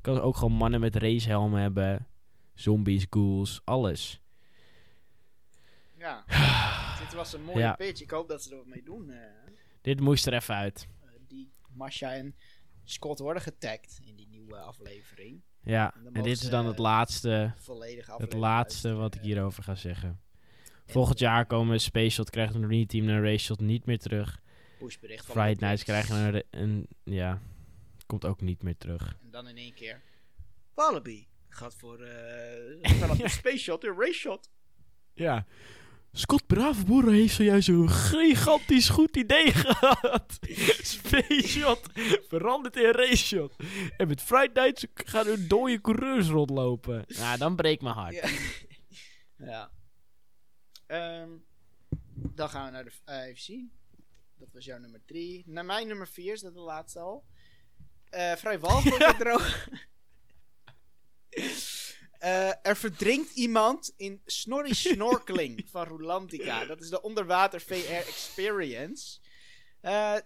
Kan 0.00 0.20
ook 0.20 0.36
gewoon 0.36 0.56
mannen 0.56 0.80
met 0.80 0.96
racehelmen 0.96 1.60
hebben. 1.60 2.06
Zombies, 2.54 3.06
ghouls, 3.10 3.60
alles. 3.64 4.23
Ja. 6.04 6.24
Dit 7.00 7.12
was 7.12 7.32
een 7.32 7.42
mooie 7.42 7.58
Ja. 7.58 7.72
pitch. 7.74 8.00
Ik 8.02 8.10
hoop 8.10 8.28
dat 8.28 8.42
ze 8.42 8.50
er 8.50 8.56
wat 8.56 8.66
mee 8.66 8.82
doen. 8.82 9.10
eh. 9.10 9.18
Dit 9.80 10.00
moest 10.00 10.26
er 10.26 10.32
even 10.34 10.54
uit. 10.54 10.86
Eh, 11.02 11.08
die 11.28 11.50
Masha 11.72 12.12
en 12.14 12.36
Scott 12.84 13.18
worden 13.18 13.42
getagd 13.42 14.00
in 14.04 14.16
die 14.16 14.28
nieuwe 14.28 14.56
aflevering. 14.56 15.42
Ja, 15.62 15.94
En 15.94 16.06
en 16.14 16.22
dit 16.22 16.42
is 16.42 16.48
dan 16.48 16.66
het 16.66 16.74
eh, 16.76 16.80
laatste, 16.82 17.54
het 18.16 18.32
laatste 18.32 18.92
wat 18.92 19.14
ik 19.14 19.20
hierover 19.20 19.62
ga 19.62 19.74
zeggen. 19.74 20.20
Volgend 20.86 21.18
jaar 21.18 21.46
komen 21.46 21.80
Space 21.80 22.08
Shot 22.10 22.30
krijgt 22.30 22.54
een 22.54 22.68
reteam 22.68 23.08
en 23.08 23.22
Race 23.22 23.44
Shot 23.44 23.60
niet 23.60 23.86
meer 23.86 23.98
terug. 23.98 24.40
Pushbericht 24.78 25.24
van 25.26 25.34
Friday. 25.34 25.68
Nights 25.68 25.84
krijgen 25.84 26.34
een, 26.34 26.44
een... 26.50 26.86
Ja, 27.04 27.40
komt 28.06 28.24
ook 28.24 28.40
niet 28.40 28.62
meer 28.62 28.76
terug. 28.76 29.16
En 29.22 29.30
dan 29.30 29.48
in 29.48 29.56
één 29.56 29.74
keer. 29.74 30.00
Wallaby 30.74 31.26
gaat 31.48 31.74
voor. 31.74 32.00
eh 32.02 33.18
de 33.18 33.28
Space 33.38 33.58
Shot, 33.58 33.80
de 33.80 33.94
Race 33.98 34.12
Shot. 34.18 34.50
Ja. 35.14 35.46
Scott 36.16 36.46
Bravenboer 36.46 37.12
heeft 37.12 37.34
zojuist 37.34 37.68
een 37.68 37.90
gigantisch 37.90 38.88
goed 38.88 39.16
idee 39.16 39.52
gehad. 39.64 40.38
Space 40.82 41.48
Shot 41.48 41.80
verandert 42.28 42.76
in 42.76 42.90
Race 42.90 43.16
Shot. 43.16 43.54
En 43.96 44.08
met 44.08 44.22
Friday 44.22 44.64
Nights 44.64 44.86
gaan 44.94 45.26
er 45.26 45.48
dode 45.48 45.80
coureurs 45.80 46.28
rondlopen. 46.28 47.04
Nou, 47.06 47.38
dan 47.38 47.56
breekt 47.56 47.82
mijn 47.82 47.94
hart. 47.94 48.14
Ja. 48.14 48.28
ja. 49.50 49.70
Ehm, 50.86 51.30
dan 52.14 52.48
gaan 52.48 52.64
we 52.64 52.70
naar 52.70 52.84
de 52.84 52.92
eh, 53.04 53.26
even 53.26 53.42
zien. 53.42 53.72
Dat 54.38 54.48
was 54.52 54.64
jouw 54.64 54.78
nummer 54.78 55.00
3. 55.04 55.42
Naar 55.46 55.64
mijn 55.64 55.86
nummer 55.86 56.08
4 56.08 56.32
is 56.32 56.40
dat 56.40 56.54
de 56.54 56.60
laatste 56.60 56.98
al. 56.98 57.24
Eh 58.10 58.32
vrij 58.32 58.58
walgelijk 58.58 59.16
droog. 59.18 59.68
Eh, 62.24 62.48
er 62.62 62.76
verdrinkt 62.76 63.34
iemand 63.34 63.92
in 63.96 64.20
Snorri 64.24 64.74
Snorkeling 64.74 65.64
van 65.70 65.86
Rolantica. 65.86 66.64
Dat 66.64 66.80
is 66.80 66.88
de 66.88 67.02
onderwater 67.02 67.60
VR 67.60 67.92
experience. 68.08 69.18
Eh, 69.80 70.16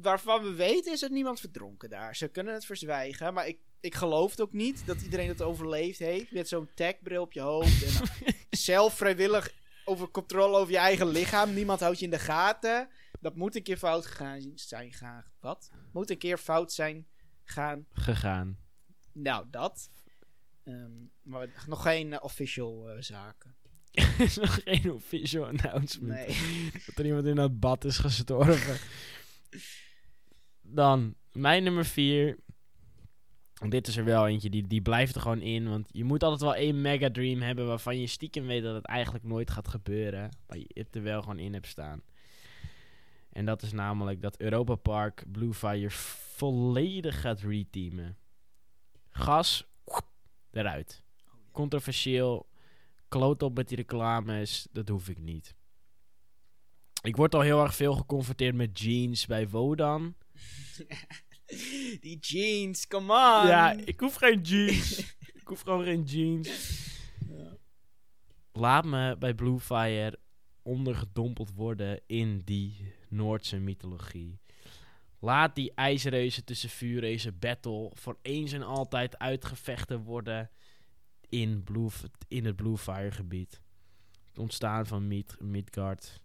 waarvan 0.00 0.42
we 0.42 0.52
weten 0.52 0.92
is 0.92 1.00
dat 1.00 1.10
niemand 1.10 1.40
verdronken 1.40 1.90
daar. 1.90 2.16
Ze 2.16 2.28
kunnen 2.28 2.54
het 2.54 2.64
verzwijgen, 2.64 3.34
maar 3.34 3.46
ik, 3.46 3.58
ik 3.80 3.94
geloof 3.94 4.30
het 4.30 4.40
ook 4.40 4.52
niet 4.52 4.86
dat 4.86 5.00
iedereen 5.00 5.28
het 5.28 5.42
overleefd 5.42 5.98
heeft. 5.98 6.32
Met 6.32 6.48
zo'n 6.48 6.70
tagbril 6.74 7.22
op 7.22 7.32
je 7.32 7.40
hoofd. 7.40 7.82
En 7.82 8.34
zelf 8.50 8.96
vrijwillig 8.96 9.52
over 9.84 10.10
controle 10.10 10.56
over 10.56 10.72
je 10.72 10.78
eigen 10.78 11.08
lichaam. 11.08 11.54
Niemand 11.54 11.80
houdt 11.80 11.98
je 11.98 12.04
in 12.04 12.10
de 12.10 12.18
gaten. 12.18 12.88
Dat 13.20 13.36
moet 13.36 13.56
een 13.56 13.62
keer 13.62 13.78
fout 13.78 14.06
gaan 14.06 14.52
zijn 14.54 14.92
gaan. 14.92 15.24
Wat? 15.40 15.70
Moet 15.92 16.10
een 16.10 16.18
keer 16.18 16.38
fout 16.38 16.72
zijn 16.72 17.06
gaan. 17.44 17.86
Gegaan. 17.92 18.58
Nou, 19.12 19.46
dat. 19.50 19.90
Ehm, 20.64 20.90
maar 21.22 21.48
nog 21.66 21.82
geen 21.82 22.12
eh, 22.12 22.18
official 22.22 22.90
eh, 22.90 23.02
zaken. 23.02 23.54
Er 23.92 24.20
is 24.20 24.36
nog 24.44 24.60
geen 24.64 24.92
official 24.92 25.46
announcement. 25.46 26.26
Nee. 26.26 26.36
Dat 26.86 26.98
er 26.98 27.06
iemand 27.06 27.26
in 27.26 27.34
dat 27.34 27.60
bad 27.60 27.84
is 27.84 27.98
gestorven. 27.98 28.78
Dan, 30.60 31.14
mijn 31.32 31.62
nummer 31.62 31.84
4. 31.84 32.38
Dit 33.68 33.86
is 33.86 33.96
er 33.96 34.04
wel 34.04 34.26
eentje, 34.26 34.50
die, 34.50 34.66
die 34.66 34.82
blijft 34.82 35.14
er 35.14 35.20
gewoon 35.20 35.40
in. 35.40 35.68
Want 35.68 35.88
je 35.92 36.04
moet 36.04 36.22
altijd 36.22 36.40
wel 36.40 36.54
één 36.54 36.80
mega 36.80 37.10
dream 37.10 37.40
hebben 37.40 37.66
waarvan 37.66 38.00
je 38.00 38.06
stiekem 38.06 38.46
weet 38.46 38.62
dat 38.62 38.74
het 38.74 38.86
eigenlijk 38.86 39.24
nooit 39.24 39.50
gaat 39.50 39.68
gebeuren. 39.68 40.28
Maar 40.46 40.58
je 40.58 40.66
het 40.72 40.96
er 40.96 41.02
wel 41.02 41.20
gewoon 41.20 41.38
in 41.38 41.52
hebt 41.52 41.66
staan. 41.66 42.02
En 43.32 43.44
dat 43.44 43.62
is 43.62 43.72
namelijk 43.72 44.22
dat 44.22 44.40
Europa 44.40 44.74
Park 44.74 45.24
Blue 45.32 45.54
Fire 45.54 45.90
volledig 45.90 47.20
gaat 47.20 47.40
reteamen. 47.40 48.16
Gas, 49.10 49.66
eruit. 50.52 51.02
Controversieel, 51.52 52.48
kloot 53.08 53.42
op 53.42 53.54
met 53.54 53.68
die 53.68 53.76
reclames, 53.76 54.66
dat 54.72 54.88
hoef 54.88 55.08
ik 55.08 55.18
niet. 55.18 55.54
Ik 57.02 57.16
word 57.16 57.34
al 57.34 57.40
heel 57.40 57.62
erg 57.62 57.74
veel 57.74 57.94
geconfronteerd 57.94 58.54
met 58.54 58.80
jeans 58.80 59.26
bij 59.26 59.48
Wodan. 59.48 60.14
Die 62.00 62.18
jeans, 62.18 62.86
come 62.86 63.12
on. 63.12 63.46
Ja, 63.46 63.72
ik 63.72 64.00
hoef 64.00 64.14
geen 64.14 64.40
jeans. 64.40 64.98
ik 65.40 65.46
hoef 65.48 65.60
gewoon 65.60 65.84
geen 65.84 66.02
jeans. 66.02 66.80
Laat 68.52 68.84
me 68.84 69.16
bij 69.18 69.34
Bluefire 69.34 70.18
ondergedompeld 70.62 71.54
worden 71.54 72.00
in 72.06 72.42
die 72.44 72.94
Noordse 73.08 73.58
mythologie. 73.58 74.40
Laat 75.24 75.54
die 75.54 75.72
ijsreuzen 75.74 76.44
tussen 76.44 76.68
vuurreuzen 76.68 77.38
battle 77.38 77.90
voor 77.94 78.18
eens 78.22 78.52
en 78.52 78.62
altijd 78.62 79.18
uitgevechten 79.18 80.02
worden 80.02 80.50
in, 81.28 81.62
Blue, 81.64 81.88
in 82.28 82.44
het 82.44 82.56
Bluefire 82.56 83.10
gebied. 83.10 83.60
Het 84.28 84.38
ontstaan 84.38 84.86
van 84.86 85.08
Mid 85.08 85.36
Midgard. 85.40 86.20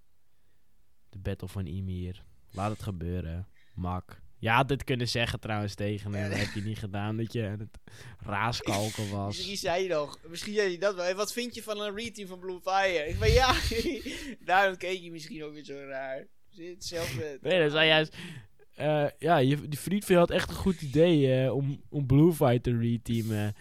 De 1.10 1.20
battle 1.20 1.48
van 1.48 1.66
Ymir. 1.66 2.24
Laat 2.52 2.72
het 2.72 2.84
gebeuren. 2.84 3.48
Mak. 3.76 4.22
Had 4.41 4.68
dit 4.68 4.84
kunnen 4.84 5.08
zeggen 5.08 5.39
trouwens 5.39 5.76
tegen 5.76 6.14
hem. 6.14 6.24
Ja, 6.24 6.30
Dat 6.30 6.39
heb 6.39 6.54
je 6.54 6.62
niet 6.62 6.80
gedaan 6.80 7.18
dat 7.18 7.34
je 7.34 7.48
aan 7.48 7.60
het 7.60 7.80
raaskalken 8.20 9.10
was. 9.18 9.36
Misschien 9.36 9.58
zei 9.58 9.84
je 9.84 9.89
nog, 9.89 10.20
misschien 10.28 10.54
zei 10.54 10.72
je 10.72 10.78
dat 10.78 10.95
wel. 10.95 11.04
Hey, 11.04 11.16
Wat 11.16 11.34
vind 11.34 11.56
je 11.56 11.64
van 11.64 11.82
een 11.82 11.95
reteam 11.95 12.28
van 12.28 12.39
Blue 12.39 12.60
Fire? 12.62 13.08
Ik 13.08 13.20
ben 13.20 13.32
ja, 13.41 13.56
daarom 14.45 14.78
keek 14.78 15.02
je 15.02 15.12
misschien 15.12 15.43
ook 15.43 15.54
weer 15.54 15.66
zo 15.66 15.86
raar. 15.88 16.28
Hetzelfde. 16.56 17.38
Nee, 17.41 17.62
dat 17.62 17.72
zei 17.72 17.88
juist... 17.88 18.16
eh, 18.78 19.07
ja, 19.17 19.38
je, 19.38 19.67
die 19.67 19.80
vriend 19.80 20.05
van 20.05 20.15
je 20.15 20.21
had 20.21 20.32
echt 20.32 20.49
een 20.49 20.55
goed 20.55 20.82
idee 20.82 21.34
eh, 21.34 21.55
om, 21.55 21.82
om 21.89 22.05
Bluefire 22.05 22.61
te 22.61 22.78
reteamen. 22.78 23.55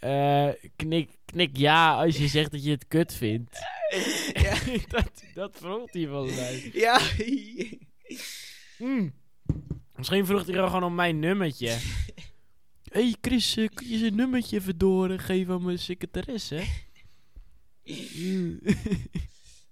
Eh, 0.00 0.48
knik, 0.76 1.10
knik 1.24 1.56
ja 1.56 1.94
als 1.94 2.16
je 2.16 2.28
zegt 2.28 2.50
dat 2.50 2.64
je 2.64 2.70
het 2.70 2.88
kut 2.88 3.14
vindt. 3.14 3.58
ja. 4.42 4.54
dat, 4.96 5.24
dat 5.34 5.56
vroeg 5.56 5.92
hij 5.92 6.06
volgens 6.06 6.36
mij. 6.36 6.70
ja. 6.72 7.00
Hmm. 8.76 9.14
Misschien 9.96 10.26
vroeg 10.26 10.46
hij 10.46 10.54
gewoon 10.54 10.84
om 10.84 10.94
mijn 10.94 11.18
nummertje. 11.18 11.68
Hé 11.68 11.78
hey 13.02 13.14
Chris, 13.20 13.54
kun 13.74 13.88
je 13.88 13.98
zijn 13.98 14.14
nummertje 14.14 14.56
even 14.56 14.78
doorgeven 14.78 15.54
aan 15.54 15.64
mijn 15.64 15.78
secretaresse? 15.78 16.64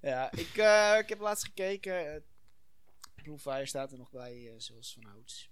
Ja, 0.00 0.32
ik, 0.32 0.54
ik 1.02 1.08
heb 1.08 1.20
laatst 1.20 1.44
gekeken. 1.44 2.22
Blue 3.28 3.38
Fire 3.40 3.66
staat 3.66 3.92
er 3.92 3.98
nog 3.98 4.10
bij, 4.10 4.48
eh, 4.52 4.54
zoals 4.60 4.92
van 4.92 5.04
ouds. 5.12 5.50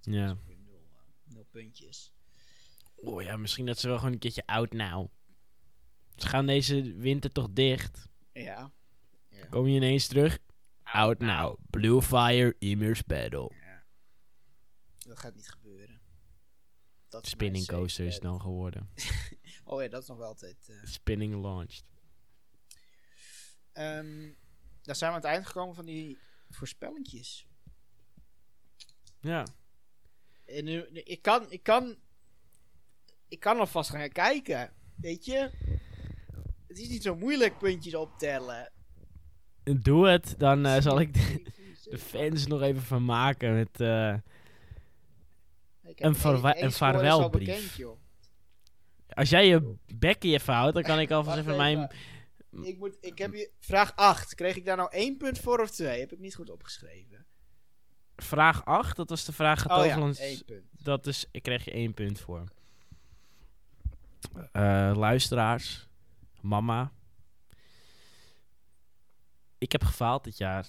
ja. 0.00 0.38
Nul, 0.46 0.88
eh, 0.92 1.34
nul 1.34 1.44
puntjes. 1.50 2.12
Oh 2.94 3.22
ja, 3.22 3.36
misschien 3.36 3.66
dat 3.66 3.78
ze 3.78 3.88
wel 3.88 3.98
gewoon 3.98 4.12
een 4.12 4.18
keertje 4.18 4.46
oud 4.46 4.72
nou. 4.72 5.08
Ze 6.16 6.28
gaan 6.28 6.46
deze 6.46 6.94
winter 6.96 7.32
toch 7.32 7.48
dicht. 7.52 8.08
Ja. 8.32 8.72
ja. 9.28 9.46
Kom 9.46 9.66
je 9.66 9.76
ineens 9.76 10.06
terug? 10.06 10.38
Out 10.82 11.18
now. 11.18 11.58
Blue 11.70 12.02
Fire 12.02 12.56
Immers 12.58 13.04
Battle. 13.04 13.50
ja. 13.60 13.84
Dat 14.98 15.18
gaat 15.18 15.34
niet 15.34 15.50
gebeuren. 15.50 16.00
Dat 17.08 17.26
Spinning 17.26 17.66
coaster 17.66 18.06
is 18.06 18.18
dan 18.18 18.40
geworden. 18.40 18.90
Oh 19.64 19.82
ja, 19.82 19.88
dat 19.88 20.02
is 20.02 20.08
nog 20.08 20.16
wel 20.18 20.26
altijd. 20.26 20.68
eh, 20.68 20.84
Spinning 20.84 21.34
launched. 21.42 21.84
Ehm, 23.72 24.30
dan 24.88 24.96
zijn 24.96 25.10
we 25.10 25.16
aan 25.16 25.22
het 25.22 25.32
eind 25.32 25.46
gekomen 25.46 25.74
van 25.74 25.84
die 25.84 26.18
voorspellingjes. 26.50 27.46
Ja. 29.20 29.46
En 30.44 30.64
nu, 30.64 30.82
ik 30.86 31.22
kan, 31.22 31.50
ik 31.50 31.62
kan, 31.62 31.96
ik 33.28 33.40
kan 33.40 33.58
alvast 33.58 33.90
gaan 33.90 34.08
kijken. 34.08 34.72
Weet 34.94 35.24
je? 35.24 35.50
Het 36.66 36.78
is 36.78 36.88
niet 36.88 37.02
zo 37.02 37.16
moeilijk 37.16 37.58
puntjes 37.58 37.94
optellen. 37.94 38.72
Doe 39.62 40.08
het, 40.08 40.34
dan 40.38 40.66
eh, 40.66 40.80
zal 40.80 41.00
ik 41.00 41.14
de, 41.14 41.42
de 41.90 41.98
fans 41.98 42.46
nog 42.46 42.62
even 42.62 42.82
vermaken 42.82 43.54
met... 43.54 43.80
eh, 43.80 44.14
een 45.82 46.14
één 46.14 46.64
een 46.64 46.72
vaarwelbrief. 46.72 47.76
bekend, 47.76 47.98
als 49.08 49.28
jij 49.28 49.46
je 49.46 49.74
bekje 49.94 50.32
even 50.32 50.54
houdt, 50.54 50.74
dan 50.74 50.82
kan 50.82 51.00
ik 51.00 51.10
alvast 51.10 51.38
even 51.38 51.56
mijn... 51.56 51.78
even. 51.78 52.16
Ik, 52.50 52.78
moet, 52.78 52.96
ik 53.00 53.18
heb 53.18 53.34
je... 53.34 53.50
Vraag 53.58 53.96
8. 53.96 54.34
Kreeg 54.34 54.56
ik 54.56 54.64
daar 54.64 54.76
nou 54.76 54.90
één 54.92 55.16
punt 55.16 55.38
voor 55.38 55.60
of 55.60 55.70
twee? 55.70 56.00
Heb 56.00 56.12
ik 56.12 56.18
niet 56.18 56.34
goed 56.34 56.50
opgeschreven. 56.50 57.26
Vraag 58.16 58.64
8, 58.64 58.96
dat 58.96 59.08
was 59.08 59.24
de 59.24 59.32
vraag 59.32 59.64
Oh 59.64 59.76
ja, 59.76 59.76
Getoverlands. 59.76 60.18
één 60.18 60.44
punt. 60.44 60.64
Dat 60.72 61.06
is, 61.06 61.26
ik 61.30 61.42
kreeg 61.42 61.64
je 61.64 61.70
één 61.70 61.94
punt 61.94 62.20
voor. 62.20 62.44
Eh, 64.52 64.92
luisteraars, 64.96 65.88
mama. 66.40 66.92
Ik 69.58 69.72
heb 69.72 69.84
gefaald 69.84 70.24
dit 70.24 70.38
jaar. 70.38 70.66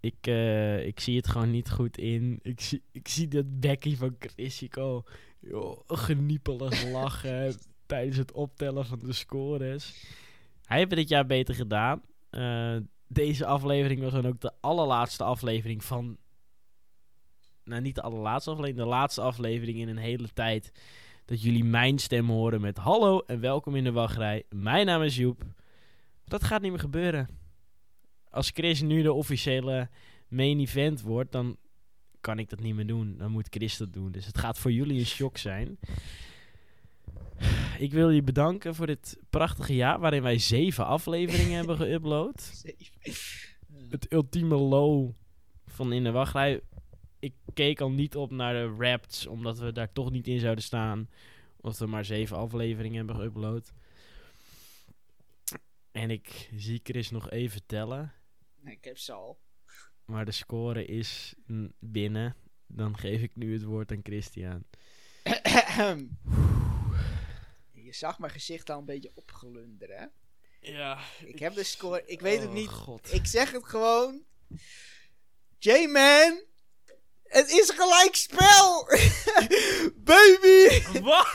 Ik, 0.00 0.26
eh, 0.26 0.86
ik 0.86 1.00
zie 1.00 1.16
het 1.16 1.28
gewoon 1.28 1.50
niet 1.50 1.70
goed 1.70 1.98
in. 1.98 2.38
Ik 2.42 2.60
zie, 2.60 2.82
ik 2.92 3.08
zie 3.08 3.28
dat 3.28 3.60
Becky 3.60 3.96
van 3.96 4.16
Chrisico 4.18 5.04
geniepelig 5.86 6.84
lachen 6.84 7.58
tijdens 7.86 8.16
het 8.16 8.32
optellen 8.32 8.86
van 8.86 8.98
de 8.98 9.12
scores. 9.12 10.04
Hij 10.72 10.80
heeft 10.80 10.96
dit 10.96 11.08
jaar 11.08 11.26
beter 11.26 11.54
gedaan. 11.54 12.02
Eh, 12.30 12.76
deze 13.08 13.46
aflevering 13.46 14.00
was 14.00 14.12
dan 14.12 14.26
ook 14.26 14.40
de 14.40 14.52
allerlaatste 14.60 15.24
aflevering 15.24 15.84
van 15.84 16.16
nou 17.64 17.82
niet 17.82 17.94
de 17.94 18.02
allerlaatste 18.02 18.50
aflevering, 18.50 18.82
de 18.82 18.88
laatste 18.88 19.20
aflevering 19.20 19.78
in 19.78 19.88
een 19.88 19.96
hele 19.96 20.28
tijd 20.32 20.72
dat 21.24 21.42
jullie 21.42 21.64
mijn 21.64 21.98
stem 21.98 22.28
horen 22.28 22.60
met 22.60 22.76
hallo 22.76 23.18
en 23.18 23.40
welkom 23.40 23.76
in 23.76 23.84
de 23.84 23.92
wachtrij. 23.92 24.44
Mijn 24.48 24.86
naam 24.86 25.02
is 25.02 25.16
Joep. 25.16 25.42
Dat 26.24 26.44
gaat 26.44 26.62
niet 26.62 26.70
meer 26.70 26.80
gebeuren. 26.80 27.28
als 28.30 28.50
Chris 28.50 28.80
nu 28.80 29.02
de 29.02 29.12
officiële 29.12 29.88
main 30.28 30.60
event 30.60 31.00
wordt, 31.00 31.32
dan 31.32 31.56
kan 32.20 32.38
ik 32.38 32.48
dat 32.50 32.60
niet 32.60 32.74
meer 32.74 32.86
doen. 32.86 33.16
Dan 33.16 33.30
moet 33.30 33.46
Chris 33.50 33.76
dat 33.76 33.92
doen. 33.92 34.12
Dus 34.12 34.26
het 34.26 34.38
gaat 34.38 34.58
voor 34.58 34.72
jullie 34.72 34.98
een 34.98 35.06
shock 35.06 35.38
zijn. 35.38 35.78
Ik 37.82 37.92
wil 37.92 38.10
je 38.10 38.22
bedanken 38.22 38.74
voor 38.74 38.86
dit 38.86 39.18
prachtige 39.30 39.74
jaar 39.74 40.00
waarin 40.00 40.22
wij 40.22 40.38
zeven 40.38 40.86
afleveringen 40.86 41.56
hebben 41.56 41.76
geüpload. 41.76 42.62
Het 43.90 44.12
ultieme 44.12 44.56
low 44.56 45.10
van 45.66 45.92
in 45.92 46.04
de 46.04 46.10
wachtrij. 46.10 46.60
Ik 47.18 47.34
keek 47.54 47.80
al 47.80 47.90
niet 47.90 48.16
op 48.16 48.30
naar 48.30 48.52
de 48.52 48.74
raps, 48.78 49.26
omdat 49.26 49.58
we 49.58 49.72
daar 49.72 49.92
toch 49.92 50.10
niet 50.10 50.28
in 50.28 50.38
zouden 50.38 50.64
staan. 50.64 51.08
Omdat 51.60 51.78
we 51.78 51.86
maar 51.86 52.04
zeven 52.04 52.36
afleveringen 52.36 53.06
hebben 53.06 53.16
geüpload. 53.16 53.72
En 55.92 56.10
ik 56.10 56.50
zie 56.56 56.80
Chris 56.82 57.10
nog 57.10 57.30
even 57.30 57.66
tellen. 57.66 58.12
Nee, 58.60 58.74
ik 58.74 58.84
heb 58.84 58.98
ze 58.98 59.12
al. 59.12 59.38
Maar 60.04 60.24
de 60.24 60.32
score 60.32 60.84
is 60.84 61.34
binnen. 61.78 62.36
Dan 62.66 62.98
geef 62.98 63.22
ik 63.22 63.36
nu 63.36 63.52
het 63.52 63.64
woord 63.64 63.92
aan 63.92 64.00
Christian. 64.02 64.64
Je 67.92 67.98
zag 67.98 68.18
mijn 68.18 68.32
gezicht 68.32 68.70
al 68.70 68.78
een 68.78 68.84
beetje 68.84 69.10
opglunderen, 69.14 69.96
hè? 69.98 70.06
Ja. 70.70 70.98
Ik 71.24 71.38
heb 71.38 71.54
de 71.54 71.62
score, 71.62 72.02
ik 72.06 72.20
weet 72.20 72.38
het 72.38 72.48
Oh, 72.48 72.54
niet. 72.54 72.68
God. 72.68 73.12
Ik 73.12 73.26
zeg 73.26 73.50
het 73.50 73.64
gewoon. 73.64 74.24
J-Man, 75.58 76.44
het 77.22 77.50
is 77.50 77.70
gelijk 77.70 78.14
spel! 78.14 78.88
Baby! 80.10 80.82
Wat? 81.00 81.26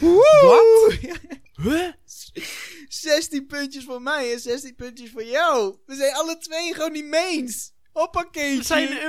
Woe! 0.00 0.98
Huh? 1.62 1.92
16 2.88 3.46
puntjes 3.46 3.84
voor 3.84 4.02
mij 4.02 4.32
en 4.32 4.40
16 4.40 4.74
puntjes 4.74 5.10
voor 5.10 5.24
jou. 5.24 5.78
We 5.86 5.94
zijn 5.94 6.14
alle 6.14 6.38
twee 6.38 6.74
gewoon 6.74 6.92
niet 6.92 7.04
meens. 7.04 7.72
Hoppakee. 7.92 8.56
We 8.56 8.62
zijn 8.64 8.88
de 8.88 9.00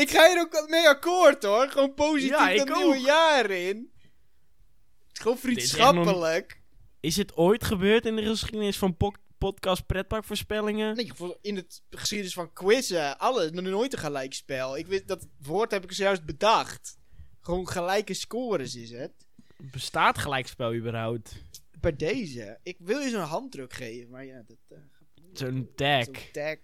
Ik 0.00 0.10
ga 0.10 0.28
hier 0.30 0.40
ook 0.40 0.66
mee 0.68 0.88
akkoord 0.88 1.42
hoor. 1.42 1.68
Gewoon 1.68 1.94
positief 1.94 2.30
Ja, 2.54 2.64
nieuwe 2.64 2.96
ook. 2.96 3.04
jaar 3.06 3.50
in. 3.50 3.90
Het 3.96 5.16
is 5.16 5.20
gewoon 5.20 5.36
is 5.36 5.42
vriendschappelijk. 5.42 6.60
Is 7.00 7.16
het 7.16 7.36
ooit 7.36 7.64
gebeurd 7.64 8.06
in 8.06 8.16
de 8.16 8.22
geschiedenis 8.22 8.78
van 8.78 8.96
podcast 9.38 9.86
pretparkvoorspellingen? 9.86 10.96
Nee, 10.96 11.12
in 11.40 11.56
het 11.56 11.82
geschiedenis 11.90 12.34
van 12.34 12.52
quizzen, 12.52 13.18
alles, 13.18 13.50
nog 13.50 13.64
nooit 13.64 13.92
een 13.92 13.98
gelijkspel. 13.98 14.76
Ik 14.76 14.86
weet, 14.86 15.08
dat 15.08 15.26
woord 15.42 15.70
heb 15.70 15.84
ik 15.84 15.92
zojuist 15.92 16.24
bedacht. 16.24 16.98
Gewoon 17.40 17.68
gelijke 17.68 18.14
scores 18.14 18.74
is 18.74 18.90
het. 18.90 19.12
Bestaat 19.56 20.18
gelijkspel 20.18 20.74
überhaupt? 20.74 21.34
Bij 21.80 21.96
deze. 21.96 22.58
Ik 22.62 22.76
wil 22.78 22.98
je 23.00 23.10
zo'n 23.10 23.20
handdruk 23.20 23.72
geven, 23.72 24.10
maar 24.10 24.24
ja, 24.24 24.42
dat... 24.46 24.56
eh, 24.68 24.76
gaat 24.92 25.08
niet. 25.24 25.38
Zo'n 25.38 25.70
tag. 25.74 26.04
Zo'n 26.04 26.14
tag. 26.32 26.56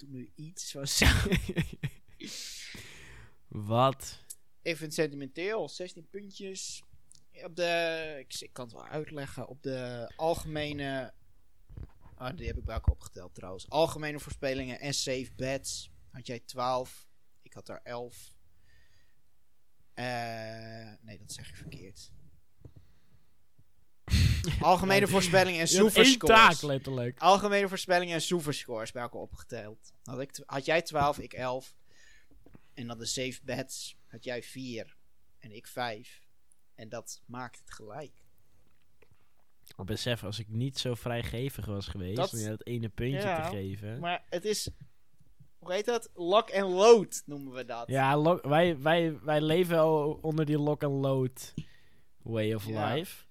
Doe 0.00 0.08
nu 0.08 0.32
iets 0.34 0.68
zo. 0.68 0.82
Wat? 3.48 4.24
Even 4.62 4.92
sentimenteel, 4.92 5.68
16 5.68 6.08
puntjes. 6.10 6.82
Op 7.44 7.56
de, 7.56 8.24
ik, 8.38 8.48
kan 8.52 8.64
het 8.64 8.74
wel 8.74 8.86
uitleggen, 8.86 9.48
op 9.48 9.62
de 9.62 10.12
algemene, 10.16 11.14
ah, 12.14 12.36
die 12.36 12.46
heb 12.46 12.56
ik 12.56 12.68
elkaar 12.68 12.92
opgeteld 12.92 13.34
trouwens. 13.34 13.68
Algemene 13.68 14.18
voorspellingen 14.18 14.80
en 14.80 14.94
safe 14.94 15.30
bets 15.36 15.90
had 16.10 16.26
jij 16.26 16.40
12, 16.40 17.08
ik 17.42 17.52
had 17.52 17.66
daar 17.66 17.80
11. 17.82 18.34
Eh, 19.94 20.92
nee, 21.00 21.18
dat 21.18 21.32
zeg 21.32 21.48
ik 21.48 21.54
verkeerd. 21.54 22.10
Algemene 24.60 25.06
voorspellingen 25.08 25.60
en 25.60 25.68
soeverscores. 25.68 26.36
taak 26.38 26.62
letterlijk. 26.62 27.18
Algemene 27.18 27.68
voorspellingen 27.68 28.14
en 28.14 28.20
soeverscores 28.22 28.92
bij 28.92 29.02
elkaar 29.02 29.20
opgeteld. 29.20 29.92
Had, 30.04 30.20
ik, 30.20 30.40
had 30.46 30.64
jij 30.64 30.82
12, 30.82 31.18
ik 31.18 31.32
11. 31.32 31.74
En 32.74 32.86
dan 32.86 32.98
de 32.98 33.06
safe 33.06 33.38
bets 33.42 33.96
had 34.06 34.24
jij 34.24 34.42
4 34.42 34.96
en 35.38 35.52
ik 35.52 35.66
5. 35.66 36.20
En 36.74 36.88
dat 36.88 37.22
maakt 37.26 37.58
het 37.58 37.70
gelijk. 37.72 38.12
Besef, 39.84 40.24
als 40.24 40.38
ik 40.38 40.48
niet 40.48 40.78
zo 40.78 40.94
vrijgevig 40.94 41.66
was 41.66 41.86
geweest 41.86 42.16
Dat- 42.16 42.32
om 42.32 42.38
je 42.38 42.48
dat 42.48 42.66
ene 42.66 42.88
puntje 42.88 43.18
Ja, 43.20 43.42
te 43.50 43.56
geven. 43.56 44.00
Maar 44.00 44.22
het 44.28 44.44
is, 44.44 44.68
hoe 45.58 45.72
heet 45.72 45.84
dat? 45.84 46.10
Lock 46.14 46.50
and 46.54 46.72
load 46.72 47.22
noemen 47.26 47.52
we 47.52 47.64
dat. 47.64 47.88
Ja, 47.88 48.16
lo- 48.16 48.40
wij, 48.42 48.78
wij, 48.78 49.18
wij 49.22 49.40
leven 49.40 49.78
al 49.78 50.18
onder 50.22 50.44
die 50.46 50.58
lock-and-load 50.58 51.54
way 52.22 52.52
of 52.54 52.66
Ja. 52.66 52.94
life. 52.94 53.24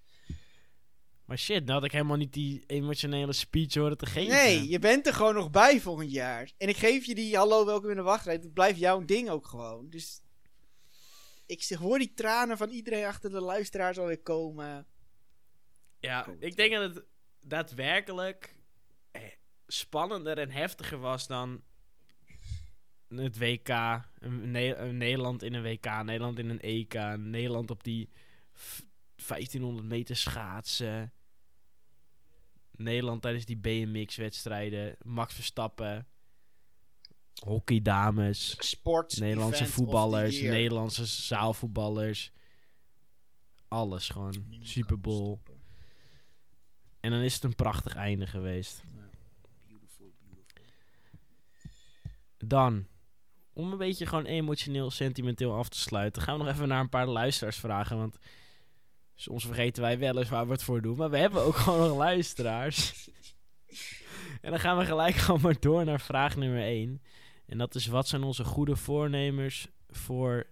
Maar 1.30 1.38
shit, 1.38 1.60
nou 1.64 1.72
had 1.72 1.84
ik 1.84 1.92
helemaal 1.92 2.16
niet 2.16 2.32
die 2.32 2.62
emotionele 2.66 3.32
speech 3.32 3.74
horen 3.74 3.96
te 3.96 4.06
geven. 4.06 4.32
Nee, 4.34 4.68
je 4.68 4.78
bent 4.78 5.06
er 5.06 5.14
gewoon 5.14 5.34
nog 5.34 5.50
bij 5.50 5.80
volgend 5.80 6.10
jaar. 6.12 6.50
En 6.58 6.68
ik 6.68 6.76
geef 6.76 7.04
je 7.04 7.14
die 7.14 7.36
hallo, 7.36 7.64
welkom 7.66 7.90
in 7.90 7.96
de 7.96 8.02
wachtrij. 8.02 8.38
Dat 8.38 8.52
blijft 8.52 8.78
jouw 8.78 9.04
ding 9.04 9.28
ook 9.30 9.46
gewoon. 9.46 9.88
Dus 9.90 10.20
ik 11.46 11.62
zeg, 11.62 11.78
hoor 11.78 11.98
die 11.98 12.12
tranen 12.14 12.56
van 12.56 12.70
iedereen 12.70 13.04
achter 13.04 13.30
de 13.30 13.40
luisteraars 13.40 13.98
alweer 13.98 14.20
komen. 14.22 14.86
Ja, 15.98 16.26
ik 16.38 16.56
denk 16.56 16.72
dat 16.74 16.94
het 16.94 17.04
daadwerkelijk 17.40 18.56
eh, 19.10 19.22
spannender 19.66 20.38
en 20.38 20.50
heftiger 20.50 20.98
was 20.98 21.26
dan 21.26 21.62
het 23.08 23.38
WK. 23.38 23.68
Een, 24.18 24.50
Ne- 24.50 24.74
een 24.76 24.96
Nederland 24.96 25.42
in 25.42 25.54
een 25.54 25.62
WK, 25.62 26.02
Nederland 26.02 26.38
in 26.38 26.48
een 26.48 26.60
EK, 26.60 26.94
Nederland 27.16 27.70
op 27.70 27.84
die 27.84 28.10
f- 28.58 28.82
1500 29.26 29.86
meter 29.88 30.16
schaatsen. 30.16 31.12
Nederland 32.82 33.22
tijdens 33.22 33.44
die 33.44 33.56
BMX-wedstrijden. 33.56 34.96
Max 35.02 35.34
Verstappen. 35.34 36.06
Hockeydames. 37.44 38.54
Sport. 38.58 39.20
Nederlandse 39.20 39.66
voetballers. 39.66 40.40
Nederlandse 40.40 41.06
zaalvoetballers. 41.06 42.32
Alles 43.68 44.08
gewoon. 44.08 44.30
Niemand 44.30 44.58
kan 44.58 44.66
Super 44.66 45.00
Bowl. 45.00 45.24
stoppen. 45.24 45.60
En 47.00 47.10
dan 47.10 47.20
is 47.20 47.34
het 47.34 47.44
een 47.44 47.54
prachtig 47.54 47.94
einde 47.94 48.26
geweest. 48.26 48.82
Beautiful, 49.66 50.12
beautiful. 50.18 50.62
Dan, 52.38 52.86
om 53.52 53.72
een 53.72 53.78
beetje 53.78 54.06
gewoon 54.06 54.24
emotioneel, 54.24 54.90
sentimenteel 54.90 55.54
af 55.54 55.68
te 55.68 55.78
sluiten, 55.78 56.22
gaan 56.22 56.38
we 56.38 56.44
nog 56.44 56.54
even 56.54 56.68
naar 56.68 56.80
een 56.80 56.88
paar 56.88 57.06
luisteraars 57.06 57.56
vragen. 57.56 57.96
Want 57.96 58.18
soms 59.20 59.44
vergeten 59.44 59.82
wij 59.82 59.98
wel 59.98 60.18
eens 60.18 60.28
waar 60.28 60.46
we 60.46 60.52
het 60.52 60.62
voor 60.62 60.82
doen. 60.82 60.96
Maar 60.96 61.10
we 61.10 61.18
hebben 61.18 61.42
ook 61.42 61.56
gewoon 61.64 61.88
nog 61.88 61.96
luisteraars. 61.96 63.10
en 64.42 64.50
dan 64.50 64.60
gaan 64.60 64.78
we 64.78 64.84
gelijk 64.84 65.14
gewoon 65.24 65.40
maar 65.40 65.60
door 65.60 65.84
naar 65.84 66.00
vraag 66.00 66.36
nummer 66.36 66.62
1. 66.62 67.02
En 67.46 67.58
dat 67.58 67.74
is, 67.74 67.86
wat 67.86 68.08
zijn 68.08 68.22
onze 68.22 68.44
goede 68.44 68.76
voornemens 68.76 69.68
voor 69.88 70.46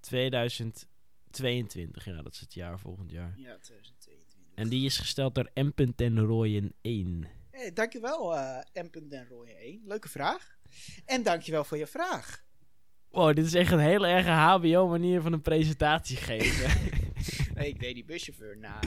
2022? 0.00 2.04
Ja, 2.04 2.22
dat 2.22 2.32
is 2.32 2.40
het 2.40 2.54
jaar 2.54 2.78
volgend 2.78 3.10
jaar. 3.10 3.34
Ja, 3.36 3.58
2022. 3.58 4.34
En 4.54 4.68
die 4.68 4.84
is 4.84 4.98
gesteld 4.98 5.34
door 5.34 5.50
M. 5.54 6.18
Rooyen 6.18 6.74
1. 6.80 7.26
Hey, 7.50 7.72
dankjewel, 7.72 8.36
eh 8.36 8.58
M. 8.72 9.08
Den 9.08 9.28
Rooyen 9.28 9.56
1. 9.56 9.82
Leuke 9.84 10.08
vraag. 10.08 10.58
En 11.04 11.22
dankjewel 11.22 11.64
voor 11.64 11.78
je 11.78 11.86
vraag. 11.86 12.44
Wow, 13.10 13.36
dit 13.36 13.46
is 13.46 13.54
echt 13.54 13.72
een 13.72 13.78
hele 13.78 14.06
erge 14.06 14.30
HBO-manier 14.30 15.20
van 15.20 15.32
een 15.32 15.42
presentatie 15.42 16.16
geven. 16.16 17.04
Nee, 17.56 17.68
ik 17.68 17.80
deed 17.80 17.94
die 17.94 18.04
buschauffeur 18.04 18.58
na. 18.58 18.78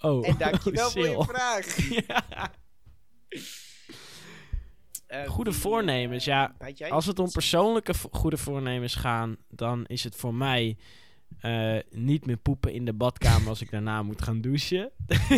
oh, 0.00 0.28
En 0.28 0.36
dankjewel 0.38 0.90
voor 0.90 1.08
je 1.08 1.24
vraag. 1.24 1.76
Ja. 2.08 2.52
Eh, 5.06 5.26
Goede 5.28 5.52
voornemens, 5.52 6.26
eh, 6.26 6.46
ja. 6.74 6.88
Als 6.88 7.06
het 7.06 7.18
om 7.18 7.30
persoonlijke 7.30 7.94
vo- 7.94 8.08
goede 8.12 8.36
voornemens 8.36 8.94
gaan, 8.94 9.36
dan 9.48 9.84
is 9.86 10.04
het 10.04 10.16
voor 10.16 10.34
mij 10.34 10.76
eh, 11.40 11.78
niet 11.90 12.26
meer 12.26 12.36
poepen 12.36 12.72
in 12.72 12.84
de 12.84 12.92
badkamer 12.92 13.48
als 13.48 13.60
ik 13.60 13.70
daarna 13.70 14.02
moet 14.08 14.22
gaan 14.22 14.40
douchen. 14.40 14.90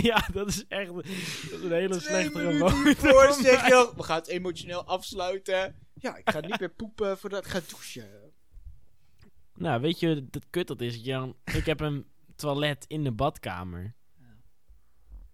ja, 0.03 0.29
dat 0.33 0.49
is 0.49 0.67
echt 0.69 0.95
dat 0.95 1.05
is 1.05 1.53
een 1.63 1.73
hele 1.73 2.01
slechte 2.01 2.39
gewoonte. 2.39 3.43
zeg 3.43 3.67
je 3.67 3.75
al, 3.75 3.95
we 3.97 4.03
gaan 4.03 4.17
het 4.19 4.27
emotioneel 4.29 4.85
afsluiten. 4.85 5.77
Ja, 5.95 6.17
ik 6.17 6.31
ga 6.31 6.41
niet 6.41 6.61
meer 6.61 6.71
poepen 6.75 7.19
voordat 7.19 7.45
ik 7.45 7.51
ga 7.51 7.61
douchen. 7.69 8.09
Nou, 9.55 9.81
weet 9.81 10.01
je, 10.01 10.27
dat 10.31 10.45
kut 10.51 10.67
dat 10.67 10.81
is. 10.81 10.97
Jan, 11.03 11.37
ik 11.45 11.67
heb 11.67 11.81
een 11.81 12.07
toilet 12.39 12.85
in 12.89 13.05
de 13.05 13.13
badkamer. 13.13 13.97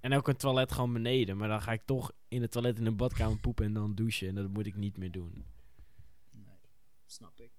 En 0.00 0.14
ook 0.14 0.28
een 0.28 0.36
toilet 0.36 0.72
gewoon 0.72 0.92
beneden. 0.92 1.36
Maar 1.36 1.48
dan 1.48 1.62
ga 1.62 1.72
ik 1.72 1.82
toch 1.84 2.12
in 2.28 2.42
het 2.42 2.50
toilet 2.50 2.78
in 2.78 2.84
de 2.84 2.92
badkamer 2.92 3.38
poepen 3.38 3.64
en 3.64 3.72
dan 3.72 3.94
douchen. 3.94 4.28
En 4.28 4.34
dat 4.34 4.48
moet 4.48 4.66
ik 4.66 4.76
niet 4.76 4.96
meer 4.96 5.10
doen. 5.10 5.44
Nee, 6.30 6.58
snap 7.06 7.40
ik. 7.40 7.50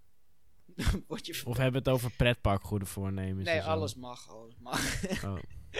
Word 1.07 1.25
je 1.25 1.41
Of 1.45 1.57
hebben 1.57 1.83
we 1.83 1.89
het 1.89 1.97
over 1.97 2.11
pretpark 2.11 2.63
goede 2.63 2.85
voornemens? 2.85 3.45
Nee, 3.45 3.63
alles 3.63 3.95
mag, 3.95 4.29
alles 4.29 4.55
mag. 4.57 5.03
Oh. 5.23 5.37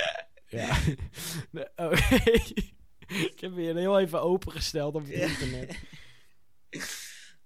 ja. 0.48 0.78
Nee, 1.52 1.66
Oké. 1.76 2.16
ik 3.08 3.40
heb 3.40 3.54
weer 3.54 3.76
heel 3.76 4.00
even 4.00 4.22
opengesteld 4.22 4.96
op 4.96 5.02
het 5.06 5.12
internet. 5.12 5.80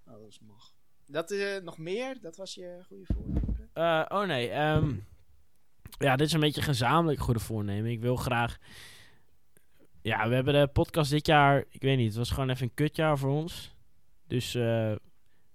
alles 0.04 0.38
mag. 0.40 0.74
Dat 1.06 1.30
is 1.30 1.56
eh, 1.56 1.62
nog 1.62 1.78
meer? 1.78 2.20
Dat 2.20 2.36
was 2.36 2.54
je 2.54 2.82
goede 2.86 3.04
voornemen? 3.14 3.70
Eh, 3.72 4.04
oh 4.08 4.26
nee, 4.26 4.50
ehm, 4.50 4.96
ja, 6.00 6.16
dit 6.16 6.26
is 6.26 6.32
een 6.32 6.40
beetje 6.40 6.62
gezamenlijk 6.62 7.20
goede 7.20 7.40
voornemen. 7.40 7.90
Ik 7.90 8.00
wil 8.00 8.16
graag 8.16 8.58
ja, 10.02 10.28
we 10.28 10.34
hebben 10.34 10.54
de 10.54 10.66
podcast 10.72 11.10
dit 11.10 11.26
jaar, 11.26 11.64
ik 11.70 11.82
weet 11.82 11.96
niet, 11.96 12.06
het 12.06 12.16
was 12.16 12.30
gewoon 12.30 12.50
even 12.50 12.64
een 12.64 12.74
kutjaar 12.74 13.18
voor 13.18 13.30
ons. 13.30 13.74
Dus 14.26 14.54
eh, 14.54 14.62
we 14.62 15.00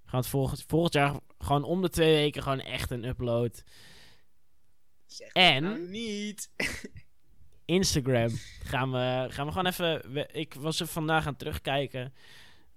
gaan 0.06 0.20
het 0.20 0.28
volgend, 0.30 0.64
volgend 0.68 0.94
jaar 0.94 1.20
gewoon 1.40 1.64
om 1.64 1.82
de 1.82 1.90
twee 1.90 2.16
weken 2.16 2.44
gewoon 2.44 2.60
echt 2.62 2.92
een 2.92 3.04
upload. 3.06 3.64
Zeg 5.06 5.28
En? 5.28 5.64
nou 5.64 5.80
niet. 5.90 6.50
Instagram 7.66 8.30
gaan 8.64 8.92
we, 8.92 9.26
gaan 9.30 9.46
we 9.46 9.52
gewoon 9.52 9.68
even... 9.68 10.12
we- 10.14 10.30
ik 10.32 10.54
was 10.54 10.80
er 10.80 10.88
vandaag 10.88 11.28
aan 11.28 11.36
terugkijken. 11.36 12.14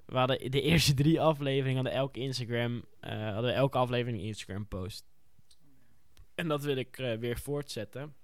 We 0.06 0.16
hadden 0.18 0.50
de 0.50 0.60
eerste 0.62 0.94
drie 0.94 1.20
afleveringen, 1.20 1.74
hadden 1.74 1.92
elke 1.92 2.20
Instagram, 2.20 2.84
eh, 3.00 3.10
hadden 3.22 3.50
we 3.50 3.56
elke 3.56 3.78
aflevering 3.78 4.18
een 4.18 4.26
Instagram 4.26 4.66
post. 4.68 5.04
En 6.38 6.48
dat 6.48 6.62
wil 6.62 6.76
ik 6.76 6.98
eh, 6.98 7.18
weer 7.18 7.38
voortzetten. 7.38 8.14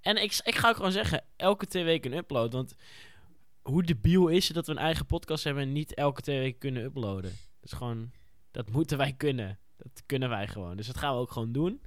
En 0.00 0.16
ik, 0.16 0.40
ik 0.44 0.54
ga 0.54 0.68
ook 0.68 0.76
gewoon 0.76 0.92
zeggen, 0.92 1.24
elke 1.36 1.66
twee 1.66 1.84
weken 1.84 2.12
een 2.12 2.18
upload. 2.18 2.52
Want 2.52 2.74
hoe 3.62 3.82
debiel 3.82 4.28
is 4.28 4.46
het 4.46 4.54
dat 4.54 4.66
we 4.66 4.72
een 4.72 4.78
eigen 4.78 5.06
podcast 5.06 5.44
hebben 5.44 5.62
en 5.62 5.72
niet 5.72 5.94
elke 5.94 6.20
twee 6.20 6.38
weken 6.38 6.58
kunnen 6.58 6.82
uploaden? 6.82 7.30
Dat 7.30 7.70
is 7.70 7.72
gewoon, 7.72 8.12
dat 8.50 8.70
moeten 8.70 8.98
wij 8.98 9.12
kunnen. 9.12 9.58
Dat 9.76 10.02
kunnen 10.06 10.28
wij 10.28 10.48
gewoon. 10.48 10.76
Dus 10.76 10.86
dat 10.86 10.96
gaan 10.96 11.14
we 11.14 11.20
ook 11.20 11.30
gewoon 11.30 11.52
doen. 11.52 11.82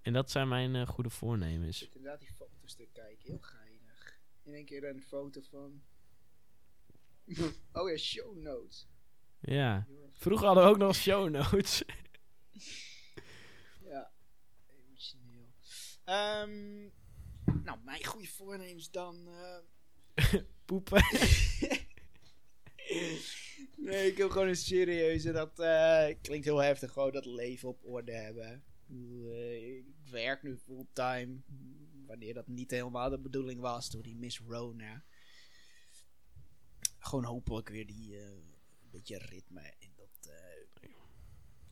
En 0.00 0.12
dat 0.12 0.30
zijn 0.30 0.48
mijn 0.48 0.74
eh, 0.74 0.86
goede 0.86 1.10
voornemens. 1.10 1.78
zit 1.78 1.94
inderdaad 1.94 2.20
die 2.20 2.32
foto's 2.36 2.74
te 2.74 2.88
kijken. 2.92 3.28
Heel 3.28 3.38
geinig. 3.40 4.18
In 4.42 4.54
één 4.54 4.64
keer 4.64 4.84
een 4.84 5.02
foto 5.02 5.40
van... 5.40 5.82
oh 7.82 7.90
ja, 7.90 7.96
show 7.96 8.36
notes. 8.36 8.86
Ja. 9.40 9.86
Vroeger 10.12 10.46
hadden 10.46 10.64
we 10.64 10.70
ook 10.70 10.78
nog 10.78 10.94
show 10.94 11.30
notes. 11.30 11.82
Ja, 13.92 14.10
emotioneel. 14.66 15.52
Ehm, 16.12 16.80
nou, 17.64 17.78
mijn 17.84 18.04
goede 18.04 18.28
voornemens 18.28 18.90
dan... 18.90 19.28
eh, 19.28 20.34
Poepen. 20.64 21.04
nee, 23.76 24.06
ik 24.10 24.16
heb 24.16 24.30
gewoon 24.30 24.48
een 24.48 24.56
serieuze. 24.56 25.32
Dat 25.32 25.58
eh, 25.58 26.06
klinkt 26.22 26.44
heel 26.44 26.62
heftig. 26.62 26.92
Gewoon 26.92 27.12
dat 27.12 27.26
leven 27.26 27.68
op 27.68 27.84
orde 27.84 28.12
hebben. 28.12 28.64
Ik 28.86 29.84
werk 30.10 30.42
nu 30.42 30.56
fulltime. 30.56 31.40
Wanneer 32.06 32.34
dat 32.34 32.46
niet 32.46 32.70
helemaal 32.70 33.10
de 33.10 33.18
bedoeling 33.18 33.60
was 33.60 33.90
door 33.90 34.02
die 34.02 34.16
Miss 34.16 34.40
Rona. 34.48 35.04
Gewoon 36.98 37.24
hopelijk 37.24 37.68
weer 37.68 37.86
die 37.86 38.18
eh, 38.18 38.32
beetje 38.90 39.18
ritme 39.18 39.74
in 39.78 39.91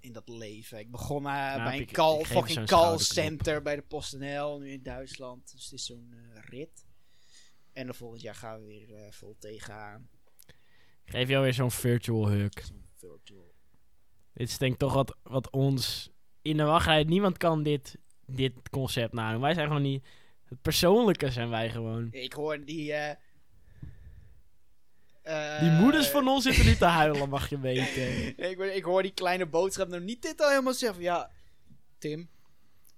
in 0.01 0.13
dat 0.13 0.29
leven. 0.29 0.79
Ik 0.79 0.91
begon 0.91 1.27
eh, 1.27 1.65
bij 1.65 1.79
ik- 1.79 1.89
een 1.89 1.95
call, 1.95 2.19
ik 2.21 2.27
fucking 2.27 2.67
call 2.67 2.99
center 2.99 3.63
bij 3.63 3.77
de 3.77 3.83
PostNL, 3.83 4.59
nu 4.59 4.71
in 4.71 4.83
Duitsland. 4.83 5.53
Dus 5.53 5.65
het 5.65 5.73
is 5.73 5.85
zo'n 5.87 6.15
eh, 6.35 6.43
rit. 6.49 6.85
En 7.73 7.87
dan 7.87 7.95
volgend 7.95 8.21
jaar 8.23 8.35
gaan 8.35 8.61
we 8.61 8.67
weer 8.67 8.95
eh, 8.95 9.13
vol 9.13 9.37
tegenaan. 9.39 10.09
Ik 11.05 11.11
geef 11.17 11.29
jou 11.29 11.43
weer 11.43 11.55
zo'n 11.55 11.71
virtual 11.71 12.29
hug. 12.29 12.53
Zo'n 12.67 12.85
virtual. 12.95 13.55
Dit 14.33 14.49
is 14.49 14.59
denk 14.59 14.73
ik 14.73 14.79
toch 14.79 14.93
wat, 14.95 15.17
wat 15.23 15.51
ons 15.51 16.11
in 16.43 16.57
de 16.57 16.63
wachtrij. 16.65 17.03
Niemand 17.05 17.37
kan 17.37 17.63
dit, 17.63 17.99
dit 18.27 18.53
concept 18.71 19.13
nadoen. 19.13 19.41
Wij 19.41 19.55
zijn 19.55 19.67
gewoon 19.67 19.83
niet. 19.83 20.07
Het 20.45 20.63
persoonlijke 20.63 21.31
zijn 21.31 21.49
wij 21.51 21.71
gewoon. 21.71 22.09
Ik 22.11 22.33
hoor 22.33 22.65
die. 22.65 22.95
Eh 25.23 25.61
Die 25.61 25.71
moeders 25.71 26.07
van 26.09 26.29
ons 26.29 26.45
zitten 26.45 26.65
nu 26.65 26.77
te 26.77 26.85
huilen, 26.85 27.29
mag 27.29 27.49
je 27.51 27.61
weten. 27.61 28.27
ik, 28.51 28.57
hoor- 28.57 28.67
ik 28.67 28.85
hoor 28.85 29.03
die 29.03 29.13
kleine 29.15 29.47
boodschap 29.47 29.89
nou 29.89 30.03
niet 30.03 30.23
dit 30.23 30.41
al 30.43 30.49
helemaal 30.49 30.75
zeggen. 30.75 30.95
van, 30.97 31.05
Ja, 31.05 31.31
Tim. 31.99 32.29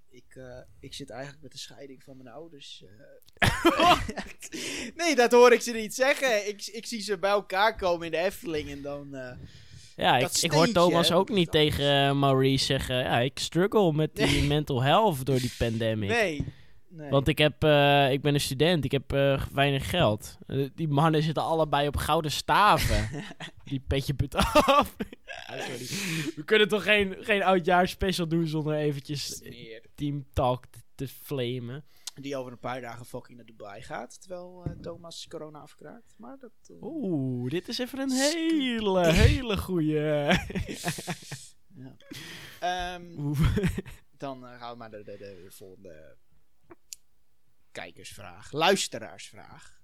Ik, 0.09 0.35
eh, 0.35 0.57
ik 0.79 0.93
zit 0.93 1.09
eigenlijk 1.09 1.41
met 1.43 1.51
de 1.51 1.57
scheiding 1.57 2.03
van 2.03 2.17
mijn 2.17 2.35
ouders. 2.35 2.83
eh. 3.37 3.97
nee, 4.95 5.15
dat 5.15 5.31
hoor 5.31 5.51
ik 5.53 5.61
ze 5.61 5.71
niet 5.71 5.95
zeggen. 5.95 6.47
Ik, 6.47 6.65
ik 6.65 6.85
zie 6.85 7.01
ze 7.01 7.17
bij 7.17 7.29
elkaar 7.29 7.75
komen 7.75 8.05
in 8.05 8.11
de 8.11 8.17
Efteling 8.17 8.69
en 8.69 8.81
dan. 8.81 9.15
Ja, 9.95 10.17
ik, 10.17 10.29
ik 10.41 10.51
hoor 10.51 10.71
Thomas 10.71 11.09
hè, 11.09 11.15
ook 11.15 11.29
niet 11.29 11.51
tegen 11.51 12.19
Maurice 12.19 12.65
zeggen... 12.65 12.95
Ja, 12.95 13.19
ik 13.19 13.39
struggle 13.39 13.93
met 13.93 14.15
die 14.15 14.43
mental 14.43 14.81
health 14.83 15.25
door 15.25 15.39
die 15.39 15.53
pandemic. 15.67 16.09
nee. 16.09 16.45
Nee. 16.93 17.09
Want 17.09 17.27
ik, 17.27 17.37
heb, 17.37 17.63
eh, 17.63 18.11
ik 18.11 18.21
ben 18.21 18.33
een 18.33 18.41
student, 18.41 18.85
ik 18.85 18.91
heb 18.91 19.13
eh, 19.13 19.45
weinig 19.53 19.89
geld. 19.89 20.37
Eh, 20.47 20.69
die 20.75 20.87
mannen 20.87 21.23
zitten 21.23 21.43
allebei 21.43 21.87
op 21.87 21.95
gouden 21.97 22.31
staven. 22.31 23.23
die 23.69 23.79
petje 23.87 24.13
put 24.13 24.35
af. 24.35 24.95
Sorry. 25.47 25.77
We 26.35 26.41
kunnen 26.45 26.67
toch 26.67 26.83
geen, 26.83 27.15
geen 27.19 27.43
oudjaarsspecial 27.43 28.27
doen 28.27 28.47
zonder 28.47 28.73
eventjes. 28.75 29.41
Team 29.95 30.25
Talk 30.33 30.65
te, 30.65 30.79
te 30.95 31.07
flamen. 31.07 31.85
Die 32.21 32.37
over 32.37 32.51
een 32.51 32.59
paar 32.59 32.81
dagen 32.81 33.05
fucking 33.05 33.37
naar 33.37 33.45
Dubai 33.45 33.81
gaat. 33.81 34.21
Terwijl 34.21 34.75
Thomas 34.81 35.27
corona 35.27 35.59
afkraakt. 35.59 36.13
Maar 36.17 36.37
dat. 36.39 36.51
eh, 36.67 36.75
Oeh, 36.81 37.49
dit 37.51 37.67
is 37.67 37.77
even 37.79 37.99
een 37.99 38.11
hele, 38.11 39.07
hele 39.27 39.57
goeie... 39.57 39.99
ja. 39.99 40.45
Ehm. 42.59 43.03
Dan 44.17 44.43
gaan 44.43 44.71
we 44.71 44.77
maar 44.77 44.89
naar 44.89 45.03
de, 45.03 45.03
de, 45.03 45.17
de 45.17 45.45
volgende 45.49 46.17
kijkersvraag. 47.73 48.51
Luisteraarsvraag. 48.51 49.81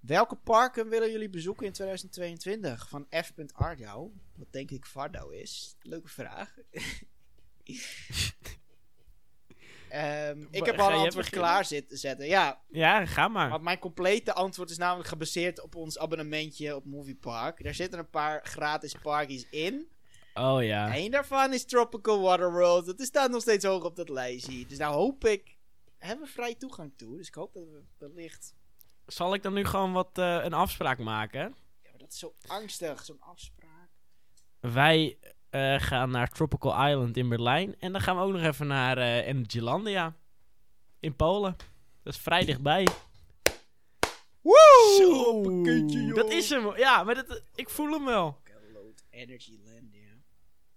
Welke 0.00 0.36
parken 0.36 0.88
willen 0.88 1.10
jullie 1.10 1.30
bezoeken 1.30 1.66
in 1.66 1.72
2022? 1.72 2.88
Van 2.88 3.06
F. 3.24 3.32
Ardouw. 3.52 4.12
Wat 4.36 4.52
denk 4.52 4.70
ik 4.70 4.86
Vardouw 4.86 5.30
is. 5.30 5.76
Leuke 5.80 6.08
vraag. 6.08 6.54
Ehm, 9.90 10.44
ik 10.50 10.64
heb 10.64 10.78
al 10.78 10.90
een 10.92 10.98
antwoord 10.98 11.30
klaar 11.30 11.64
zitten 11.64 11.98
zetten. 11.98 12.26
Ja, 12.26 12.60
Ja, 12.68 13.06
ga 13.06 13.28
maar. 13.28 13.48
maar 13.48 13.60
mijn 13.60 13.78
complete 13.78 14.32
antwoord 14.32 14.70
is 14.70 14.78
namelijk 14.78 15.08
gebaseerd 15.08 15.60
op 15.60 15.74
ons 15.74 15.98
abonnementje 15.98 16.76
op 16.76 16.84
Moviepark. 16.84 17.64
Daar 17.64 17.74
zitten 17.74 17.98
een 17.98 18.10
paar 18.10 18.40
gratis 18.46 18.94
parkies 19.02 19.46
in. 19.50 19.88
Oh 20.34 20.62
ja. 20.62 20.96
Eén 20.96 21.10
daarvan 21.10 21.52
is 21.52 21.64
Tropical 21.64 22.20
Waterworld. 22.20 22.86
Dat 22.86 23.00
staat 23.00 23.30
nog 23.30 23.40
steeds 23.42 23.64
hoog 23.64 23.84
op 23.84 23.96
dat 23.96 24.08
lijstje. 24.08 24.66
Dus 24.66 24.78
nou 24.78 24.94
hoop 24.94 25.24
ik... 25.24 25.58
Hebben 26.00 26.26
we 26.26 26.32
vrij 26.32 26.54
toegang 26.54 26.92
toe. 26.96 27.16
Dus 27.16 27.28
ik 27.28 27.34
hoop 27.34 27.52
dat 27.52 27.62
we 27.62 27.82
wellicht... 27.98 28.54
Zal 29.06 29.34
ik 29.34 29.42
dan 29.42 29.52
nu 29.52 29.64
gewoon 29.64 29.92
wat 29.92 30.18
eh, 30.18 30.44
een 30.44 30.52
afspraak 30.52 30.98
maken? 30.98 31.40
Ja, 31.82 31.90
maar 31.90 31.98
dat 31.98 32.12
is 32.12 32.18
zo 32.18 32.34
angstig, 32.46 33.04
zo'n 33.04 33.20
afspraak. 33.20 33.88
Wij 34.60 35.18
eh, 35.50 35.80
gaan 35.80 36.10
naar 36.10 36.28
Tropical 36.28 36.88
Island 36.88 37.16
in 37.16 37.28
Berlijn. 37.28 37.78
En 37.78 37.92
dan 37.92 38.00
gaan 38.00 38.16
we 38.16 38.22
ook 38.22 38.32
nog 38.32 38.42
even 38.42 38.66
naar 38.66 38.98
eh 38.98 39.26
Energylandia. 39.26 40.16
In 41.00 41.16
Polen. 41.16 41.56
Dat 42.02 42.14
is 42.14 42.20
vrij 42.20 42.44
dichtbij. 42.44 42.86
Woe! 44.40 44.94
Zo, 44.98 45.42
joh. 45.70 46.14
dat 46.14 46.30
is 46.30 46.50
hem. 46.50 46.76
Ja, 46.76 47.02
maar 47.02 47.14
dat, 47.14 47.42
ik 47.54 47.68
voel 47.70 47.92
hem 47.92 48.04
wel. 48.04 48.38
Load 48.72 49.04
Energy 49.10 49.58
Land, 49.64 49.94
ja. 49.94 50.14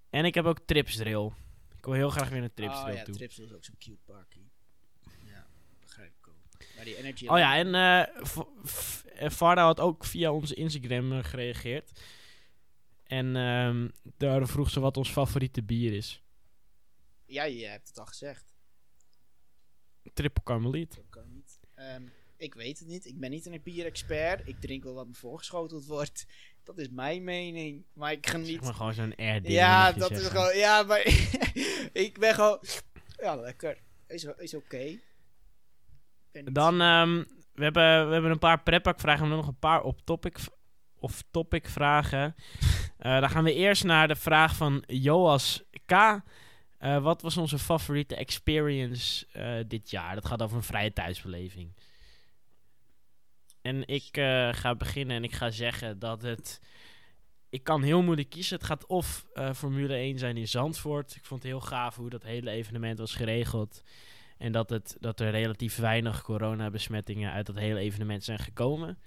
En 0.09 0.25
ik 0.25 0.33
heb 0.33 0.45
ook 0.45 0.59
Tripsdrill. 0.59 1.31
Ik 1.77 1.85
wil 1.85 1.93
heel 1.93 2.09
graag 2.09 2.29
weer 2.29 2.39
naar 2.39 2.49
Oh 2.49 2.55
Tripsdrill 2.55 2.95
ja, 2.95 3.03
toe. 3.03 3.15
Tripsdrill 3.15 3.45
is 3.45 3.53
ook 3.53 3.63
zo'n 3.63 3.77
cute 3.77 4.01
parkie. 4.05 4.42
Ja, 6.83 6.89
die 6.89 6.97
Energy 6.97 7.27
Oh 7.27 7.37
ja, 7.37 7.57
en 7.57 7.75
eh, 7.75 9.29
Varda 9.29 9.63
had 9.63 9.79
ook 9.79 10.05
via 10.05 10.31
onze 10.31 10.55
Instagram 10.55 11.11
eh, 11.11 11.23
gereageerd. 11.23 11.91
En 13.03 13.35
ehm 13.35 13.87
daar 14.17 14.47
vroeg 14.47 14.69
ze 14.69 14.79
wat 14.79 14.97
ons 14.97 15.11
favoriete 15.11 15.63
bier 15.63 15.93
is. 15.93 16.23
Ja, 17.25 17.43
je 17.43 17.65
hebt 17.65 17.87
het 17.87 17.99
al 17.99 18.05
gezegd. 18.05 18.53
Triple 20.13 20.43
Carmeliet. 20.43 21.01
Ehm, 21.75 22.03
ik 22.37 22.53
weet 22.53 22.79
het 22.79 22.87
niet. 22.87 23.05
Ik 23.05 23.19
ben 23.19 23.29
niet 23.29 23.45
een 23.45 23.61
bierexpert. 23.63 24.47
Ik 24.47 24.59
drink 24.59 24.83
wel 24.83 24.93
wat 24.93 25.07
me 25.07 25.13
voorgeschoteld 25.13 25.85
wordt. 25.85 26.25
Dat 26.63 26.77
is 26.77 26.89
mijn 26.89 27.23
mening. 27.23 27.85
Maar 27.93 28.11
ik 28.11 28.27
Zeg 28.27 28.35
geniet. 28.35 28.61
maar 28.61 28.73
gewoon 28.73 28.93
zo'n 28.93 29.15
air 29.15 29.51
Ja, 29.51 29.91
dat 29.91 30.11
is 30.11 30.27
gewoon. 30.27 30.57
Ja, 30.57 30.83
maar. 30.83 31.05
ik 32.05 32.19
ben 32.19 32.33
gewoon. 32.33 32.59
Ja, 33.17 33.35
lekker. 33.35 33.81
Is, 34.07 34.23
is 34.23 34.53
oké. 34.53 34.99
Dan, 36.41 36.81
ehm, 36.81 37.23
we, 37.53 37.63
hebben, 37.63 38.07
we 38.07 38.13
hebben 38.13 38.31
een 38.31 38.39
paar 38.39 38.63
preppak 38.63 38.99
vragen, 38.99 39.27
maar 39.27 39.37
nog 39.37 39.47
een 39.47 39.59
paar 39.59 39.81
op 39.81 40.01
topic 40.03 40.37
of 40.99 41.23
topic 41.31 41.69
vragen. 41.69 42.35
Eh, 42.97 43.19
dan 43.19 43.29
gaan 43.29 43.43
we 43.43 43.53
eerst 43.53 43.83
naar 43.83 44.07
de 44.07 44.15
vraag 44.15 44.55
van 44.55 44.83
Joas 44.87 45.63
K. 45.85 45.91
Eh, 45.91 47.03
wat 47.03 47.21
was 47.21 47.37
onze 47.37 47.59
favoriete 47.59 48.15
experience 48.15 49.27
eh, 49.31 49.55
dit 49.67 49.89
jaar? 49.89 50.15
Dat 50.15 50.25
gaat 50.25 50.41
over 50.41 50.57
een 50.57 50.63
vrije 50.63 50.93
thuisbeleving. 50.93 51.75
En 53.61 53.87
ik 53.87 54.07
ga 54.51 54.75
beginnen 54.75 55.15
en 55.15 55.23
ik 55.23 55.33
ga 55.33 55.49
zeggen 55.49 55.99
dat 55.99 56.21
het... 56.21 56.61
Ik 57.49 57.63
kan 57.63 57.83
heel 57.83 58.01
moeilijk 58.01 58.29
kiezen. 58.29 58.57
Het 58.57 58.65
gaat 58.65 58.85
of 58.85 59.25
Formule 59.55 59.95
1 59.95 60.17
zijn 60.17 60.37
in 60.37 60.47
Zandvoort. 60.47 61.15
Ik 61.15 61.25
vond 61.25 61.43
het 61.43 61.51
heel 61.51 61.61
gaaf 61.61 61.95
hoe 61.95 62.09
dat 62.09 62.23
hele 62.23 62.51
evenement 62.51 62.99
was 62.99 63.15
geregeld. 63.15 63.83
En 64.43 64.51
dat, 64.51 64.69
het, 64.69 64.95
dat 64.99 65.19
er 65.19 65.31
relatief 65.31 65.75
weinig 65.75 66.21
coronabesmettingen 66.21 67.31
uit 67.31 67.45
dat 67.45 67.55
hele 67.55 67.79
evenement 67.79 68.23
zijn 68.23 68.39
gekomen. 68.39 68.99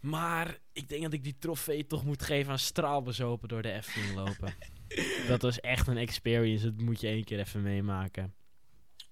Maar 0.00 0.58
ik 0.72 0.88
denk 0.88 1.02
dat 1.02 1.12
ik 1.12 1.24
die 1.24 1.38
trofee 1.38 1.86
toch 1.86 2.04
moet 2.04 2.22
geven 2.22 2.52
aan 2.52 2.58
straalbezopen 2.58 3.48
door 3.48 3.62
de 3.62 3.72
Efteling 3.72 4.14
lopen. 4.14 4.54
dat 5.28 5.42
was 5.42 5.60
echt 5.60 5.86
een 5.86 5.96
experience. 5.96 6.64
Dat 6.64 6.84
moet 6.84 7.00
je 7.00 7.06
één 7.06 7.24
keer 7.24 7.38
even 7.38 7.62
meemaken. 7.62 8.34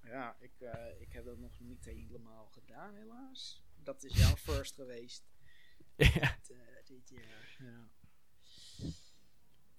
Ja, 0.03 0.35
ik, 0.39 0.51
eh, 0.59 1.01
ik 1.01 1.11
heb 1.11 1.25
dat 1.25 1.37
nog 1.37 1.59
niet 1.59 1.85
helemaal 1.85 2.45
gedaan, 2.45 2.93
helaas. 2.95 3.63
Dat 3.83 4.03
is 4.03 4.17
jouw 4.17 4.35
first 4.35 4.75
geweest 4.75 5.23
Ja. 5.95 6.05
dit, 6.05 6.49
eh, 6.51 6.57
dit 6.85 7.09
jaar. 7.09 7.57
Ja. 7.59 7.87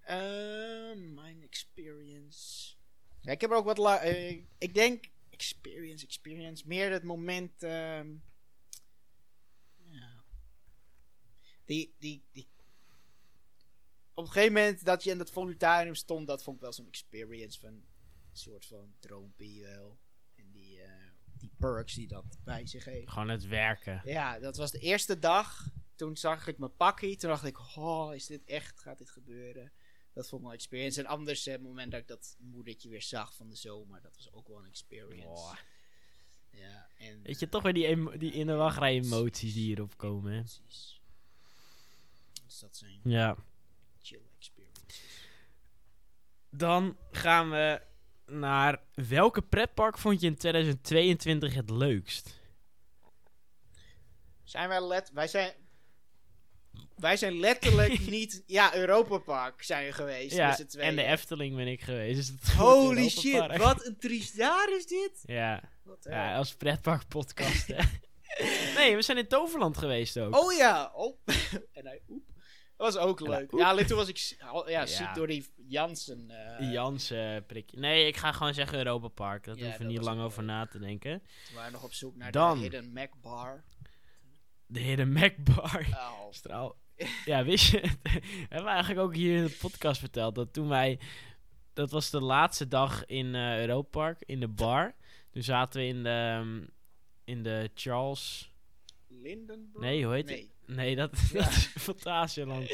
Ehm, 0.01 1.14
mijn 1.14 1.42
experience. 1.42 2.78
Ja, 3.22 3.32
ik 3.32 3.40
heb 3.40 3.51
er 3.51 3.56
ook 3.56 3.64
wat. 3.64 3.78
la- 3.78 4.01
eh, 4.01 4.42
ik 4.59 4.74
denk 4.74 5.10
experience, 5.30 6.05
experience. 6.05 6.66
Meer 6.66 6.90
het 6.92 7.02
moment. 7.02 7.62
ehm, 7.62 8.14
ja. 9.88 10.24
Die, 11.64 11.94
die, 11.98 12.24
die. 12.32 12.48
Op 14.14 14.26
een 14.26 14.32
gegeven 14.32 14.52
moment 14.55 14.84
dat 14.84 15.05
je 15.05 15.10
in 15.10 15.18
dat 15.18 15.30
voluntarium 15.30 15.94
stond, 15.94 16.26
dat 16.26 16.42
vond 16.42 16.56
ik 16.56 16.62
wel 16.62 16.72
zo'n 16.72 16.86
experience 16.86 17.60
van 17.60 17.68
een 17.72 17.86
soort 18.32 18.66
van 18.66 18.94
droompie 18.98 19.60
wel. 19.62 19.98
En 20.34 20.51
die, 20.51 20.80
eh, 20.82 21.10
die 21.38 21.51
perks 21.59 21.94
die 21.94 22.09
dat 22.09 22.38
bij 22.44 22.66
zich 22.66 22.84
heeft. 22.84 23.10
Gewoon 23.10 23.28
het 23.28 23.44
werken. 23.47 24.01
Ja, 24.05 24.38
dat 24.38 24.56
was 24.56 24.70
de 24.70 24.78
eerste 24.78 25.18
dag. 25.18 25.68
Toen 25.94 26.16
zag 26.16 26.47
ik 26.47 26.59
mijn 26.59 26.76
pakkie. 26.76 27.16
Toen 27.16 27.30
dacht 27.30 27.44
ik, 27.44 27.59
oh, 27.76 28.14
is 28.14 28.26
dit 28.26 28.44
echt? 28.44 28.80
Gaat 28.80 28.98
dit 28.98 29.10
gebeuren? 29.10 29.72
Dat 30.12 30.28
vond 30.28 30.32
ik 30.41 30.41
wel 30.41 30.51
een 30.51 30.59
experience. 30.61 31.01
En 31.01 31.07
anders, 31.07 31.47
eh, 31.47 31.53
het 31.53 31.62
moment 31.62 31.91
dat 31.91 32.01
ik 32.01 32.07
dat 32.09 32.37
moedertje 32.39 32.89
weer 32.89 33.03
zag 33.03 33.35
van 33.35 33.49
de 33.49 33.57
zomer, 33.57 34.03
dat 34.03 34.15
was 34.16 34.32
ook 34.32 34.49
wel 34.49 34.59
een 34.59 34.65
experience. 34.69 35.57
Ja, 36.51 36.89
en, 36.99 37.23
Weet 37.23 37.39
je, 37.41 37.49
toch 37.49 37.62
weer 37.62 37.73
die, 37.73 37.87
emo- 37.87 38.16
die 38.16 38.32
in 38.32 38.47
de 38.47 38.55
wachtrij 38.55 38.95
emoties 38.95 39.55
die 39.55 39.62
hierop 39.65 39.97
komen, 39.97 40.32
hè? 40.32 40.41
Precies. 40.41 41.01
Dus 42.47 42.59
dat 42.59 42.77
zijn 42.77 43.01
Ja. 43.05 43.37
chill 44.01 44.20
experiences. 44.39 45.03
Dan 46.51 46.97
gaan 47.11 47.51
we 47.51 47.82
naar 48.27 48.82
welke 48.95 49.43
pretpark 49.43 49.99
vond 49.99 50.20
je 50.20 50.27
in 50.27 50.37
2022 50.37 51.55
het 51.55 51.70
leukst? 51.70 52.41
Zijn 54.43 54.69
wij 54.69 54.87
let... 54.87 55.11
Wij 55.12 55.28
zijn... 55.28 55.55
Wij 57.01 57.16
zijn 57.16 57.39
letterlijk 57.40 58.06
niet... 58.16 58.43
Ja, 58.47 58.74
Europa 58.74 59.18
Park 59.18 59.62
zijn 59.62 59.86
we 59.86 59.93
geweest 59.93 60.36
Ja, 60.36 60.59
en 60.78 60.97
de 60.97 61.02
Efteling 61.05 61.56
ben 61.56 61.66
ik 61.66 61.81
geweest. 61.82 62.16
Dus 62.16 62.28
het 62.28 62.52
Holy 62.66 63.09
shit, 63.09 63.56
wat 63.56 63.86
een 63.86 63.98
triest 63.98 64.36
jaar 64.36 64.77
is 64.77 64.86
dit? 64.86 65.22
Ja, 65.27 65.62
Wat 65.82 66.06
ja 66.10 66.36
als 66.36 66.55
pretpark 66.55 67.09
podcast, 67.09 67.66
hè. 67.66 67.77
Nee, 68.77 68.94
we 68.97 69.02
zijn 69.02 69.18
in 69.18 69.27
Toverland 69.28 69.78
geweest 69.78 70.18
ook. 70.18 70.36
Oh 70.36 70.52
ja, 70.52 70.90
oh. 70.94 71.18
en 71.72 71.86
hij, 71.86 72.01
oep. 72.09 72.28
Dat 72.77 72.94
was 72.94 72.97
ook 73.05 73.20
leuk. 73.20 73.51
Ja, 73.56 73.74
toen 73.85 73.97
was 73.97 74.09
ik 74.09 74.36
ja, 74.39 74.62
Ja. 74.66 74.86
ziek 74.86 75.14
door 75.14 75.27
die 75.27 75.52
Jansen. 75.56 76.31
eh 76.59 76.72
Jans 76.72 77.10
eh, 77.10 77.36
prikje. 77.47 77.78
Nee, 77.78 78.06
ik 78.06 78.16
ga 78.16 78.32
gewoon 78.32 78.55
zeggen 78.55 78.78
Europa 78.78 79.09
Park. 79.09 79.44
Dat 79.44 79.56
Ja, 79.59 79.64
hoeven 79.64 79.86
we 79.86 79.93
niet 79.93 80.02
lang 80.02 80.20
over 80.20 80.43
leuk. 80.43 80.51
na 80.51 80.66
te 80.66 80.78
denken. 80.78 81.22
We 81.48 81.55
waren 81.55 81.72
nog 81.72 81.82
op 81.82 81.93
zoek 81.93 82.16
naar 82.16 82.32
Dan. 82.32 82.56
de 82.56 82.62
Hidden 82.62 82.93
Mac 82.93 83.10
Bar. 83.20 83.64
De 84.66 84.81
Hidden 84.81 85.12
Mac 85.12 85.32
Bar. 85.36 85.86
Oh. 85.90 86.27
Straal. 86.31 86.77
Ja, 87.24 87.44
wist 87.44 87.70
je 87.70 87.78
het? 87.78 87.98
Hebben 88.48 88.64
we 88.64 88.70
eigenlijk 88.70 89.01
ook 89.01 89.14
hier 89.14 89.36
in 89.36 89.44
de 89.44 89.56
podcast 89.60 90.01
verteld 90.01 90.35
dat 90.35 90.52
toen 90.52 90.68
wij... 90.68 90.98
Dat 91.72 91.90
was 91.90 92.10
de 92.10 92.20
laatste 92.20 92.68
dag 92.68 93.06
in 93.06 93.35
eh 93.35 93.60
Europa 93.60 93.89
Park, 93.90 94.22
in 94.27 94.40
de 94.40 94.48
bar. 94.48 94.94
Toen 95.31 95.43
zaten 95.43 95.81
we 95.81 95.86
in 95.86 96.02
de, 96.02 96.09
ehm, 96.09 96.60
in 97.24 97.43
de 97.43 97.70
Charles... 97.74 98.52
Lindenburg? 99.09 99.85
Nee, 99.85 100.05
hoe 100.05 100.14
heet 100.14 100.27
Nee, 100.27 100.51
Nee, 100.77 100.97
dat, 100.97 101.10
Ja. 101.32 101.39
dat 101.44 101.51
is 101.51 101.66
Fantasialand. 101.78 102.72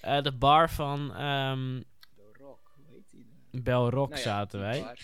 Eh, 0.00 0.22
de 0.22 0.32
bar 0.32 0.70
van 0.70 1.08
de 1.08 1.84
Rock. 2.32 2.70
Hoe 2.76 2.84
heet 2.90 3.10
die? 3.10 3.26
nou? 3.50 3.62
Bel 3.62 3.90
Rock 3.90 4.08
Nou 4.08 4.20
ja, 4.20 4.26
zaten 4.26 4.60
wij. 4.60 4.80
bar. 4.80 4.98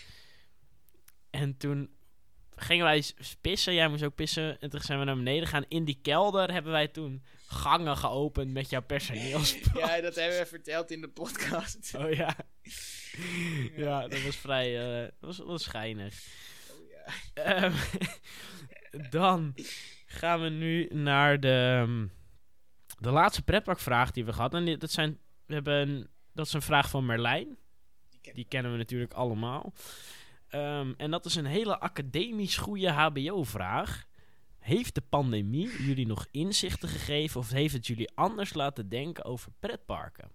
En 1.31 1.57
toen 1.57 1.91
gingen 2.57 2.85
wij 2.85 3.05
pissen. 3.41 3.75
Jij 3.75 3.89
moest 3.89 4.03
ook 4.03 4.15
pissen. 4.15 4.61
En 4.61 4.71
toen 4.71 4.81
zijn 4.81 4.99
we 4.99 5.05
naar 5.05 5.17
beneden 5.17 5.49
gaan. 5.49 5.65
In 5.69 5.85
die 5.85 5.99
kelder 6.03 6.53
hebben 6.53 6.73
wij 6.73 6.89
toen 6.89 7.23
gangen 7.55 7.97
geopend 7.97 8.53
met 8.53 8.71
jouw 8.71 8.83
personeelsplan. 8.83 9.89
Ja, 9.89 10.01
dat 10.01 10.15
hebben 10.15 10.39
we 10.39 10.47
verteld 10.47 10.91
in 10.91 11.01
de 11.01 11.09
podcast. 11.09 11.95
Oh 11.99 12.13
ja. 12.13 12.37
Ja, 13.77 14.09
dat 14.09 14.23
was 14.23 14.37
vrij... 14.37 14.75
dat 15.01 15.13
was, 15.21 15.39
was 15.39 15.63
schijnig. 15.63 16.15
Oh, 16.71 16.91
ja. 16.91 17.45
Ehm, 17.45 17.73
dan 19.11 19.55
gaan 20.07 20.41
we 20.41 20.49
nu 20.49 20.89
naar 20.93 21.41
de, 21.41 21.83
ehm, 21.83 22.07
de 22.99 23.11
laatste 23.11 23.43
pretparkvraag 23.43 24.11
die 24.11 24.25
we 24.25 24.33
gehad. 24.33 24.55
En 24.55 24.79
dat, 24.79 24.91
zijn, 24.91 25.19
we 25.47 25.55
hebben 25.55 25.75
een, 25.75 26.09
dat 26.33 26.47
is 26.47 26.53
een 26.53 26.63
vraag 26.63 26.91
van 26.91 27.07
Merlijn. 27.07 27.59
Die 28.11 28.21
ken 28.21 28.35
Die 28.35 28.47
kennen 28.49 28.73
we 28.73 28.79
natuurlijk 28.79 29.13
allemaal. 29.13 29.73
Ehm, 30.49 30.93
en 30.97 31.11
dat 31.11 31.25
is 31.25 31.35
een 31.35 31.47
hele 31.47 31.81
academisch 31.81 32.57
goede 32.57 32.91
HBO-vraag. 32.91 34.07
Heeft 34.65 34.95
de 34.95 35.01
pandemie 35.01 35.83
jullie 35.83 36.07
nog 36.07 36.27
inzichten 36.31 36.89
gegeven 36.89 37.41
of 37.41 37.51
heeft 37.51 37.75
het 37.75 37.87
jullie 37.87 38.11
anders 38.15 38.55
laten 38.55 38.89
denken 38.89 39.25
over 39.25 39.53
pretparken? 39.61 40.31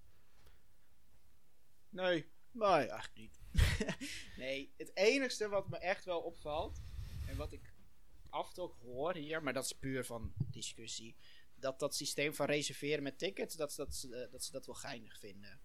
Nee, 1.90 2.26
nee, 2.52 2.70
eigenlijk 2.70 3.14
niet. 3.16 3.40
nee, 4.38 4.74
het 4.78 4.92
enigste 4.94 5.48
wat 5.48 5.70
me 5.70 5.78
echt 5.78 6.06
wel 6.06 6.20
opvalt, 6.20 6.82
en 7.28 7.38
wat 7.38 7.52
ik 7.52 7.74
af 8.30 8.48
en 8.48 8.54
toe 8.54 8.72
hoor 8.82 9.16
hier, 9.16 9.44
maar 9.44 9.54
dat 9.54 9.64
is 9.64 9.72
puur 9.74 10.06
van 10.06 10.34
discussie, 10.38 11.16
dat 11.56 11.80
dat 11.80 11.96
systeem 11.96 12.34
van 12.34 12.46
reserveren 12.46 13.04
met 13.04 13.18
tickets, 13.18 13.56
dat, 13.56 13.74
dat, 13.76 13.96
ze, 13.96 14.16
eh, 14.16 14.32
dat 14.32 14.44
ze 14.44 14.52
dat 14.52 14.66
wel 14.66 14.76
geinig 14.76 15.20
vinden. 15.20 15.60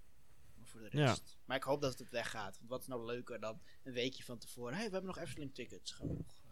Maar 0.54 0.68
voor 0.68 0.80
de 0.80 0.96
Ja. 0.98 1.06
rest. 1.06 1.38
Maar 1.44 1.56
ik 1.56 1.62
hoop 1.62 1.80
dat 1.80 1.98
het 1.98 2.10
weggaat. 2.10 2.56
Want 2.58 2.70
wat 2.70 2.80
is 2.80 2.86
nou 2.86 3.04
leuker 3.06 3.40
dan 3.40 3.62
een 3.82 3.92
weekje 3.92 4.24
van 4.24 4.38
tevoren? 4.38 4.72
Hé, 4.72 4.78
hey, 4.78 4.86
we 4.86 4.92
hebben 4.92 5.14
nog 5.14 5.24
Efteling 5.24 5.54
tickets. 5.54 5.92
Gaan 5.92 6.08
we 6.08 6.14
nog... 6.14 6.42
eh. 6.44 6.50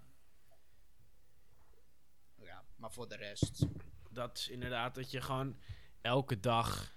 Ja, 2.47 2.65
maar 2.83 2.93
voor 2.93 3.09
de 3.09 3.17
rest... 3.17 3.67
Dat 4.11 4.39
is 4.39 4.49
inderdaad 4.49 4.95
dat 4.95 5.11
je 5.11 5.21
gewoon 5.21 5.57
elke 6.01 6.41
dag... 6.41 6.95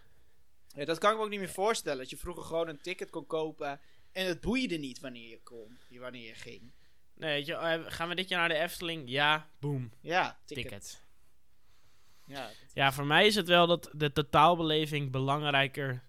Ja, 0.67 0.85
dat 0.85 0.97
kan 0.97 1.11
ik 1.11 1.17
me 1.17 1.23
ook 1.23 1.29
niet 1.29 1.39
meer 1.39 1.49
voorstellen. 1.49 1.97
Dat 1.97 2.09
je 2.09 2.17
vroeger 2.17 2.43
gewoon 2.43 2.67
een 2.67 2.81
ticket 2.81 3.09
kon 3.09 3.25
kopen 3.25 3.79
en 4.11 4.25
het 4.25 4.41
boeide 4.41 4.77
niet 4.77 4.99
wanneer 4.99 5.29
je 5.29 5.39
kon, 5.43 5.77
wanneer 5.89 6.27
je 6.27 6.33
ging. 6.33 6.71
Nee, 7.13 7.33
weet 7.33 7.45
je, 7.45 7.55
eh, 7.55 7.83
gaan 7.87 8.09
we 8.09 8.15
dit 8.15 8.29
jaar 8.29 8.39
naar 8.39 8.57
de 8.57 8.63
Efteling? 8.63 9.09
Ja, 9.09 9.49
boom, 9.59 9.91
Ja, 10.01 10.39
ticket. 10.45 10.63
ticket. 10.63 11.03
Ja, 12.25 12.49
Ja, 12.73 12.91
voor 12.91 13.05
mij 13.05 13.25
is 13.25 13.35
het 13.35 13.47
wel 13.47 13.67
dat 13.67 13.89
de 13.93 14.11
totaalbeleving 14.11 15.11
belangrijker 15.11 16.03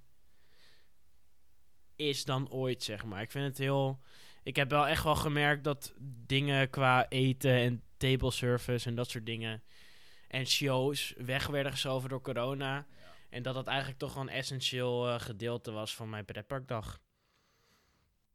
is 1.97 2.25
dan 2.25 2.51
ooit, 2.51 2.83
zeg 2.83 3.05
maar. 3.05 3.23
Ik 3.23 3.31
vind 3.31 3.47
het 3.47 3.59
heel... 3.59 4.01
Ik 4.43 4.57
heb 4.57 4.71
wel 4.71 4.87
echt 4.87 5.05
wel 5.05 5.17
gemerkt 5.17 5.65
dat 5.65 5.95
dingen 6.27 6.71
qua 6.71 7.09
eten 7.09 7.53
en 7.53 7.83
table 7.97 8.31
service 8.31 8.89
en 8.89 8.95
dat 8.95 9.11
soort 9.11 9.27
dingen... 9.27 9.63
en 10.29 10.47
shows 10.47 11.15
weg 11.17 11.47
werden 11.47 11.73
geschoven 11.73 12.09
door 12.09 12.21
corona. 12.21 12.87
En 13.31 13.43
dat 13.43 13.55
dat 13.55 13.67
eigenlijk 13.67 13.99
toch 13.99 14.15
wel 14.15 14.23
een 14.23 14.29
essentieel 14.29 15.09
eh, 15.09 15.21
gedeelte 15.21 15.71
was 15.71 15.95
van 15.95 16.11
mijn 16.11 16.25
pretparkdag. 16.25 17.01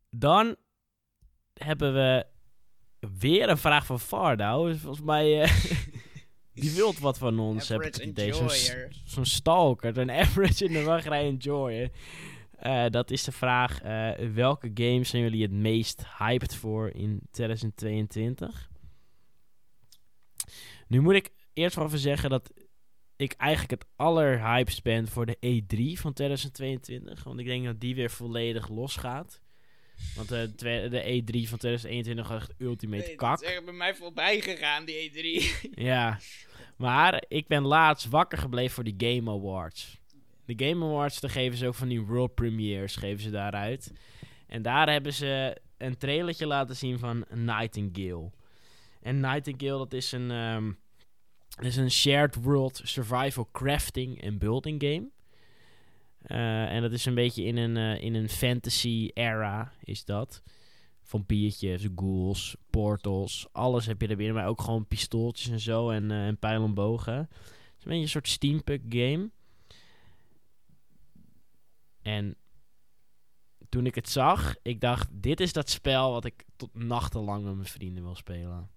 Dan 0.10 0.56
hebben 1.54 1.94
we 1.94 2.26
weer 3.20 3.50
een 3.50 3.58
vraag 3.58 3.86
van 3.86 4.00
Fardau. 4.00 4.78
Volgens 4.78 5.06
mij... 5.06 5.42
eh, 5.42 5.54
die 6.62 6.72
wilt 6.72 7.00
wat 7.00 7.18
van 7.18 7.40
ons, 7.40 7.68
heb 7.68 7.82
ik 7.82 7.94
het 7.94 8.04
idee. 8.04 8.34
Zo'n. 8.34 8.50
Zo'n 9.06 9.26
stalker, 9.26 9.98
een 9.98 10.12
average 10.22 10.66
in 10.66 10.74
de 10.74 10.84
wachtrij 10.84 11.26
enjoyer. 11.32 11.90
Eh, 12.58 12.86
dat 12.90 13.12
is 13.12 13.24
de 13.24 13.32
vraag, 13.32 13.80
welke 14.34 14.72
games 14.74 15.10
zijn 15.10 15.24
jullie 15.24 15.42
het 15.42 15.52
meest 15.52 16.04
hyped 16.18 16.56
voor 16.56 16.90
in 16.90 17.22
2022? 17.32 18.71
Nu 20.92 21.02
moet 21.02 21.16
ik 21.16 21.30
eerst 21.54 21.76
wel 21.76 21.86
even 21.86 22.00
zeggen 22.00 22.30
dat 22.30 22.52
ik 23.16 23.34
eigenlijk 23.34 23.72
het 23.82 23.90
allerhypest 23.96 24.84
ben 24.84 25.08
voor 25.08 25.26
de 25.26 25.36
E3 25.36 26.00
van 26.00 26.14
2022. 26.14 27.24
Want 27.24 27.40
ik 27.40 27.46
denk 27.46 27.66
dat 27.66 27.80
die 27.80 27.96
weer 27.96 28.10
volledig 28.12 28.70
losgaat. 28.70 29.42
Want 30.16 30.30
de, 30.30 30.54
twee- 30.56 30.90
de 30.90 31.02
E3 31.04 31.50
van 31.50 31.58
2021 31.58 32.28
was 32.28 32.38
echt 32.42 32.54
ultimate 32.58 33.06
Nee, 33.06 33.16
kak. 33.16 33.40
Dat 33.40 33.50
is 33.50 33.64
bij 33.64 33.74
mij 33.74 33.96
voorbij 33.96 34.42
gegaan, 34.42 34.86
die 34.86 35.12
E3. 35.12 35.52
Ja, 35.92 36.20
maar 36.78 37.24
ik 37.28 37.48
ben 37.48 37.64
laatst 37.64 38.10
wakker 38.10 38.38
gebleven 38.38 38.74
voor 38.74 38.84
die 38.84 39.16
Game 39.16 39.32
Awards. 39.32 40.00
De 40.46 40.66
Game 40.66 40.86
Awards, 40.86 41.20
daar 41.20 41.32
geven 41.32 41.58
ze 41.58 41.68
ook 41.68 41.76
van 41.76 41.88
die 41.88 42.02
world 42.02 42.36
premieres, 42.36 42.96
geven 42.96 43.24
ze 43.24 43.30
daaruit. 43.30 43.94
En 44.48 44.62
daar 44.62 44.90
hebben 44.92 45.14
ze 45.14 45.58
een 45.78 45.98
trailertje 45.98 46.46
laten 46.48 46.76
zien 46.76 47.00
van 47.00 47.26
Nightingale. 47.30 48.32
En 49.02 49.20
Nightingale, 49.20 49.78
dat 49.78 49.94
is 49.94 50.12
een, 50.12 50.32
ehm, 50.32 50.72
is 51.60 51.76
een 51.76 51.92
shared 51.92 52.36
world 52.36 52.82
survival 52.84 53.50
crafting 53.52 54.22
en 54.22 54.38
building 54.38 54.84
game. 54.84 55.10
Eh, 56.22 56.72
en 56.72 56.82
dat 56.82 56.92
is 56.92 57.06
een 57.06 57.16
beetje 57.16 57.44
in 57.44 57.58
een, 57.58 57.78
eh, 57.78 58.04
in 58.04 58.14
een 58.14 58.30
fantasy 58.30 59.10
era, 59.14 59.74
is 59.84 60.06
dat. 60.06 60.44
Vampiertjes, 61.02 61.88
ghouls, 61.96 62.56
portals, 62.70 63.48
alles 63.52 63.86
heb 63.86 64.02
je 64.02 64.08
er 64.08 64.16
binnen. 64.16 64.36
Maar 64.36 64.48
ook 64.48 64.62
gewoon 64.62 64.88
pistooltjes 64.88 65.52
en 65.52 65.60
zo 65.60 65.90
en, 65.90 66.12
eh 66.12 66.28
en 66.28 66.38
pijl 66.38 66.64
en 66.64 66.74
bogen. 66.74 67.16
Het 67.16 67.30
is 67.78 67.84
een 67.84 67.90
beetje 67.90 68.02
een 68.02 68.10
soort 68.10 68.28
steampunk 68.28 68.82
game. 68.90 69.30
En 72.02 72.36
toen 73.70 73.86
ik 73.86 73.96
het 73.96 74.10
zag, 74.10 74.56
ik 74.62 74.82
dacht, 74.82 75.10
dit 75.12 75.40
is 75.40 75.54
dat 75.54 75.70
spel 75.70 76.12
wat 76.12 76.26
ik 76.26 76.46
tot 76.56 76.74
nachtenlang 76.74 77.44
met 77.44 77.56
mijn 77.56 77.68
vrienden 77.68 78.04
wil 78.04 78.16
spelen. 78.16 78.70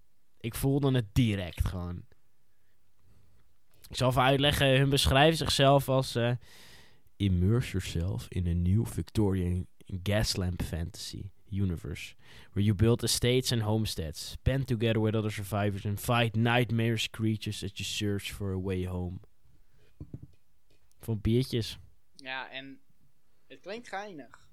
Ik 0.44 0.54
voelde 0.54 0.92
het 0.94 1.14
direct 1.14 1.64
gewoon. 1.68 2.04
Ik 3.88 3.96
zal 3.96 4.08
even 4.10 4.22
uitleggen, 4.22 4.78
hun 4.78 4.88
beschrijven 4.88 5.36
zichzelf 5.36 5.88
als... 5.88 6.14
eh, 6.14 6.32
Immerse 7.16 7.70
yourself 7.70 8.28
in 8.28 8.46
a 8.46 8.52
new 8.52 8.86
Victorian 8.86 9.66
gaslamp 10.02 10.62
fantasy 10.62 11.30
universe, 11.50 12.14
where 12.52 12.64
you 12.64 12.74
build 12.74 13.02
estates 13.02 13.52
and 13.52 13.62
homesteads, 13.62 14.36
band 14.42 14.66
together 14.66 15.00
with 15.00 15.14
other 15.14 15.30
survivors, 15.30 15.86
and 15.86 16.00
fight 16.00 16.36
nightmarish 16.36 17.08
creatures 17.10 17.62
as 17.62 17.70
you 17.74 17.84
search 17.84 18.32
for 18.32 18.52
a 18.52 18.58
way 18.58 18.84
home. 18.84 19.20
Van 21.00 21.20
biertjes. 21.20 21.78
Ja, 22.16 22.50
en 22.50 22.80
het 23.46 23.60
klinkt 23.60 23.88
geinig. 23.88 24.48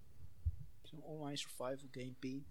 Zo'n 0.82 1.02
online 1.02 1.38
survival 1.38 1.88
game. 1.92 2.44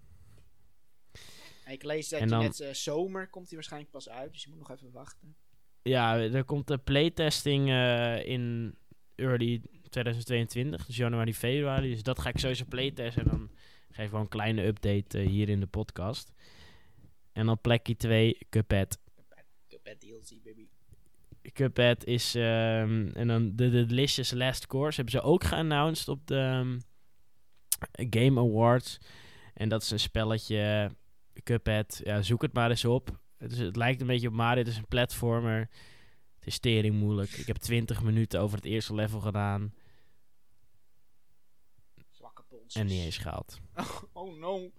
En 1.70 1.76
ik 1.76 1.82
lees 1.84 2.09
dat 2.09 2.20
En 2.20 2.24
je 2.26 2.30
dan- 2.32 2.42
net 2.42 2.60
eh, 2.60 2.72
zomer 2.72 3.28
komt 3.28 3.47
hij 3.47 3.55
waarschijnlijk 3.55 3.92
pas 3.92 4.09
uit, 4.09 4.32
dus 4.32 4.42
je 4.42 4.48
moet 4.51 4.59
nog 4.59 4.70
even 4.70 4.90
wachten. 4.92 5.34
Ja, 5.82 6.18
er 6.18 6.44
komt 6.44 6.66
de 6.66 6.78
playtesting 6.78 7.68
eh, 7.68 8.26
in 8.26 8.74
early 9.14 9.62
2022, 9.88 10.86
dus 10.86 10.97
januari, 10.97 11.34
februari. 11.34 11.90
Dus 11.90 12.02
dat 12.02 12.18
ga 12.18 12.28
ik 12.28 12.38
sowieso 12.38 12.64
playtesten 12.68 13.22
en 13.22 13.28
dan 13.30 13.51
geef 13.90 14.05
ik 14.05 14.10
wel 14.10 14.20
een 14.20 14.28
kleine 14.28 14.62
update 14.66 15.18
eh, 15.18 15.26
hier 15.26 15.48
in 15.48 15.60
de 15.60 15.66
podcast. 15.66 16.32
En 17.32 17.47
dan 17.47 17.60
plekje 17.60 17.97
2, 17.97 18.38
Cuphead. 18.48 18.98
Cuphead 19.68 20.01
DLC, 20.01 20.42
baby. 20.42 20.68
Cuphead 21.52 22.05
is... 22.05 22.34
ehm, 22.34 23.09
en 23.14 23.26
dan 23.28 23.56
de, 23.56 23.70
de 23.70 23.86
Delicious 23.86 24.32
Last 24.32 24.66
Course 24.66 24.97
hebben 25.01 25.20
ze 25.20 25.26
ook 25.26 25.44
geannounced 25.44 26.09
op 26.09 26.26
de 26.26 26.36
ehm, 26.36 26.78
Game 28.10 28.40
Awards. 28.40 28.98
En 29.55 29.68
dat 29.68 29.82
is 29.82 29.90
een 29.90 30.01
spelletje... 30.01 30.90
Cuphead, 31.42 32.00
ja, 32.04 32.22
zoek 32.22 32.42
het 32.42 32.52
maar 32.52 32.70
eens 32.70 32.84
op. 32.84 33.18
Het, 33.38 33.52
is, 33.52 33.58
het 33.58 33.76
lijkt 33.76 34.00
een 34.00 34.06
beetje 34.06 34.28
op 34.28 34.34
Mario, 34.34 34.58
het 34.58 34.68
is 34.68 34.76
een 34.76 34.88
platformer. 34.88 35.68
Het 36.38 36.46
is 36.46 36.58
tering 36.58 36.94
moeilijk. 36.94 37.30
Ik 37.30 37.46
heb 37.46 37.56
20 37.56 38.02
minuten 38.02 38.40
over 38.40 38.56
het 38.56 38.66
eerste 38.66 38.94
level 38.94 39.20
gedaan 39.20 39.74
Zwakke 42.10 42.42
en 42.72 42.86
niet 42.86 43.04
eens 43.04 43.18
gehaald. 43.18 43.58
oh 44.12 44.38
no. 44.38 44.70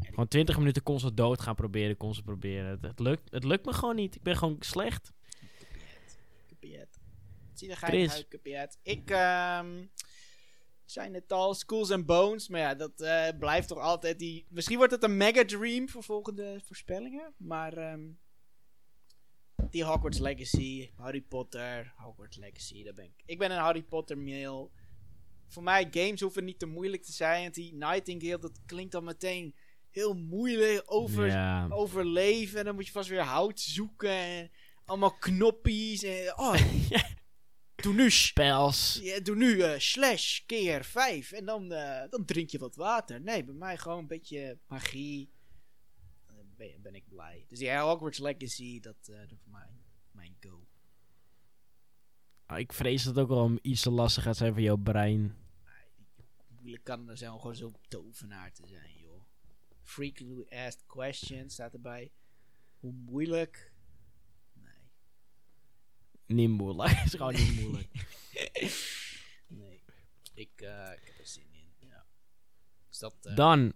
Gewoon 0.00 0.28
20 0.28 0.58
minuten 0.58 0.82
constant 0.82 1.16
dood 1.16 1.40
gaan 1.40 1.54
proberen, 1.54 1.96
constant 1.96 2.26
proberen. 2.26 2.70
Het, 2.70 2.82
het 2.82 2.98
lukt, 2.98 3.30
het 3.30 3.44
lukt 3.44 3.66
me 3.66 3.72
gewoon 3.72 3.94
niet. 3.94 4.14
Ik 4.14 4.22
ben 4.22 4.36
gewoon 4.36 4.56
slecht. 4.60 5.12
Cuphead. 5.58 6.18
Cuphead. 6.46 6.98
Geinig 7.54 7.78
Chris. 7.78 8.12
uit, 8.12 8.28
Cuphead. 8.28 8.78
Ik, 8.82 9.10
ehm 9.10 9.84
zijn 10.84 11.14
het 11.14 11.32
al, 11.32 11.54
Schools 11.54 11.90
and 11.90 12.06
Bones. 12.06 12.48
Maar 12.48 12.60
ja, 12.60 12.74
dat 12.74 13.00
eh, 13.00 13.28
blijft 13.38 13.68
toch 13.68 13.78
altijd 13.78 14.18
die... 14.18 14.46
Misschien 14.48 14.76
wordt 14.76 14.92
het 14.92 15.02
een 15.02 15.16
mega 15.16 15.44
dream 15.44 15.88
voor 15.88 16.02
volgende 16.02 16.60
voorspellingen. 16.64 17.34
Maar 17.36 17.72
ehm, 17.72 18.00
die 19.70 19.84
Hogwarts 19.84 20.18
Legacy, 20.18 20.90
Harry 20.96 21.20
Potter, 21.20 21.92
Hogwarts 21.96 22.36
Legacy, 22.36 22.84
daar 22.84 22.94
ben 22.94 23.04
ik. 23.04 23.22
Ik 23.26 23.38
ben 23.38 23.50
een 23.50 23.58
Harry 23.58 23.82
Potter 23.82 24.18
mail. 24.18 24.72
Voor 25.48 25.62
mij, 25.62 25.88
games 25.90 26.20
hoeven 26.20 26.44
niet 26.44 26.58
te 26.58 26.66
moeilijk 26.66 27.02
te 27.02 27.12
zijn. 27.12 27.42
Want 27.42 27.54
die 27.54 27.74
Nightingale, 27.74 28.38
dat 28.38 28.58
klinkt 28.66 28.92
dan 28.92 29.04
meteen 29.04 29.54
heel 29.90 30.14
moeilijk 30.14 30.82
over 30.86 31.26
Ja. 31.26 31.66
overleven. 31.70 32.58
En 32.58 32.64
dan 32.64 32.74
moet 32.74 32.86
je 32.86 32.92
vast 32.92 33.08
weer 33.08 33.22
hout 33.22 33.60
zoeken. 33.60 34.10
En 34.10 34.50
allemaal 34.84 35.18
knoppies. 35.18 36.02
En, 36.02 36.38
oh, 36.38 36.54
doe 37.82 37.94
nu, 37.94 38.10
Spels. 38.10 38.98
ja, 39.02 39.20
doe 39.20 39.36
nu 39.36 39.60
eh, 39.62 39.78
slash 39.78 40.40
keer 40.46 40.84
5. 40.84 41.32
En 41.32 41.44
dan, 41.44 41.72
eh, 41.72 42.10
dan 42.10 42.24
drink 42.24 42.50
je 42.50 42.58
wat 42.58 42.74
water. 42.76 43.20
Nee, 43.20 43.44
bij 43.44 43.54
mij 43.54 43.76
gewoon 43.78 43.98
een 43.98 44.06
beetje 44.06 44.58
magie. 44.66 45.32
Dan 46.26 46.46
ben, 46.56 46.82
ben 46.82 46.94
ik 46.94 47.08
blij. 47.08 47.44
Dus 47.48 47.58
ja, 47.58 47.82
Hogwarts 47.82 48.18
Legacy, 48.18 48.80
dat, 48.80 48.96
eh 49.08 49.18
dat 49.18 49.38
voor 49.42 49.52
mij 49.52 49.68
mijn 50.10 50.36
go. 50.40 50.66
Ah, 52.46 52.58
Ik 52.58 52.72
vrees 52.72 53.02
dat 53.04 53.14
het 53.14 53.22
ook 53.24 53.30
wel 53.30 53.58
iets 53.62 53.82
te 53.82 53.90
lastig 53.90 54.22
gaat 54.22 54.36
zijn 54.36 54.52
voor 54.52 54.62
jouw 54.62 54.76
brein. 54.76 55.36
Moeilijk 56.58 56.84
kan 56.84 56.96
het 56.96 57.06
nou 57.06 57.16
zijn 57.18 57.32
om 57.32 57.38
gewoon 57.40 57.56
zo'n 57.56 57.76
tovenaar 57.88 58.52
te 58.52 58.66
zijn, 58.66 58.98
joh. 58.98 59.22
Frequently 59.82 60.46
asked 60.58 60.86
questions 60.86 61.52
staat 61.52 61.72
erbij. 61.72 62.12
Hoe 62.78 62.92
moeilijk? 62.92 63.71
Niet 66.34 66.48
moeilijk. 66.48 66.90
Het 66.90 67.06
is 67.12 67.14
gewoon 67.14 67.34
niet 67.34 67.60
moeilijk. 67.60 67.88
nee. 69.46 69.80
Ik, 70.34 70.50
eh, 70.60 70.92
ik 70.92 71.00
heb 71.04 71.18
er 71.18 71.26
zin 71.26 71.46
in. 71.52 71.88
Ja. 71.88 72.06
Dus 72.88 72.98
dat. 72.98 73.14
eh, 73.22 73.36
Dan 73.36 73.72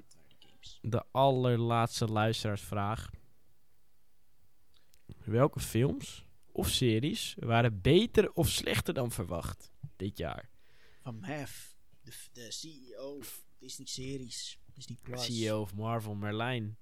de 0.80 1.04
allerlaatste 1.10 2.06
luisteraarsvraag. 2.06 3.10
Welke 5.24 5.60
films 5.60 6.24
of 6.52 6.68
series 6.68 7.34
waren 7.38 7.80
beter 7.80 8.32
of 8.32 8.48
slechter 8.48 8.94
dan 8.94 9.10
verwacht 9.10 9.70
dit 9.96 10.18
jaar? 10.18 10.50
Van 11.02 11.18
Mev, 11.20 11.50
de, 12.00 12.12
de 12.32 12.50
CEO 12.52 13.20
Disney 13.58 13.86
Series, 13.86 14.58
Disney 14.74 14.98
Plus. 15.02 15.24
CEO 15.24 15.60
of 15.60 15.74
Marvel, 15.74 16.14
Merlijn. 16.14 16.78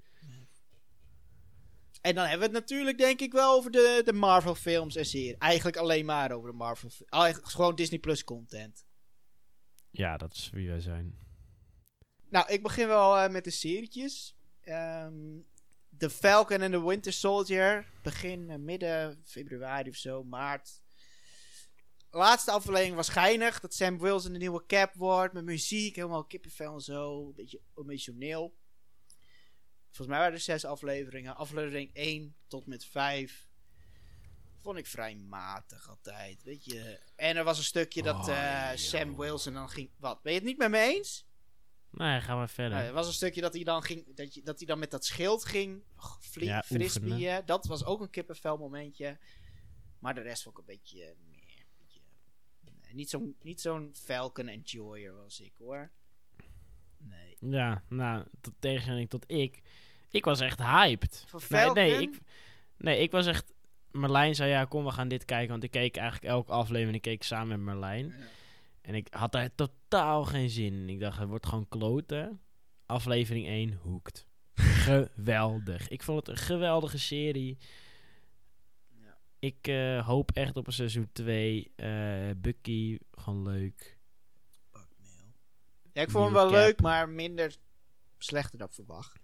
En 2.05 2.15
dan 2.15 2.27
hebben 2.27 2.49
we 2.49 2.55
het 2.55 2.65
natuurlijk 2.65 2.99
denk 2.99 3.21
ik 3.21 3.33
wel 3.33 3.57
over 3.57 3.71
de, 3.71 4.03
de 4.05 4.13
Marvel 4.13 4.55
films 4.55 4.97
en 4.97 5.07
series. 5.07 5.39
Eigenlijk 5.39 5.77
alleen 5.77 6.05
maar 6.05 6.33
over 6.33 6.51
de 6.51 6.57
Marvel 6.57 6.91
eigenlijk 7.09 7.53
gewoon 7.53 7.75
Disney 7.75 7.99
Plus 7.99 8.25
content. 8.25 8.85
Ja, 9.91 10.17
dat 10.17 10.35
is 10.35 10.51
wie 10.53 10.69
wij 10.69 10.81
zijn. 10.81 11.19
Nou, 12.29 12.53
ik 12.53 12.63
begin 12.63 12.87
wel 12.87 13.19
eh, 13.19 13.31
met 13.31 13.45
de 13.45 13.51
serietjes. 13.51 14.37
Ehm 14.61 15.13
The 15.99 16.11
Falcon 16.11 16.63
and 16.63 16.73
the 16.73 16.87
Winter 16.87 17.13
Soldier. 17.13 17.87
Begin 18.03 18.51
eh, 18.51 18.59
midden 18.59 19.23
februari 19.25 19.89
of 19.89 19.97
zo, 19.97 20.25
maart. 20.25 20.83
Laatste 22.11 22.51
aflevering 22.51 22.97
was 22.97 23.09
geinig. 23.09 23.61
Dat 23.61 23.75
Sam 23.75 23.99
Wilson 23.99 24.33
de 24.33 24.39
nieuwe 24.39 24.67
cap 24.67 24.95
wordt. 24.95 25.35
Met 25.35 25.45
muziek, 25.45 25.97
helemaal 25.97 26.25
kippenvel 26.25 26.75
en 26.75 26.81
zo. 26.81 27.27
Een 27.27 27.35
beetje 27.35 27.61
emotioneel. 27.75 28.55
Volgens 29.95 30.07
mij 30.09 30.19
waren 30.19 30.33
er 30.35 30.41
zes 30.41 30.65
afleveringen. 30.65 31.37
Aflevering 31.37 31.91
1 31.95 32.37
tot 32.47 32.67
met 32.67 32.85
5. 32.85 33.49
Vond 34.61 34.79
ik 34.79 34.87
vrij 34.87 35.15
matig 35.15 35.89
altijd. 35.89 36.43
Weet 36.43 36.65
je. 36.65 37.01
En 37.17 37.37
er 37.37 37.45
was 37.45 37.59
een 37.59 37.65
stukje 37.65 38.03
dat 38.03 38.29
Oh, 38.29 38.71
eh. 38.71 38.77
Sam 38.77 39.17
Wilson 39.17 39.53
dan 39.55 39.69
ging. 39.71 39.91
Wat? 39.97 40.23
Ben 40.23 40.33
je 40.33 40.39
het 40.39 40.47
niet 40.49 40.59
met 40.59 40.71
me 40.71 40.79
eens? 40.79 41.27
Nee, 41.91 42.21
gaan 42.21 42.41
we 42.41 42.49
verder. 42.49 42.73
Nou, 42.77 42.87
er 42.89 42.93
was 42.93 43.07
een 43.07 43.13
stukje 43.13 43.41
dat 43.41 43.55
hij 43.55 43.65
dan, 43.65 43.83
ging, 43.83 44.15
dat, 44.15 44.35
je, 44.35 44.43
dat, 44.43 44.59
hij 44.59 44.67
dan 44.67 44.79
met 44.79 44.91
dat 44.91 45.05
schild 45.05 45.45
ging 45.45 45.83
vlie- 46.21 46.45
Ja, 46.47 46.63
frisbeeën. 46.63 47.13
oefenen. 47.13 47.47
Dat 47.47 47.67
was 47.67 47.85
ook 47.85 48.01
een 48.01 48.11
kippenvel 48.11 48.57
momentje. 48.59 49.19
Maar 49.99 50.15
de 50.15 50.21
rest 50.21 50.43
vond 50.43 50.59
ik 50.59 50.61
een 50.69 50.75
beetje... 50.77 51.03
eh, 51.03 51.09
een 51.09 51.77
beetje 51.79 52.01
nee, 52.83 52.95
niet 52.95 53.11
zo'n 53.11 53.37
niet 53.43 53.61
zo'n 53.61 53.91
Falcon 53.95 54.49
Enjoyer 54.49 55.15
was 55.15 55.41
ik 55.41 55.53
hoor. 55.59 55.91
Nee. 56.99 57.37
Ja, 57.41 57.85
nou, 57.89 58.27
tot 58.41 58.55
tegenstelling 58.59 59.11
tot 59.11 59.25
ik. 59.31 59.63
Ik 60.15 60.25
was 60.25 60.41
echt 60.41 60.59
hyped. 60.59 61.25
Voor 61.29 61.41
Nee, 61.49 61.61
Falcon? 61.61 61.75
nee, 61.75 62.03
ik, 62.03 62.19
nee, 62.77 62.99
ik 63.01 63.11
was 63.11 63.27
echt... 63.27 63.53
Marlijn 63.91 64.35
zei, 64.35 64.51
ja, 64.51 64.65
kom, 64.65 64.85
we 64.85 64.91
gaan 64.91 65.09
dit 65.09 65.25
kijken. 65.25 65.51
Want 65.51 65.63
ik 65.63 65.71
keek 65.71 65.97
eigenlijk 65.97 66.33
elke 66.33 66.53
aflevering 66.53 66.95
ik 66.97 67.03
keek 67.03 67.23
samen 67.23 67.49
met 67.49 67.75
Marlijn. 67.75 68.07
Ja. 68.07 68.25
En 68.81 68.95
ik 68.95 69.07
had 69.11 69.33
daar 69.33 69.55
totaal 69.55 70.25
geen 70.25 70.51
zin 70.51 70.73
in. 70.73 70.89
Ik 70.89 71.01
dacht, 71.01 71.19
het 71.19 71.29
wordt 71.29 71.47
gewoon 71.47 71.69
kloten. 71.69 72.41
Aflevering 72.87 73.47
1, 73.47 73.79
hoekt. 73.83 74.27
Geweldig. 74.87 75.89
Ik 75.89 76.03
vond 76.03 76.19
het 76.27 76.29
een 76.29 76.43
geweldige 76.43 76.99
serie. 76.99 77.59
Ja. 78.89 79.17
Ik 79.39 79.67
eh, 79.69 80.07
hoop 80.07 80.31
echt 80.31 80.57
op 80.57 80.67
een 80.67 80.73
seizoen 80.73 81.09
2. 81.13 81.73
eh 81.77 82.31
Bucky, 82.37 82.99
gewoon 83.11 83.43
leuk. 83.43 83.99
Ja, 85.93 86.03
ik 86.03 86.11
vond 86.11 86.25
hem 86.25 86.35
wel 86.35 86.51
leuk, 86.51 86.81
maar 86.81 87.09
minder 87.09 87.57
slechter 88.19 88.59
dan 88.59 88.71
verwacht. 88.71 89.23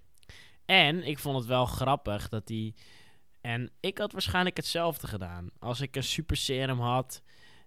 En 0.71 1.03
ik 1.07 1.19
vond 1.19 1.37
het 1.37 1.47
wel 1.47 1.67
grappig 1.67 2.29
dat 2.29 2.49
hij... 2.49 2.75
En 3.41 3.71
ik 3.81 3.99
had 3.99 4.13
waarschijnlijk 4.13 4.57
hetzelfde 4.57 5.07
gedaan. 5.07 5.51
Als 5.59 5.81
ik 5.81 5.97
een 5.97 6.03
super 6.03 6.37
serum 6.37 6.81
had 6.81 7.23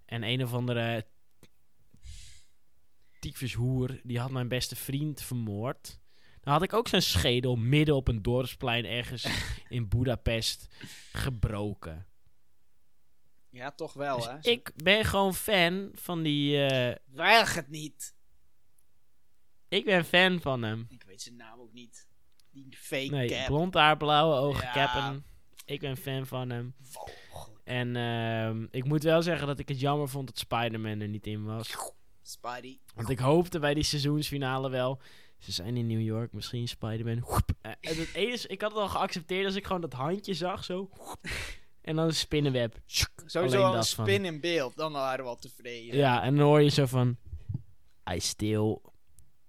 en 0.06 0.24
een 0.24 0.44
of 0.44 0.54
andere 0.54 1.06
tyfushoer, 3.20 4.00
die 4.04 4.20
had 4.20 4.32
mijn 4.32 4.48
beste 4.48 4.76
vriend 4.76 5.22
vermoord. 5.22 6.00
Dan 6.42 6.54
had 6.54 6.62
ik 6.64 6.74
ook 6.74 6.88
zijn 6.88 7.02
schedel 7.02 7.56
midden 7.56 7.96
op 7.96 8.08
een 8.08 8.22
dorpsplein 8.22 8.86
ergens 8.86 9.28
in 9.70 9.88
Budapest 9.90 10.68
gebroken. 11.12 12.08
Ja, 13.50 13.72
toch 13.72 13.94
wel 13.94 14.16
Dus 14.18 14.26
hè. 14.26 14.38
ik 14.42 14.72
ben 14.76 15.06
gewoon 15.06 15.34
fan 15.34 15.92
van 15.94 16.24
die... 16.24 16.66
eh, 16.66 16.96
Weig 17.06 17.54
het 17.56 17.70
niet. 17.70 18.16
ik 19.68 19.86
ben 19.86 20.06
fan 20.06 20.42
van 20.42 20.64
hem. 20.64 20.86
Ik 20.90 21.04
weet 21.04 21.22
zijn 21.22 21.36
naam 21.36 21.60
ook 21.60 21.74
niet. 21.74 22.08
Die 22.54 22.78
fake 22.78 23.06
Nee, 23.16 23.28
cap. 23.30 23.46
blond 23.46 23.74
haar, 23.74 23.98
blauwe 23.98 24.36
ogen, 24.36 24.64
Ja. 24.66 24.72
cappen. 24.74 25.26
Ik 25.66 25.80
ben 25.80 25.98
fan 25.98 26.26
van 26.28 26.50
hem. 26.50 26.76
En 27.64 27.96
ehm, 27.96 28.66
ik 28.72 28.86
moet 28.86 29.04
wel 29.04 29.22
zeggen 29.22 29.48
dat 29.48 29.60
ik 29.60 29.68
het 29.68 29.80
jammer 29.80 30.10
vond 30.10 30.28
dat 30.28 30.38
Spider-Man 30.38 31.00
er 31.00 31.08
niet 31.08 31.28
in 31.28 31.44
was. 31.44 31.76
Spidey. 32.22 32.80
Want 32.96 33.10
ik 33.10 33.20
hoopte 33.20 33.60
bij 33.60 33.74
die 33.74 33.84
seizoensfinale 33.84 34.70
wel. 34.70 35.02
Ze 35.40 35.52
zijn 35.52 35.78
in 35.78 35.88
New 35.88 36.02
York, 36.02 36.34
misschien 36.34 36.68
Spider-Man. 36.68 37.28
Eh, 37.62 37.72
En 37.80 37.98
het 37.98 38.14
enige, 38.14 38.48
ik 38.48 38.62
had 38.62 38.72
het 38.72 38.80
al 38.80 38.88
geaccepteerd 38.90 39.46
als 39.46 39.56
ik 39.56 39.66
gewoon 39.66 39.82
dat 39.82 39.94
handje 39.94 40.34
zag, 40.34 40.64
zo. 40.64 40.90
En 41.82 41.96
dan 41.96 42.06
een 42.06 42.14
spinnenweb. 42.16 42.76
Sowieso 43.26 43.62
al 43.62 43.68
een 43.70 43.74
dat 43.76 43.90
van. 43.90 44.06
spin 44.06 44.26
in 44.26 44.40
beeld. 44.40 44.76
Dan 44.76 44.92
waren 44.92 45.24
we 45.24 45.30
al 45.30 45.36
tevreden. 45.36 45.98
Ja, 45.98 46.24
en 46.24 46.36
dan 46.36 46.46
hoor 46.46 46.62
je 46.62 46.70
zo 46.70 46.86
van... 46.86 47.18
I 48.14 48.20
still 48.20 48.78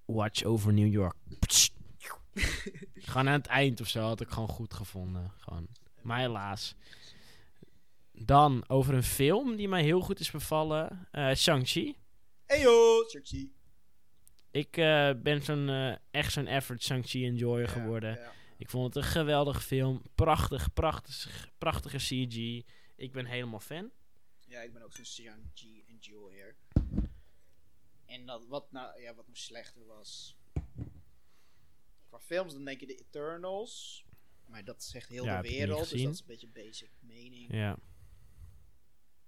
watch 0.05 0.45
over 0.45 0.73
New 0.73 0.93
York. 0.93 1.15
gewoon 3.07 3.29
aan 3.29 3.33
het 3.41 3.47
eind 3.47 3.81
of 3.81 3.89
zo 3.89 4.01
had 4.01 4.21
ik 4.21 4.29
gewoon 4.29 4.49
goed 4.49 4.75
gevonden. 4.75 5.33
Gewoon. 5.39 5.69
Maar 6.03 6.19
helaas. 6.19 6.75
Dan 8.13 8.65
over 8.69 8.95
een 8.95 9.03
film 9.03 9.57
die 9.57 9.69
mij 9.69 9.83
heel 9.83 10.01
goed 10.01 10.21
is 10.21 10.31
bevallen. 10.31 11.09
eh 11.11 11.35
Shang-Chi. 11.35 11.97
Eyo, 12.47 13.05
Shang-Chi. 13.09 13.53
Ik 14.51 14.77
eh, 14.77 15.11
ben 15.23 15.43
zo'n, 15.43 15.69
eh, 15.69 15.95
echt 16.11 16.33
zo'n 16.33 16.47
effort 16.47 16.83
Shang-Chi 16.83 17.25
enjoyer 17.25 17.69
geworden. 17.69 18.15
Ja. 18.19 18.33
Ik 18.57 18.71
vond 18.71 18.95
het 18.95 19.05
een 19.05 19.11
geweldige 19.11 19.61
film. 19.61 20.03
Prachtig, 20.15 20.73
prachtig, 20.73 21.49
prachtige 21.59 21.97
CG. 21.97 22.63
Ik 22.97 23.13
ben 23.13 23.27
helemaal 23.27 23.61
fan. 23.61 23.91
Ja, 24.47 24.61
ik 24.61 24.73
ben 24.73 24.83
ook 24.83 24.93
zo'n 24.93 25.05
Shang-Chi 25.05 25.85
enjoyer. 25.89 26.57
En 28.07 28.27
dat, 28.27 28.47
wat, 28.47 28.73
nou, 28.73 29.01
ja, 29.01 29.15
wat 29.15 29.27
nou 29.27 29.37
slechter 29.39 29.87
was. 29.87 30.37
Qua 32.15 32.23
films, 32.23 32.53
dan 32.53 32.65
denk 32.65 32.81
je 32.81 32.87
de 32.87 32.95
Eternals. 32.95 34.05
Maar 34.47 34.65
dat 34.65 34.83
zegt 34.83 35.09
heel 35.09 35.25
Ja, 35.25 35.43
de 35.43 35.49
wereld, 35.49 35.91
dus 35.91 36.03
dat 36.03 36.13
is 36.13 36.21
een 36.21 36.27
beetje 36.27 36.49
basic 36.49 36.91
mening. 37.01 37.55
Ja. 37.55 37.77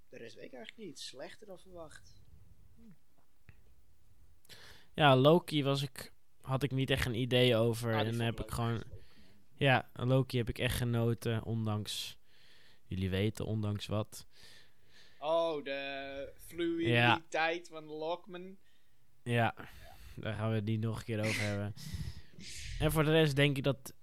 De 0.08 0.16
rest 0.16 0.34
weet 0.34 0.44
ik 0.44 0.52
eigenlijk 0.52 0.88
niet. 0.88 0.98
Slechter 0.98 1.46
dan 1.46 1.58
verwacht. 1.58 2.22
Ja, 4.94 5.16
Loki 5.16 5.62
was 5.62 5.82
ik, 5.82 6.12
had 6.40 6.62
ik 6.62 6.70
niet 6.70 6.90
echt 6.90 7.06
een 7.06 7.14
idee 7.14 7.56
over. 7.56 7.94
Ah, 7.94 8.06
en 8.06 8.20
heb 8.20 8.40
ik 8.40 8.50
gewoon... 8.50 8.82
Ja, 9.54 9.90
Loki 9.92 10.36
heb 10.36 10.48
ik 10.48 10.58
echt 10.58 10.76
genoten. 10.76 11.44
Ondanks... 11.44 12.16
Jullie 12.84 13.10
weten, 13.10 13.46
ondanks 13.46 13.86
wat. 13.86 14.26
Oh, 15.18 15.64
de 15.64 16.32
fluiditeit 16.36 17.68
van 17.68 17.84
Lockman. 17.84 18.56
Ja, 19.22 19.54
daar 20.14 20.34
gaan 20.34 20.48
we 20.48 20.54
het 20.54 20.64
niet 20.64 20.80
nog 20.80 20.98
een 20.98 21.04
keer 21.04 21.20
over 21.20 21.40
hebben. 21.40 21.74
En 22.78 22.92
voor 22.92 23.04
de 23.04 23.10
rest 23.10 23.36
denk 23.36 23.56
ik 23.56 23.62
dat... 23.62 23.94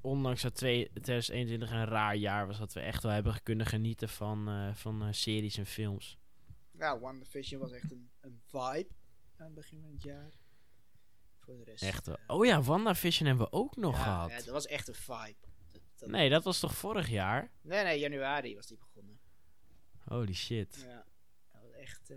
Ondanks 0.00 0.42
dat 0.42 0.54
twee- 0.54 0.90
2021 0.92 1.70
een 1.70 1.84
raar 1.84 2.16
jaar 2.16 2.46
was... 2.46 2.58
dat 2.58 2.72
we 2.72 2.80
echt 2.80 3.02
wel 3.02 3.12
hebben 3.12 3.42
kunnen 3.42 3.66
genieten 3.66 4.08
van, 4.08 4.48
eh, 4.48 4.74
van 4.74 5.02
eh, 5.02 5.08
series 5.12 5.56
en 5.56 5.66
films. 5.66 6.18
Ja, 6.78 6.98
WandaVision 6.98 7.60
was 7.60 7.72
echt 7.72 7.90
een, 7.92 8.10
een 8.20 8.40
vibe 8.46 8.88
aan 9.36 9.46
het 9.46 9.54
begin 9.54 9.80
van 9.80 9.90
het 9.92 10.02
jaar. 10.02 10.32
Voor 11.38 11.56
de 11.56 11.64
rest. 11.64 11.82
Echt 11.82 12.08
eh, 12.08 12.14
Oh 12.26 12.44
ja, 12.46 12.62
WandaVision 12.62 13.28
hebben 13.28 13.46
we 13.46 13.52
ook 13.52 13.76
nog 13.76 13.96
ja, 13.96 14.02
gehad. 14.02 14.30
Ja, 14.30 14.36
dat 14.36 14.46
was 14.46 14.66
echt 14.66 14.88
een 14.88 14.94
vibe. 14.94 15.34
Dat- 15.72 15.82
dat- 15.96 16.08
Nee, 16.08 16.30
dat 16.30 16.44
was 16.44 16.58
toch 16.60 16.74
vorig 16.74 17.08
jaar? 17.08 17.50
nee, 17.62 17.84
nee, 17.84 17.98
januari 17.98 18.54
was 18.54 18.66
die 18.66 18.78
begonnen. 18.78 19.20
Holy 20.04 20.34
shit. 20.34 20.84
Ja, 20.86 21.04
dat 21.52 21.62
was 21.62 21.70
echt. 21.72 22.10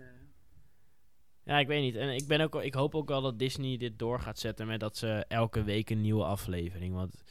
Ja, 1.44 1.58
ik 1.58 1.66
weet 1.66 1.82
niet. 1.82 1.96
En 1.96 2.08
ik, 2.14 2.26
ben 2.26 2.40
ook, 2.40 2.54
ik 2.62 2.74
hoop 2.74 2.94
ook 2.94 3.08
wel 3.08 3.22
dat 3.22 3.38
Disney 3.38 3.76
dit 3.76 3.98
door 3.98 4.20
gaat 4.20 4.38
zetten 4.38 4.66
met 4.66 4.80
dat 4.80 4.96
ze 4.96 5.24
elke 5.28 5.62
week 5.62 5.90
een 5.90 6.00
nieuwe 6.00 6.24
aflevering. 6.24 6.94
Want 6.94 7.22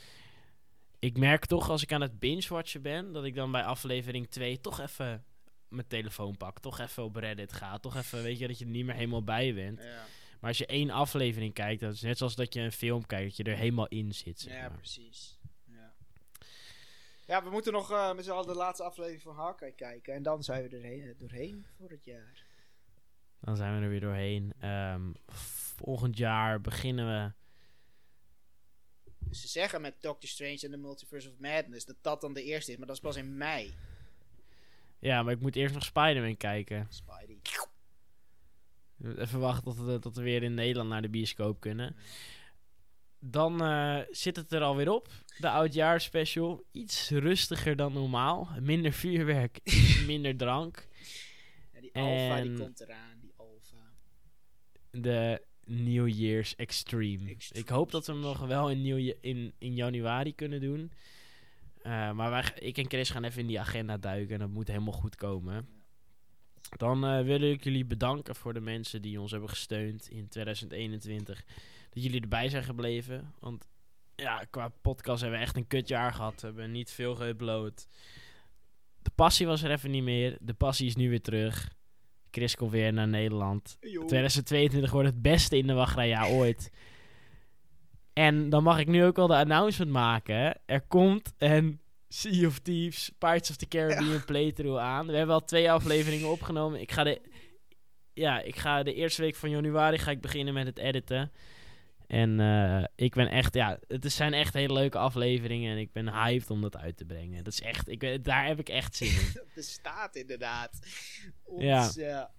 ik 1.00 1.18
merk 1.18 1.46
toch 1.46 1.70
als 1.70 1.82
ik 1.84 1.92
aan 1.94 2.02
het 2.02 2.20
binge-watchen 2.20 2.82
ben, 2.82 3.12
dat 3.14 3.24
ik 3.24 3.36
dan 3.36 3.52
bij 3.52 3.64
aflevering 3.64 4.30
2 4.30 4.60
toch 4.62 4.80
even 4.80 5.24
mijn 5.68 5.88
telefoon 5.88 6.38
pak. 6.38 6.60
Toch 6.60 6.80
even 6.80 7.04
op 7.04 7.16
Reddit 7.16 7.54
ga. 7.54 7.78
Toch 7.80 7.96
even, 7.96 8.24
weet 8.24 8.40
je, 8.40 8.48
dat 8.48 8.60
je 8.60 8.66
er 8.66 8.72
niet 8.72 8.86
meer 8.86 8.96
helemaal 8.96 9.24
bij 9.24 9.54
bent. 9.54 9.80
ja. 9.82 10.06
Maar 10.40 10.52
als 10.52 10.62
je 10.62 10.66
één 10.68 10.90
aflevering 10.90 11.54
kijkt, 11.54 11.82
dat 11.82 11.94
is 11.94 12.02
net 12.02 12.18
zoals 12.18 12.36
dat 12.36 12.54
je 12.54 12.60
een 12.62 12.72
film 12.72 13.06
kijkt, 13.06 13.28
dat 13.28 13.46
je 13.46 13.52
er 13.52 13.58
helemaal 13.58 13.88
in 13.88 14.14
zit. 14.14 14.40
Zeg 14.40 14.54
ja, 14.54 14.70
precies. 14.70 15.40
Ja. 15.66 15.94
ja, 17.26 17.44
we 17.44 17.50
moeten 17.50 17.74
nog 17.74 17.92
eh, 17.92 18.14
met 18.14 18.26
z'n 18.26 18.32
allen 18.32 18.48
de 18.48 18.54
laatste 18.56 18.84
aflevering 18.84 19.22
van 19.22 19.36
Hawkeye 19.36 19.72
kijken. 19.72 20.14
En 20.14 20.24
dan 20.24 20.44
zijn 20.44 20.64
we 20.70 20.76
er 20.78 20.84
heen- 20.84 21.16
doorheen 21.18 21.66
voor 21.78 21.90
het 21.90 22.06
jaar. 22.06 22.43
Dan 23.44 23.56
zijn 23.56 23.76
we 23.78 23.84
er 23.84 23.90
weer 23.90 24.00
doorheen. 24.00 24.54
Ehm, 24.60 25.12
volgend 25.76 26.18
jaar 26.18 26.62
beginnen 26.62 27.06
we. 27.08 27.32
Dus 29.20 29.42
ze 29.42 29.48
zeggen 29.48 29.82
met 29.82 29.96
Doctor 30.02 30.30
Strange 30.30 30.60
en 30.62 30.72
the 30.72 30.78
Multiverse 30.78 31.30
of 31.30 31.38
Madness 31.40 31.86
dat 31.86 31.96
dat 32.02 32.22
dan 32.22 32.34
de 32.34 32.44
eerste 32.44 32.72
is, 32.72 32.78
maar 32.78 32.88
dat 32.88 32.96
is 32.96 33.02
pas 33.02 33.16
in 33.16 33.38
mei. 33.38 33.74
Ja, 35.00 35.24
maar 35.24 35.34
ik 35.34 35.40
moet 35.42 35.56
eerst 35.56 35.74
nog 35.74 35.84
Spider-Man 35.84 36.38
kijken. 36.38 36.88
Spidey. 36.90 37.40
Even 39.18 39.40
wachten 39.40 39.64
tot 39.64 39.78
we, 39.86 40.00
tot 40.00 40.16
we 40.16 40.22
weer 40.22 40.44
in 40.44 40.54
Nederland 40.54 40.90
naar 40.90 41.02
de 41.02 41.10
bioscoop 41.10 41.60
kunnen. 41.60 41.96
Dan 43.20 43.64
eh, 43.64 44.00
zit 44.10 44.36
het 44.36 44.52
er 44.54 44.62
alweer 44.62 44.90
op. 44.92 45.10
De 45.38 45.50
oudjaarspecial. 45.50 46.64
Iets 46.72 47.10
rustiger 47.10 47.76
dan 47.76 47.94
normaal. 47.94 48.50
Minder 48.60 48.92
vuurwerk, 48.94 49.60
minder 50.06 50.38
drank. 50.38 50.88
Ja, 51.74 51.80
die 51.82 51.94
Alpha 51.94 52.42
die 52.42 52.52
En- 52.52 52.58
komt 52.58 52.80
eraan. 52.80 53.13
De 54.98 55.42
New 55.66 56.08
Year's 56.08 56.56
Extreme. 56.56 57.36
Ik 57.52 57.70
hoop 57.70 57.92
dat 57.92 58.06
we 58.06 58.12
hem 58.12 58.22
nog 58.22 58.40
wel 58.40 58.70
in, 58.70 58.82
nieuw, 58.82 59.14
in, 59.22 59.54
in 59.58 59.76
januari 59.76 60.36
kunnen 60.36 60.62
doen. 60.62 60.92
Eh, 61.82 62.12
maar 62.12 62.54
ik 62.60 62.78
en 62.78 62.90
Chris 62.90 63.10
gaan 63.10 63.24
even 63.24 63.42
in 63.42 63.48
die 63.48 63.60
agenda 63.60 63.98
duiken. 63.98 64.34
En 64.34 64.40
dat 64.40 64.50
moet 64.50 64.68
helemaal 64.68 64.94
goed 64.94 65.16
komen. 65.16 65.68
Dan 66.78 67.06
eh, 67.06 67.22
wil 67.22 67.42
ik 67.42 67.64
jullie 67.64 67.86
bedanken 67.86 68.36
voor 68.36 68.54
de 68.54 68.62
mensen 68.62 69.02
die 69.02 69.22
ons 69.22 69.32
hebben 69.32 69.50
gesteund 69.50 70.10
in 70.10 70.28
2021. 70.28 71.44
Dat 71.90 72.04
jullie 72.04 72.22
erbij 72.22 72.50
zijn 72.50 72.64
gebleven. 72.64 73.34
Want 73.40 73.68
ja, 74.16 74.46
qua 74.50 74.68
podcast 74.82 75.22
hebben 75.22 75.40
we 75.40 75.46
echt 75.46 75.56
een 75.56 75.68
kutjaar 75.68 76.14
gehad. 76.14 76.42
We 76.42 76.48
hebben 76.48 76.72
niet 76.72 76.92
veel 76.92 77.16
geüpload. 77.16 77.88
De 79.02 79.12
passie 79.16 79.48
was 79.48 79.64
er 79.64 79.72
even 79.72 79.92
niet 79.92 80.04
meer. 80.04 80.38
De 80.42 80.54
passie 80.54 80.88
is 80.88 80.96
nu 80.96 81.10
weer 81.10 81.22
terug. 81.22 81.72
Chris 82.34 82.56
komt 82.56 82.72
weer 82.72 82.94
naar 82.94 83.08
Nederland. 83.08 83.78
2022 83.80 84.92
wordt 84.92 85.08
het 85.08 85.22
beste 85.22 85.58
in 85.58 85.68
de 85.68 85.74
wachtrijjaar 85.74 86.30
ooit. 86.30 86.72
En 88.14 88.50
dan 88.50 88.64
mag 88.64 88.80
ik 88.80 88.88
nu 88.88 89.06
ook 89.06 89.16
wel 89.16 89.28
de 89.28 89.36
announcement 89.36 89.92
maken. 89.92 90.60
Er 90.66 90.82
komt 90.82 91.34
een 91.38 91.80
Sea 92.08 92.48
of 92.48 92.60
Thieves, 92.60 93.12
Pirates 93.18 93.50
of 93.50 93.56
the 93.56 93.68
Caribbean 93.68 94.26
playthrough 94.26 94.82
aan. 94.82 95.08
We 95.08 95.16
hebben 95.16 95.36
al 95.36 95.46
twee 95.46 95.72
afleveringen 95.72 96.30
opgenomen. 96.30 96.82
Ik 96.82 96.92
ga 96.92 97.04
de, 97.04 97.22
ja, 98.14 98.42
ik 98.42 98.56
ga 98.56 98.84
de 98.84 98.94
eerste 98.94 99.22
week 99.22 99.36
van 99.36 99.50
januari 99.50 99.98
ga 99.98 100.12
ik 100.12 100.22
beginnen 100.22 100.54
met 100.54 100.66
het 100.66 100.78
editen. 100.78 101.32
En 102.14 102.40
eh, 102.40 102.84
ik 102.96 103.14
ben 103.14 103.28
echt, 103.30 103.54
ja, 103.54 103.80
het 103.88 104.06
is- 104.06 104.16
zijn 104.16 104.34
echt 104.34 104.54
hele 104.54 104.74
leuke 104.74 104.98
afleveringen. 104.98 105.72
En 105.72 105.78
ik 105.78 105.92
ben 105.92 106.10
hyped 106.14 106.50
om 106.50 106.62
dat 106.62 106.78
uit 106.78 106.98
te 106.98 107.06
brengen. 107.06 107.44
Dat 107.44 107.54
is 107.54 107.62
echt, 107.62 107.88
ik, 107.90 108.00
ben- 108.00 108.24
daar 108.24 108.46
heb 108.46 108.60
ik 108.60 108.70
echt 108.70 108.96
zin 108.96 109.08
in. 109.08 109.30
Dat 109.34 109.54
bestaat 109.56 110.16
inderdaad. 110.16 110.80
Ons, 111.44 111.64
Ja. 111.96 112.32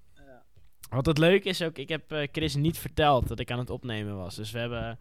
Wat 0.88 1.06
het 1.06 1.18
leuke 1.18 1.48
is 1.48 1.62
ook, 1.62 1.78
ik 1.78 1.88
heb 1.88 2.12
eh, 2.12 2.28
Chris 2.32 2.54
niet 2.54 2.78
verteld 2.78 3.28
dat 3.28 3.38
ik 3.38 3.50
aan 3.50 3.58
het 3.58 3.70
opnemen 3.70 4.16
was. 4.16 4.34
Dus 4.34 4.50
we 4.50 4.58
hebben, 4.58 4.98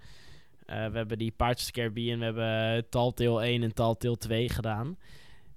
eh, 0.66 0.88
we 0.88 0.98
hebben 0.98 1.18
die 1.18 1.32
Pirates 1.32 1.60
of 1.62 1.66
the 1.66 1.72
Caribbean, 1.72 2.20
we 2.20 2.26
hebben 2.26 2.90
Telltale 2.90 3.42
1 3.46 3.64
en 3.64 3.74
Telltale 3.74 4.18
2 4.18 4.50
gedaan. 4.50 4.98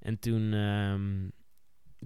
En 0.00 0.18
toen, 0.18 0.52
ehm, 0.52 1.28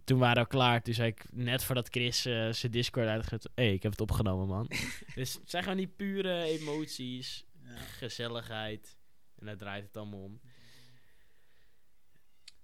toen 0.05 0.19
waren 0.19 0.43
we 0.43 0.49
klaar. 0.49 0.83
Toen 0.83 0.95
zei 0.95 1.09
ik, 1.09 1.25
net 1.33 1.65
voordat 1.65 1.89
Chris 1.89 2.25
eh, 2.25 2.53
zijn 2.53 2.73
Discord 2.73 3.07
uitgezet, 3.09 3.43
hé, 3.55 3.65
hey, 3.65 3.73
ik 3.75 3.83
heb 3.83 3.93
het 3.93 4.01
opgenomen, 4.01 4.47
man. 4.47 4.71
dus 5.15 5.35
het 5.35 5.51
zijn 5.51 5.63
gewoon 5.63 5.79
die 5.79 5.89
pure 5.89 6.43
emoties, 6.43 7.45
Ja. 7.63 7.77
gezelligheid. 7.77 8.99
En 9.39 9.47
daar 9.47 9.57
draait 9.57 9.85
het 9.85 9.97
allemaal 9.97 10.23
om. 10.23 10.41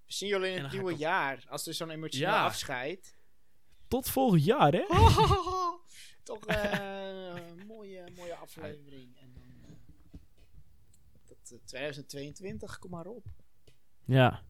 We 0.05 0.13
zien 0.13 0.29
jullie 0.29 0.51
in 0.55 0.63
het 0.63 0.71
nieuwe 0.71 0.91
op- 0.93 0.99
jaar. 0.99 1.43
Als 1.49 1.67
er 1.67 1.73
zo'n 1.73 1.89
emotioneel 1.89 2.29
Ja. 2.29 2.45
afscheid. 2.45 3.15
Tot 3.87 4.09
volgend 4.09 4.43
jaar, 4.43 4.71
hè? 4.73 4.85
Toch 6.23 6.45
eh, 6.45 7.33
een 7.49 7.65
mooie, 7.67 8.03
mooie 8.15 8.35
aflevering. 8.35 9.17
En 9.17 9.33
dan. 9.33 9.43
eh, 9.63 10.19
dat, 11.27 11.51
eh, 11.51 11.57
2022, 11.65 12.79
kom 12.79 12.91
maar 12.91 13.05
op. 13.05 13.25
Ja. 14.05 14.43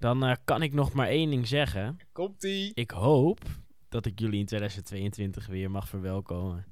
Dan 0.00 0.24
eh, 0.24 0.36
kan 0.44 0.62
ik 0.62 0.72
nog 0.72 0.92
maar 0.92 1.08
één 1.08 1.30
ding 1.30 1.48
zeggen. 1.48 1.98
Komt 2.12 2.44
ie. 2.44 2.70
Ik 2.74 2.90
hoop 2.90 3.40
dat 3.88 4.06
ik 4.06 4.18
jullie 4.18 4.40
in 4.40 4.46
2022 4.46 5.46
weer 5.46 5.70
mag 5.70 5.88
verwelkomen. 5.88 6.64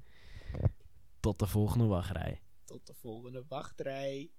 Tot 1.20 1.38
de 1.38 1.46
volgende 1.46 1.86
wachtrij. 1.86 2.40
Tot 2.64 2.86
de 2.86 2.94
volgende 2.94 3.44
wachtrij. 3.48 4.30